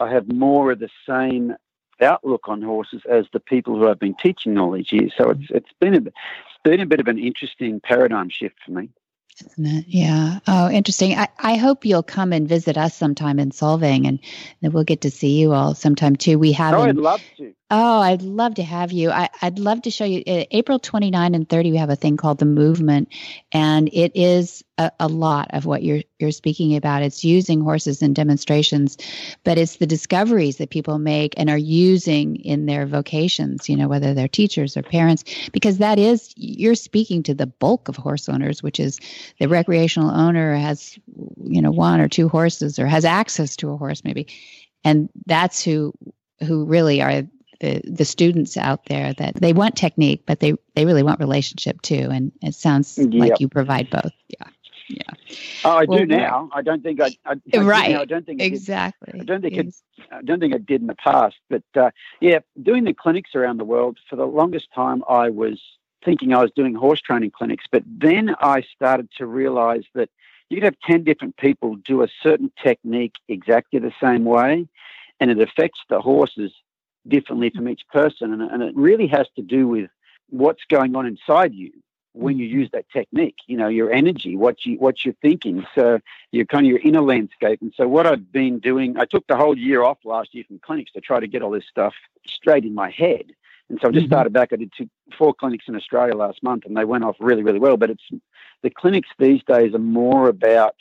I 0.00 0.10
have 0.10 0.32
more 0.32 0.70
of 0.70 0.78
the 0.78 0.90
same 1.08 1.54
outlook 2.00 2.48
on 2.48 2.62
horses 2.62 3.02
as 3.10 3.26
the 3.32 3.40
people 3.40 3.76
who 3.76 3.88
I've 3.88 3.98
been 3.98 4.14
teaching 4.14 4.56
all 4.58 4.70
these 4.70 4.92
years. 4.92 5.12
So 5.16 5.30
it's, 5.30 5.50
it's 5.50 5.72
been 5.80 5.94
a, 5.94 5.98
it's 5.98 6.62
been 6.62 6.80
a 6.80 6.86
bit 6.86 7.00
of 7.00 7.08
an 7.08 7.18
interesting 7.18 7.80
paradigm 7.80 8.28
shift 8.28 8.56
for 8.64 8.70
me 8.70 8.90
isn't 9.42 9.66
it? 9.66 9.84
Yeah. 9.88 10.40
Oh, 10.46 10.70
interesting. 10.70 11.16
I, 11.16 11.28
I 11.38 11.56
hope 11.56 11.84
you'll 11.84 12.02
come 12.02 12.32
and 12.32 12.48
visit 12.48 12.76
us 12.76 12.94
sometime 12.94 13.38
in 13.38 13.50
Solvang, 13.50 14.06
and 14.06 14.18
then 14.60 14.72
we'll 14.72 14.84
get 14.84 15.02
to 15.02 15.10
see 15.10 15.38
you 15.40 15.52
all 15.52 15.74
sometime 15.74 16.16
too. 16.16 16.38
We 16.38 16.52
have. 16.52 16.74
Oh, 16.74 16.82
I'd 16.82 16.96
love 16.96 17.22
to. 17.38 17.54
Oh, 17.70 18.00
I'd 18.00 18.22
love 18.22 18.54
to 18.54 18.62
have 18.62 18.92
you. 18.92 19.10
I, 19.10 19.28
would 19.42 19.58
love 19.58 19.82
to 19.82 19.90
show 19.90 20.06
you. 20.06 20.22
Uh, 20.26 20.44
April 20.52 20.78
29 20.78 21.34
and 21.34 21.46
30, 21.46 21.72
we 21.72 21.76
have 21.76 21.90
a 21.90 21.96
thing 21.96 22.16
called 22.16 22.38
the 22.38 22.46
movement, 22.46 23.10
and 23.52 23.90
it 23.92 24.12
is 24.14 24.64
a, 24.78 24.90
a, 24.98 25.06
lot 25.06 25.50
of 25.52 25.66
what 25.66 25.82
you're 25.82 26.00
you're 26.18 26.30
speaking 26.30 26.76
about. 26.76 27.02
It's 27.02 27.24
using 27.24 27.60
horses 27.60 28.00
in 28.00 28.14
demonstrations, 28.14 28.96
but 29.44 29.58
it's 29.58 29.76
the 29.76 29.86
discoveries 29.86 30.56
that 30.56 30.70
people 30.70 30.98
make 30.98 31.34
and 31.36 31.50
are 31.50 31.58
using 31.58 32.36
in 32.36 32.64
their 32.64 32.86
vocations. 32.86 33.68
You 33.68 33.76
know, 33.76 33.88
whether 33.88 34.14
they're 34.14 34.28
teachers 34.28 34.74
or 34.74 34.82
parents, 34.82 35.24
because 35.52 35.76
that 35.76 35.98
is 35.98 36.32
you're 36.36 36.74
speaking 36.74 37.22
to 37.24 37.34
the 37.34 37.46
bulk 37.46 37.90
of 37.90 37.96
horse 37.96 38.30
owners, 38.30 38.62
which 38.62 38.80
is 38.80 38.98
the 39.40 39.48
recreational 39.48 40.10
owner 40.10 40.54
has 40.54 40.98
you 41.44 41.60
know 41.60 41.70
one 41.70 42.00
or 42.00 42.08
two 42.08 42.30
horses 42.30 42.78
or 42.78 42.86
has 42.86 43.04
access 43.04 43.56
to 43.56 43.72
a 43.72 43.76
horse 43.76 44.04
maybe, 44.04 44.26
and 44.84 45.10
that's 45.26 45.62
who 45.62 45.92
who 46.40 46.64
really 46.64 47.02
are 47.02 47.24
the 47.60 47.80
the 47.84 48.04
students 48.04 48.56
out 48.56 48.84
there 48.86 49.12
that 49.14 49.34
they 49.36 49.52
want 49.52 49.76
technique, 49.76 50.22
but 50.26 50.40
they 50.40 50.54
they 50.74 50.84
really 50.84 51.02
want 51.02 51.20
relationship 51.20 51.82
too. 51.82 52.08
And 52.10 52.32
it 52.42 52.54
sounds 52.54 52.98
yep. 52.98 53.12
like 53.12 53.40
you 53.40 53.48
provide 53.48 53.90
both. 53.90 54.12
Yeah. 54.28 54.48
Yeah. 54.88 55.02
Oh, 55.64 55.76
I 55.76 55.84
well, 55.84 55.98
do 55.98 56.06
now. 56.06 56.48
I 56.52 56.62
don't 56.62 56.82
think 56.82 57.00
I. 57.00 57.10
I, 57.26 57.34
I 57.54 57.58
right. 57.58 57.96
I 57.96 58.04
don't 58.06 58.24
think 58.24 58.40
exactly. 58.40 59.12
Did, 59.12 59.20
I 59.20 59.24
don't 59.24 59.42
think 59.42 59.56
it. 59.56 59.74
I 60.10 60.22
don't 60.22 60.40
think 60.40 60.54
I 60.54 60.58
did 60.58 60.80
in 60.80 60.86
the 60.86 60.94
past. 60.94 61.36
But 61.50 61.62
uh, 61.76 61.90
yeah, 62.20 62.38
doing 62.62 62.84
the 62.84 62.94
clinics 62.94 63.34
around 63.34 63.58
the 63.58 63.64
world 63.64 63.98
for 64.08 64.16
the 64.16 64.26
longest 64.26 64.68
time, 64.74 65.04
I 65.08 65.28
was 65.28 65.60
thinking 66.04 66.32
I 66.32 66.40
was 66.40 66.50
doing 66.52 66.74
horse 66.74 67.02
training 67.02 67.32
clinics. 67.32 67.66
But 67.70 67.82
then 67.86 68.34
I 68.40 68.62
started 68.62 69.10
to 69.18 69.26
realize 69.26 69.84
that 69.94 70.08
you 70.48 70.56
could 70.56 70.64
have 70.64 70.80
ten 70.86 71.04
different 71.04 71.36
people 71.36 71.76
do 71.76 72.02
a 72.02 72.08
certain 72.22 72.50
technique 72.62 73.16
exactly 73.28 73.78
the 73.80 73.92
same 74.00 74.24
way, 74.24 74.66
and 75.20 75.30
it 75.30 75.38
affects 75.38 75.80
the 75.90 76.00
horses 76.00 76.52
differently 77.06 77.50
from 77.50 77.68
each 77.68 77.82
person. 77.92 78.32
And, 78.32 78.42
and 78.42 78.62
it 78.62 78.76
really 78.76 79.06
has 79.08 79.26
to 79.36 79.42
do 79.42 79.68
with 79.68 79.90
what's 80.30 80.64
going 80.68 80.94
on 80.96 81.06
inside 81.06 81.54
you 81.54 81.72
when 82.12 82.38
you 82.38 82.46
use 82.46 82.68
that 82.72 82.88
technique. 82.90 83.36
You 83.46 83.56
know, 83.56 83.68
your 83.68 83.92
energy, 83.92 84.36
what 84.36 84.64
you 84.64 84.78
what 84.78 85.04
you're 85.04 85.14
thinking. 85.22 85.66
So 85.74 86.00
your 86.32 86.46
kind 86.46 86.66
of 86.66 86.70
your 86.70 86.80
inner 86.80 87.02
landscape. 87.02 87.60
And 87.62 87.72
so 87.76 87.86
what 87.86 88.06
I've 88.06 88.32
been 88.32 88.58
doing, 88.58 88.96
I 88.98 89.04
took 89.04 89.26
the 89.26 89.36
whole 89.36 89.56
year 89.56 89.82
off 89.82 89.98
last 90.04 90.34
year 90.34 90.44
from 90.46 90.58
clinics 90.58 90.92
to 90.92 91.00
try 91.00 91.20
to 91.20 91.26
get 91.26 91.42
all 91.42 91.50
this 91.50 91.66
stuff 91.68 91.94
straight 92.26 92.64
in 92.64 92.74
my 92.74 92.90
head. 92.90 93.32
And 93.68 93.78
so 93.80 93.88
I 93.88 93.90
just 93.90 94.04
mm-hmm. 94.04 94.12
started 94.12 94.32
back. 94.32 94.52
I 94.52 94.56
did 94.56 94.72
two, 94.76 94.88
four 95.16 95.34
clinics 95.34 95.66
in 95.68 95.76
Australia 95.76 96.14
last 96.14 96.42
month, 96.42 96.64
and 96.64 96.76
they 96.76 96.86
went 96.86 97.04
off 97.04 97.16
really, 97.20 97.42
really 97.42 97.58
well. 97.58 97.76
But 97.76 97.90
it's 97.90 98.04
the 98.62 98.70
clinics 98.70 99.08
these 99.18 99.42
days 99.44 99.74
are 99.74 99.78
more 99.78 100.28
about 100.28 100.74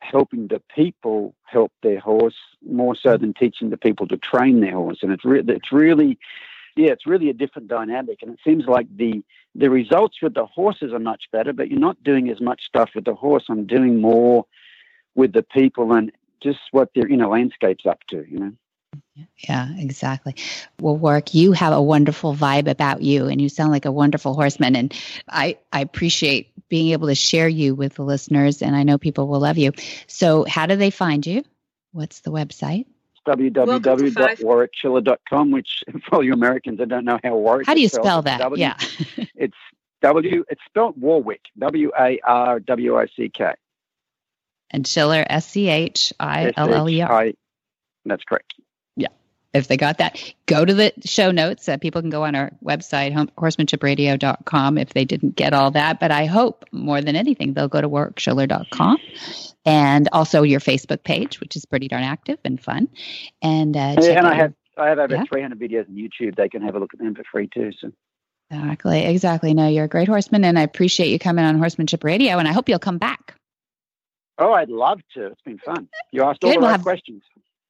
helping 0.00 0.48
the 0.48 0.62
people 0.74 1.34
help 1.44 1.72
their 1.82 2.00
horse 2.00 2.36
more 2.68 2.94
so 2.94 3.10
mm-hmm. 3.10 3.22
than 3.22 3.34
teaching 3.34 3.70
the 3.70 3.76
people 3.76 4.06
to 4.08 4.16
train 4.16 4.60
their 4.60 4.72
horse. 4.72 4.98
And 5.02 5.12
it's 5.12 5.24
re- 5.24 5.42
it's 5.46 5.72
really, 5.72 6.18
yeah, 6.76 6.90
it's 6.90 7.06
really 7.06 7.30
a 7.30 7.34
different 7.34 7.68
dynamic. 7.68 8.22
And 8.22 8.32
it 8.32 8.40
seems 8.44 8.66
like 8.66 8.86
the 8.94 9.22
the 9.54 9.70
results 9.70 10.20
with 10.20 10.34
the 10.34 10.46
horses 10.46 10.92
are 10.92 10.98
much 10.98 11.24
better, 11.32 11.52
but 11.52 11.70
you're 11.70 11.80
not 11.80 12.02
doing 12.04 12.28
as 12.30 12.40
much 12.40 12.64
stuff 12.66 12.90
with 12.94 13.04
the 13.04 13.14
horse. 13.14 13.44
I'm 13.48 13.66
doing 13.66 14.00
more 14.00 14.46
with 15.14 15.32
the 15.32 15.42
people 15.42 15.92
and 15.92 16.12
just 16.42 16.60
what 16.70 16.90
their 16.94 17.08
inner 17.08 17.28
landscape's 17.28 17.86
up 17.86 18.00
to. 18.08 18.24
You 18.28 18.38
know. 18.38 18.52
Yeah, 19.36 19.68
exactly. 19.76 20.34
Well, 20.80 20.96
Warwick, 20.96 21.34
you 21.34 21.52
have 21.52 21.72
a 21.72 21.80
wonderful 21.80 22.34
vibe 22.34 22.68
about 22.68 23.02
you, 23.02 23.26
and 23.26 23.40
you 23.40 23.48
sound 23.48 23.70
like 23.72 23.84
a 23.84 23.92
wonderful 23.92 24.34
horseman. 24.34 24.74
And 24.76 24.94
I, 25.28 25.58
I 25.72 25.80
appreciate 25.80 26.52
being 26.68 26.92
able 26.92 27.08
to 27.08 27.14
share 27.14 27.48
you 27.48 27.74
with 27.74 27.94
the 27.94 28.02
listeners, 28.02 28.60
and 28.62 28.76
I 28.76 28.82
know 28.82 28.98
people 28.98 29.28
will 29.28 29.40
love 29.40 29.58
you. 29.58 29.72
So, 30.06 30.44
how 30.44 30.66
do 30.66 30.76
they 30.76 30.90
find 30.90 31.26
you? 31.26 31.42
What's 31.92 32.20
the 32.20 32.30
website? 32.30 32.84
www.warwickschiller.com, 33.26 35.50
which 35.50 35.82
for 36.08 36.16
all 36.16 36.22
you 36.22 36.32
Americans, 36.32 36.80
I 36.80 36.84
don't 36.84 37.04
know 37.04 37.18
how 37.22 37.36
Warwick. 37.36 37.66
How 37.66 37.74
do 37.74 37.80
you 37.80 37.88
spell 37.88 38.22
that? 38.22 38.38
W, 38.38 38.60
yeah, 38.60 38.76
it's 39.34 39.56
W. 40.02 40.44
It's 40.48 40.62
spelled 40.66 41.00
Warwick. 41.00 41.40
W 41.58 41.90
A 41.98 42.20
R 42.24 42.60
W 42.60 42.96
I 42.96 43.06
C 43.16 43.28
K. 43.28 43.54
And 44.70 44.86
Schiller, 44.86 45.26
S 45.28 45.48
C 45.48 45.68
H 45.68 46.12
I 46.20 46.52
L 46.56 46.72
L 46.72 46.88
E 46.88 47.00
R. 47.00 47.32
That's 48.04 48.22
correct 48.24 48.54
if 49.52 49.68
they 49.68 49.76
got 49.76 49.98
that, 49.98 50.20
go 50.46 50.64
to 50.64 50.74
the 50.74 50.92
show 51.04 51.30
notes. 51.30 51.68
Uh, 51.68 51.78
people 51.78 52.00
can 52.00 52.10
go 52.10 52.24
on 52.24 52.34
our 52.34 52.50
website, 52.64 53.14
horsemanshipradio.com, 53.36 54.78
if 54.78 54.92
they 54.92 55.04
didn't 55.04 55.36
get 55.36 55.52
all 55.54 55.70
that. 55.70 56.00
But 56.00 56.10
I 56.10 56.26
hope 56.26 56.64
more 56.72 57.00
than 57.00 57.16
anything, 57.16 57.54
they'll 57.54 57.68
go 57.68 57.80
to 57.80 57.88
warwickschiller.com 57.88 58.98
and 59.64 60.08
also 60.12 60.42
your 60.42 60.60
Facebook 60.60 61.02
page, 61.02 61.40
which 61.40 61.56
is 61.56 61.64
pretty 61.64 61.88
darn 61.88 62.02
active 62.02 62.38
and 62.44 62.60
fun. 62.60 62.88
And, 63.42 63.76
uh, 63.76 63.96
and 63.98 64.26
I 64.26 64.34
have 64.34 64.54
I 64.76 64.88
have 64.88 64.98
over 64.98 65.14
yeah. 65.14 65.24
300 65.30 65.58
videos 65.58 65.88
on 65.88 65.94
YouTube. 65.94 66.36
They 66.36 66.48
can 66.48 66.62
have 66.62 66.74
a 66.74 66.78
look 66.78 66.92
at 66.92 67.00
them 67.00 67.14
for 67.14 67.24
free 67.30 67.48
too. 67.52 67.72
So. 67.80 67.90
Exactly, 68.50 69.04
exactly. 69.04 69.54
No, 69.54 69.66
you're 69.68 69.84
a 69.84 69.88
great 69.88 70.08
horseman, 70.08 70.44
and 70.44 70.58
I 70.58 70.62
appreciate 70.62 71.08
you 71.08 71.18
coming 71.18 71.44
on 71.44 71.58
Horsemanship 71.58 72.04
Radio, 72.04 72.38
and 72.38 72.46
I 72.46 72.52
hope 72.52 72.68
you'll 72.68 72.78
come 72.78 72.98
back. 72.98 73.34
Oh, 74.38 74.52
I'd 74.52 74.68
love 74.68 75.00
to. 75.14 75.28
It's 75.28 75.40
been 75.42 75.58
fun. 75.58 75.88
You 76.12 76.22
asked 76.22 76.44
all 76.44 76.50
Good, 76.50 76.56
the 76.56 76.60
right 76.60 76.60
we'll 76.60 76.70
have, 76.70 76.82
questions. 76.82 77.22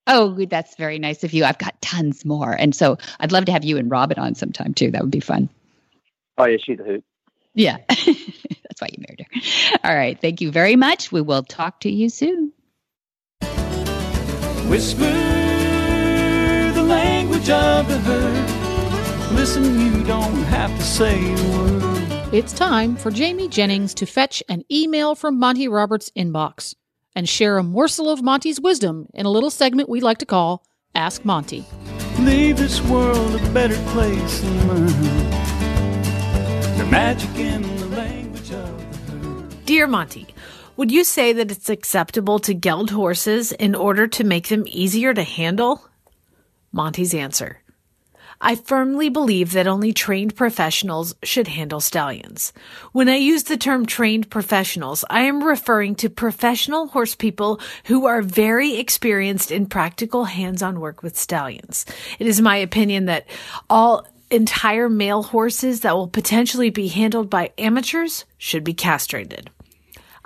Oh, 0.07 0.45
that's 0.49 0.77
very 0.77 0.99
nice 0.99 1.25
of 1.25 1.33
you. 1.33 1.45
I've 1.45 1.59
got 1.59 1.81
tons 1.83 2.25
more. 2.25 2.53
And 2.53 2.75
so 2.75 2.97
I'd 3.21 3.33
love 3.33 3.45
to 3.47 3.53
have 3.53 3.65
you 3.65 3.77
and 3.77 3.91
Robyn 3.91 4.19
on 4.19 4.35
sometime 4.35 4.73
too. 4.73 4.91
That 4.91 5.03
would 5.03 5.11
be 5.11 5.21
fun. 5.21 5.49
Oh, 6.39 6.45
yeah, 6.45 6.59
she's 6.63 6.79
a 6.79 6.85
hoot. 6.85 7.05
Yeah. 7.55 7.79
that's 7.89 8.81
why 8.81 8.89
you 8.93 9.05
married 9.09 9.27
her. 9.31 9.79
All 9.89 9.97
right. 9.97 10.21
Thank 10.21 10.41
you 10.41 10.53
very 10.53 10.77
much. 10.77 11.11
We 11.11 11.23
will 11.23 11.43
talk 11.43 11.81
to 11.81 11.91
you 11.91 12.09
soon. 12.09 12.53
Whisper 14.69 15.05
the 16.75 16.83
language 16.83 17.49
of 17.49 17.89
the 17.89 17.99
herd. 17.99 19.33
Listen, 19.33 19.81
you 19.81 20.05
don't 20.05 20.35
have 20.45 20.77
to 20.77 20.83
say 20.83 21.33
a 21.33 21.57
word. 21.57 22.35
It's 22.35 22.53
time 22.53 22.97
for 22.97 23.11
Jamie 23.11 23.49
Jennings 23.49 23.95
to 23.95 24.07
fetch 24.07 24.43
an 24.49 24.65
email 24.71 25.15
from 25.15 25.39
Monty 25.39 25.69
Roberts' 25.69 26.11
inbox 26.17 26.75
and 27.17 27.29
share 27.29 27.57
a 27.57 27.63
morsel 27.65 28.11
of 28.11 28.23
Monty's 28.23 28.61
wisdom 28.61 29.09
in 29.15 29.27
a 29.27 29.31
little 29.31 29.51
segment 29.51 29.89
we 29.89 30.01
like 30.01 30.19
to 30.19 30.27
call 30.27 30.63
Ask 30.95 31.25
Monty. 31.25 31.65
Leave 32.21 32.59
this 32.59 32.81
world 32.83 33.35
a 33.35 33.51
better 33.51 33.77
place 33.91 34.45
and 34.45 34.69
learn 34.69 34.87
the 36.79 36.87
magic 36.91 37.35
in 37.37 37.63
the 37.79 37.87
language 37.87 38.53
of 38.53 39.07
the 39.07 39.13
herd. 39.13 39.65
Dear 39.65 39.87
Monty, 39.87 40.27
would 40.77 40.93
you 40.93 41.05
say 41.05 41.33
that 41.33 41.51
it's 41.51 41.71
acceptable 41.71 42.39
to 42.41 42.53
geld 42.53 42.91
horses 42.91 43.51
in 43.51 43.75
order 43.75 44.07
to 44.09 44.23
make 44.23 44.49
them 44.49 44.65
easier 44.67 45.15
to 45.15 45.23
handle? 45.23 45.89
Monty's 46.71 47.15
answer. 47.15 47.63
I 48.41 48.55
firmly 48.55 49.09
believe 49.09 49.53
that 49.53 49.67
only 49.67 49.93
trained 49.93 50.37
professionals 50.37 51.15
should 51.23 51.49
handle 51.49 51.81
stallions. 51.81 52.53
When 52.93 53.09
I 53.09 53.17
use 53.17 53.45
the 53.45 53.57
term 53.57 53.87
trained 53.87 54.31
professionals, 54.31 55.05
I 55.09 55.23
am 55.23 55.43
referring 55.43 55.95
to 55.97 56.11
professional 56.11 56.89
horse 56.89 57.15
people 57.15 57.61
who 57.87 58.07
are 58.07 58.23
very 58.23 58.77
experienced 58.77 59.51
in 59.51 59.67
practical 59.67 60.25
hands-on 60.25 60.81
work 60.81 61.03
with 61.03 61.17
stallions. 61.17 61.87
It 62.19 62.27
is 62.27 62.41
my 62.41 62.57
opinion 62.57 63.07
that 63.07 63.27
all 63.71 64.07
entire 64.31 64.89
male 64.89 65.23
horses 65.23 65.81
that 65.81 65.95
will 65.95 66.09
potentially 66.09 66.71
be 66.71 66.89
handled 66.89 67.31
by 67.31 67.53
amateurs 67.59 68.25
should 68.39 68.65
be 68.65 68.75
castrated. 68.75 69.51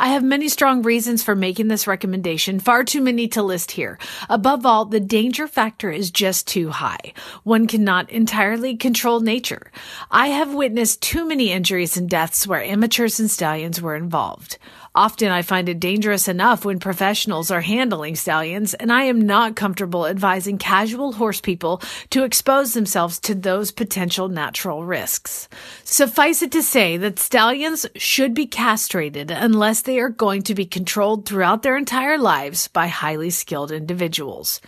I 0.01 0.09
have 0.09 0.25
many 0.25 0.49
strong 0.49 0.81
reasons 0.81 1.23
for 1.23 1.35
making 1.35 1.69
this 1.69 1.87
recommendation, 1.87 2.59
far 2.59 2.85
too 2.85 3.03
many 3.03 3.29
to 3.29 3.43
list 3.43 3.73
here. 3.73 3.99
Above 4.31 4.65
all, 4.65 4.87
the 4.87 4.99
danger 4.99 5.47
factor 5.47 5.91
is 5.91 6.11
just 6.11 6.49
too 6.49 6.71
high. 6.71 7.13
One 7.43 7.67
cannot 7.67 8.09
entirely 8.09 8.79
control 8.79 9.21
nature. 9.21 9.71
I 10.11 10.29
have 10.29 10.55
witnessed 10.55 11.03
too 11.03 11.27
many 11.27 11.53
injuries 11.53 11.99
and 11.99 12.09
deaths 12.09 12.47
where 12.47 12.65
amateurs 12.65 13.21
and 13.21 13.31
stallions 13.31 13.83
were 13.83 13.95
involved. 13.95 14.57
Often 14.95 15.29
I 15.29 15.43
find 15.43 15.69
it 15.69 15.79
dangerous 15.79 16.27
enough 16.27 16.65
when 16.65 16.81
professionals 16.81 17.53
are 17.53 17.61
handling 17.61 18.17
stallions, 18.17 18.75
and 18.75 18.93
I 18.93 19.05
am 19.05 19.21
not 19.21 19.55
comfortable 19.55 20.05
advising 20.05 20.59
casual 20.59 21.13
horse 21.13 21.41
people 21.41 21.81
to 22.11 22.25
expose 22.25 22.75
themselves 22.75 23.21
to 23.21 23.37
those 23.37 23.71
potential 23.71 24.29
natural 24.29 24.85
risks. 24.85 25.49
Suffice 25.85 26.43
it 26.43 26.51
to 26.53 26.63
say 26.63 26.97
that 26.97 27.21
stallions 27.21 27.87
should 27.95 28.35
be 28.35 28.47
castrated 28.47 29.31
unless 29.31 29.83
they 29.83 30.01
are 30.01 30.09
going 30.09 30.43
to 30.43 30.57
be 30.57 30.67
controlled 30.67 31.25
throughout 31.25 31.63
their 31.63 31.77
entire 31.77 32.19
lives 32.19 32.67
by 32.67 32.89
highly 32.89 33.31
skilled 33.31 33.71
individuals. 33.71 34.61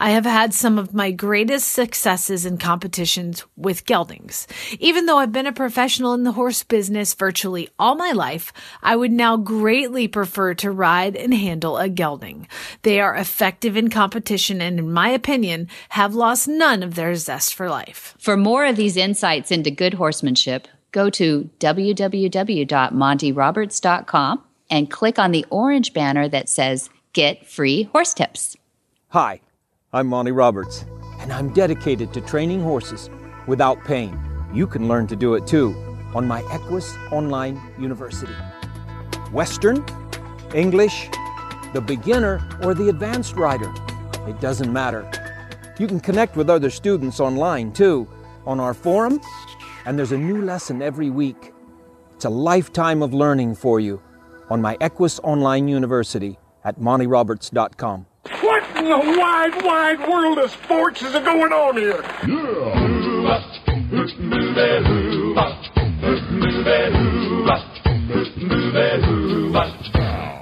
I 0.00 0.10
have 0.10 0.24
had 0.24 0.54
some 0.54 0.78
of 0.78 0.94
my 0.94 1.10
greatest 1.10 1.72
successes 1.72 2.46
in 2.46 2.58
competitions 2.58 3.44
with 3.56 3.84
geldings. 3.84 4.46
Even 4.78 5.06
though 5.06 5.18
I've 5.18 5.32
been 5.32 5.48
a 5.48 5.52
professional 5.52 6.14
in 6.14 6.22
the 6.22 6.30
horse 6.32 6.62
business 6.62 7.14
virtually 7.14 7.68
all 7.80 7.96
my 7.96 8.12
life, 8.12 8.52
I 8.80 8.94
would 8.94 9.10
now 9.10 9.36
greatly 9.36 10.06
prefer 10.06 10.54
to 10.54 10.70
ride 10.70 11.16
and 11.16 11.34
handle 11.34 11.78
a 11.78 11.88
gelding. 11.88 12.46
They 12.82 13.00
are 13.00 13.16
effective 13.16 13.76
in 13.76 13.90
competition 13.90 14.60
and, 14.60 14.78
in 14.78 14.92
my 14.92 15.08
opinion, 15.08 15.66
have 15.88 16.14
lost 16.14 16.46
none 16.46 16.84
of 16.84 16.94
their 16.94 17.16
zest 17.16 17.54
for 17.54 17.68
life. 17.68 18.14
For 18.20 18.36
more 18.36 18.66
of 18.66 18.76
these 18.76 18.96
insights 18.96 19.50
into 19.50 19.72
good 19.72 19.94
horsemanship, 19.94 20.68
go 20.92 21.10
to 21.10 21.50
www.montyroberts.com 21.58 24.44
and 24.70 24.90
click 24.90 25.18
on 25.18 25.32
the 25.32 25.46
orange 25.50 25.92
banner 25.92 26.28
that 26.28 26.48
says 26.48 26.88
Get 27.12 27.48
Free 27.48 27.82
Horse 27.84 28.14
Tips. 28.14 28.56
Hi. 29.08 29.40
I'm 29.90 30.06
Monty 30.06 30.32
Roberts, 30.32 30.84
and 31.20 31.32
I'm 31.32 31.50
dedicated 31.54 32.12
to 32.12 32.20
training 32.20 32.60
horses 32.60 33.08
without 33.46 33.82
pain. 33.84 34.20
You 34.52 34.66
can 34.66 34.86
learn 34.86 35.06
to 35.06 35.16
do 35.16 35.32
it 35.32 35.46
too 35.46 35.74
on 36.14 36.28
my 36.28 36.42
Equus 36.52 36.94
Online 37.10 37.58
University. 37.78 38.34
Western, 39.32 39.82
English, 40.54 41.08
the 41.72 41.80
beginner, 41.80 42.46
or 42.62 42.74
the 42.74 42.90
advanced 42.90 43.36
rider. 43.36 43.72
It 44.26 44.38
doesn't 44.42 44.70
matter. 44.70 45.10
You 45.78 45.86
can 45.86 46.00
connect 46.00 46.36
with 46.36 46.50
other 46.50 46.68
students 46.68 47.18
online 47.18 47.72
too, 47.72 48.06
on 48.44 48.60
our 48.60 48.74
forum, 48.74 49.18
and 49.86 49.98
there's 49.98 50.12
a 50.12 50.18
new 50.18 50.42
lesson 50.42 50.82
every 50.82 51.08
week. 51.08 51.54
It's 52.14 52.26
a 52.26 52.30
lifetime 52.30 53.02
of 53.02 53.14
learning 53.14 53.54
for 53.54 53.80
you 53.80 54.02
on 54.50 54.60
my 54.60 54.76
Equus 54.82 55.18
Online 55.20 55.66
University 55.66 56.38
at 56.62 56.78
montyroberts.com 56.78 58.04
in 58.78 58.84
the 58.84 59.18
wide, 59.18 59.62
wide 59.64 60.08
world 60.08 60.38
of 60.38 60.50
sports 60.50 61.02
is 61.02 61.12
going 61.12 61.52
on 61.52 61.76
here? 61.76 62.02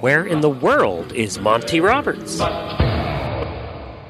Where 0.01 0.25
in 0.25 0.41
the 0.41 0.49
world 0.49 1.11
is 1.13 1.39
Monty 1.39 1.79
Roberts? 1.79 2.39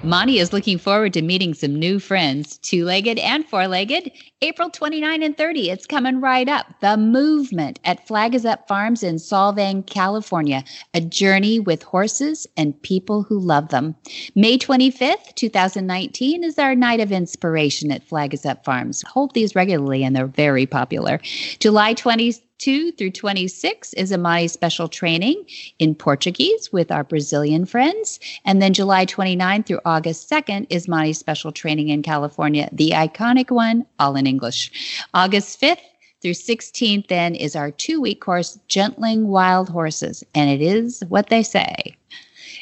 Monty 0.04 0.40
is 0.40 0.54
looking 0.54 0.78
forward 0.78 1.14
to 1.14 1.22
meeting 1.22 1.54
some 1.54 1.76
new 1.76 2.00
friends, 2.00 2.58
two 2.60 2.86
legged 2.86 3.18
and 3.20 3.46
four 3.46 3.68
legged. 3.68 4.12
April 4.44 4.70
29 4.70 5.24
and 5.24 5.36
30, 5.36 5.72
it's 5.72 5.88
coming 5.88 6.22
right 6.22 6.48
up. 6.48 6.68
The 6.80 6.96
Movement 6.96 7.80
at 7.84 8.06
Flag 8.06 8.36
is 8.36 8.46
Up 8.46 8.68
Farms 8.68 9.02
in 9.02 9.16
Solvang, 9.16 9.84
California. 9.88 10.64
A 10.94 11.02
journey 11.02 11.60
with 11.60 11.82
horses 11.82 12.46
and 12.56 12.80
people 12.84 13.24
who 13.24 13.40
love 13.40 13.70
them. 13.70 13.96
May 14.36 14.60
25th, 14.60 15.34
2019 15.34 16.44
is 16.44 16.60
our 16.60 16.76
night 16.76 17.00
of 17.00 17.12
inspiration 17.12 17.92
at 17.92 18.04
Flag 18.04 18.32
is 18.32 18.46
Up 18.46 18.64
Farms. 18.64 19.04
Hold 19.08 19.34
these 19.34 19.56
regularly 19.56 20.04
and 20.04 20.16
they're 20.16 20.28
very 20.28 20.68
popular. 20.68 21.20
July 21.60 21.96
20th. 21.96 22.42
2 22.60 22.92
through 22.94 23.12
26 23.12 23.94
is 23.94 24.12
Amani 24.12 24.48
special 24.48 24.88
training 24.88 25.46
in 25.78 25.94
Portuguese 25.94 26.72
with 26.74 26.92
our 26.92 27.04
Brazilian 27.04 27.66
friends. 27.66 28.20
And 28.46 28.62
then 28.62 28.74
July 28.74 29.06
29 29.06 29.64
through 29.64 29.80
August 29.86 30.30
2nd 30.30 30.66
is 30.70 30.88
Amani 30.88 31.14
special 31.14 31.52
training 31.52 31.90
in 31.90 32.02
California, 32.02 32.70
the 32.72 32.92
iconic 32.92 33.52
one, 33.52 33.86
all 34.00 34.16
in 34.16 34.27
English. 34.28 35.06
August 35.14 35.60
5th 35.60 35.80
through 36.22 36.32
16th, 36.32 37.08
then, 37.08 37.36
is 37.36 37.56
our 37.56 37.72
two 37.72 38.02
week 38.02 38.22
course, 38.22 38.60
Gentling 38.68 39.28
Wild 39.28 39.70
Horses. 39.70 40.24
And 40.36 40.50
it 40.50 40.62
is 40.62 41.04
what 41.10 41.30
they 41.30 41.44
say. 41.44 41.96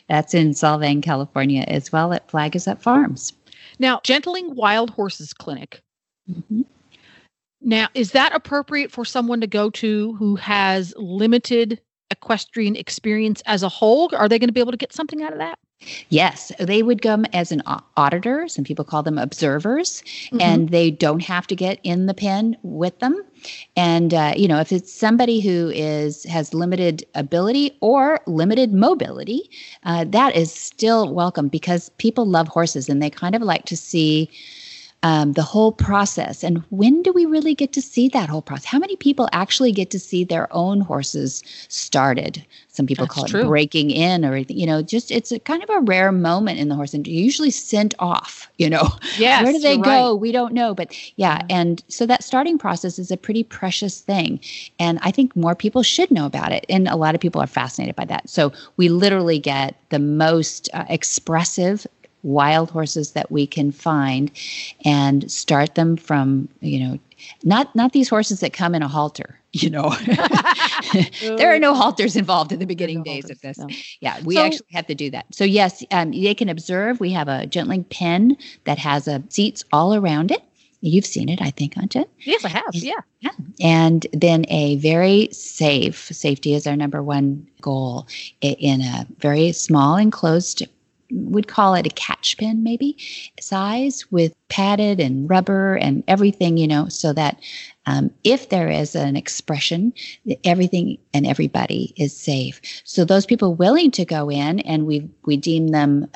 That's 0.08 0.34
in 0.34 0.52
Solvang, 0.52 1.02
California, 1.02 1.64
as 1.68 1.92
well 1.92 2.14
at 2.14 2.30
Flag 2.30 2.56
is 2.56 2.68
Up 2.68 2.82
Farms. 2.82 3.34
Now, 3.80 4.02
Gentling 4.04 4.56
Wild 4.56 4.90
Horses 4.92 5.34
Clinic. 5.34 5.82
Mm-hmm 6.30 6.62
now, 7.66 7.88
is 7.96 8.12
that 8.12 8.34
appropriate 8.34 8.92
for 8.92 9.04
someone 9.04 9.42
to 9.42 9.48
go 9.48 9.72
to 9.72 10.14
who 10.14 10.36
has 10.36 10.94
limited 10.98 11.82
equestrian 12.12 12.76
experience 12.76 13.42
as 13.48 13.64
a 13.64 13.70
whole? 13.70 14.16
Are 14.16 14.30
they 14.30 14.38
going 14.38 14.50
to 14.50 14.54
be 14.54 14.60
able 14.60 14.72
to 14.72 14.78
get 14.78 14.94
something 14.94 15.24
out 15.24 15.34
of 15.34 15.40
that? 15.40 15.58
Yes, 16.10 16.52
they 16.60 16.84
would 16.84 17.02
come 17.02 17.26
as 17.34 17.52
an 17.52 17.62
auditor. 17.98 18.48
Some 18.48 18.64
people 18.64 18.86
call 18.86 19.04
them 19.04 19.18
observers, 19.18 20.02
mm-hmm. 20.02 20.42
and 20.42 20.70
they 20.70 20.90
don't 20.90 21.22
have 21.22 21.48
to 21.48 21.56
get 21.56 21.80
in 21.84 22.06
the 22.06 22.14
pen 22.14 22.58
with 22.64 22.98
them. 23.00 23.22
And 23.76 24.14
uh, 24.14 24.34
you 24.36 24.48
know, 24.48 24.60
if 24.60 24.72
it's 24.72 24.92
somebody 24.92 25.42
who 25.42 25.70
is 25.74 26.24
has 26.24 26.54
limited 26.54 27.06
ability 27.14 27.78
or 27.82 28.20
limited 28.26 28.74
mobility, 28.74 29.50
uh, 29.84 30.06
that 30.06 30.36
is 30.36 30.52
still 30.52 31.14
welcome 31.14 31.50
because 31.50 31.90
people 31.98 32.26
love 32.26 32.48
horses 32.48 32.90
and 32.90 33.02
they 33.02 33.10
kind 33.10 33.36
of 33.36 33.42
like 33.42 33.66
to 33.66 33.78
see 33.78 34.30
um, 35.06 35.34
the 35.34 35.44
whole 35.44 35.72
process. 35.72 36.44
And 36.44 36.64
when 36.72 37.04
do 37.04 37.14
we 37.14 37.28
really 37.28 37.54
get 37.54 37.72
to 37.74 37.82
see 37.82 38.10
that 38.10 38.28
whole 38.28 38.42
process? 38.42 38.66
How 38.66 38.80
many 38.80 38.96
people 38.96 39.30
actually 39.34 39.72
get 39.72 39.92
to 39.92 40.00
see 40.00 40.24
their 40.24 40.52
own 40.52 40.82
horses 40.82 41.44
started? 41.68 42.44
Some 42.70 42.88
people 42.88 43.06
That's 43.06 43.14
call 43.14 43.26
it 43.26 43.30
true. 43.30 43.46
breaking 43.46 43.92
in, 43.92 44.26
or 44.26 44.38
you 44.38 44.66
know, 44.66 44.82
just 44.82 45.12
it's 45.12 45.32
a 45.32 45.40
kind 45.40 45.62
of 45.62 45.70
a 45.70 45.80
rare 45.82 46.12
moment 46.12 46.60
in 46.60 46.70
the 46.70 46.76
horse, 46.76 46.96
and 46.96 47.06
usually 47.08 47.52
sent 47.52 47.94
off. 48.00 48.50
You 48.58 48.70
know, 48.70 48.88
yes, 49.18 49.44
where 49.44 49.52
do 49.52 49.60
they 49.60 49.78
go? 49.78 50.14
Right. 50.14 50.22
We 50.22 50.32
don't 50.32 50.54
know, 50.54 50.74
but 50.74 50.96
yeah, 51.18 51.42
yeah, 51.42 51.58
and 51.58 51.84
so 51.90 52.06
that 52.06 52.24
starting 52.24 52.58
process 52.58 52.98
is 52.98 53.12
a 53.12 53.18
pretty 53.18 53.44
precious 53.44 54.00
thing, 54.00 54.40
and 54.80 54.98
I 55.02 55.12
think 55.12 55.36
more 55.36 55.56
people 55.56 55.84
should 55.84 56.10
know 56.10 56.26
about 56.26 56.54
it, 56.54 56.66
and 56.70 56.88
a 56.88 56.96
lot 56.96 57.16
of 57.16 57.22
people 57.22 57.42
are 57.42 57.48
fascinated 57.48 57.98
by 57.98 58.06
that. 58.06 58.30
So 58.30 58.54
we 58.78 58.88
literally 58.88 59.40
get 59.40 59.76
the 59.90 60.00
most 60.00 60.70
uh, 60.74 60.86
expressive 60.88 61.86
wild 62.26 62.72
horses 62.72 63.12
that 63.12 63.32
we 63.32 63.46
can 63.48 63.72
find 63.72 64.32
and 64.84 65.32
start 65.32 65.76
them 65.76 65.96
from, 65.96 66.50
you 66.60 66.80
know, 66.80 67.00
not 67.44 67.74
not 67.76 67.94
these 67.94 68.10
horses 68.10 68.40
that 68.42 68.52
come 68.52 68.76
in 68.76 68.84
a 68.84 68.88
halter 68.88 69.40
you 69.54 69.70
know 69.70 69.90
there 71.22 71.56
are 71.56 71.60
no 71.60 71.74
halters 71.74 72.18
involved 72.18 72.52
in 72.52 72.60
the 72.60 72.66
beginning 72.66 72.98
no 72.98 73.04
days 73.06 73.24
halters, 73.24 73.38
of 73.38 73.42
this 73.42 73.58
no. 73.58 73.68
yeah 74.02 74.20
we 74.26 74.36
so, 74.36 74.46
actually 74.46 74.68
have 74.74 74.86
to 74.86 74.94
do 74.94 75.10
that 75.10 75.26
so 75.32 75.46
yes 75.46 75.84
um, 75.92 76.12
they 76.12 76.36
can 76.36 76.50
observe 76.50 77.00
we 77.00 77.10
have 77.10 77.30
a 77.30 77.48
gentling 77.48 77.86
pen 77.86 78.36
that 78.66 78.78
has 78.78 79.08
a 79.08 79.24
seats 79.30 79.64
all 79.72 79.96
around 79.96 80.30
it 80.30 80.44
You've 80.82 81.06
seen 81.06 81.30
it, 81.30 81.42
I 81.42 81.50
think, 81.50 81.74
Jen? 81.90 82.06
Yes, 82.20 82.46
I 82.46 82.50
have. 82.50 82.64
Yeah. 82.74 83.00
Yeah. 83.22 83.32
And 83.60 84.06
then 84.14 84.46
a 84.50 84.76
very 84.76 85.30
safe, 85.32 86.12
safety 86.14 86.54
is 86.54 86.68
our 86.68 86.76
number 86.76 87.02
one 87.02 87.48
goal 87.60 88.06
in 88.42 88.82
a 88.82 89.08
very 89.18 89.52
small 89.52 89.98
enclosed 89.98 90.62
would 91.12 91.48
call 91.48 91.76
it 91.76 91.86
a 91.86 91.90
catch 91.90 92.38
pin 92.38 92.64
maybe 92.64 92.98
size 93.40 94.10
with 94.12 94.34
padded 94.50 95.00
and 95.00 95.30
rubber 95.30 95.76
and 95.76 96.04
everything 96.08 96.58
you 96.58 96.68
know 96.68 96.88
so 96.88 97.14
that 97.14 97.40
um, 97.88 98.10
if 98.24 98.50
there 98.50 98.70
is 98.70 98.96
an 98.96 99.16
expression 99.16 99.94
everything 100.44 100.98
and 101.14 101.28
everybody 101.28 101.94
is 101.98 102.16
safe. 102.16 102.60
So 102.84 103.06
those 103.06 103.26
people 103.26 103.56
willing 103.56 103.92
to 103.92 104.06
go 104.06 104.30
in 104.30 104.60
and 104.62 104.86
we 104.86 105.10
we 105.26 105.38
deem 105.38 105.70
them 105.70 106.08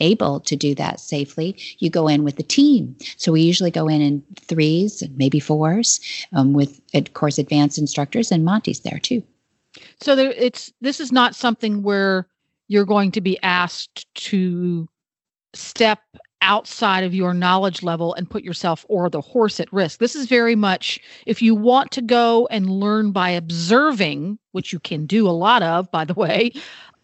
able 0.00 0.38
to 0.40 0.54
do 0.54 0.74
that 0.76 1.00
safely 1.00 1.56
you 1.78 1.90
go 1.90 2.06
in 2.08 2.22
with 2.22 2.38
a 2.38 2.42
team. 2.42 2.96
So 3.16 3.32
we 3.32 3.42
usually 3.42 3.70
go 3.70 3.88
in 3.88 4.00
in 4.00 4.22
threes 4.40 5.02
and 5.02 5.16
maybe 5.16 5.40
fours 5.40 6.00
um, 6.32 6.52
with 6.52 6.80
of 6.94 7.12
course 7.14 7.38
advanced 7.38 7.78
instructors 7.78 8.30
and 8.30 8.44
monty's 8.44 8.80
there 8.80 8.98
too. 8.98 9.22
So 10.00 10.16
there, 10.16 10.30
it's 10.30 10.72
this 10.80 11.00
is 11.00 11.12
not 11.12 11.34
something 11.34 11.82
where 11.82 12.26
you're 12.68 12.84
going 12.84 13.10
to 13.12 13.20
be 13.20 13.38
asked 13.42 14.06
to 14.14 14.88
step 15.54 16.00
outside 16.40 17.02
of 17.02 17.14
your 17.14 17.34
knowledge 17.34 17.82
level 17.82 18.14
and 18.14 18.30
put 18.30 18.44
yourself 18.44 18.86
or 18.88 19.10
the 19.10 19.20
horse 19.20 19.58
at 19.58 19.72
risk. 19.72 19.98
This 19.98 20.14
is 20.14 20.26
very 20.26 20.54
much 20.54 21.00
if 21.26 21.42
you 21.42 21.54
want 21.54 21.90
to 21.92 22.02
go 22.02 22.46
and 22.50 22.70
learn 22.70 23.10
by 23.10 23.30
observing, 23.30 24.38
which 24.52 24.72
you 24.72 24.78
can 24.78 25.06
do 25.06 25.26
a 25.26 25.30
lot 25.30 25.62
of, 25.62 25.90
by 25.90 26.04
the 26.04 26.14
way, 26.14 26.52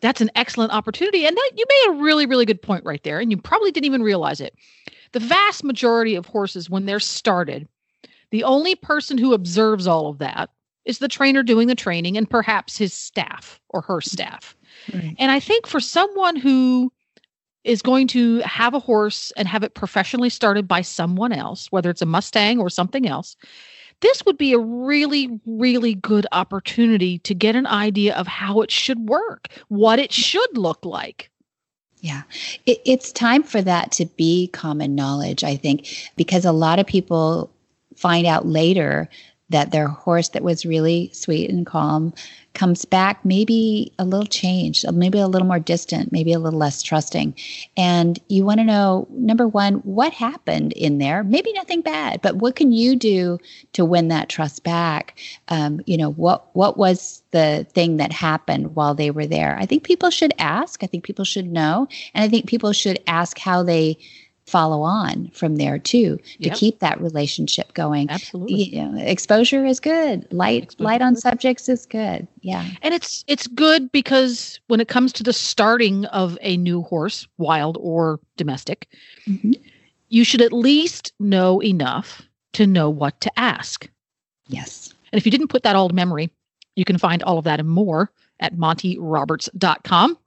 that's 0.00 0.20
an 0.20 0.30
excellent 0.34 0.72
opportunity. 0.72 1.26
And 1.26 1.36
that, 1.36 1.50
you 1.56 1.64
made 1.68 1.88
a 1.88 2.02
really, 2.02 2.26
really 2.26 2.44
good 2.44 2.62
point 2.62 2.84
right 2.84 3.02
there. 3.02 3.18
And 3.18 3.30
you 3.30 3.36
probably 3.38 3.72
didn't 3.72 3.86
even 3.86 4.02
realize 4.02 4.40
it. 4.40 4.54
The 5.12 5.20
vast 5.20 5.64
majority 5.64 6.14
of 6.14 6.26
horses, 6.26 6.68
when 6.68 6.86
they're 6.86 7.00
started, 7.00 7.66
the 8.30 8.44
only 8.44 8.74
person 8.74 9.16
who 9.18 9.32
observes 9.32 9.86
all 9.86 10.08
of 10.08 10.18
that 10.18 10.50
is 10.84 10.98
the 10.98 11.08
trainer 11.08 11.42
doing 11.42 11.68
the 11.68 11.74
training 11.74 12.16
and 12.16 12.28
perhaps 12.28 12.76
his 12.76 12.92
staff 12.92 13.60
or 13.70 13.80
her 13.82 14.00
staff. 14.00 14.54
Right. 14.92 15.14
And 15.18 15.30
I 15.30 15.40
think 15.40 15.66
for 15.66 15.80
someone 15.80 16.36
who 16.36 16.92
is 17.64 17.80
going 17.80 18.06
to 18.08 18.38
have 18.40 18.74
a 18.74 18.78
horse 18.78 19.32
and 19.36 19.48
have 19.48 19.62
it 19.62 19.74
professionally 19.74 20.28
started 20.28 20.68
by 20.68 20.82
someone 20.82 21.32
else, 21.32 21.72
whether 21.72 21.90
it's 21.90 22.02
a 22.02 22.06
Mustang 22.06 22.60
or 22.60 22.68
something 22.68 23.08
else, 23.08 23.36
this 24.00 24.24
would 24.26 24.36
be 24.36 24.52
a 24.52 24.58
really, 24.58 25.40
really 25.46 25.94
good 25.94 26.26
opportunity 26.32 27.18
to 27.20 27.34
get 27.34 27.56
an 27.56 27.66
idea 27.66 28.14
of 28.16 28.26
how 28.26 28.60
it 28.60 28.70
should 28.70 29.08
work, 29.08 29.48
what 29.68 29.98
it 29.98 30.12
should 30.12 30.58
look 30.58 30.84
like. 30.84 31.30
Yeah, 32.00 32.22
it, 32.66 32.82
it's 32.84 33.12
time 33.12 33.42
for 33.42 33.62
that 33.62 33.92
to 33.92 34.04
be 34.04 34.48
common 34.48 34.94
knowledge, 34.94 35.42
I 35.42 35.56
think, 35.56 35.86
because 36.16 36.44
a 36.44 36.52
lot 36.52 36.78
of 36.78 36.86
people 36.86 37.50
find 37.96 38.26
out 38.26 38.46
later 38.46 39.08
that 39.54 39.70
their 39.70 39.86
horse 39.86 40.30
that 40.30 40.42
was 40.42 40.66
really 40.66 41.10
sweet 41.12 41.48
and 41.48 41.64
calm 41.64 42.12
comes 42.54 42.84
back 42.84 43.24
maybe 43.24 43.92
a 43.98 44.04
little 44.04 44.26
changed, 44.26 44.84
maybe 44.92 45.18
a 45.18 45.28
little 45.28 45.46
more 45.46 45.60
distant, 45.60 46.10
maybe 46.10 46.32
a 46.32 46.38
little 46.40 46.58
less 46.58 46.82
trusting. 46.82 47.34
And 47.76 48.18
you 48.28 48.44
want 48.44 48.58
to 48.58 48.64
know 48.64 49.06
number 49.10 49.46
one, 49.46 49.74
what 49.78 50.12
happened 50.12 50.72
in 50.72 50.98
there? 50.98 51.22
Maybe 51.22 51.52
nothing 51.52 51.82
bad, 51.82 52.20
but 52.20 52.36
what 52.36 52.56
can 52.56 52.72
you 52.72 52.96
do 52.96 53.38
to 53.74 53.84
win 53.84 54.08
that 54.08 54.28
trust 54.28 54.64
back? 54.64 55.18
Um, 55.48 55.80
you 55.86 55.96
know, 55.96 56.10
what 56.10 56.54
what 56.54 56.76
was 56.76 57.22
the 57.30 57.66
thing 57.72 57.96
that 57.98 58.12
happened 58.12 58.74
while 58.74 58.94
they 58.94 59.10
were 59.10 59.26
there? 59.26 59.56
I 59.58 59.66
think 59.66 59.84
people 59.84 60.10
should 60.10 60.34
ask. 60.38 60.82
I 60.82 60.86
think 60.86 61.04
people 61.04 61.24
should 61.24 61.50
know, 61.50 61.88
and 62.12 62.24
I 62.24 62.28
think 62.28 62.46
people 62.46 62.72
should 62.72 63.00
ask 63.06 63.38
how 63.38 63.62
they 63.62 63.98
follow 64.46 64.82
on 64.82 65.30
from 65.30 65.56
there 65.56 65.78
too 65.78 66.16
to 66.16 66.48
yep. 66.48 66.56
keep 66.56 66.80
that 66.80 67.00
relationship 67.00 67.72
going. 67.74 68.10
Absolutely. 68.10 68.64
You 68.64 68.84
know, 68.84 69.00
exposure 69.00 69.64
is 69.64 69.80
good. 69.80 70.30
Light 70.32 70.64
exposure 70.64 70.84
light 70.84 71.02
on 71.02 71.16
subjects 71.16 71.68
is 71.68 71.86
good. 71.86 72.28
Yeah. 72.40 72.68
And 72.82 72.92
it's 72.92 73.24
it's 73.26 73.46
good 73.46 73.90
because 73.90 74.60
when 74.66 74.80
it 74.80 74.88
comes 74.88 75.12
to 75.14 75.22
the 75.22 75.32
starting 75.32 76.04
of 76.06 76.38
a 76.40 76.56
new 76.56 76.82
horse, 76.82 77.26
wild 77.38 77.78
or 77.80 78.20
domestic, 78.36 78.88
mm-hmm. 79.26 79.52
you 80.08 80.24
should 80.24 80.42
at 80.42 80.52
least 80.52 81.12
know 81.18 81.62
enough 81.62 82.22
to 82.52 82.66
know 82.66 82.90
what 82.90 83.20
to 83.22 83.38
ask. 83.38 83.88
Yes. 84.48 84.94
And 85.12 85.18
if 85.18 85.24
you 85.24 85.30
didn't 85.30 85.48
put 85.48 85.62
that 85.62 85.76
all 85.76 85.88
to 85.88 85.94
memory, 85.94 86.30
you 86.76 86.84
can 86.84 86.98
find 86.98 87.22
all 87.22 87.38
of 87.38 87.44
that 87.44 87.60
and 87.60 87.68
more 87.68 88.10
at 88.40 88.56
montyroberts.com. 88.56 90.18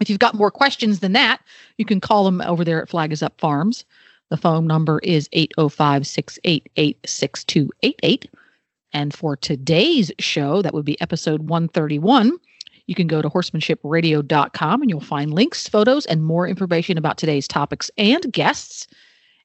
If 0.00 0.10
you've 0.10 0.18
got 0.18 0.34
more 0.34 0.50
questions 0.50 1.00
than 1.00 1.12
that, 1.12 1.42
you 1.76 1.84
can 1.84 2.00
call 2.00 2.24
them 2.24 2.40
over 2.42 2.64
there 2.64 2.82
at 2.82 2.88
Flag 2.88 3.12
is 3.12 3.22
Up 3.22 3.38
Farms. 3.40 3.84
The 4.30 4.36
phone 4.36 4.66
number 4.66 5.00
is 5.00 5.28
805 5.32 6.06
688 6.06 6.98
6288. 7.04 8.30
And 8.92 9.14
for 9.14 9.36
today's 9.36 10.10
show, 10.18 10.62
that 10.62 10.74
would 10.74 10.84
be 10.84 11.00
episode 11.00 11.42
131, 11.48 12.38
you 12.90 12.94
can 12.96 13.06
go 13.06 13.22
to 13.22 13.30
horsemanshipradio.com 13.30 14.82
and 14.82 14.90
you'll 14.90 15.00
find 15.00 15.32
links, 15.32 15.68
photos, 15.68 16.06
and 16.06 16.24
more 16.24 16.48
information 16.48 16.98
about 16.98 17.18
today's 17.18 17.46
topics 17.46 17.88
and 17.96 18.32
guests. 18.32 18.88